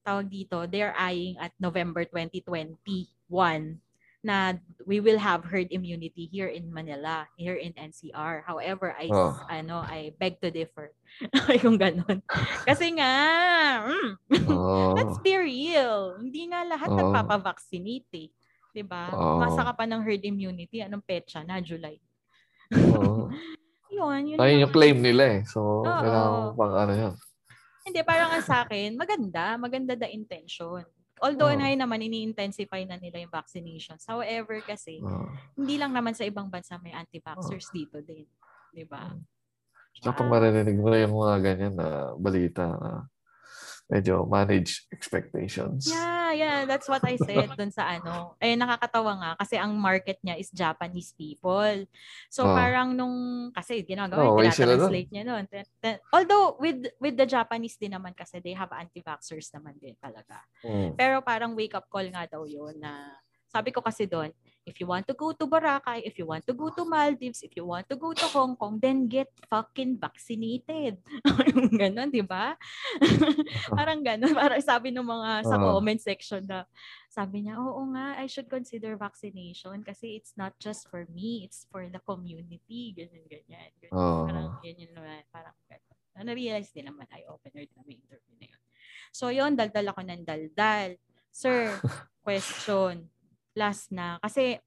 tawag 0.00 0.32
dito, 0.32 0.64
they're 0.64 0.96
eyeing 0.96 1.36
at 1.36 1.52
November 1.60 2.08
2021 2.08 2.76
na 4.20 4.52
we 4.84 5.00
will 5.00 5.16
have 5.16 5.44
herd 5.48 5.72
immunity 5.72 6.28
here 6.28 6.48
in 6.52 6.68
Manila, 6.68 7.24
here 7.40 7.56
in 7.56 7.72
NCR. 7.72 8.44
However, 8.44 8.92
I 8.92 9.08
Oh. 9.08 9.32
ano, 9.48 9.80
I 9.80 10.12
beg 10.20 10.40
to 10.44 10.52
differ. 10.52 10.92
yung 11.64 11.80
ganun. 11.80 12.20
Kasi 12.68 12.92
nga, 13.00 13.12
mm, 13.88 14.10
Oh. 14.52 14.92
let's 14.92 15.16
be 15.24 15.36
real. 15.40 16.20
Hindi 16.20 16.52
nga 16.52 16.68
lahat 16.68 16.88
Oo. 16.92 16.98
nagpapavaccinate 17.00 18.12
eh. 18.12 18.28
'Di 18.76 18.84
ba? 18.84 19.08
Oo. 19.10 19.40
Masa 19.40 19.64
ka 19.64 19.72
pa 19.72 19.84
ng 19.88 20.04
herd 20.04 20.22
immunity, 20.22 20.84
anong 20.84 21.02
petsa 21.02 21.40
na 21.40 21.58
July. 21.64 21.96
Oh. 22.76 23.26
Yun, 23.90 24.32
yun. 24.32 24.38
Ayun 24.38 24.62
yung 24.68 24.72
claim 24.72 25.02
nila 25.02 25.40
eh. 25.40 25.40
So, 25.48 25.82
Oo. 25.82 25.88
kailangan 25.88 26.54
pang 26.54 26.74
ano 26.78 26.92
yan. 26.94 27.14
Hindi, 27.82 28.00
parang 28.06 28.30
ang 28.36 28.44
sa 28.44 28.62
akin, 28.62 28.94
maganda. 28.94 29.58
Maganda 29.58 29.98
the 29.98 30.06
intention. 30.06 30.84
Although 31.20 31.52
ngayon 31.52 31.80
naman, 31.84 32.00
ini-intensify 32.00 32.88
na 32.88 32.96
nila 32.96 33.20
yung 33.20 33.32
vaccinations. 33.32 34.08
However, 34.08 34.56
kasi, 34.64 35.04
Oh. 35.04 35.28
hindi 35.54 35.76
lang 35.76 35.92
naman 35.92 36.16
sa 36.16 36.24
ibang 36.24 36.48
bansa 36.48 36.80
may 36.80 36.96
anti-vaxxers 36.96 37.68
dito 37.70 38.00
din. 38.00 38.24
Di 38.72 38.88
ba? 38.88 39.12
Tsaka 40.00 40.24
pag 40.24 40.32
maririnig 40.32 40.80
mo 40.80 40.88
yung 40.96 41.12
mga 41.12 41.36
ganyan 41.44 41.74
na 41.76 42.16
balita 42.16 42.64
na 42.72 42.90
medyo 43.90 44.24
manage 44.24 44.86
expectations. 44.94 45.90
Yeah, 45.92 46.19
yeah. 46.32 46.64
That's 46.64 46.88
what 46.88 47.02
I 47.02 47.14
said 47.16 47.50
dun 47.54 47.70
sa 47.70 47.86
ano. 47.98 48.34
Eh, 48.38 48.54
nakakatawa 48.54 49.12
nga 49.18 49.30
kasi 49.38 49.54
ang 49.56 49.74
market 49.76 50.18
niya 50.20 50.38
is 50.38 50.50
Japanese 50.50 51.12
people. 51.14 51.86
So, 52.28 52.46
Ah. 52.46 52.56
parang 52.56 52.94
nung, 52.94 53.48
kasi 53.52 53.82
ginagawa, 53.82 54.24
Oh, 54.24 54.34
oh, 54.34 54.38
okay 54.40 54.50
sila 54.52 54.74
dun. 54.74 54.90
translate 54.90 55.10
niya 55.12 55.24
nun. 55.26 55.44
Although, 56.10 56.56
with 56.58 56.88
with 56.98 57.14
the 57.16 57.28
Japanese 57.28 57.76
din 57.76 57.92
naman 57.92 58.12
kasi 58.14 58.38
they 58.40 58.54
have 58.54 58.70
anti-vaxxers 58.72 59.50
naman 59.54 59.76
din 59.78 59.94
talaga. 59.98 60.40
Mm. 60.62 60.96
Pero 60.96 61.20
parang 61.20 61.52
wake-up 61.54 61.86
call 61.88 62.08
nga 62.10 62.26
daw 62.26 62.42
yun 62.44 62.74
na 62.80 63.18
sabi 63.50 63.74
ko 63.74 63.82
kasi 63.82 64.06
doon, 64.06 64.30
if 64.66 64.78
you 64.78 64.86
want 64.86 65.08
to 65.08 65.14
go 65.16 65.32
to 65.32 65.44
Boracay, 65.46 66.04
if 66.04 66.18
you 66.20 66.26
want 66.28 66.46
to 66.46 66.52
go 66.52 66.68
to 66.70 66.84
Maldives, 66.84 67.42
if 67.42 67.56
you 67.56 67.64
want 67.64 67.88
to 67.88 67.96
go 67.96 68.12
to 68.12 68.26
Hong 68.30 68.56
Kong, 68.56 68.78
then 68.78 69.08
get 69.08 69.28
fucking 69.48 69.96
vaccinated. 69.98 71.00
Ganon, 71.80 72.12
di 72.12 72.20
ba? 72.20 72.54
parang 73.78 74.04
ganon. 74.04 74.36
Parang 74.36 74.60
sabi 74.60 74.92
ng 74.92 75.04
mga 75.04 75.30
sa 75.48 75.56
Ah. 75.56 75.62
comment 75.64 76.00
section 76.00 76.42
na, 76.44 76.68
sabi 77.10 77.46
niya, 77.46 77.58
oo 77.58 77.82
nga, 77.96 78.20
I 78.20 78.28
should 78.28 78.46
consider 78.46 78.94
vaccination 78.94 79.80
kasi 79.82 80.14
it's 80.14 80.36
not 80.36 80.54
just 80.62 80.86
for 80.86 81.08
me, 81.10 81.42
it's 81.48 81.66
for 81.72 81.88
the 81.88 81.98
community. 82.04 82.94
Ganyan, 82.94 83.26
ganyan. 83.26 83.70
ganyan. 83.80 83.92
Oo. 83.96 84.28
Parang 84.28 84.46
yun 84.62 84.92
naman, 84.94 85.22
parang 85.32 85.56
ganon. 85.66 85.96
Na-realize 86.20 86.68
din 86.76 86.84
naman, 86.84 87.08
eye-opener 87.08 87.64
din 87.64 87.76
naman 87.80 87.96
interview 87.96 88.34
na 88.36 88.46
yun. 88.52 88.60
So 89.10 89.32
yun, 89.32 89.56
daldal 89.56 89.88
ako 89.88 90.04
ng 90.04 90.22
daldal. 90.22 91.00
Sir, 91.32 91.80
question. 92.26 93.08
Last 93.52 93.90
na. 93.90 94.18
Kasi 94.18 94.58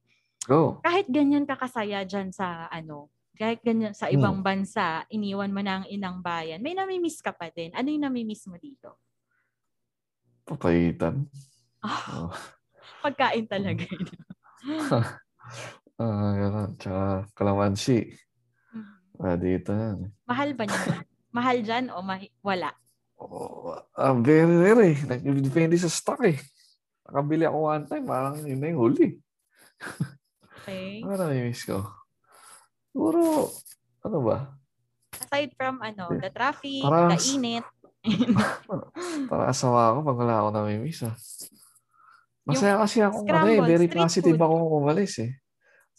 Go. 0.43 0.79
kahit 0.79 1.07
ganyan 1.07 1.43
ka 1.43 1.55
kasaya 1.55 2.03
dyan 2.03 2.29
sa 2.29 2.67
ano, 2.67 3.07
kahit 3.33 3.63
ganyan 3.63 3.91
sa 3.91 4.07
ibang 4.07 4.43
bansa, 4.43 5.07
iniwan 5.09 5.49
mo 5.49 5.59
na 5.59 5.81
ang 5.81 5.87
inang 5.87 6.19
bayan, 6.19 6.59
may 6.59 6.73
namimiss 6.73 7.17
ka 7.17 7.31
pa 7.31 7.49
din. 7.49 7.73
Ano 7.73 7.89
yung 7.89 8.05
namimiss 8.05 8.45
mo 8.45 8.55
dito? 8.55 8.99
Papayitan. 10.43 11.25
Ah, 11.79 12.27
Oh. 12.27 12.31
pagkain 13.01 13.47
talaga. 13.47 13.83
yun. 13.83 14.07
Ah, 15.93 16.33
ganun. 16.33 16.73
Tsaka 16.75 17.29
kalamansi. 17.37 18.09
Ah, 19.21 19.37
dito 19.37 19.69
yan. 19.71 20.09
Mahal 20.25 20.57
ba 20.57 20.65
niya? 20.65 21.05
Mahal 21.29 21.57
dyan 21.61 21.93
o 21.93 22.01
mahi- 22.01 22.33
wala? 22.41 22.73
Oh, 23.13 23.77
ah, 23.93 24.17
very 24.17 24.57
rare 24.57 24.83
eh. 24.89 24.97
Nag-depende 24.99 25.77
sa 25.77 25.85
stock 25.87 26.25
eh. 26.25 26.41
Nakabili 27.07 27.43
ako 27.43 27.57
one 27.67 27.85
time, 27.87 28.05
parang 28.07 28.35
yun 28.39 28.59
na 28.59 28.67
yung 28.71 28.81
huli. 28.81 29.07
Okay. 30.63 31.03
Ano 31.03 31.19
na-miss 31.19 31.67
ko? 31.67 31.83
Siguro, 32.95 33.51
ano 34.07 34.17
ba? 34.23 34.37
Aside 35.19 35.51
from 35.59 35.83
ano, 35.83 36.07
the 36.15 36.31
traffic, 36.31 36.83
Parang- 36.87 37.11
the 37.11 37.19
init. 37.35 37.65
Para 39.31 39.51
asawa 39.51 39.95
ako 39.95 39.99
pag 40.07 40.19
wala 40.19 40.35
ako 40.43 40.49
na-miss 40.55 41.03
ah. 41.03 41.15
Masaya 42.43 42.75
kasi 42.79 42.99
ako, 42.99 43.23
ano 43.23 43.47
eh, 43.47 43.59
very 43.63 43.87
positive 43.87 44.35
food. 44.35 44.43
ako 44.43 44.83
umalis 44.83 45.15
eh. 45.23 45.31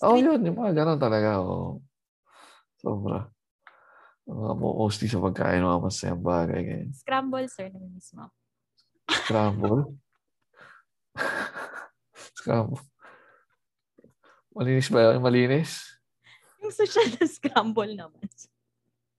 Oh, 0.04 0.16
Street- 0.16 0.28
yun, 0.28 0.40
yung 0.44 0.58
mga 0.60 0.72
ganun 0.84 1.00
talaga. 1.00 1.40
Oh. 1.40 1.80
Sobra. 2.80 3.32
Mga 4.24 4.52
mostly 4.56 5.08
sa 5.08 5.20
pagkain, 5.20 5.64
mga 5.64 5.80
masayang 5.80 6.24
bagay. 6.24 6.60
Ganyan. 6.64 6.92
Scramble, 6.96 7.48
sir, 7.48 7.68
namimiss 7.72 8.12
mo. 8.16 8.28
Scramble. 9.08 9.92
Scramble. 12.38 12.82
Malinis 14.54 14.88
ba 14.90 15.10
yun? 15.10 15.18
Malinis? 15.18 15.82
Yung 16.62 16.70
social 16.70 17.10
na 17.18 17.26
scramble 17.26 17.92
naman. 17.98 18.26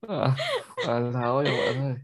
Ah, 0.06 0.34
akala 0.80 1.12
ko 1.12 1.40
yung 1.44 1.62
ano 1.76 1.84
eh. 1.98 2.00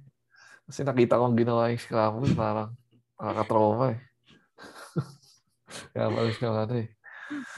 Kasi 0.67 0.81
nakita 0.83 1.21
kong 1.21 1.37
ginawa 1.37 1.71
yung 1.71 1.83
scramble, 1.83 2.31
parang 2.35 2.75
nakakatrauma 3.15 3.95
eh. 3.95 4.01
Kaya 5.95 6.07
malis 6.11 6.37
ka 6.37 6.51
ano 6.51 6.75
eh. 6.75 6.89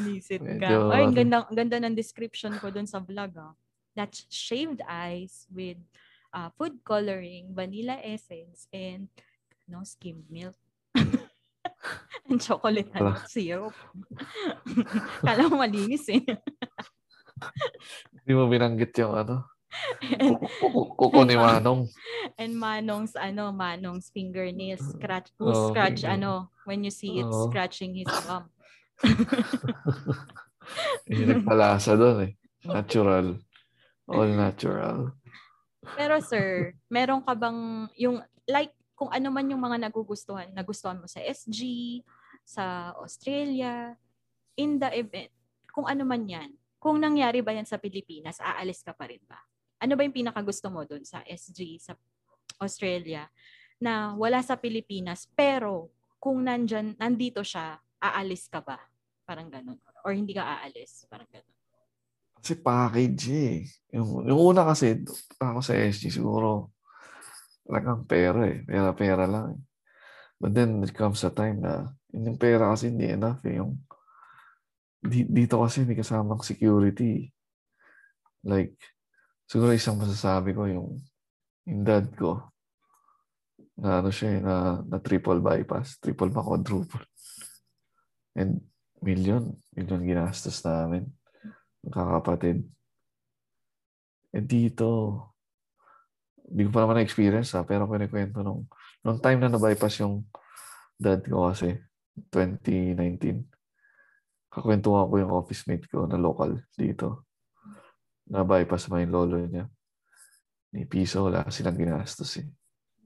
Visit 0.02 0.42
ka. 0.62 0.94
Ay, 0.94 1.10
ang 1.10 1.14
ano. 1.14 1.18
ganda, 1.18 1.38
ang 1.50 1.58
ganda 1.58 1.78
ng 1.82 1.96
description 1.98 2.54
ko 2.62 2.70
dun 2.70 2.86
sa 2.86 3.02
vlog 3.02 3.34
ah. 3.40 3.54
That's 3.94 4.26
shaved 4.30 4.82
ice 4.90 5.46
with 5.54 5.78
uh, 6.34 6.50
food 6.58 6.82
coloring, 6.82 7.54
vanilla 7.54 8.02
essence, 8.02 8.66
and 8.74 9.06
no 9.70 9.86
skimmed 9.86 10.26
milk. 10.30 10.58
and 12.30 12.40
chocolate 12.40 12.90
and 12.96 13.04
Wala. 13.14 13.24
syrup. 13.28 13.76
Kala 15.28 15.48
mo 15.52 15.60
malinis 15.60 16.08
eh. 16.10 16.24
Hindi 18.24 18.32
mo 18.34 18.48
binanggit 18.48 18.96
yung 18.98 19.14
ano. 19.16 19.36
and, 20.06 20.38
Kuko 20.96 21.26
ni 21.26 21.34
Manong. 21.34 21.90
and 22.38 22.54
Manong's 22.56 23.18
ano, 23.18 23.50
Manong's 23.52 24.14
fingernails 24.14 24.86
scratch 24.94 25.34
who 25.36 25.50
Oh, 25.50 25.74
scratch 25.74 26.06
finger- 26.06 26.14
ano 26.16 26.32
when 26.64 26.86
you 26.86 26.94
see 26.94 27.20
it 27.20 27.28
Oo. 27.28 27.50
scratching 27.50 27.98
his 27.98 28.08
bum. 28.24 28.48
Yung 31.10 31.30
nagpalasa 31.42 31.98
doon 32.00 32.18
eh. 32.30 32.34
Natural. 32.64 33.36
All 34.08 34.30
natural. 34.32 35.12
Pero 36.00 36.16
sir, 36.24 36.72
meron 36.88 37.20
ka 37.28 37.36
bang 37.36 37.92
yung 38.00 38.24
like 38.48 38.72
kung 39.04 39.12
ano 39.12 39.36
man 39.36 39.52
yung 39.52 39.60
mga 39.60 39.84
nagugustuhan, 39.84 40.48
nagustuhan 40.56 40.96
mo 40.96 41.12
sa 41.12 41.20
SG, 41.20 41.60
sa 42.48 42.96
Australia, 43.04 44.00
in 44.56 44.80
the 44.80 44.88
event, 44.96 45.28
kung 45.76 45.84
ano 45.84 46.08
man 46.08 46.24
yan, 46.24 46.56
kung 46.80 47.04
nangyari 47.04 47.44
ba 47.44 47.52
yan 47.52 47.68
sa 47.68 47.76
Pilipinas, 47.76 48.40
aalis 48.40 48.80
ka 48.80 48.96
pa 48.96 49.12
rin 49.12 49.20
ba? 49.28 49.36
Ano 49.84 50.00
ba 50.00 50.08
yung 50.08 50.16
pinakagusto 50.16 50.72
mo 50.72 50.88
doon 50.88 51.04
sa 51.04 51.20
SG, 51.28 51.84
sa 51.84 52.00
Australia, 52.64 53.28
na 53.76 54.16
wala 54.16 54.40
sa 54.40 54.56
Pilipinas, 54.56 55.28
pero 55.36 55.92
kung 56.16 56.40
nandyan, 56.40 56.96
nandito 56.96 57.44
siya, 57.44 57.76
aalis 58.00 58.48
ka 58.48 58.64
ba? 58.64 58.80
Parang 59.28 59.52
ganun. 59.52 59.84
Or 60.08 60.16
hindi 60.16 60.32
ka 60.32 60.48
aalis? 60.48 61.04
Parang 61.12 61.28
ganun. 61.28 61.56
Kasi 62.40 62.56
package 62.56 63.24
eh. 63.36 63.68
Yung, 64.00 64.24
yung 64.32 64.56
una 64.56 64.64
kasi, 64.64 65.04
ako 65.44 65.60
sa 65.60 65.76
SG, 65.76 66.08
siguro, 66.08 66.72
talagang 67.64 68.06
pera 68.08 68.48
eh. 68.48 68.64
Pera-pera 68.64 69.26
lang 69.28 69.46
eh. 69.58 69.62
But 70.40 70.52
then, 70.54 70.84
it 70.84 70.92
comes 70.92 71.24
a 71.24 71.32
time 71.32 71.64
na, 71.64 71.96
yun 72.12 72.36
yung 72.36 72.40
pera 72.42 72.72
kasi 72.72 72.92
hindi 72.92 73.08
enough 73.08 73.40
eh. 73.48 73.58
Yung, 73.58 73.80
di- 75.00 75.30
dito 75.30 75.64
kasi 75.64 75.88
may 75.88 75.96
kasamang 75.96 76.44
security. 76.44 77.32
Like, 78.44 78.76
siguro 79.48 79.72
isang 79.72 79.96
masasabi 79.96 80.52
ko 80.52 80.68
yung, 80.68 81.00
yung 81.64 81.82
dad 81.88 82.12
ko, 82.20 82.52
na 83.80 84.04
ano 84.04 84.14
siya 84.14 84.30
eh, 84.38 84.42
na, 84.44 84.56
na 84.86 84.98
triple 85.00 85.40
bypass, 85.40 85.98
triple 85.98 86.30
ba, 86.30 86.44
quadruple. 86.44 87.02
And 88.36 88.62
million, 89.02 89.56
million 89.76 90.02
ginastos 90.04 90.62
namin 90.64 91.08
kakapatid. 91.92 92.64
Eh 94.34 94.42
dito, 94.42 95.20
hindi 96.54 96.70
ko 96.70 96.72
pa 96.72 96.86
naman 96.86 97.02
na-experience 97.02 97.58
ha, 97.58 97.66
pero 97.66 97.90
kinikwento 97.90 98.46
nung, 98.46 98.70
nung 99.02 99.18
time 99.18 99.42
na 99.42 99.50
na-bypass 99.50 100.06
yung 100.06 100.22
dad 101.02 101.26
ko 101.26 101.50
kasi, 101.50 101.82
2019, 102.30 103.42
kakwentuhan 104.54 105.10
ko 105.10 105.16
yung 105.18 105.34
office 105.34 105.66
mate 105.66 105.90
ko 105.90 106.06
na 106.06 106.22
local 106.22 106.62
dito. 106.78 107.26
Na-bypass 108.30 108.86
mo 108.88 109.02
yung 109.02 109.10
lolo 109.10 109.42
niya. 109.42 109.66
Ni 110.78 110.86
piso, 110.86 111.26
wala 111.26 111.42
silang 111.50 111.74
ginastos 111.74 112.38
eh. 112.38 112.46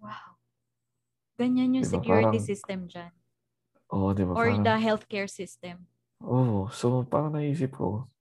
Wow. 0.03 0.35
Ganyan 1.39 1.79
yung 1.79 1.87
Diba, 1.87 1.95
security 2.03 2.35
parang- 2.35 2.49
system 2.51 2.79
dyan. 2.91 3.11
Oo, 3.95 4.11
di 4.11 4.27
ba? 4.27 4.35
Or 4.35 4.51
Parang- 4.51 4.67
the 4.67 4.75
healthcare 4.75 5.31
system. 5.31 5.87
Oo, 6.19 6.67
so 6.67 7.07
parang 7.07 7.31
naisip 7.31 7.79
ko, 7.79 8.11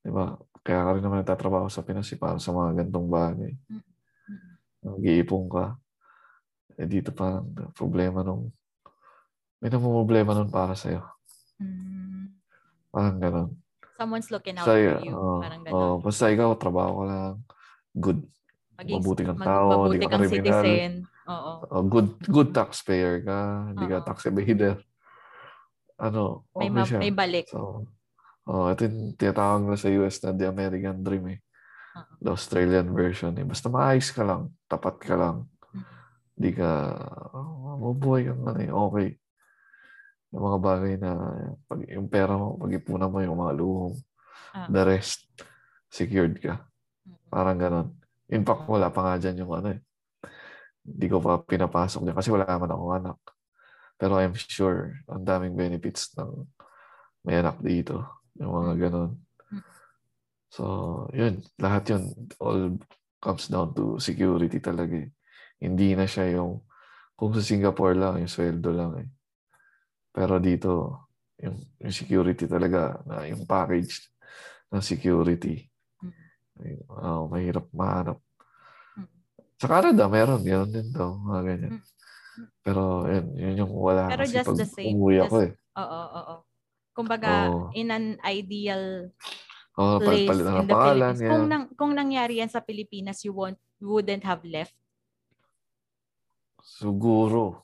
di 0.00 0.08
ba? 0.08 0.40
Kaya 0.64 0.88
ka 0.88 0.90
rin 0.96 1.04
naman 1.04 1.20
nagtatrabaho 1.20 1.68
sa 1.68 1.84
Pinas 1.84 2.08
eh, 2.08 2.16
para 2.16 2.40
sa 2.40 2.48
mga 2.56 2.80
gantong 2.80 3.08
bagay. 3.12 3.52
Mm. 3.68 3.84
Nag-iipon 4.96 5.44
ka. 5.46 5.64
Eh 6.78 6.86
dito 6.86 7.10
parang 7.10 7.44
problema 7.74 8.22
nung, 8.22 8.48
may 9.58 9.68
namumroblema 9.68 10.32
nun 10.32 10.48
para 10.48 10.72
sa'yo. 10.72 11.02
Mm. 11.58 12.32
Parang 12.88 13.18
ganon. 13.18 13.48
Someone's 13.98 14.30
looking 14.30 14.54
out 14.54 14.64
Basta, 14.64 14.78
for 14.78 15.02
you. 15.02 15.12
oo, 15.12 15.42
Parang 15.42 15.60
oo, 15.60 15.66
gano'n. 15.66 15.98
basta 16.00 16.24
ikaw, 16.30 16.48
trabaho 16.54 16.92
ka 16.94 17.04
lang. 17.04 17.34
Good. 17.92 18.20
Maging- 18.78 18.94
mabuti 18.94 19.22
kang 19.26 19.40
mag- 19.42 19.48
tao, 19.50 19.66
mabuti 19.74 19.96
ka 19.98 20.06
kang 20.06 20.22
kriminal. 20.22 20.62
citizen. 20.62 20.90
Oo. 21.28 21.52
Oh, 21.66 21.82
good 21.84 22.08
good 22.24 22.50
taxpayer 22.54 23.20
ka. 23.20 23.38
Hindi 23.74 23.84
ka 23.84 24.06
tax 24.06 24.24
evader. 24.24 24.78
Ano, 25.98 26.46
May, 26.54 26.70
okay 26.70 26.70
ma- 26.70 26.86
siya. 26.86 26.98
may 27.02 27.10
balik. 27.10 27.50
So, 27.50 27.90
oh, 28.46 28.70
ito 28.70 28.86
yung 28.86 29.18
tinatawag 29.18 29.66
na 29.66 29.74
sa 29.74 29.90
US 29.90 30.22
na 30.22 30.30
the 30.30 30.46
American 30.46 31.02
Dream 31.02 31.26
eh. 31.26 31.38
The 32.20 32.30
Australian 32.34 32.90
version 32.92 33.32
eh. 33.38 33.46
Basta 33.46 33.70
maayos 33.70 34.10
ka 34.10 34.22
lang, 34.26 34.52
tapat 34.66 34.96
ka 35.00 35.14
lang. 35.14 35.36
Mm. 35.72 35.84
Di 36.38 36.50
ka, 36.54 36.70
oh, 37.34 37.78
mabuhay 37.78 38.28
kang 38.28 38.42
ano 38.46 38.60
eh, 38.60 38.70
okay. 38.70 39.08
Yung 40.34 40.44
mga 40.44 40.58
bagay 40.60 40.94
na, 41.00 41.10
pag, 41.64 41.80
yung 41.88 42.08
pera 42.10 42.36
mo, 42.36 42.60
pag-ipunan 42.60 43.08
mo 43.08 43.18
yung 43.24 43.38
mga 43.38 43.54
luho, 43.56 43.96
Ah. 44.48 44.64
the 44.72 44.80
rest, 44.80 45.28
secured 45.92 46.40
ka. 46.40 46.64
Mm. 47.04 47.16
Parang 47.28 47.58
ganon. 47.60 47.88
In 48.28 48.44
fact, 48.44 48.64
wala 48.68 48.88
pa 48.88 49.00
nga 49.04 49.14
dyan 49.20 49.44
yung 49.44 49.52
ano 49.56 49.76
eh. 49.76 49.80
Hindi 50.84 51.06
ko 51.08 51.20
pa 51.20 51.40
pinapasok 51.40 52.00
niya 52.04 52.16
kasi 52.16 52.32
wala 52.32 52.48
naman 52.48 52.72
akong 52.72 52.94
anak. 52.96 53.18
Pero 54.00 54.16
I'm 54.16 54.32
sure, 54.36 55.04
ang 55.10 55.24
daming 55.26 55.52
benefits 55.58 56.16
ng 56.16 56.48
may 57.28 57.40
anak 57.44 57.60
dito. 57.60 58.04
Yung 58.40 58.52
mga 58.56 58.88
ganon. 58.88 59.20
So, 60.48 61.04
yun. 61.12 61.44
Lahat 61.60 61.84
yun, 61.92 62.12
all 62.40 62.80
comes 63.20 63.48
down 63.52 63.76
to 63.76 64.00
security 64.00 64.58
talaga 64.58 64.96
eh. 65.04 65.08
Hindi 65.60 65.92
na 65.92 66.08
siya 66.08 66.40
yung, 66.40 66.64
kung 67.18 67.34
sa 67.34 67.44
Singapore 67.44 67.98
lang, 67.98 68.22
yung 68.22 68.30
sweldo 68.30 68.70
lang 68.72 68.92
eh. 69.04 69.08
Pero 70.14 70.40
dito, 70.40 71.04
yung, 71.38 71.58
yung 71.82 71.94
security 71.94 72.48
talaga, 72.48 72.98
na 73.04 73.28
yung 73.28 73.44
package 73.44 74.08
ng 74.72 74.82
security, 74.82 75.68
ah, 76.90 77.26
mahirap 77.28 77.66
mahanap. 77.70 78.18
Mm. 78.96 79.08
Sa 79.60 79.66
Canada, 79.68 80.10
meron. 80.10 80.42
Meron 80.42 80.70
din 80.72 80.88
daw. 80.90 81.14
Mga 81.18 81.40
ganyan. 81.44 81.72
Mm. 81.78 81.84
Pero, 82.62 82.82
yun, 83.06 83.26
yun 83.34 83.54
yung 83.66 83.72
wala. 83.74 84.06
Pero 84.10 84.24
kasi 84.26 84.34
just 84.38 84.48
pag 84.48 84.58
the 84.58 84.68
same. 84.68 84.94
umuwi 84.94 85.16
ako 85.22 85.36
Just- 85.42 85.46
eh. 85.46 85.52
Oo, 85.78 86.02
oo. 86.18 86.34
Kumbaga, 86.98 87.30
Oo. 87.46 87.70
in 87.78 87.94
an 87.94 88.18
ideal 88.26 89.14
Oh, 89.78 90.02
place 90.02 90.26
palit 90.26 90.42
in 90.42 90.50
ng 90.50 90.66
the 90.66 90.74
pangalan. 90.74 91.12
Philippines, 91.14 91.20
kung, 91.22 91.38
Yan. 91.38 91.46
nang, 91.46 91.64
kung 91.72 91.92
nangyari 91.94 92.42
yan 92.42 92.50
sa 92.50 92.58
Pilipinas, 92.58 93.22
you 93.22 93.30
won't, 93.30 93.54
you 93.78 93.86
wouldn't 93.88 94.26
have 94.26 94.42
left. 94.42 94.74
Siguro. 96.58 97.62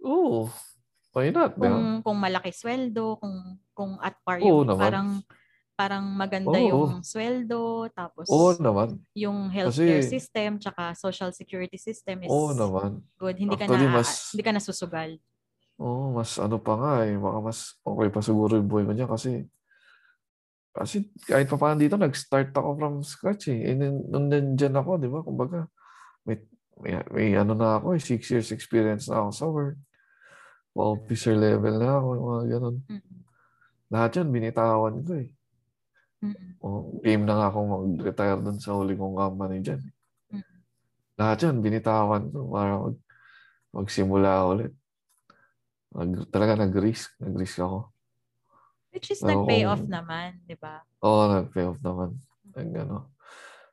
Oo. 0.00 0.48
Why 1.12 1.28
not? 1.28 1.52
di 1.52 1.60
ba? 1.60 1.68
Kung, 1.68 1.88
kung 2.00 2.18
malaki 2.18 2.50
sweldo, 2.50 3.16
kung, 3.16 3.36
kung 3.72 3.92
at 4.00 4.16
par 4.20 4.40
Oo 4.40 4.64
yung 4.64 4.68
naman. 4.68 4.80
parang, 4.80 5.08
parang 5.72 6.04
maganda 6.08 6.56
Oo. 6.56 6.88
yung 6.88 7.04
sweldo, 7.04 7.88
tapos 7.92 8.28
Oo 8.28 8.56
naman. 8.56 8.96
yung 9.12 9.48
healthcare 9.48 10.00
Kasi- 10.00 10.12
system, 10.12 10.56
tsaka 10.56 10.92
social 10.92 11.28
security 11.32 11.76
system 11.76 12.24
is 12.24 12.32
Oo 12.32 12.52
naman. 12.52 13.00
good. 13.16 13.36
Hindi 13.36 13.52
ka 13.52 13.68
Actually, 13.68 13.88
na, 13.88 13.96
mas- 13.96 14.32
hindi 14.32 14.44
ka 14.44 14.52
nasusugal. 14.52 15.10
Oo, 15.76 16.16
mas 16.16 16.40
ano 16.40 16.56
pa 16.56 16.72
nga 16.74 16.92
eh. 17.04 17.20
Baka 17.20 17.38
mas 17.42 17.76
okay 17.84 18.08
pa 18.08 18.24
siguro 18.24 18.56
yung 18.56 18.64
buhay 18.64 18.88
ko 18.88 18.96
dyan 18.96 19.12
kasi 19.12 19.44
kasi 20.76 21.08
kahit 21.24 21.48
pa 21.48 21.56
paano 21.56 21.80
dito, 21.80 21.96
nag-start 21.96 22.52
ako 22.52 22.68
from 22.76 22.94
scratch 23.00 23.48
eh. 23.48 23.72
And 23.72 23.78
then, 23.80 23.96
nung 24.12 24.28
nandyan 24.28 24.76
ako, 24.76 25.00
di 25.00 25.08
ba? 25.08 25.24
Kumbaga, 25.24 25.64
may, 26.28 26.36
may, 26.84 27.00
may 27.08 27.28
ano 27.32 27.56
na 27.56 27.80
ako 27.80 27.96
eh, 27.96 28.02
six 28.02 28.28
years 28.28 28.52
experience 28.52 29.08
na 29.08 29.24
ako 29.24 29.30
sa 29.32 29.46
work. 29.48 29.78
Officer 30.76 31.32
level 31.32 31.80
na 31.80 31.90
ako, 31.96 32.06
mga 32.20 32.44
ganun. 32.52 32.76
Mm-mm. 32.84 33.16
Lahat 33.88 34.10
yun, 34.20 34.28
binitawan 34.28 34.94
ko 35.00 35.12
eh. 35.16 35.28
Mm-mm. 36.20 36.50
O, 36.60 37.00
game 37.00 37.24
na 37.24 37.34
nga 37.40 37.46
akong 37.48 37.68
mag-retire 37.72 38.40
dun 38.44 38.60
sa 38.60 38.76
huli 38.76 38.92
kong 38.92 39.16
company 39.16 39.64
dyan. 39.64 39.80
Mm. 40.28 40.44
Lahat 41.16 41.38
yun, 41.40 41.56
binitawan 41.64 42.28
ko 42.28 42.38
para 42.52 42.72
mag, 42.76 42.96
magsimula 43.72 44.30
ulit. 44.52 44.72
Nag, 45.96 46.28
talaga 46.28 46.60
nag-risk. 46.60 47.16
Nag-risk 47.24 47.56
ako. 47.64 47.95
Which 48.96 49.12
is 49.12 49.20
Oo. 49.20 49.28
nag-pay 49.28 49.68
off 49.68 49.84
naman, 49.84 50.40
di 50.48 50.56
ba? 50.56 50.80
Oo, 51.04 51.28
nag-pay 51.28 51.68
off 51.68 51.76
naman. 51.84 52.16
Nag, 52.56 52.68
ano. 52.80 53.12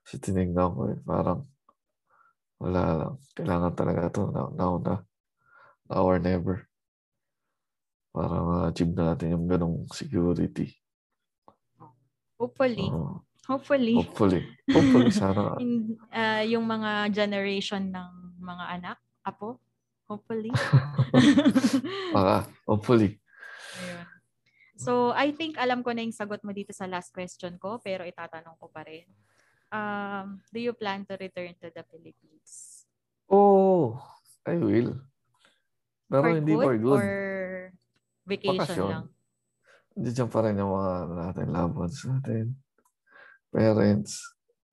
Kasi 0.04 0.20
tinignan 0.20 0.76
ko 0.76 0.92
eh, 0.92 1.00
parang 1.00 1.48
wala 2.60 2.82
lang. 2.92 3.14
Kailangan 3.32 3.72
talaga 3.72 4.12
to 4.12 4.28
now, 4.36 4.52
now 4.52 4.76
na. 4.84 4.96
Now 5.88 6.04
or 6.04 6.20
never. 6.20 6.68
Para 8.12 8.36
ma-achieve 8.36 8.92
natin 8.92 9.32
yung 9.32 9.48
ganong 9.48 9.88
security. 9.96 10.76
Hopefully. 12.36 12.92
Oo. 12.92 13.24
Hopefully. 13.48 13.96
hopefully. 13.96 14.44
Hopefully, 14.76 15.12
sana. 15.24 15.56
In, 15.64 15.96
ah, 16.12 16.44
yung 16.44 16.68
mga 16.68 17.16
generation 17.16 17.96
ng 17.96 18.44
mga 18.44 18.64
anak, 18.76 18.98
apo, 19.24 19.56
hopefully. 20.04 20.52
Baka, 22.16 22.52
hopefully. 22.68 23.23
So, 24.84 25.16
I 25.16 25.32
think 25.32 25.56
alam 25.56 25.80
ko 25.80 25.96
na 25.96 26.04
yung 26.04 26.16
sagot 26.16 26.44
mo 26.44 26.52
dito 26.52 26.76
sa 26.76 26.86
last 26.86 27.16
question 27.16 27.56
ko, 27.56 27.80
pero 27.80 28.04
itatanong 28.04 28.60
ko 28.60 28.68
pa 28.68 28.84
rin. 28.84 29.08
Um, 29.74 30.44
do 30.52 30.60
you 30.60 30.76
plan 30.76 31.08
to 31.08 31.18
return 31.18 31.56
to 31.64 31.72
the 31.72 31.82
Philippines? 31.88 32.84
Oh, 33.32 33.98
I 34.46 34.60
will. 34.60 35.00
Pero 36.12 36.30
hindi 36.30 36.54
for 36.54 36.78
good. 36.78 37.02
Or 37.02 37.10
vacation 38.28 38.60
Bakasyon. 38.62 38.90
lang? 38.92 39.06
Diyan 39.94 40.30
pa 40.30 40.40
rin 40.46 40.62
yung 40.62 40.74
mga 40.74 40.92
ano 41.06 41.14
natin, 41.18 41.46
loved 41.50 41.78
ones 41.78 42.00
natin. 42.06 42.46
Parents. 43.50 44.14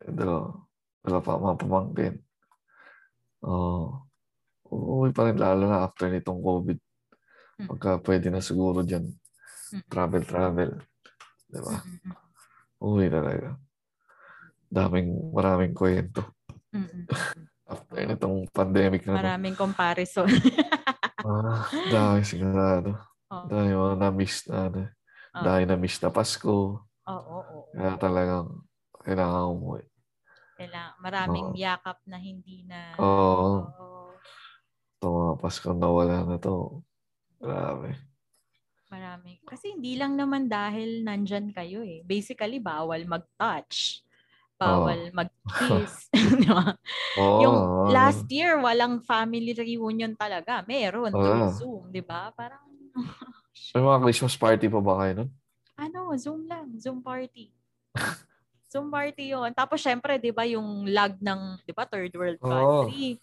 Dalawa. 0.01 0.65
Dalawa 1.01 1.21
pa, 1.25 1.41
mga 1.41 1.61
pamangkin. 1.61 2.15
Oo. 3.45 4.05
uuwi 4.71 5.11
pa 5.11 5.27
rin 5.27 5.39
lalo 5.41 5.67
na 5.67 5.83
after 5.83 6.07
nitong 6.13 6.41
COVID. 6.41 6.79
Mm. 7.61 7.69
Pagka 7.75 7.91
pwede 8.07 8.29
na 8.31 8.41
siguro 8.41 8.87
dyan. 8.87 9.09
Travel, 9.91 10.23
travel. 10.27 10.71
Diba? 11.51 11.75
Mm-mm. 11.79 12.15
Uwi 12.81 13.07
talaga. 13.13 13.59
Daming, 14.71 15.35
maraming 15.35 15.75
kwento. 15.75 16.23
After 17.71 18.03
nitong 18.03 18.51
pandemic 18.51 19.07
na. 19.07 19.19
Maraming 19.19 19.55
comparison. 19.55 20.27
Ah, 21.21 21.69
dahil 21.93 22.25
sigurado. 22.25 22.97
Oo. 23.29 23.45
Dahil 23.45 23.77
mga 23.77 23.97
na-miss 24.01 24.49
na 24.49 24.73
ano. 24.73 24.89
Oo. 24.89 25.45
Dahil 25.45 25.69
na-miss 25.69 26.01
na 26.01 26.09
Pasko. 26.09 26.81
Oo, 26.81 27.37
oo. 27.45 27.69
Kaya 27.77 28.01
talagang 28.01 28.65
kailangan 29.05 29.53
umuwi. 29.53 29.85
Kailangan, 30.57 30.97
maraming 30.97 31.53
Oo. 31.53 31.61
yakap 31.61 32.01
na 32.09 32.17
hindi 32.17 32.65
na... 32.65 32.97
Oo. 32.97 33.69
Oo. 33.69 34.17
Ito 34.97 35.07
mga 35.13 35.35
Pasko 35.45 35.77
na 35.77 35.89
wala 35.93 36.25
na 36.25 36.41
to. 36.41 36.81
Grabe. 37.37 38.01
Marami. 38.91 39.39
Kasi 39.47 39.79
hindi 39.79 39.95
lang 39.95 40.19
naman 40.19 40.51
dahil 40.51 41.07
nandyan 41.07 41.55
kayo 41.55 41.87
eh. 41.87 42.03
Basically, 42.03 42.59
bawal 42.59 43.07
mag-touch. 43.07 44.03
Bawal 44.59 45.15
mag-kiss. 45.15 46.11
Di 46.43 46.47
ba? 46.51 46.75
Oo. 47.23 47.41
Yung 47.41 47.59
oo. 47.59 47.89
last 47.95 48.27
year, 48.29 48.59
walang 48.59 48.99
family 49.07 49.55
reunion 49.55 50.13
talaga. 50.19 50.67
Meron, 50.67 51.15
through 51.15 51.55
Zoom. 51.55 51.83
Di 51.95 52.03
ba? 52.03 52.35
Parang, 52.35 52.67
May 53.79 53.83
mga 53.87 54.03
Christmas 54.03 54.35
party 54.35 54.67
pa 54.67 54.83
ba 54.83 54.95
kayo 55.07 55.13
nun? 55.23 55.31
ano, 55.81 56.13
Zoom 56.21 56.45
lang. 56.45 56.77
Zoom 56.77 57.01
party. 57.01 57.49
Zoom 58.71 58.93
party 58.93 59.33
yon 59.33 59.51
Tapos, 59.57 59.81
syempre, 59.81 60.21
di 60.21 60.31
ba, 60.31 60.45
yung 60.45 60.87
lag 60.87 61.17
ng, 61.19 61.59
di 61.65 61.73
ba, 61.73 61.89
third 61.89 62.13
world 62.15 62.39
Oo. 62.45 62.51
country. 62.51 63.17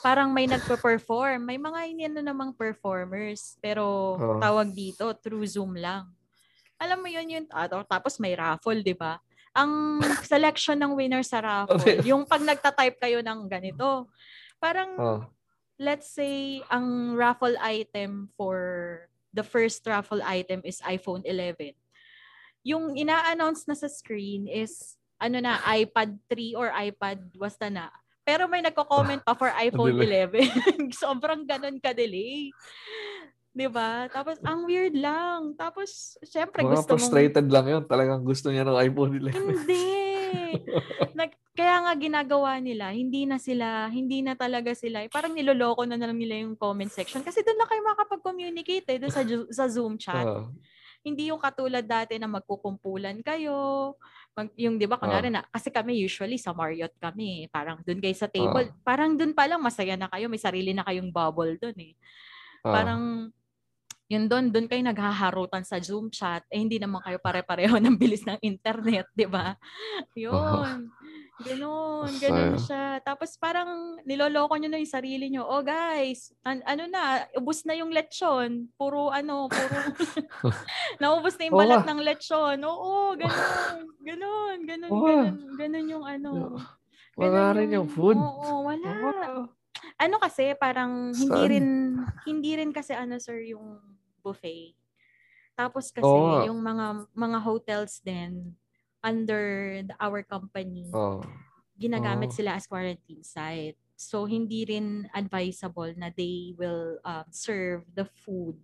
Parang 0.00 0.30
may 0.30 0.46
nagpa-perform. 0.46 1.40
May 1.40 1.58
mga 1.58 1.80
inano 1.88 2.20
namang 2.20 2.52
performers. 2.52 3.56
Pero 3.58 4.14
Oo. 4.14 4.38
tawag 4.38 4.70
dito, 4.70 5.10
through 5.18 5.46
Zoom 5.46 5.74
lang. 5.74 6.06
Alam 6.76 7.00
mo 7.00 7.08
yun, 7.08 7.26
yun. 7.26 7.44
ah, 7.50 7.66
Tapos 7.66 8.20
may 8.20 8.36
raffle, 8.36 8.84
di 8.84 8.92
ba? 8.92 9.16
Ang 9.56 10.04
selection 10.22 10.76
ng 10.76 10.92
winner 10.92 11.24
sa 11.24 11.40
raffle, 11.40 11.80
yung 12.08 12.28
pag 12.28 12.44
nagta-type 12.44 13.00
kayo 13.00 13.24
ng 13.24 13.48
ganito, 13.48 14.04
parang 14.60 14.92
Oh. 15.00 15.20
let's 15.80 16.12
say 16.12 16.60
ang 16.68 17.16
raffle 17.16 17.56
item 17.60 18.28
for 18.36 18.56
the 19.32 19.40
first 19.40 19.84
raffle 19.84 20.20
item 20.20 20.60
is 20.60 20.80
iPhone 20.84 21.24
11. 21.24 21.72
Yung 22.64 22.96
ina-announce 22.96 23.64
na 23.64 23.76
sa 23.76 23.88
screen 23.88 24.44
is 24.44 24.96
ano 25.16 25.40
na 25.40 25.56
iPad 25.72 26.20
3 26.28 26.52
or 26.52 26.68
iPad 26.68 27.24
basta 27.32 27.72
na. 27.72 27.88
Pero 28.26 28.50
may 28.50 28.58
nagko-comment 28.66 29.22
pa 29.22 29.38
for 29.38 29.54
iPhone 29.62 29.94
delay. 29.94 30.26
11. 30.90 30.90
Sobrang 30.90 31.46
ganun 31.46 31.78
ka-delay. 31.78 32.50
'Di 33.56 33.72
ba? 33.72 34.10
Tapos 34.12 34.36
ang 34.42 34.66
weird 34.66 34.98
lang. 34.98 35.54
Tapos 35.54 36.18
syempre 36.26 36.60
Mga 36.60 36.74
gusto 36.74 36.82
mong 36.82 36.90
frustrated 36.98 37.46
lang 37.48 37.66
yun. 37.70 37.82
Talagang 37.86 38.20
gusto 38.20 38.52
niya 38.52 38.66
ng 38.66 38.76
iPhone 38.82 39.16
11. 39.16 39.32
hindi. 39.32 39.86
Nag, 41.18 41.30
kaya 41.56 41.76
nga 41.88 41.92
ginagawa 41.96 42.60
nila, 42.60 42.92
hindi 42.92 43.24
na 43.24 43.40
sila, 43.40 43.88
hindi 43.88 44.20
na 44.20 44.36
talaga 44.36 44.76
sila, 44.76 45.08
parang 45.08 45.32
niloloko 45.32 45.88
na, 45.88 45.96
lang 45.96 46.16
nila 46.20 46.44
yung 46.44 46.52
comment 46.52 46.92
section. 46.92 47.24
Kasi 47.24 47.40
doon 47.40 47.56
na 47.56 47.68
kayo 47.68 47.80
makapag-communicate 47.80 48.86
eh, 48.92 48.98
doon 49.00 49.12
sa, 49.12 49.24
sa 49.48 49.64
Zoom 49.72 49.96
chat. 49.96 50.26
Ah, 50.26 50.52
Hindi 51.00 51.32
yung 51.32 51.40
katulad 51.40 51.86
dati 51.86 52.20
na 52.20 52.28
magkukumpulan 52.28 53.24
kayo. 53.24 53.94
Mag, 54.36 54.52
yung 54.60 54.76
'di 54.76 54.84
ba 54.84 55.00
kunwari 55.00 55.32
na 55.32 55.48
kasi 55.48 55.72
kami 55.72 55.96
usually 55.96 56.36
sa 56.36 56.52
Marriott 56.52 56.92
kami, 57.00 57.48
parang 57.48 57.80
doon 57.80 58.04
kayo 58.04 58.12
sa 58.12 58.28
table, 58.28 58.68
parang 58.84 59.16
doon 59.16 59.32
pa 59.32 59.48
lang 59.48 59.64
masaya 59.64 59.96
na 59.96 60.12
kayo, 60.12 60.28
may 60.28 60.36
sarili 60.36 60.76
na 60.76 60.84
kayong 60.84 61.08
bubble 61.08 61.56
doon 61.56 61.76
eh. 61.80 61.92
ah. 62.60 62.72
Parang 62.76 63.02
yun 64.06 64.30
doon, 64.30 64.54
doon 64.54 64.70
kayo 64.70 64.82
naghaharutan 64.86 65.66
sa 65.66 65.82
Zoom 65.82 66.12
chat, 66.14 66.46
eh 66.46 66.60
hindi 66.62 66.78
naman 66.78 67.02
kayo 67.02 67.18
pare-pareho 67.18 67.74
ng 67.82 67.96
bilis 67.98 68.22
ng 68.22 68.38
internet, 68.38 69.10
di 69.16 69.26
ba? 69.26 69.58
Yun. 70.14 70.92
Ganun, 71.36 72.08
ganun 72.16 72.56
siya. 72.56 72.96
Tapos 73.04 73.36
parang 73.36 74.00
niloloko 74.08 74.56
nyo 74.56 74.72
na 74.72 74.80
yung 74.80 74.88
sarili 74.88 75.28
nyo. 75.28 75.44
Oh 75.44 75.60
guys, 75.60 76.32
an- 76.40 76.64
ano 76.64 76.88
na, 76.88 77.28
ubus 77.36 77.68
na 77.68 77.76
yung 77.76 77.92
lechon. 77.92 78.72
Puro 78.80 79.12
ano, 79.12 79.44
puro, 79.52 79.76
naubos 81.02 81.36
na 81.36 81.44
yung 81.52 81.60
balat 81.60 81.84
nga. 81.84 81.92
ng 81.92 82.00
lechon. 82.00 82.58
Oo, 82.64 83.12
ganun, 83.20 83.76
ganun, 84.00 84.58
ganun, 84.64 84.88
nga. 84.88 85.04
ganun, 85.12 85.34
ganun 85.60 85.86
yung 85.92 86.04
ano. 86.08 86.30
Wala 87.20 87.52
ganun 87.52 87.56
rin 87.60 87.70
yung 87.76 87.88
food. 87.92 88.16
Oo, 88.16 88.64
wala 88.64 88.88
Oo. 88.88 89.42
ano 90.00 90.16
kasi 90.16 90.56
parang 90.56 91.12
hindi 91.12 91.36
Saan? 91.44 91.52
rin 91.52 91.66
hindi 92.24 92.50
rin 92.56 92.70
kasi 92.72 92.96
ano 92.96 93.20
sir 93.20 93.44
yung 93.44 93.76
buffet. 94.24 94.72
Tapos 95.56 95.92
kasi 95.92 96.04
nga. 96.04 96.48
yung 96.48 96.60
mga 96.60 97.08
mga 97.12 97.38
hotels 97.44 98.00
din 98.00 98.56
under 99.06 99.44
the, 99.86 99.94
our 100.02 100.26
company 100.26 100.90
Oh. 100.90 101.22
ginagamit 101.78 102.34
Oo. 102.34 102.36
sila 102.42 102.58
as 102.58 102.66
quarantine 102.66 103.22
site. 103.22 103.78
So 103.94 104.26
hindi 104.26 104.66
rin 104.66 105.06
advisable 105.14 105.94
na 105.94 106.10
they 106.10 106.52
will 106.58 106.98
um, 107.06 107.24
serve 107.30 107.86
the 107.94 108.04
food. 108.04 108.58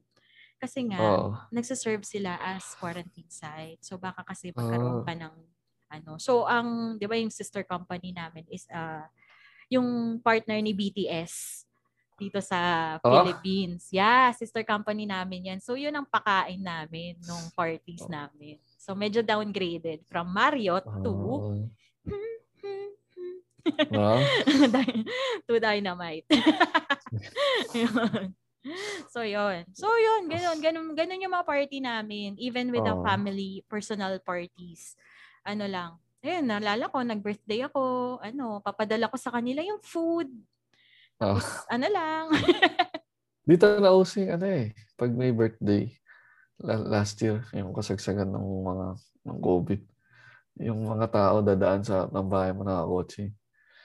Kasi 0.58 0.90
nga 0.90 0.98
Oh. 0.98 1.38
nagse-serve 1.54 2.02
sila 2.02 2.34
as 2.42 2.74
quarantine 2.76 3.30
site. 3.30 3.78
So 3.86 3.96
baka 3.96 4.26
kasi 4.26 4.50
magkaroon 4.50 5.02
Ah. 5.02 5.06
pa 5.06 5.14
ng 5.14 5.34
ano. 5.92 6.16
So 6.18 6.48
ang 6.48 6.96
'di 6.96 7.06
ba 7.06 7.16
yung 7.20 7.28
sister 7.30 7.62
company 7.62 8.10
namin 8.16 8.48
is 8.48 8.64
uh 8.72 9.04
yung 9.68 10.20
partner 10.20 10.56
ni 10.60 10.72
BTS 10.72 11.64
dito 12.16 12.40
sa 12.40 12.96
Ah. 12.96 13.00
Philippines. 13.02 13.88
Yeah, 13.92 14.32
sister 14.32 14.64
company 14.64 15.04
namin 15.04 15.52
'yan. 15.52 15.60
So 15.60 15.76
yun 15.76 15.92
ang 15.92 16.08
pakain 16.08 16.60
namin 16.64 17.20
nung 17.28 17.52
parties 17.52 18.04
Oh. 18.06 18.12
namin. 18.12 18.56
So 18.82 18.98
medyo 18.98 19.22
downgraded 19.22 20.02
from 20.10 20.34
Marriott 20.34 20.82
to 21.06 21.12
Ah. 21.14 21.54
Ah. 23.94 24.18
Dy- 24.74 25.06
to 25.46 25.54
dynamite. 25.62 26.26
Yun. 27.78 28.34
So, 29.10 29.22
yun. 29.22 29.66
So, 29.74 29.86
yun. 29.86 30.26
Ganun, 30.26 30.58
ganun, 30.58 30.86
ganun 30.94 31.22
yung 31.22 31.34
mga 31.34 31.46
party 31.46 31.78
namin. 31.78 32.34
Even 32.42 32.70
with 32.74 32.82
the 32.82 32.94
Oo. 32.94 33.02
family, 33.06 33.62
personal 33.70 34.18
parties. 34.22 34.94
Ano 35.46 35.66
lang. 35.66 35.98
Ayun, 36.22 36.46
naalala 36.46 36.86
ko, 36.86 37.02
nag-birthday 37.02 37.66
ako. 37.66 37.82
Ano, 38.22 38.62
papadala 38.62 39.10
ko 39.10 39.18
sa 39.18 39.34
kanila 39.34 39.62
yung 39.62 39.82
food. 39.82 40.30
Tapos, 41.18 41.46
ano 41.66 41.86
lang. 41.90 42.24
Dito 43.50 43.66
na 43.82 43.90
using 43.90 44.30
ano 44.30 44.46
eh, 44.46 44.70
pag 44.94 45.10
may 45.10 45.34
birthday, 45.34 45.90
last 46.60 47.16
year, 47.22 47.44
yung 47.56 47.72
kasagsagan 47.72 48.28
ng 48.28 48.46
mga 48.66 48.86
ng 49.30 49.38
COVID, 49.40 49.80
yung 50.60 50.80
mga 50.84 51.06
tao 51.12 51.36
dadaan 51.40 51.82
sa 51.86 52.06
ng 52.10 52.28
bahay 52.28 52.52
mo 52.52 52.62
nakakotse, 52.66 53.32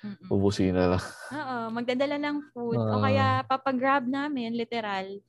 Mm-mm. 0.03 0.27
ubusin 0.29 0.75
na 0.75 0.95
lang. 0.97 1.03
Oo, 1.33 1.57
magdadala 1.73 2.15
ng 2.19 2.37
food. 2.55 2.77
o 2.79 2.95
Ah. 2.97 3.01
kaya 3.03 3.25
papag-grab 3.47 4.05
namin, 4.07 4.55
literal. 4.55 5.19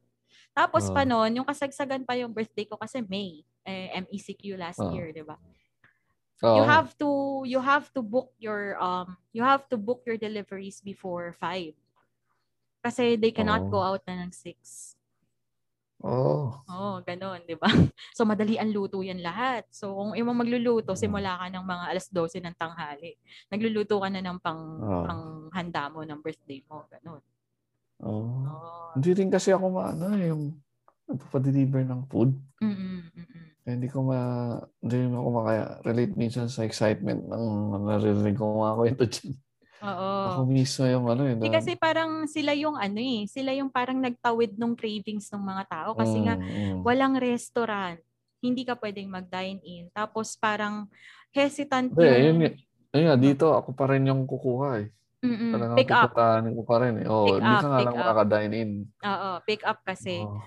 Tapos 0.55 0.90
Ah. 0.90 0.94
pa 0.94 1.02
noon, 1.06 1.40
yung 1.43 1.48
kasagsagan 1.48 2.05
pa 2.06 2.15
yung 2.19 2.35
birthday 2.35 2.66
ko 2.66 2.77
kasi 2.78 3.02
May. 3.06 3.44
Eh, 3.69 3.93
MECQ 4.01 4.56
last 4.59 4.81
Ah. 4.81 4.90
year, 4.93 5.12
di 5.12 5.23
ba? 5.23 5.39
Oo. 6.39 6.55
you 6.55 6.62
have 6.62 6.94
to 6.94 7.10
you 7.51 7.59
have 7.59 7.90
to 7.90 7.98
book 7.98 8.31
your 8.39 8.78
um 8.78 9.19
you 9.35 9.43
have 9.43 9.66
to 9.66 9.74
book 9.74 10.06
your 10.06 10.15
deliveries 10.15 10.78
before 10.78 11.35
5 11.35 11.74
kasi 12.78 13.19
they 13.19 13.35
cannot 13.35 13.66
Oo. 13.66 13.70
go 13.74 13.81
out 13.82 14.02
na 14.06 14.23
ng 14.23 14.31
6 14.31 14.94
Oo. 16.03 16.55
oh 16.69 17.01
ganun 17.03 17.41
di 17.49 17.57
ba 17.57 17.66
so 18.16 18.23
madali 18.29 18.61
ang 18.61 18.70
luto 18.70 19.01
yan 19.01 19.20
lahat 19.25 19.65
so 19.73 19.95
kung 19.97 20.12
imo 20.15 20.31
magluluto 20.37 20.93
simula 20.95 21.41
ka 21.41 21.47
ng 21.49 21.65
mga 21.65 21.85
alas 21.91 22.07
12 22.12 22.39
ng 22.45 22.55
tanghali 22.55 23.16
nagluluto 23.49 23.99
ka 23.99 24.09
na 24.12 24.20
ng 24.20 24.39
pang 24.39 24.62
Oo. 24.79 25.05
pang 25.09 25.23
handa 25.57 25.89
mo 25.89 26.05
ng 26.05 26.20
birthday 26.20 26.61
mo 26.69 26.85
ganun 26.93 27.23
Oo. 28.05 28.31
oh 28.47 28.93
Hindi 28.95 29.11
rin 29.15 29.31
kasi 29.31 29.51
ako 29.55 29.66
maano 29.70 30.15
yung 30.19 30.55
nagpapadeliver 31.09 31.83
ng 31.89 32.03
food. 32.11 32.35
mm 32.61 32.75
mm 33.16 33.47
Eh, 33.69 33.77
hindi 33.77 33.89
ko 33.93 34.01
ma, 34.01 34.19
hindi 34.81 35.12
ako 35.12 35.29
makaya 35.29 35.65
relate 35.85 36.16
minsan 36.16 36.49
sa 36.49 36.65
excitement 36.65 37.20
ng 37.29 37.45
naririnig 37.85 38.33
ko 38.41 38.65
mga 38.65 38.75
kwento 38.81 39.05
dyan. 39.05 39.37
Oo. 39.79 40.11
Ako 40.27 40.43
mismo 40.51 40.85
yung 40.91 41.07
ano 41.07 41.23
eh. 41.23 41.35
Hindi 41.39 41.51
kasi 41.55 41.79
parang 41.79 42.27
sila 42.27 42.51
yung 42.59 42.75
ano 42.75 42.99
eh, 42.99 43.31
sila 43.31 43.55
yung 43.55 43.71
parang 43.71 44.03
nagtawid 44.03 44.59
ng 44.59 44.75
cravings 44.75 45.31
ng 45.31 45.43
mga 45.43 45.65
tao 45.71 45.91
kasi 45.95 46.19
nga 46.27 46.35
mm, 46.35 46.43
mm. 46.43 46.79
walang 46.83 47.15
restaurant. 47.15 47.99
Hindi 48.43 48.63
ka 48.67 48.75
pwedeng 48.79 49.11
mag-dine 49.11 49.59
in. 49.63 49.85
Tapos 49.95 50.35
parang 50.35 50.91
hesitant 51.31 51.95
yun, 51.95 52.23
yung 52.27 52.39
nga- 52.43 52.59
yun 52.95 53.05
nga, 53.07 53.17
dito 53.19 53.47
ako 53.55 53.71
pa 53.75 53.85
rin 53.91 54.07
yung 54.07 54.27
kukuha 54.27 54.83
eh. 54.83 54.89
Mm-mm, 55.19 55.51
Talagang 55.51 55.79
pick 55.83 55.91
up. 55.91 56.11
ko 56.15 56.63
pa 56.63 56.77
rin 56.79 56.95
eh. 57.03 57.07
Oh, 57.11 57.27
Pick 57.27 57.43
hindi 57.43 57.55
up, 57.59 57.63
ka 57.63 57.69
nga 57.71 57.81
lang 57.83 57.95
makaka-dine 57.99 58.53
in. 58.55 58.71
Oo, 59.03 59.31
pick 59.43 59.63
up 59.67 59.83
kasi. 59.83 60.23
Oh, 60.23 60.39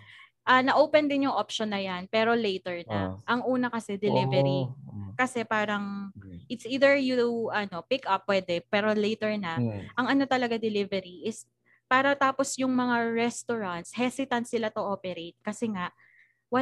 Ah, 0.46 0.62
na-open 0.66 1.06
din 1.06 1.30
yung 1.30 1.38
option 1.38 1.70
na 1.70 1.78
yan, 1.82 2.10
pero 2.10 2.34
later 2.34 2.82
na. 2.90 3.14
Ang 3.30 3.46
una 3.46 3.70
kasi 3.70 3.98
delivery. 4.02 4.66
oh, 4.66 5.16
Kasi 5.18 5.46
parang 5.46 6.12
it's 6.50 6.66
either 6.66 6.98
you 6.98 7.48
ano, 7.54 7.86
pick 7.86 8.04
up 8.10 8.26
pwede, 8.28 8.66
pero 8.68 8.92
later 8.98 9.32
na. 9.38 9.62
mm, 9.62 9.92
Ang 9.98 10.18
ano 10.18 10.24
talaga 10.26 10.58
delivery 10.58 11.24
is 11.30 11.46
para 11.92 12.16
tapos 12.18 12.56
yung 12.58 12.74
mga 12.74 13.12
restaurants, 13.14 13.94
hesitant 13.94 14.48
sila 14.50 14.72
to 14.74 14.82
operate 14.82 15.38
kasi 15.46 15.70
nga 15.70 15.92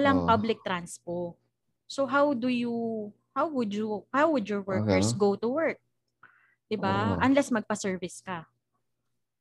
Oh. 0.05 0.09
walang 0.09 0.21
public 0.23 0.61
transpo. 0.65 1.35
So 1.89 2.05
how 2.07 2.33
do 2.37 2.47
you 2.51 3.11
how 3.35 3.47
would 3.49 3.73
you 3.73 4.05
how 4.13 4.29
would 4.33 4.47
your 4.49 4.61
workers 4.63 5.11
ganun? 5.11 5.17
go 5.17 5.35
to 5.39 5.47
work? 5.49 5.79
'Di 6.69 6.77
ba? 6.79 7.15
Oo. 7.15 7.19
Unless 7.21 7.51
magpa-service 7.53 8.21
ka. 8.25 8.47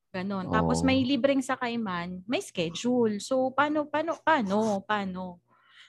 Ganon. 0.08 0.48
Tapos 0.48 0.80
Oo. 0.80 0.88
may 0.88 1.04
libreng 1.04 1.44
sakay 1.44 1.76
man, 1.76 2.24
may 2.24 2.40
schedule. 2.40 3.20
So 3.20 3.52
paano 3.52 3.84
paano 3.84 4.16
paano 4.24 4.80
paano? 4.88 5.44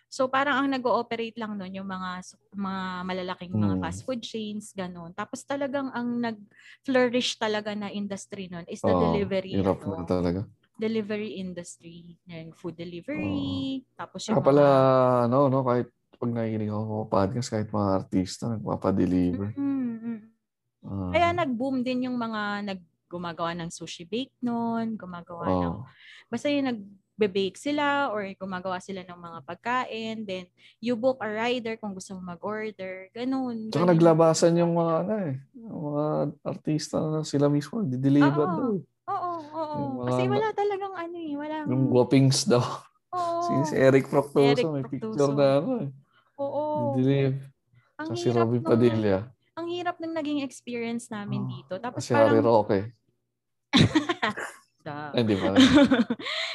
So 0.10 0.26
parang 0.28 0.66
ang 0.66 0.70
nag-ooperate 0.74 1.38
lang 1.38 1.54
noon 1.56 1.80
yung 1.80 1.88
mga 1.88 2.26
mga 2.58 2.84
malalaking 3.06 3.54
mga 3.56 3.78
Hmm. 3.78 3.82
fast 3.84 4.02
food 4.04 4.20
chains, 4.26 4.74
ganon. 4.76 5.14
Tapos 5.16 5.46
talagang 5.46 5.88
ang 5.94 6.20
nag-flourish 6.20 7.38
talaga 7.40 7.78
na 7.78 7.94
industry 7.94 8.50
noon 8.52 8.66
is 8.68 8.82
the 8.84 8.92
Oo, 8.92 9.06
delivery 9.08 9.54
hirap 9.56 9.80
ano, 9.86 10.02
na 10.02 10.06
talaga. 10.10 10.42
delivery 10.76 11.40
industry. 11.40 12.18
Yung 12.28 12.52
food 12.58 12.76
delivery, 12.76 13.86
tapos 13.96 14.26
yung 14.28 14.40
Saka 14.40 14.48
pala, 14.50 14.66
mga 14.66 15.30
no, 15.32 15.40
no, 15.48 15.60
kahit 15.64 15.88
pag 16.20 16.32
nakikinig 16.36 16.72
ako 16.74 17.08
podcast, 17.08 17.50
kahit 17.54 17.70
mga 17.72 17.90
artista, 18.04 18.44
nagpapadeliver. 18.52 19.56
Mm, 19.56 19.88
mm. 20.04 20.20
Ah, 20.84 21.12
Kaya 21.14 21.28
nag-boom 21.38 21.86
din 21.86 22.10
yung 22.10 22.18
mga 22.18 22.66
nag 22.66 22.82
gumagawa 23.10 23.58
ng 23.58 23.70
sushi 23.70 24.06
bake 24.06 24.32
noon, 24.40 24.94
gumagawa 24.94 25.50
ng 25.50 25.74
oh, 25.74 25.84
basta 26.30 26.46
yung 26.48 26.70
nagbe-bake 26.70 27.58
sila 27.58 28.14
or 28.14 28.22
gumagawa 28.38 28.78
sila 28.78 29.02
ng 29.02 29.18
mga 29.18 29.40
pagkain, 29.44 30.18
then 30.24 30.46
you 30.78 30.94
book 30.94 31.18
a 31.20 31.28
rider 31.28 31.74
kung 31.76 31.92
gusto 31.92 32.14
mo 32.14 32.22
mag-order, 32.24 33.10
ganun. 33.12 33.74
Tsaka 33.74 33.84
ganun. 33.84 33.94
naglabasan 33.98 34.54
yung 34.56 34.78
mga, 34.78 34.94
ano 35.04 35.14
eh, 35.26 35.34
yung 35.58 35.82
mga 35.90 36.06
artista 36.46 36.98
na 37.02 37.26
sila 37.26 37.50
mismo, 37.50 37.82
di-deliver 37.82 38.46
Oo. 38.46 38.56
daw. 38.56 38.70
eh. 38.78 38.82
Oo, 39.10 39.32
oo. 39.52 39.78
Mga- 40.00 40.08
Kasi 40.08 40.24
wala 40.30 40.48
talagang 40.54 40.94
ano 40.94 41.18
eh, 41.18 41.34
wala. 41.34 41.56
Yung 41.66 41.90
guwapings 41.90 42.46
daw. 42.46 42.62
Oo. 43.10 43.42
Si, 43.42 43.74
si 43.74 43.76
Eric 43.76 44.06
Proctoso, 44.06 44.46
Eric 44.46 44.66
may 44.70 44.86
Proctoso. 44.86 44.94
picture 45.10 45.34
na 45.34 45.48
ano 45.58 45.72
eh. 45.82 45.90
Oo. 46.38 46.62
Di-deliver. 46.94 47.42
Ang 48.00 48.16
si 48.16 48.30
nung- 48.32 48.62
Padilla. 48.64 49.28
Ang 49.60 49.68
hirap 49.76 50.00
ng 50.00 50.16
naging 50.16 50.40
experience 50.40 51.12
namin 51.12 51.44
Oh, 51.44 51.50
dito. 51.52 51.74
Tapos 51.84 52.00
Si 52.00 52.16
Harry 52.16 52.40
parang 52.40 52.48
Roque. 52.64 52.96
Hindi 55.14 55.36
pa 55.38 55.54
rin. 55.54 55.60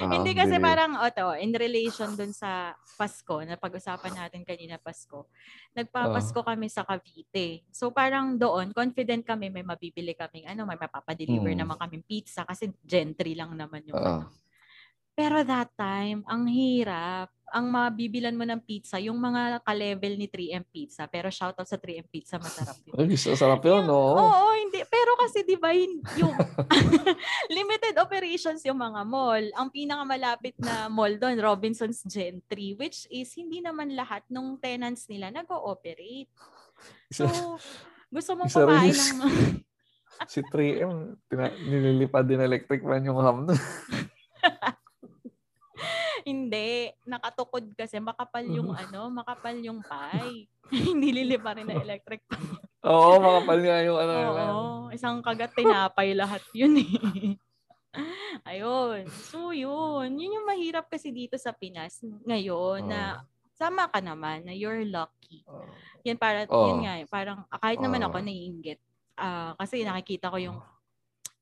Ah, 0.03 0.11
Hindi 0.11 0.35
kasi 0.35 0.59
deliver. 0.59 0.67
parang 0.67 0.93
oto, 0.99 1.39
in 1.39 1.55
relation 1.55 2.19
dun 2.19 2.35
sa 2.35 2.75
Pasko, 2.97 3.39
na 3.47 3.55
pag-usapan 3.55 4.11
natin 4.11 4.43
kanina 4.43 4.75
Pasko. 4.75 5.31
Nagpapasko 5.71 6.43
Ah. 6.43 6.47
kami 6.51 6.67
sa 6.67 6.83
Cavite. 6.83 7.63
So 7.71 7.95
parang 7.95 8.35
doon, 8.35 8.75
confident 8.75 9.23
kami 9.23 9.51
may 9.51 9.63
mabibili 9.63 10.17
kaming 10.17 10.51
ano, 10.51 10.67
may 10.67 10.75
mapapadeliver 10.75 11.53
Hmm. 11.53 11.63
naman 11.63 11.77
kaming 11.79 12.03
pizza 12.03 12.43
kasi 12.43 12.75
gentry 12.83 13.39
lang 13.39 13.55
naman 13.55 13.87
yung 13.87 13.99
ano. 13.99 14.27
Pero 15.15 15.47
that 15.47 15.71
time, 15.79 16.27
ang 16.27 16.51
hirap. 16.51 17.31
Ang 17.55 17.71
mabibilan 17.71 18.35
mo 18.35 18.43
ng 18.43 18.59
pizza, 18.59 18.99
yung 18.99 19.15
mga 19.15 19.63
ka-level 19.63 20.19
ni 20.19 20.27
3M 20.27 20.67
Pizza. 20.67 21.07
Pero 21.07 21.31
shoutout 21.31 21.65
sa 21.65 21.79
3M 21.79 22.11
Pizza, 22.11 22.35
masarap 22.35 22.75
yun. 22.83 22.95
Ay, 22.99 23.07
gusto, 23.07 23.31
sarap 23.39 23.63
yun, 23.63 23.87
Yung- 23.87 23.95
oo. 23.95 24.19
Oo, 24.19 24.51
hindi. 24.59 24.83
Pero 24.91 25.15
kasi 25.15 25.47
di 25.47 25.55
ba 25.55 25.71
yun- 25.71 26.03
yung 26.19 26.35
limited 27.57 27.95
operations 27.97 28.59
yung 28.67 28.83
mga 28.83 29.07
mall. 29.07 29.47
Ang 29.55 29.71
pinakamalapit 29.71 30.59
na 30.59 30.91
mall 30.91 31.15
doon, 31.15 31.39
Robinson's 31.39 32.03
Gentry, 32.03 32.75
which 32.75 33.07
is 33.07 33.31
hindi 33.39 33.63
naman 33.63 33.95
lahat 33.95 34.27
ng 34.27 34.59
tenants 34.59 35.07
nila 35.07 35.31
nag-ooperate. 35.31 36.29
So, 37.15 37.31
gusto 38.11 38.31
mong 38.35 38.51
kumain 38.51 38.91
ng... 38.91 39.21
Si 40.31 40.39
3M, 40.47 41.19
pina- 41.27 41.59
nililipad 41.59 42.23
din 42.23 42.39
electric 42.39 42.87
fan 42.87 43.03
yung 43.03 43.19
ham 43.19 43.51
nun. 43.51 43.59
hindi. 46.25 46.91
Nakatukod 47.05 47.65
kasi. 47.77 48.01
Makapal 48.01 48.45
yung 48.49 48.73
Mm. 48.73 48.83
ano, 48.89 49.01
makapal 49.13 49.57
yung 49.61 49.81
pie. 49.85 50.49
hindi 50.97 51.13
lilipa 51.13 51.53
rin 51.55 51.69
na 51.69 51.77
electric 51.79 52.25
pan. 52.27 52.41
Oo, 52.85 53.21
makapal 53.21 53.59
nga 53.61 53.79
yung 53.85 53.99
ano. 54.01 54.15
Oo. 54.17 54.59
Isang 54.93 55.21
kagat 55.21 55.53
tinapay 55.57 56.17
lahat 56.17 56.41
yun 56.57 56.77
eh. 56.81 56.91
Ayun. 58.51 59.07
So 59.09 59.55
yun. 59.55 60.19
Yun 60.19 60.37
yung 60.41 60.47
mahirap 60.49 60.91
kasi 60.91 61.15
dito 61.15 61.39
sa 61.39 61.55
Pinas 61.55 62.03
ngayon 62.27 62.91
na 62.91 63.23
sama 63.55 63.87
ka 63.87 64.03
naman 64.03 64.45
na 64.45 64.53
you're 64.53 64.83
lucky. 64.85 65.47
Oo. 65.47 65.63
Yan 66.05 66.19
para 66.21 66.45
Oo. 66.51 66.69
yun 66.69 66.85
nga 66.85 67.01
eh, 67.01 67.07
parang 67.09 67.47
ah, 67.49 67.61
kahit 67.63 67.81
naman 67.81 68.03
Oo. 68.05 68.13
ako 68.13 68.21
naiinggit. 68.21 68.81
Ah, 69.17 69.55
kasi 69.57 69.87
nakikita 69.87 70.29
ko 70.29 70.37
yung 70.37 70.59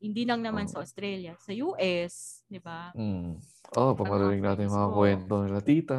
hindi 0.02 0.26
lang 0.26 0.42
naman 0.42 0.66
sa 0.66 0.82
Australia, 0.82 1.34
sa 1.38 1.54
US, 1.54 2.42
'di 2.50 2.58
ba? 2.62 2.90
Mm. 2.94 3.38
Oo, 3.72 3.96
pag 3.96 4.04
Ang 4.04 4.12
mga 4.12 4.12
marinig 4.12 4.42
natin 4.44 4.64
yung 4.68 4.76
mga 4.76 4.90
ko. 4.90 4.96
kwento 4.96 5.34
nila, 5.44 5.60
tita. 5.64 5.98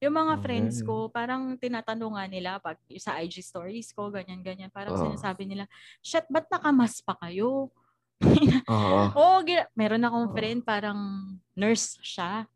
Yung 0.00 0.14
mga 0.16 0.32
Oo, 0.32 0.42
friends 0.42 0.76
ko, 0.80 0.94
parang 1.12 1.60
tinatanungan 1.60 2.24
nila 2.32 2.56
pag 2.56 2.80
sa 2.96 3.20
IG 3.20 3.44
stories 3.44 3.92
ko, 3.92 4.08
ganyan 4.08 4.40
ganyan, 4.40 4.72
parang 4.72 4.96
Oo. 4.96 5.04
sinasabi 5.12 5.44
nila, 5.44 5.68
"Shit, 6.00 6.24
ba't 6.32 6.48
nakamas 6.48 7.04
pa 7.04 7.18
kayo?" 7.20 7.68
Oo. 8.70 9.04
Oo, 9.18 9.36
gina- 9.44 9.68
meron 9.76 10.06
akong 10.06 10.28
friend, 10.32 10.60
parang 10.64 10.98
nurse 11.52 12.00
siya. 12.00 12.48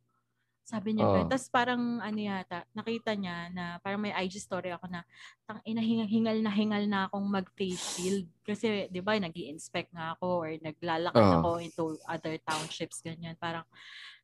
Sabi 0.65 0.97
niya, 0.97 1.05
ganun. 1.12 1.28
Tapos 1.28 1.49
parang 1.53 1.82
ano 2.01 2.16
yata, 2.16 2.65
nakita 2.73 3.12
niya 3.12 3.53
na 3.53 3.77
parang 3.85 4.01
may 4.01 4.16
IG 4.16 4.41
story 4.41 4.73
ako 4.73 4.89
na 4.89 5.05
tang 5.45 5.61
ina 5.69 5.85
hingal, 5.85 6.09
hingal 6.09 6.39
na 6.41 6.49
hingal 6.49 6.85
na 6.89 7.01
akong 7.05 7.28
mag-face 7.28 7.85
shield. 7.85 8.24
Kasi 8.49 8.89
'di 8.89 9.01
ba, 9.05 9.12
nag 9.20 9.36
inspect 9.36 9.93
nga 9.93 10.16
ako 10.16 10.41
or 10.41 10.49
naglalakad 10.57 11.20
Oo. 11.20 11.36
ako 11.36 11.49
into 11.61 11.85
other 12.09 12.41
townships 12.41 13.05
ganyan. 13.05 13.36
Parang 13.36 13.69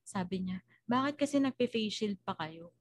sabi 0.01 0.49
niya, 0.49 0.65
bakit 0.89 1.21
kasi 1.21 1.37
nagpe-face 1.45 1.93
shield 1.93 2.19
pa 2.25 2.33
kayo? 2.41 2.73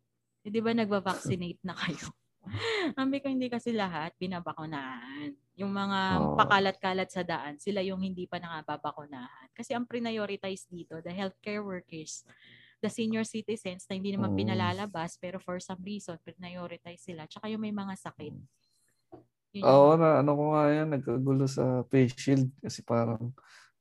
Eh, 0.47 0.47
'Di 0.47 0.63
ba 0.63 0.71
nagva-vaccinate 0.71 1.59
na 1.67 1.75
kayo? 1.75 2.15
Sabi 2.97 3.19
ko 3.19 3.27
hindi 3.27 3.51
kasi 3.51 3.75
lahat 3.75 4.15
binabakunahan. 4.15 5.35
Yung 5.59 5.75
mga 5.75 5.99
Oo. 6.23 6.39
pakalat-kalat 6.39 7.11
sa 7.11 7.21
daan, 7.27 7.59
sila 7.59 7.83
yung 7.83 7.99
hindi 7.99 8.25
pa 8.25 8.39
nangababakunahan. 8.39 9.51
Kasi 9.51 9.75
ang 9.75 9.83
prioritize 9.83 10.65
dito, 10.71 11.03
the 11.03 11.11
healthcare 11.11 11.59
workers, 11.59 12.23
the 12.79 12.89
senior 12.89 13.23
citizens 13.23 13.83
na 13.85 13.95
hindi 13.95 14.11
naman 14.11 14.33
Mm. 14.33 14.37
pinalalabas 14.39 15.19
pero 15.19 15.37
for 15.37 15.59
some 15.59 15.79
reason, 15.83 16.15
prioritize 16.23 17.03
sila. 17.03 17.27
Tsaka 17.27 17.47
yung 17.47 17.61
may 17.61 17.71
mga 17.71 17.95
sakit. 17.95 18.33
Yun 19.51 19.61
yung- 19.61 19.67
Oo, 19.67 19.97
na 19.97 20.21
ano 20.21 20.31
ko 20.33 20.43
nga 20.53 20.63
yan, 20.69 20.87
nagkagulo 20.93 21.43
sa 21.45 21.83
face 21.87 22.15
shield 22.15 22.47
kasi 22.59 22.79
parang 22.81 23.31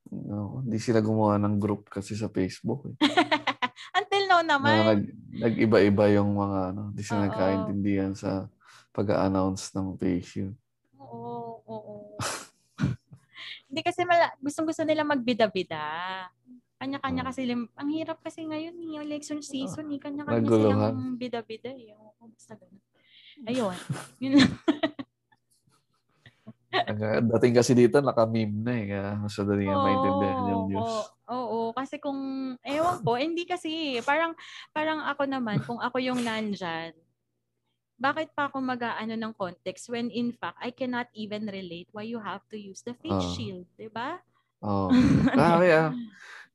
no, 0.09 0.65
hindi 0.65 0.81
sila 0.81 0.99
gumawa 0.99 1.37
ng 1.37 1.61
group 1.61 1.85
kasi 1.87 2.17
sa 2.17 2.27
Facebook. 2.27 2.89
Eh. 2.89 2.95
Until 3.99 4.23
now 4.25 4.41
Na 4.41 4.57
naman. 4.57 4.73
nag, 4.85 5.01
nag-iba-iba 5.39 6.05
yung 6.11 6.33
mga 6.33 6.59
ano, 6.73 6.81
hindi 6.89 7.03
sila 7.05 7.29
nagkaintindihan 7.29 8.13
sa 8.13 8.49
pag-announce 8.89 9.69
ng 9.71 9.95
face 9.95 10.25
shield. 10.25 10.55
Oo, 10.97 11.61
oo. 11.63 11.93
Hindi 13.69 13.85
kasi 13.85 14.01
mala, 14.01 14.33
gustong-gusto 14.41 14.81
nila 14.81 15.05
magbida-bida. 15.05 15.77
Kanya-kanya 16.79 17.21
Oo. 17.21 17.27
kasi, 17.27 17.41
lim- 17.43 17.71
ang 17.75 17.89
hirap 17.91 18.23
kasi 18.23 18.41
ngayon, 18.41 18.71
eh, 18.73 18.87
yung 18.95 19.03
election 19.03 19.43
season, 19.43 19.91
eh, 19.91 19.99
kanya-kanya 19.99 20.39
Naguluhan. 20.39 20.71
silang 20.71 21.19
bida-bida. 21.19 21.69
Eh. 21.69 21.91
Oo, 21.91 22.23
basta 22.25 22.55
ganun. 22.55 22.79
Ayun. 23.43 23.75
Yun 24.23 24.33
lang. 24.39 24.51
Ang- 26.69 27.27
Dating 27.29 27.55
kasi 27.55 27.73
dito, 27.73 27.99
naka-meme 27.99 28.57
na 28.61 28.71
eh. 28.71 28.85
Kaya 28.87 29.07
masyado 29.17 29.51
rin 29.51 29.67
nga 29.67 29.81
maintindihan 29.81 30.39
yung 30.47 30.65
news. 30.69 30.93
Oo, 31.27 31.35
oo, 31.35 31.59
kasi 31.73 31.97
kung, 31.97 32.19
ewan 32.61 32.97
ko, 33.01 33.11
hindi 33.17 33.43
kasi, 33.43 33.99
parang, 34.01 34.31
parang 34.71 35.03
ako 35.03 35.27
naman, 35.27 35.59
kung 35.59 35.81
ako 35.81 35.99
yung 35.99 36.21
nandyan, 36.21 36.95
bakit 37.99 38.31
pa 38.31 38.47
ako 38.47 38.63
mag-aano 38.63 39.11
ng 39.11 39.33
context 39.35 39.91
when 39.91 40.07
in 40.07 40.31
fact, 40.31 40.55
I 40.57 40.71
cannot 40.71 41.11
even 41.11 41.43
relate 41.43 41.91
why 41.91 42.07
you 42.07 42.15
have 42.15 42.47
to 42.47 42.55
use 42.55 42.79
the 42.79 42.95
face 42.95 43.11
Ah. 43.19 43.33
shield, 43.35 43.67
di 43.75 43.91
ba? 43.91 44.15
Oo. 44.61 44.87
Grabe 45.27 45.67
ah. 45.75 45.91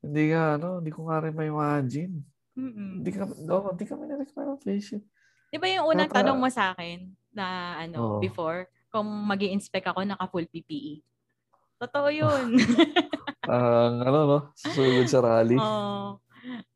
Hindi 0.05 0.25
nga, 0.31 0.61
ano, 0.61 0.69
hindi 0.85 0.93
ko 0.93 1.01
nga 1.09 1.17
rin 1.25 1.33
may 1.33 1.49
imagine. 1.49 2.15
Mm-mm. 2.55 3.01
Hindi 3.01 3.11
ka, 3.11 3.25
no, 3.41 3.73
hindi 3.73 3.85
kami 3.89 4.03
na-expect 4.05 4.47
ng 4.47 4.61
face 4.61 4.85
shield. 4.85 5.05
Di 5.49 5.57
ba 5.57 5.67
yung 5.67 5.87
unang 5.89 6.11
Napa- 6.11 6.19
tanong 6.21 6.39
mo 6.39 6.49
sa 6.53 6.77
akin 6.77 7.09
na 7.33 7.47
ano, 7.81 7.97
Oo. 7.99 8.21
before, 8.21 8.69
kung 8.93 9.07
mag 9.07 9.41
inspect 9.43 9.89
ako, 9.89 10.05
naka-full 10.05 10.47
PPE. 10.47 11.01
Totoo 11.81 12.09
yun. 12.13 12.55
Ang 13.51 13.97
ano, 14.05 14.19
no? 14.25 14.39
Susunod 14.55 15.09
sa 15.09 15.21
rally. 15.21 15.57
Oo. 15.59 16.21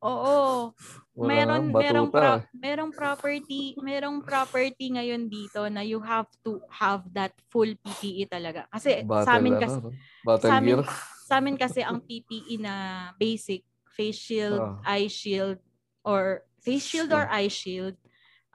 Oo. 0.03 0.73
Wala 1.19 1.29
meron 1.29 1.63
merong 1.75 2.09
pro- 2.15 2.47
merong 2.55 2.93
property, 2.95 3.75
merong 3.83 4.19
property 4.23 4.87
ngayon 4.95 5.27
dito 5.27 5.67
na 5.67 5.83
you 5.83 5.99
have 5.99 6.31
to 6.47 6.63
have 6.71 7.03
that 7.11 7.35
full 7.51 7.69
PPE 7.83 8.31
talaga. 8.31 8.71
Kasi 8.71 9.03
Battle, 9.03 9.27
sa 9.27 9.33
amin 9.37 9.53
ano, 9.59 9.63
kasi 9.63 9.77
no? 9.83 9.91
Battle 10.23 10.49
sa 10.49 10.57
amin- 10.63 10.79
gear. 10.79 11.18
Sa 11.29 11.45
amin 11.45 11.61
kasi 11.61 11.85
ang 11.85 12.01
PPE 12.01 12.57
na 12.57 12.75
basic 13.21 13.61
face 13.93 14.17
shield, 14.17 14.57
Ah. 14.81 14.97
eye 14.97 15.13
shield 15.13 15.61
or 16.01 16.41
face 16.65 16.89
shield 16.89 17.13
or 17.13 17.29
eye 17.29 17.53
shield, 17.53 17.93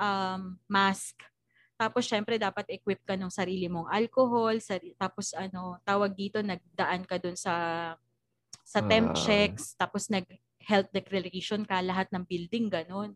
um 0.01 0.57
mask. 0.65 1.21
Tapos 1.77 2.09
syempre 2.09 2.41
dapat 2.41 2.65
equip 2.73 3.05
ka 3.05 3.13
ng 3.13 3.29
sarili 3.29 3.69
mong 3.69 3.93
alcohol, 3.93 4.57
sari- 4.57 4.97
tapos 4.97 5.37
ano, 5.37 5.77
tawag 5.85 6.17
dito 6.17 6.41
nagdaan 6.41 7.05
ka 7.05 7.21
dun 7.21 7.37
sa 7.37 7.53
sa 8.65 8.79
temp 8.81 9.13
Ah. 9.13 9.17
checks, 9.21 9.77
tapos 9.77 10.09
nag 10.09 10.25
health 10.63 10.89
declaration 10.89 11.61
ka 11.67 11.77
lahat 11.83 12.09
ng 12.09 12.23
building 12.25 12.71
ganun. 12.73 13.13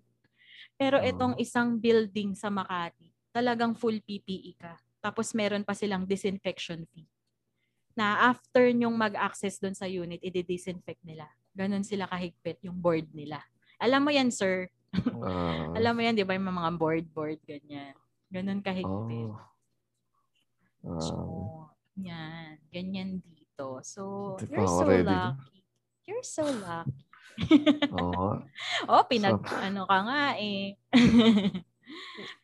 Pero 0.77 1.01
Ah. 1.01 1.07
itong 1.09 1.33
isang 1.41 1.81
building 1.81 2.37
sa 2.37 2.53
Makati, 2.53 3.09
talagang 3.33 3.73
full 3.73 3.97
PPE 4.05 4.53
ka. 4.53 4.77
Tapos 5.01 5.33
meron 5.33 5.63
pa 5.65 5.73
silang 5.73 6.05
disinfection 6.05 6.85
fee. 6.93 7.07
Na 7.97 8.29
after 8.29 8.69
nyong 8.69 8.93
mag-access 8.93 9.57
doon 9.57 9.73
sa 9.73 9.89
unit, 9.89 10.21
i-disinfect 10.21 11.01
nila. 11.01 11.25
Ganon 11.51 11.81
sila 11.81 12.05
kahigpit 12.05 12.61
yung 12.61 12.77
board 12.77 13.09
nila. 13.11 13.41
Alam 13.81 14.05
mo 14.05 14.11
yan, 14.13 14.29
sir. 14.29 14.69
Ah, 15.25 15.73
Alam 15.81 15.97
mo 15.97 16.01
yan, 16.05 16.13
di 16.13 16.21
ba, 16.21 16.37
yung 16.37 16.45
mga 16.47 16.77
board-board, 16.77 17.41
ganyan. 17.41 17.97
Ganon 18.29 18.61
kahigpit. 18.61 19.33
oh. 19.33 19.41
Ah, 20.85 21.01
So, 21.01 21.15
yan. 21.97 22.61
Ganyan 22.69 23.17
dito. 23.19 23.81
So, 23.81 24.37
you're 24.45 24.69
so 24.69 24.85
ready 24.85 25.01
lucky. 25.03 25.65
You're 26.05 26.21
so 26.23 26.45
lucky. 26.45 27.01
oo. 27.97 28.45
oh, 28.93 29.03
pinag, 29.09 29.41
So- 29.41 29.57
ano 29.57 29.89
ka 29.89 29.97
nga 30.05 30.23
eh. 30.37 30.77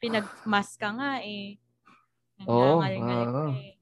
Pinag-mask 0.01 0.75
ka 0.81 0.89
nga 0.97 1.11
eh. 1.21 1.57
Nangangaling-ngaling 2.41 3.03
ka 3.05 3.15
ano. 3.29 3.41
eh. 3.53 3.72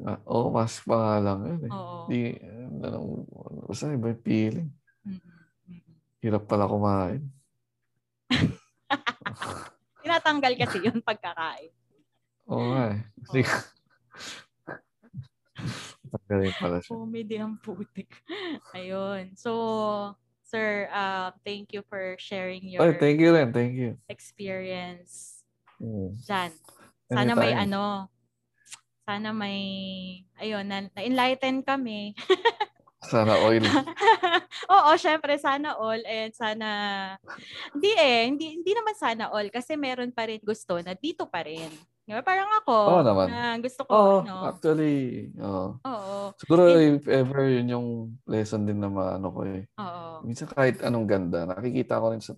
Ah, 0.00 0.16
Oo, 0.24 0.48
mas 0.48 0.80
pa 0.80 0.96
nga 0.96 1.16
lang 1.20 1.40
yun 1.44 1.62
eh. 1.68 1.72
Oo. 1.72 2.08
Di, 2.08 2.20
ano, 2.40 3.24
basta 3.68 3.92
iba 3.92 4.08
yung 4.12 4.24
feeling. 4.24 4.70
Mm-mm. 5.04 5.36
Hirap 6.24 6.48
pala 6.48 6.64
kumain. 6.64 7.22
Tinatanggal 10.04 10.56
kasi 10.56 10.80
yun 10.80 11.04
pagkakain. 11.04 11.72
Oo 12.48 12.72
nga 12.72 12.96
eh. 12.96 13.00
Kasi, 13.24 13.40
Tanggalin 16.10 16.54
pala 16.56 16.80
siya. 16.80 16.90
Comedy 16.96 17.36
ang 17.38 17.54
putik. 17.60 18.10
Ayun. 18.76 19.36
So, 19.36 19.52
sir, 20.42 20.88
uh, 20.90 21.30
thank 21.46 21.70
you 21.76 21.84
for 21.86 22.16
sharing 22.18 22.66
your 22.66 22.82
Ay, 22.82 22.96
thank 22.98 23.20
you 23.22 23.30
rin. 23.30 23.52
Thank 23.54 23.76
you. 23.76 23.94
experience 24.10 25.44
Mm. 25.80 26.12
dyan. 26.20 26.50
Sana 27.08 27.32
may 27.32 27.56
Anytime. 27.56 27.72
ano, 27.72 27.82
sana 29.10 29.34
may, 29.34 29.58
ayun, 30.38 30.62
na, 30.62 30.86
na-enlighten 30.94 31.66
kami. 31.66 32.14
Sana 33.00 33.32
oil. 33.42 33.64
Oo, 34.76 34.90
syempre 35.00 35.40
sana 35.40 35.72
all 35.80 36.04
and 36.04 36.36
sana 36.36 36.68
hindi 37.72 37.96
eh, 37.96 38.28
hindi 38.28 38.60
hindi 38.60 38.76
naman 38.76 38.92
sana 38.92 39.32
all 39.32 39.48
kasi 39.48 39.72
meron 39.72 40.12
pa 40.12 40.28
rin 40.28 40.36
gusto 40.44 40.76
na 40.84 40.92
dito 40.92 41.24
pa 41.24 41.40
rin. 41.42 41.72
Parang 42.20 42.52
ako, 42.60 42.76
Oo 42.76 43.00
naman. 43.00 43.26
na 43.32 43.56
gusto 43.56 43.88
ko 43.88 43.90
Oo, 43.90 44.16
ano. 44.20 44.44
actually, 44.52 45.32
oo. 45.40 45.80
Oo. 45.80 46.16
Siguro 46.36 46.68
It- 46.68 47.00
if 47.00 47.04
ever 47.08 47.48
yun 47.48 47.72
yung 47.72 47.88
lesson 48.28 48.68
din 48.68 48.78
na 48.78 48.92
maano 48.92 49.32
ko 49.32 49.48
eh. 49.48 49.64
Oo. 49.80 50.20
Minsan 50.20 50.52
kahit 50.52 50.84
anong 50.84 51.08
ganda, 51.08 51.48
nakikita 51.48 51.98
ko 51.98 52.12
rin 52.12 52.20
sa, 52.20 52.36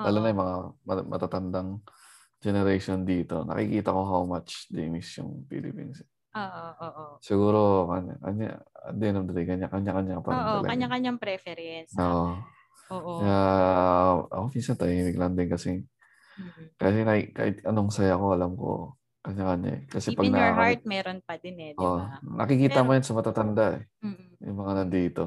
lalo 0.00 0.16
oo. 0.16 0.22
na 0.24 0.30
yung 0.32 0.40
mga 0.40 0.56
mat- 0.88 1.08
matatandang 1.12 1.76
generation 2.40 3.04
dito, 3.04 3.44
nakikita 3.44 3.92
ko 3.92 4.00
how 4.02 4.22
much 4.24 4.66
they 4.68 4.88
miss 4.88 5.12
yung 5.14 5.44
Philippines. 5.46 6.00
Oo, 6.30 6.64
oo. 6.80 7.04
Siguro, 7.20 7.60
kanya, 7.86 8.14
kanya, 8.18 8.48
at 8.80 8.94
the 8.96 9.04
end 9.04 9.18
of 9.18 9.26
the 9.28 9.34
day, 9.34 9.44
kanya, 9.44 9.68
kanya-kanya 9.68 10.24
pa 10.24 10.30
Oo, 10.30 10.56
kanya-kanyang 10.64 11.18
preference. 11.18 11.92
Oo. 11.94 12.40
Oo. 12.90 13.12
Kaya, 13.20 13.40
ako 14.26 14.44
minsan 14.50 14.74
tahimik 14.74 15.14
lang 15.14 15.36
din 15.36 15.46
kasi, 15.46 15.70
Mhm. 16.38 16.64
kasi 16.74 16.98
na, 17.04 17.12
kahit 17.28 17.60
anong 17.62 17.92
saya 17.92 18.16
ko, 18.16 18.32
alam 18.32 18.54
ko, 18.54 18.96
kanya-kanya 19.20 19.70
eh. 19.74 19.82
Kasi 19.86 20.16
Deep 20.16 20.24
in 20.24 20.32
your 20.32 20.40
nakaka- 20.40 20.56
heart, 20.56 20.82
meron 20.88 21.18
pa 21.20 21.34
din 21.36 21.56
eh, 21.60 21.70
di 21.74 21.78
ba? 21.78 22.16
nakikita 22.24 22.80
mo 22.80 22.88
Pero- 22.88 22.96
yan 22.96 23.04
sa 23.04 23.14
matatanda 23.14 23.64
eh. 23.76 23.82
Mm-mm. 24.00 24.28
Yung 24.40 24.58
mga 24.58 24.72
nandito. 24.80 25.24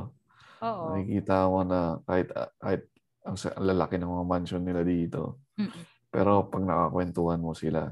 Oo. 0.63 0.83
Nakikita 0.89 1.35
mo 1.45 1.61
na 1.61 1.79
kahit, 2.01 2.27
kahit 2.57 2.81
ang, 3.21 3.35
lalaki 3.61 3.95
ng 3.95 4.09
mga 4.09 4.25
mansion 4.25 4.63
nila 4.65 4.81
dito. 4.81 5.43
Mm-mm. 5.61 5.83
Pero 6.13 6.45
pag 6.45 6.61
nakakwentuhan 6.61 7.41
mo 7.41 7.57
sila, 7.57 7.89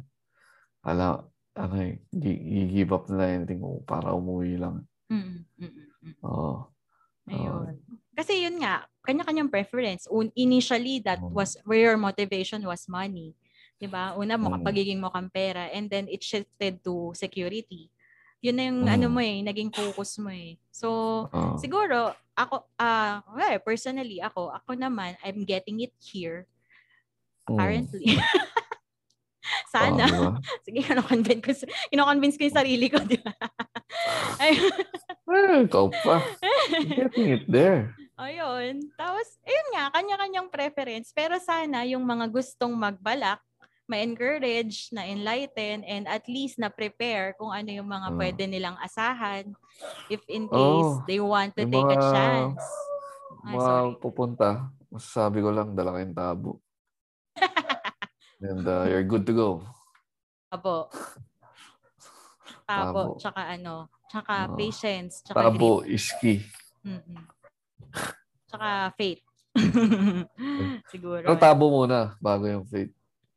ala, 0.85 1.25
ano 1.57 1.75
eh, 1.81 1.97
gi- 2.13 2.69
give 2.69 2.93
up 2.93 3.09
na 3.09 3.25
anything 3.33 3.65
para 3.81 4.13
umuwi 4.13 4.61
lang. 4.61 4.85
Mm-mm. 5.09 5.41
Mm-mm. 5.57 6.15
Oo. 6.21 6.69
Ayun. 7.25 7.81
Kasi 8.13 8.45
yun 8.45 8.61
nga, 8.61 8.85
kanya-kanyang 9.01 9.49
preference. 9.49 10.05
Un- 10.05 10.29
initially, 10.37 11.01
that 11.01 11.17
Mm. 11.17 11.33
was 11.33 11.57
where 11.65 11.89
your 11.89 11.97
motivation 11.97 12.61
was 12.61 12.85
money. 12.85 13.33
'Di 13.81 13.89
ba? 13.89 14.13
Una 14.13 14.37
mo, 14.37 14.53
Mm. 14.53 14.61
pagiging 14.61 15.01
mo 15.01 15.09
kang 15.09 15.33
pera 15.33 15.65
and 15.73 15.89
then 15.89 16.05
it 16.05 16.21
shifted 16.21 16.77
to 16.85 17.09
security. 17.17 17.89
Yun 18.41 18.55
na 18.57 18.63
yung 18.69 18.81
Mm. 18.85 18.93
ano 18.93 19.05
mo 19.09 19.19
eh, 19.21 19.41
naging 19.41 19.73
focus 19.73 20.21
mo 20.21 20.29
eh. 20.29 20.61
So, 20.69 20.89
Oo. 21.25 21.57
siguro, 21.57 22.13
ako, 22.37 22.69
ah, 22.77 23.25
well, 23.33 23.57
personally, 23.65 24.21
ako, 24.21 24.53
ako 24.53 24.77
naman, 24.77 25.17
I'm 25.25 25.41
getting 25.45 25.81
it 25.81 25.93
here 25.97 26.45
Mm. 27.47 27.57
currently. 27.57 28.05
Oo, 28.15 29.69
Sana. 29.71 30.03
di 30.05 30.11
ba? 30.13 30.31
Sige, 30.65 30.79
kino-convince 30.83 31.41
ko, 31.41 31.51
kino-convince 31.89 32.35
ko 32.37 32.43
yung 32.45 32.59
sarili 32.59 32.87
ko, 32.87 32.99
di 33.01 33.17
ba? 33.17 33.33
Eh, 34.41 34.57
ikaw 35.63 35.87
pa. 36.03 36.19
Getting 36.91 37.27
it 37.39 37.45
there. 37.47 37.95
Ayun. 38.17 38.83
Tapos, 38.95 39.39
ayun 39.43 39.67
nga, 39.71 39.85
kanya-kanyang 39.95 40.51
preference. 40.51 41.15
Pero 41.15 41.39
sana 41.39 41.87
yung 41.87 42.03
mga 42.03 42.27
gustong 42.27 42.75
magbalak, 42.75 43.39
ma-encourage, 43.87 44.91
na-enlighten, 44.91 45.83
and 45.83 46.03
at 46.05 46.23
least 46.25 46.59
na-prepare 46.59 47.35
kung 47.35 47.51
ano 47.51 47.69
yung 47.69 47.87
mga 47.87 48.07
Ah. 48.11 48.15
pwede 48.15 48.43
nilang 48.45 48.75
asahan 48.77 49.51
if 50.07 50.19
in 50.27 50.47
case 50.47 50.91
Oo. 50.95 51.03
they 51.05 51.19
want 51.19 51.51
to 51.55 51.63
take 51.63 51.91
a 51.91 51.95
mga- 51.95 52.11
chance. 52.11 52.63
Ay, 53.41 53.55
Mga 53.55 53.63
sorry. 53.63 53.95
pupunta, 53.99 54.47
masasabi 54.87 55.39
ko 55.39 55.49
lang, 55.49 55.73
dala 55.73 55.95
kayong 55.95 56.15
tabo. 56.15 56.59
And 58.41 58.65
uh, 58.65 58.89
you're 58.89 59.05
good 59.05 59.29
to 59.29 59.33
go. 59.37 59.49
Tabo. 60.49 60.89
Tabo. 62.65 62.65
Tabo. 62.65 63.01
Tsaka 63.21 63.41
ano, 63.53 63.85
tsaka 64.09 64.49
Oo. 64.49 64.57
patience, 64.57 65.21
tsaka. 65.21 65.37
Tabo 65.45 65.85
is 65.85 66.09
key. 66.17 66.41
Mm-mm. 66.81 67.21
Tsaka 68.49 68.97
faith. 68.97 69.21
Siguro. 70.91 71.21
Pero 71.21 71.37
tabo 71.37 71.69
muna 71.69 72.17
bago 72.17 72.49
yung 72.49 72.65
faith. 72.65 72.89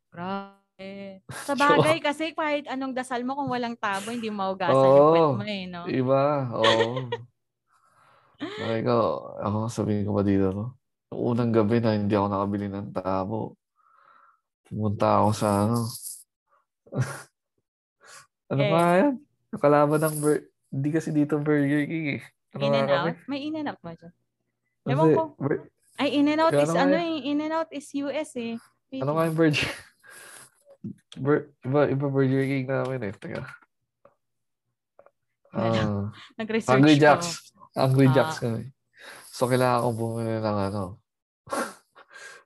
Grabe. 0.09 1.21
Sa 1.45 1.53
bagay 1.61 2.01
kasi 2.01 2.33
kahit 2.33 2.65
anong 2.65 2.97
dasal 2.97 3.21
mo 3.21 3.37
kung 3.37 3.53
walang 3.53 3.77
tabo, 3.77 4.09
hindi 4.09 4.33
maugasan 4.33 4.89
yung 4.89 5.05
Oo. 5.05 5.13
puwet 5.13 5.29
mo 5.37 5.45
eh, 5.45 5.63
no? 5.69 5.81
Iba, 5.85 6.23
oo. 6.49 7.13
Ay, 8.41 8.83
ikaw, 8.83 9.03
ako 9.39 9.57
sabihin 9.69 10.03
ko 10.09 10.11
ba 10.17 10.25
dito, 10.25 10.49
no? 10.51 10.65
Unang 11.13 11.53
gabi 11.53 11.79
na 11.79 11.95
hindi 11.95 12.11
ako 12.17 12.27
nakabili 12.27 12.67
ng 12.67 12.89
tabo. 12.91 13.55
Pumunta 14.65 15.21
ako 15.21 15.29
sa 15.31 15.47
ano. 15.63 15.79
ano 18.51 18.61
Eh. 18.61 18.69
pa 18.69 18.79
yan? 18.99 19.13
Kalaban 19.55 20.01
ng 20.01 20.15
Bur- 20.19 20.47
Hindi 20.67 20.89
kasi 20.91 21.09
dito 21.09 21.37
Burger 21.37 21.85
King 21.85 22.19
eh. 22.19 22.21
Ano 22.51 22.61
In 22.61 22.73
and 22.73 22.89
kami? 22.89 23.09
out? 23.11 23.17
May 23.25 23.39
in 23.41 23.55
and 23.55 23.67
out 23.67 23.79
ba 23.79 23.93
dyan? 23.93 24.13
Ewan 24.85 25.07
ko. 25.13 25.23
Bur- 25.37 25.71
Ay, 25.95 26.09
in 26.13 26.27
and 26.27 26.41
out 26.41 26.51
Kaya 26.51 26.61
is 26.61 26.71
ano 26.71 26.91
ano 26.91 26.97
eh. 26.97 27.15
In 27.23 27.39
and 27.39 27.53
out 27.53 27.71
is 27.71 27.87
US 27.95 28.35
eh. 28.35 28.59
Wait, 28.89 28.99
ano 28.99 29.15
nga 29.15 29.25
yung 29.25 29.37
Burger 29.37 29.71
Bur- 31.15 31.47
iba, 31.61 31.81
iba 31.87 32.07
Burger 32.09 32.43
King 32.43 32.67
namin 32.67 32.99
eh. 33.01 33.13
Teka. 33.15 33.43
Ah, 35.53 36.11
Nag-research 36.37 36.67
Hungry 36.69 36.95
ko. 36.95 37.01
Jacks. 37.01 37.29
Hungry 37.71 38.07
Ah. 38.07 38.13
Jacks 38.13 38.37
kami. 38.37 38.63
So, 39.29 39.47
kailangan 39.47 39.79
ko 39.81 39.89
bumili 39.91 40.39
ng 40.39 40.57
ano, 40.65 40.83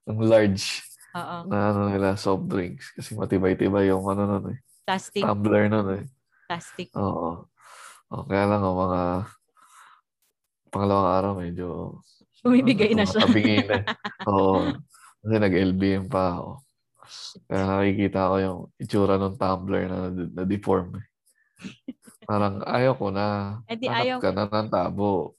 ng 0.05 0.19
large 0.21 0.85
Oo. 1.09 1.37
na 1.49 1.57
ano 1.71 1.89
nila, 1.89 2.13
soft 2.13 2.45
drinks. 2.45 2.93
Kasi 2.93 3.17
matibay-tibay 3.17 3.89
yung 3.89 4.05
ano 4.05 4.23
nun 4.25 4.45
eh. 4.53 4.59
Plastic. 4.85 5.21
Tumbler 5.21 5.65
nun 5.67 5.87
eh. 5.97 6.03
Plastic. 6.45 6.89
Oo. 6.93 7.45
O, 8.09 8.25
kaya 8.25 8.45
lang 8.45 8.61
ang 8.61 8.77
mga 8.77 9.01
pangalawang 10.69 11.09
araw 11.09 11.31
medyo 11.37 11.67
Bumibigay 12.39 12.95
na 12.95 13.03
siya. 13.03 13.27
Tabingin 13.27 13.67
na. 13.67 13.83
Oo. 14.31 14.71
Kasi 15.19 15.35
nag-LBM 15.35 16.07
pa 16.07 16.39
ako. 16.39 16.51
Kaya 17.45 17.61
nakikita 17.67 18.31
ko 18.31 18.35
yung 18.39 18.59
itsura 18.79 19.19
ng 19.19 19.35
tumbler 19.35 19.83
na 19.91 20.07
na-deform. 20.07 20.95
eh. 20.95 21.05
Parang 22.23 22.63
ayaw 22.63 22.93
ko 22.95 23.11
na. 23.11 23.59
Eh, 23.67 23.75
di 23.75 23.91
ayaw- 23.91 24.23
ka 24.23 24.31
na 24.31 24.47
ng 24.47 24.69
tabo. 24.71 25.35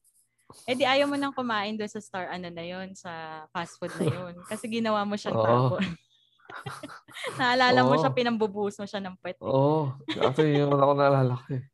Eh 0.68 0.76
di 0.76 0.84
ayaw 0.86 1.06
mo 1.10 1.16
nang 1.18 1.34
kumain 1.34 1.74
doon 1.74 1.90
sa 1.90 1.98
star 1.98 2.30
ano 2.30 2.46
na 2.52 2.62
yon 2.62 2.94
sa 2.94 3.44
fast 3.50 3.76
food 3.80 3.90
na 3.98 4.06
yon 4.06 4.34
Kasi 4.46 4.70
ginawa 4.70 5.02
mo 5.02 5.16
siyang 5.18 5.34
Oo. 5.40 5.46
tabo. 5.46 5.76
Naalala 7.40 7.80
mo 7.82 7.94
Oo. 7.96 8.00
siya, 8.00 8.10
pinambubuhos 8.14 8.76
mo 8.78 8.86
siya 8.86 9.00
ng 9.02 9.16
puwet. 9.18 9.38
eh. 9.38 9.44
Oo. 9.44 9.94
Actually, 10.20 10.60
yun 10.60 10.70
ako 10.74 10.92
naalala 10.94 11.34
ko 11.34 11.46
eh. 11.58 11.64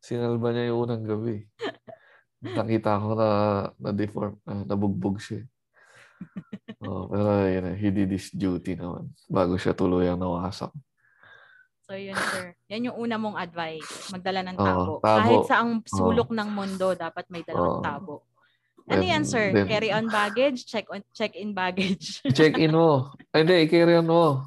Sinalba 0.00 0.54
niya 0.54 0.70
yung 0.72 0.80
unang 0.88 1.04
gabi. 1.04 1.44
Nakita 2.38 3.02
ko 3.02 3.18
na 3.18 3.28
na-deform, 3.82 4.38
na 4.46 4.62
nabugbog 4.62 5.18
siya. 5.18 5.42
Oh, 6.78 7.10
pero 7.10 7.42
yun, 7.50 7.74
eh, 7.74 7.76
he 7.76 7.90
did 7.90 8.06
his 8.14 8.30
duty 8.30 8.78
naman 8.78 9.10
bago 9.26 9.58
siya 9.58 9.74
tuluyang 9.74 10.14
nawasak. 10.14 10.70
So 11.88 11.96
yun 11.96 12.20
sir. 12.36 12.52
Yan 12.68 12.92
yung 12.92 13.00
una 13.00 13.16
mong 13.16 13.40
advice. 13.40 14.12
Magdala 14.12 14.44
ng 14.44 14.60
tabo. 14.60 15.00
tabo. 15.00 15.18
Kahit 15.24 15.40
sa 15.48 15.64
ang 15.64 15.80
sulok 15.88 16.28
ng 16.36 16.48
mundo, 16.52 16.92
dapat 16.92 17.24
may 17.32 17.40
dalawang 17.40 17.80
Oo. 17.80 17.84
tabo. 17.84 18.14
Ano 18.92 19.00
Then- 19.00 19.08
yan 19.08 19.24
sir? 19.24 19.56
then- 19.56 19.64
Carry 19.64 19.88
on 19.88 20.04
baggage? 20.12 20.68
Check 20.68 20.84
on 20.92 21.00
check 21.16 21.32
in 21.32 21.56
baggage? 21.56 22.20
Check-in 22.36 22.76
mo. 22.76 23.08
Ay, 23.32 23.40
hindi, 23.48 23.56
i-carry 23.64 23.96
on 23.96 24.04
mo. 24.04 24.44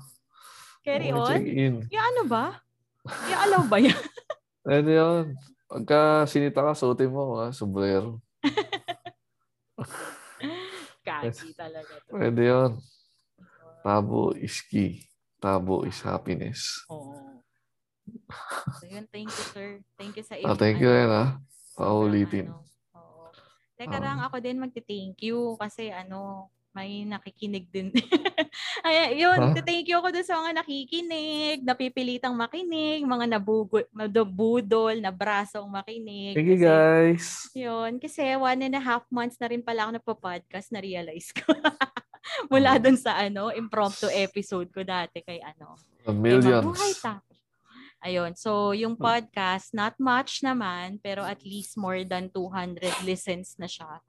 Carry 0.85 1.09
Oo, 1.09 1.25
on? 1.25 1.33
Check-in. 1.33 1.73
Yung 1.89 2.05
ano 2.13 2.21
ba? 2.29 2.61
Yung 3.09 3.41
alaw 3.49 3.61
ba 3.65 3.77
yan? 3.81 3.97
Pwede 4.65 4.91
yun. 4.93 5.33
Pagka 5.65 6.29
sinita 6.29 6.61
ka, 6.61 6.77
suotin 6.77 7.09
mo, 7.09 7.41
ha? 7.41 7.49
Sombrero. 7.49 8.21
Kaki 11.01 11.57
talaga 11.57 11.93
to. 12.05 12.13
Pwede 12.13 12.41
yun. 12.45 12.71
Tabo 13.81 14.37
is 14.37 14.61
key. 14.61 15.09
Tabo 15.41 15.89
is 15.89 15.97
happiness. 16.05 16.85
Oo. 16.85 17.30
So 18.77 18.85
yun, 18.85 19.05
thank 19.07 19.27
you 19.27 19.45
sir. 19.51 19.69
Thank 19.95 20.15
you 20.15 20.23
sa 20.23 20.35
Ah, 20.39 20.55
thank 20.55 20.77
you 20.77 20.87
ano, 20.87 20.97
rin, 20.97 21.09
ha? 21.09 21.25
sobrang 21.35 21.77
Paulitin. 21.77 22.47
ano, 22.49 22.63
Oo. 22.93 23.23
Teka 23.75 23.97
Oo. 23.97 24.03
lang, 24.03 24.17
ako 24.19 24.35
din 24.37 24.57
magti-thank 24.57 25.17
you 25.21 25.55
kasi 25.55 25.89
ano, 25.89 26.47
may 26.71 27.03
nakikinig 27.03 27.67
din. 27.67 27.91
Ay, 28.87 29.19
yun, 29.19 29.35
Ha? 29.35 29.59
thank 29.59 29.85
you 29.85 29.99
ako 29.99 30.07
dun 30.09 30.23
sa 30.23 30.39
mga 30.39 30.63
nakikinig, 30.63 31.57
napipilitang 31.61 32.31
makinig, 32.31 33.03
mga 33.03 33.27
nabugol, 33.27 33.83
nabudol, 33.91 34.95
na 34.95 35.11
brasong 35.11 35.67
makinig. 35.67 36.31
Thank 36.31 36.47
you, 36.47 36.55
Kasi- 36.55 36.71
guys. 36.71 37.25
Yun, 37.51 37.91
kasi 37.99 38.23
one 38.39 38.61
and 38.63 38.75
a 38.75 38.83
half 38.83 39.03
months 39.11 39.35
na 39.35 39.51
rin 39.51 39.59
pala 39.59 39.83
ako 39.83 39.99
nagpa-podcast, 39.99 40.71
na-realize 40.71 41.35
ko. 41.35 41.51
Mula 42.51 42.79
dun 42.79 42.95
sa 42.95 43.19
ano, 43.19 43.51
impromptu 43.51 44.07
episode 44.07 44.71
ko 44.71 44.81
dati 44.81 45.19
kay 45.19 45.43
ano, 45.43 45.75
A 46.07 46.09
kay 46.09 46.15
Mabuhay 46.15 46.39
millions. 46.39 47.01
Ayun, 48.01 48.33
so 48.33 48.73
yung 48.73 48.97
podcast, 48.97 49.77
not 49.77 49.93
much 50.01 50.41
naman, 50.41 50.97
pero 51.05 51.21
at 51.21 51.45
least 51.45 51.77
more 51.77 52.01
than 52.01 52.33
200 52.33 53.05
listens 53.05 53.53
na 53.61 53.69
siya. 53.69 54.01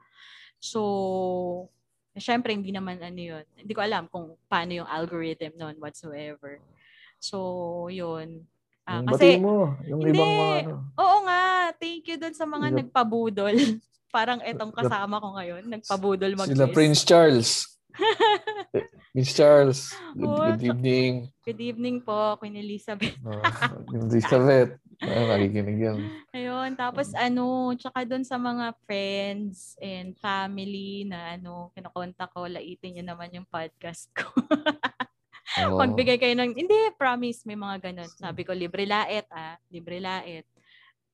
So, 0.57 1.69
syempre 2.17 2.57
hindi 2.57 2.73
naman 2.73 3.05
ano 3.05 3.21
yun. 3.21 3.45
Hindi 3.53 3.73
ko 3.77 3.85
alam 3.85 4.09
kung 4.09 4.37
paano 4.49 4.81
yung 4.81 4.89
algorithm 4.89 5.61
nun 5.61 5.77
whatsoever. 5.77 6.57
So, 7.21 7.37
yun. 7.93 8.49
Ah, 8.83 8.99
Yung 8.99 9.09
kasi, 9.13 9.39
mo. 9.39 9.77
Yung 9.87 10.01
Hindi. 10.03 10.17
ibang 10.19 10.33
mga 10.33 10.57
ano. 10.67 10.77
Oo 10.99 11.19
nga, 11.29 11.43
thank 11.79 12.03
you 12.09 12.17
dun 12.19 12.35
sa 12.35 12.49
mga 12.49 12.67
Sila- 12.73 12.79
nagpabudol. 12.83 13.55
Parang 14.17 14.41
etong 14.45 14.73
kasama 14.77 15.21
ko 15.21 15.37
ngayon, 15.37 15.63
nagpabudol 15.69 16.33
mag 16.37 16.49
Sila 16.49 16.69
Prince 16.69 17.01
Charles. 17.01 17.72
Prince 19.13 19.33
Charles. 19.37 19.81
Good, 20.17 20.29
Oo, 20.29 20.41
good 20.41 20.63
evening. 20.65 21.13
Good 21.45 21.61
evening 21.61 21.97
po, 22.01 22.41
Queen 22.41 22.57
Elizabeth. 22.57 23.17
Uh, 23.21 23.45
Elizabeth. 24.09 24.81
Ah, 25.03 25.35
nakikinig 25.35 25.79
yan. 25.83 25.99
Ayun, 26.31 26.71
tapos 26.79 27.11
ano, 27.19 27.75
tsaka 27.75 28.07
doon 28.07 28.23
sa 28.23 28.39
mga 28.39 28.71
friends 28.87 29.75
and 29.83 30.15
family 30.17 31.05
na 31.05 31.35
ano, 31.35 31.75
kinakontak 31.75 32.31
ko, 32.31 32.47
laitin 32.47 33.03
nyo 33.03 33.05
naman 33.13 33.35
yung 33.35 33.49
podcast 33.51 34.09
ko. 34.15 34.31
Oo. 35.67 35.77
Magbigay 35.77 36.17
kayo 36.17 36.33
ng, 36.39 36.55
hindi, 36.57 36.77
promise, 36.97 37.45
may 37.45 37.59
mga 37.59 37.93
ganun. 37.93 38.09
Sabi 38.15 38.47
ko, 38.47 38.57
libre 38.57 38.89
lait 38.89 39.29
ah, 39.29 39.59
libre 39.69 40.01
lait. 40.01 40.47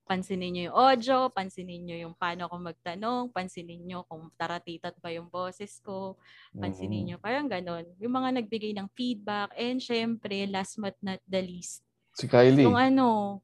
Pansinin 0.09 0.57
nyo 0.57 0.63
yung 0.73 0.79
audio, 0.89 1.29
pansinin 1.29 1.85
nyo 1.85 1.97
yung 2.01 2.15
paano 2.17 2.49
ako 2.49 2.57
magtanong, 2.65 3.29
pansinin 3.29 3.85
nyo 3.85 4.09
kung 4.09 4.33
taratitat 4.41 4.97
ba 5.05 5.13
yung 5.13 5.29
boses 5.29 5.85
ko, 5.85 6.17
pansinin 6.57 7.05
Mm. 7.05 7.09
nyo, 7.13 7.17
parang 7.21 7.45
ganun. 7.45 7.85
Yung 8.01 8.17
mga 8.17 8.41
nagbigay 8.41 8.73
ng 8.73 8.89
feedback, 8.97 9.53
and 9.53 9.85
syempre, 9.85 10.49
last 10.49 10.81
but 10.81 10.97
not 11.05 11.21
the 11.29 11.45
least, 11.45 11.85
Si 12.17 12.25
Kylie. 12.25 12.65
yung 12.65 12.73
ano, 12.73 13.39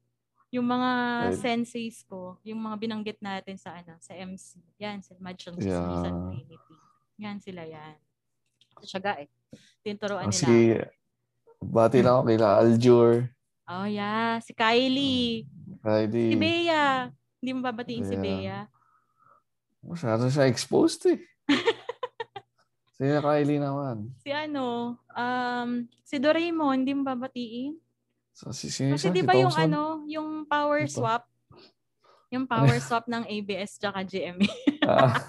yung 0.49 0.65
mga 0.65 0.89
Right. 1.29 1.37
senseis 1.37 2.01
ko, 2.01 2.41
yung 2.41 2.57
mga 2.57 2.75
binanggit 2.81 3.19
natin 3.21 3.61
sa 3.61 3.77
ano, 3.77 4.01
sa 4.01 4.17
MC. 4.17 4.57
Yan, 4.81 5.05
sa 5.05 5.13
Madjong 5.21 5.61
Yeah. 5.61 5.69
Chismisan 5.69 6.17
Trinity. 6.33 6.75
Yan 7.21 7.37
sila 7.37 7.61
yan. 7.61 7.95
Tsyaga 8.81 9.21
eh. 9.21 9.29
Tinuturoan 9.85 10.27
Ah, 10.27 10.33
nila. 10.33 10.49
si, 10.49 10.73
bati 11.61 12.01
lang 12.01 12.17
ako 12.17 12.23
kila 12.25 12.47
Aljur. 12.57 13.11
Oh 13.65 13.89
yeah, 13.89 14.37
si 14.45 14.53
Kylie. 14.53 15.49
Kylie. 15.81 16.29
Si 16.29 16.35
Bea. 16.37 17.09
Hindi 17.41 17.51
mo 17.57 17.61
babatiin 17.65 18.05
si 18.05 18.13
Bea. 18.13 18.21
Bea. 18.21 18.59
Masyado 19.81 20.29
siya 20.29 20.45
exposed 20.45 21.09
eh. 21.09 21.19
si 22.97 23.03
Kylie 23.09 23.57
naman. 23.57 24.13
Si 24.21 24.29
ano, 24.29 24.97
um, 25.17 25.69
si 26.05 26.21
Doraemon, 26.21 26.85
hindi 26.85 26.93
mo 26.93 27.09
babatiin. 27.09 27.73
So, 28.35 28.53
si, 28.53 28.69
si, 28.69 28.85
Kasi 28.91 29.09
si 29.09 29.15
di 29.15 29.23
ba 29.25 29.33
yung 29.33 29.49
Thompson? 29.49 29.71
ano, 29.71 29.83
yung 30.05 30.43
power 30.45 30.85
Ito. 30.85 31.01
swap, 31.01 31.23
yung 32.29 32.45
power 32.45 32.77
swap 32.83 33.07
ng 33.09 33.23
ABS 33.25 33.79
tsaka 33.81 34.03
GMA. 34.05 34.51
Ah, 34.85 35.25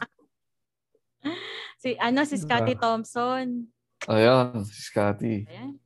si 1.82 1.94
ano, 1.96 2.26
si 2.28 2.36
Scotty 2.36 2.74
Thompson. 2.76 3.64
ayan, 4.10 4.60
si 4.66 4.92
Scotty. 4.92 5.48
Ayan. 5.48 5.80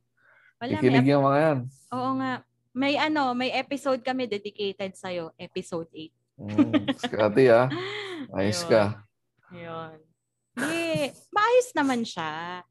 Wala, 0.61 0.77
may 0.77 0.93
Ikinig 0.93 1.09
yung 1.09 1.25
mga 1.25 1.39
yan. 1.41 1.59
Oo 1.89 2.11
nga. 2.21 2.33
May 2.71 2.93
ano, 2.93 3.33
may 3.33 3.49
episode 3.49 4.05
kami 4.05 4.29
dedicated 4.29 4.93
sa'yo. 4.93 5.33
Episode 5.33 5.89
8. 5.89 6.13
Mm, 6.37 6.85
Scotty 7.01 7.49
ah. 7.49 7.65
Ayos 8.37 8.61
Ayun. 8.61 8.69
ka. 8.69 8.83
Yun. 9.57 9.97
Hindi. 10.53 10.85
Maayos 11.33 11.69
naman 11.73 12.05
siya. 12.05 12.61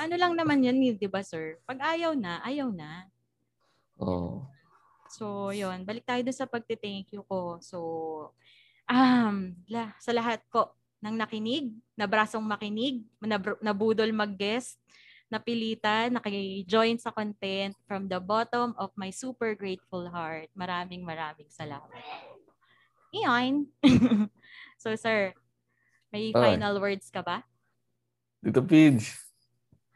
Ano 0.00 0.14
lang 0.16 0.32
naman 0.32 0.64
yan, 0.64 0.80
di 0.96 1.04
ba 1.04 1.20
sir? 1.20 1.60
Pag 1.68 1.84
ayaw 1.84 2.16
na, 2.16 2.40
ayaw 2.48 2.72
na. 2.72 3.04
Oh. 4.00 4.48
So, 5.12 5.52
yun. 5.52 5.84
Balik 5.84 6.08
tayo 6.08 6.24
dun 6.24 6.32
sa 6.32 6.48
pagti-thank 6.48 7.12
you 7.12 7.20
ko. 7.28 7.60
So, 7.60 7.76
um, 8.88 9.52
la, 9.68 9.92
sa 10.00 10.16
lahat 10.16 10.40
po 10.48 10.80
ng 11.04 11.12
nakinig, 11.20 11.76
nabrasong 11.92 12.46
makinig, 12.48 13.04
nabudol 13.60 14.08
mag-guest, 14.16 14.80
napilitan, 15.32 16.12
naki-join 16.12 17.00
sa 17.00 17.08
content 17.08 17.72
from 17.88 18.04
the 18.04 18.20
bottom 18.20 18.76
of 18.76 18.92
my 19.00 19.08
super 19.08 19.56
grateful 19.56 20.04
heart. 20.12 20.52
Maraming 20.52 21.00
maraming 21.00 21.48
salamat. 21.48 22.04
Iyon. 23.16 23.72
so, 24.82 24.92
sir, 24.92 25.32
may 26.12 26.36
Ay. 26.36 26.60
final 26.60 26.76
words 26.84 27.08
ka 27.08 27.24
ba? 27.24 27.40
Dito, 28.44 28.60
Pidge. 28.60 29.16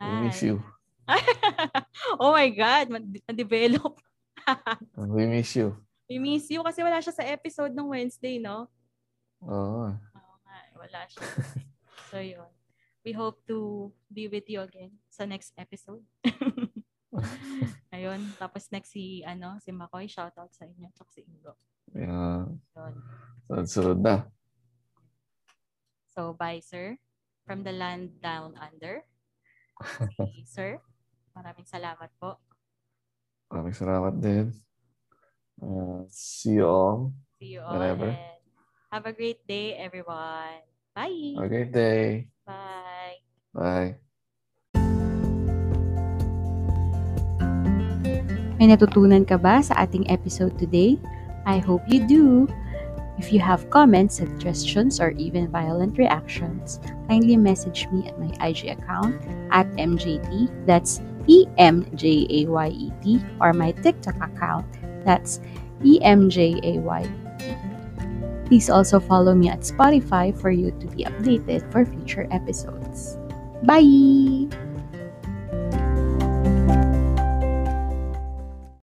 I 0.00 0.24
miss 0.24 0.40
you. 0.40 0.64
oh 2.20 2.32
my 2.32 2.48
God, 2.48 2.88
ma-develop. 2.88 4.00
We 4.96 5.28
miss 5.28 5.52
you. 5.52 5.76
We 6.08 6.16
miss 6.16 6.48
you 6.48 6.64
kasi 6.64 6.80
wala 6.80 7.04
siya 7.04 7.12
sa 7.12 7.24
episode 7.28 7.76
ng 7.76 7.92
Wednesday, 7.92 8.40
no? 8.40 8.72
Oo. 9.44 9.92
Nga, 9.92 10.56
eh, 10.56 10.72
wala 10.80 11.00
siya. 11.12 11.24
so, 12.08 12.16
yun. 12.24 12.48
We 13.04 13.12
hope 13.12 13.44
to 13.52 13.90
be 14.08 14.26
with 14.32 14.48
you 14.48 14.64
again 14.64 14.96
sa 15.16 15.24
next 15.24 15.56
episode. 15.56 16.04
Ayun. 17.96 18.20
Tapos 18.36 18.68
next 18.68 18.92
si, 18.92 19.24
ano, 19.24 19.56
si 19.64 19.72
Makoy. 19.72 20.04
Shoutout 20.04 20.52
sa 20.52 20.68
inyo. 20.68 20.92
Tsaka 20.92 21.10
si 21.16 21.24
Ingo. 21.24 21.56
Yeah. 21.96 22.44
Sunod-sunod 23.48 23.98
na. 24.04 24.28
So, 26.12 26.36
bye, 26.36 26.60
sir. 26.60 27.00
From 27.48 27.64
the 27.64 27.72
land 27.72 28.20
down 28.20 28.58
under. 28.60 29.04
Si 30.34 30.44
sir, 30.56 30.80
maraming 31.36 31.68
salamat 31.68 32.10
po. 32.18 32.40
Maraming 33.52 33.76
salamat 33.76 34.14
din. 34.18 34.50
Uh, 35.60 36.04
see 36.10 36.58
you 36.58 36.66
all. 36.66 37.12
See 37.38 37.56
you 37.56 37.62
all. 37.62 37.78
Whenever. 37.78 38.10
And 38.12 38.42
have 38.90 39.06
a 39.06 39.14
great 39.14 39.46
day, 39.46 39.76
everyone. 39.76 40.64
Bye. 40.96 41.36
Have 41.36 41.46
a 41.46 41.52
great 41.52 41.72
day. 41.72 42.32
Bye. 42.44 43.20
Bye. 43.54 44.05
May 48.56 48.72
natutunan 48.72 49.28
ka 49.28 49.36
ba 49.36 49.60
sa 49.60 49.84
ating 49.84 50.08
episode 50.08 50.56
today? 50.56 50.96
I 51.44 51.60
hope 51.60 51.84
you 51.84 52.08
do! 52.08 52.48
If 53.20 53.32
you 53.32 53.40
have 53.40 53.68
comments, 53.68 54.16
suggestions, 54.16 55.00
or 55.00 55.12
even 55.16 55.48
violent 55.52 55.96
reactions, 55.96 56.80
kindly 57.08 57.36
message 57.36 57.88
me 57.92 58.08
at 58.08 58.16
my 58.20 58.32
IG 58.40 58.72
account 58.72 59.16
at 59.52 59.68
MJT, 59.76 60.48
that's 60.68 61.00
E-M-J-A-Y-E-T, 61.28 63.04
or 63.40 63.52
my 63.52 63.72
TikTok 63.84 64.16
account, 64.20 64.68
that's 65.04 65.40
E-M-J-A-Y-E-T. 65.84 67.52
Please 68.46 68.70
also 68.70 69.00
follow 69.00 69.34
me 69.34 69.48
at 69.48 69.60
Spotify 69.60 70.32
for 70.32 70.50
you 70.50 70.70
to 70.80 70.86
be 70.96 71.04
updated 71.04 71.66
for 71.72 71.84
future 71.84 72.28
episodes. 72.30 73.18
Bye! 73.64 74.48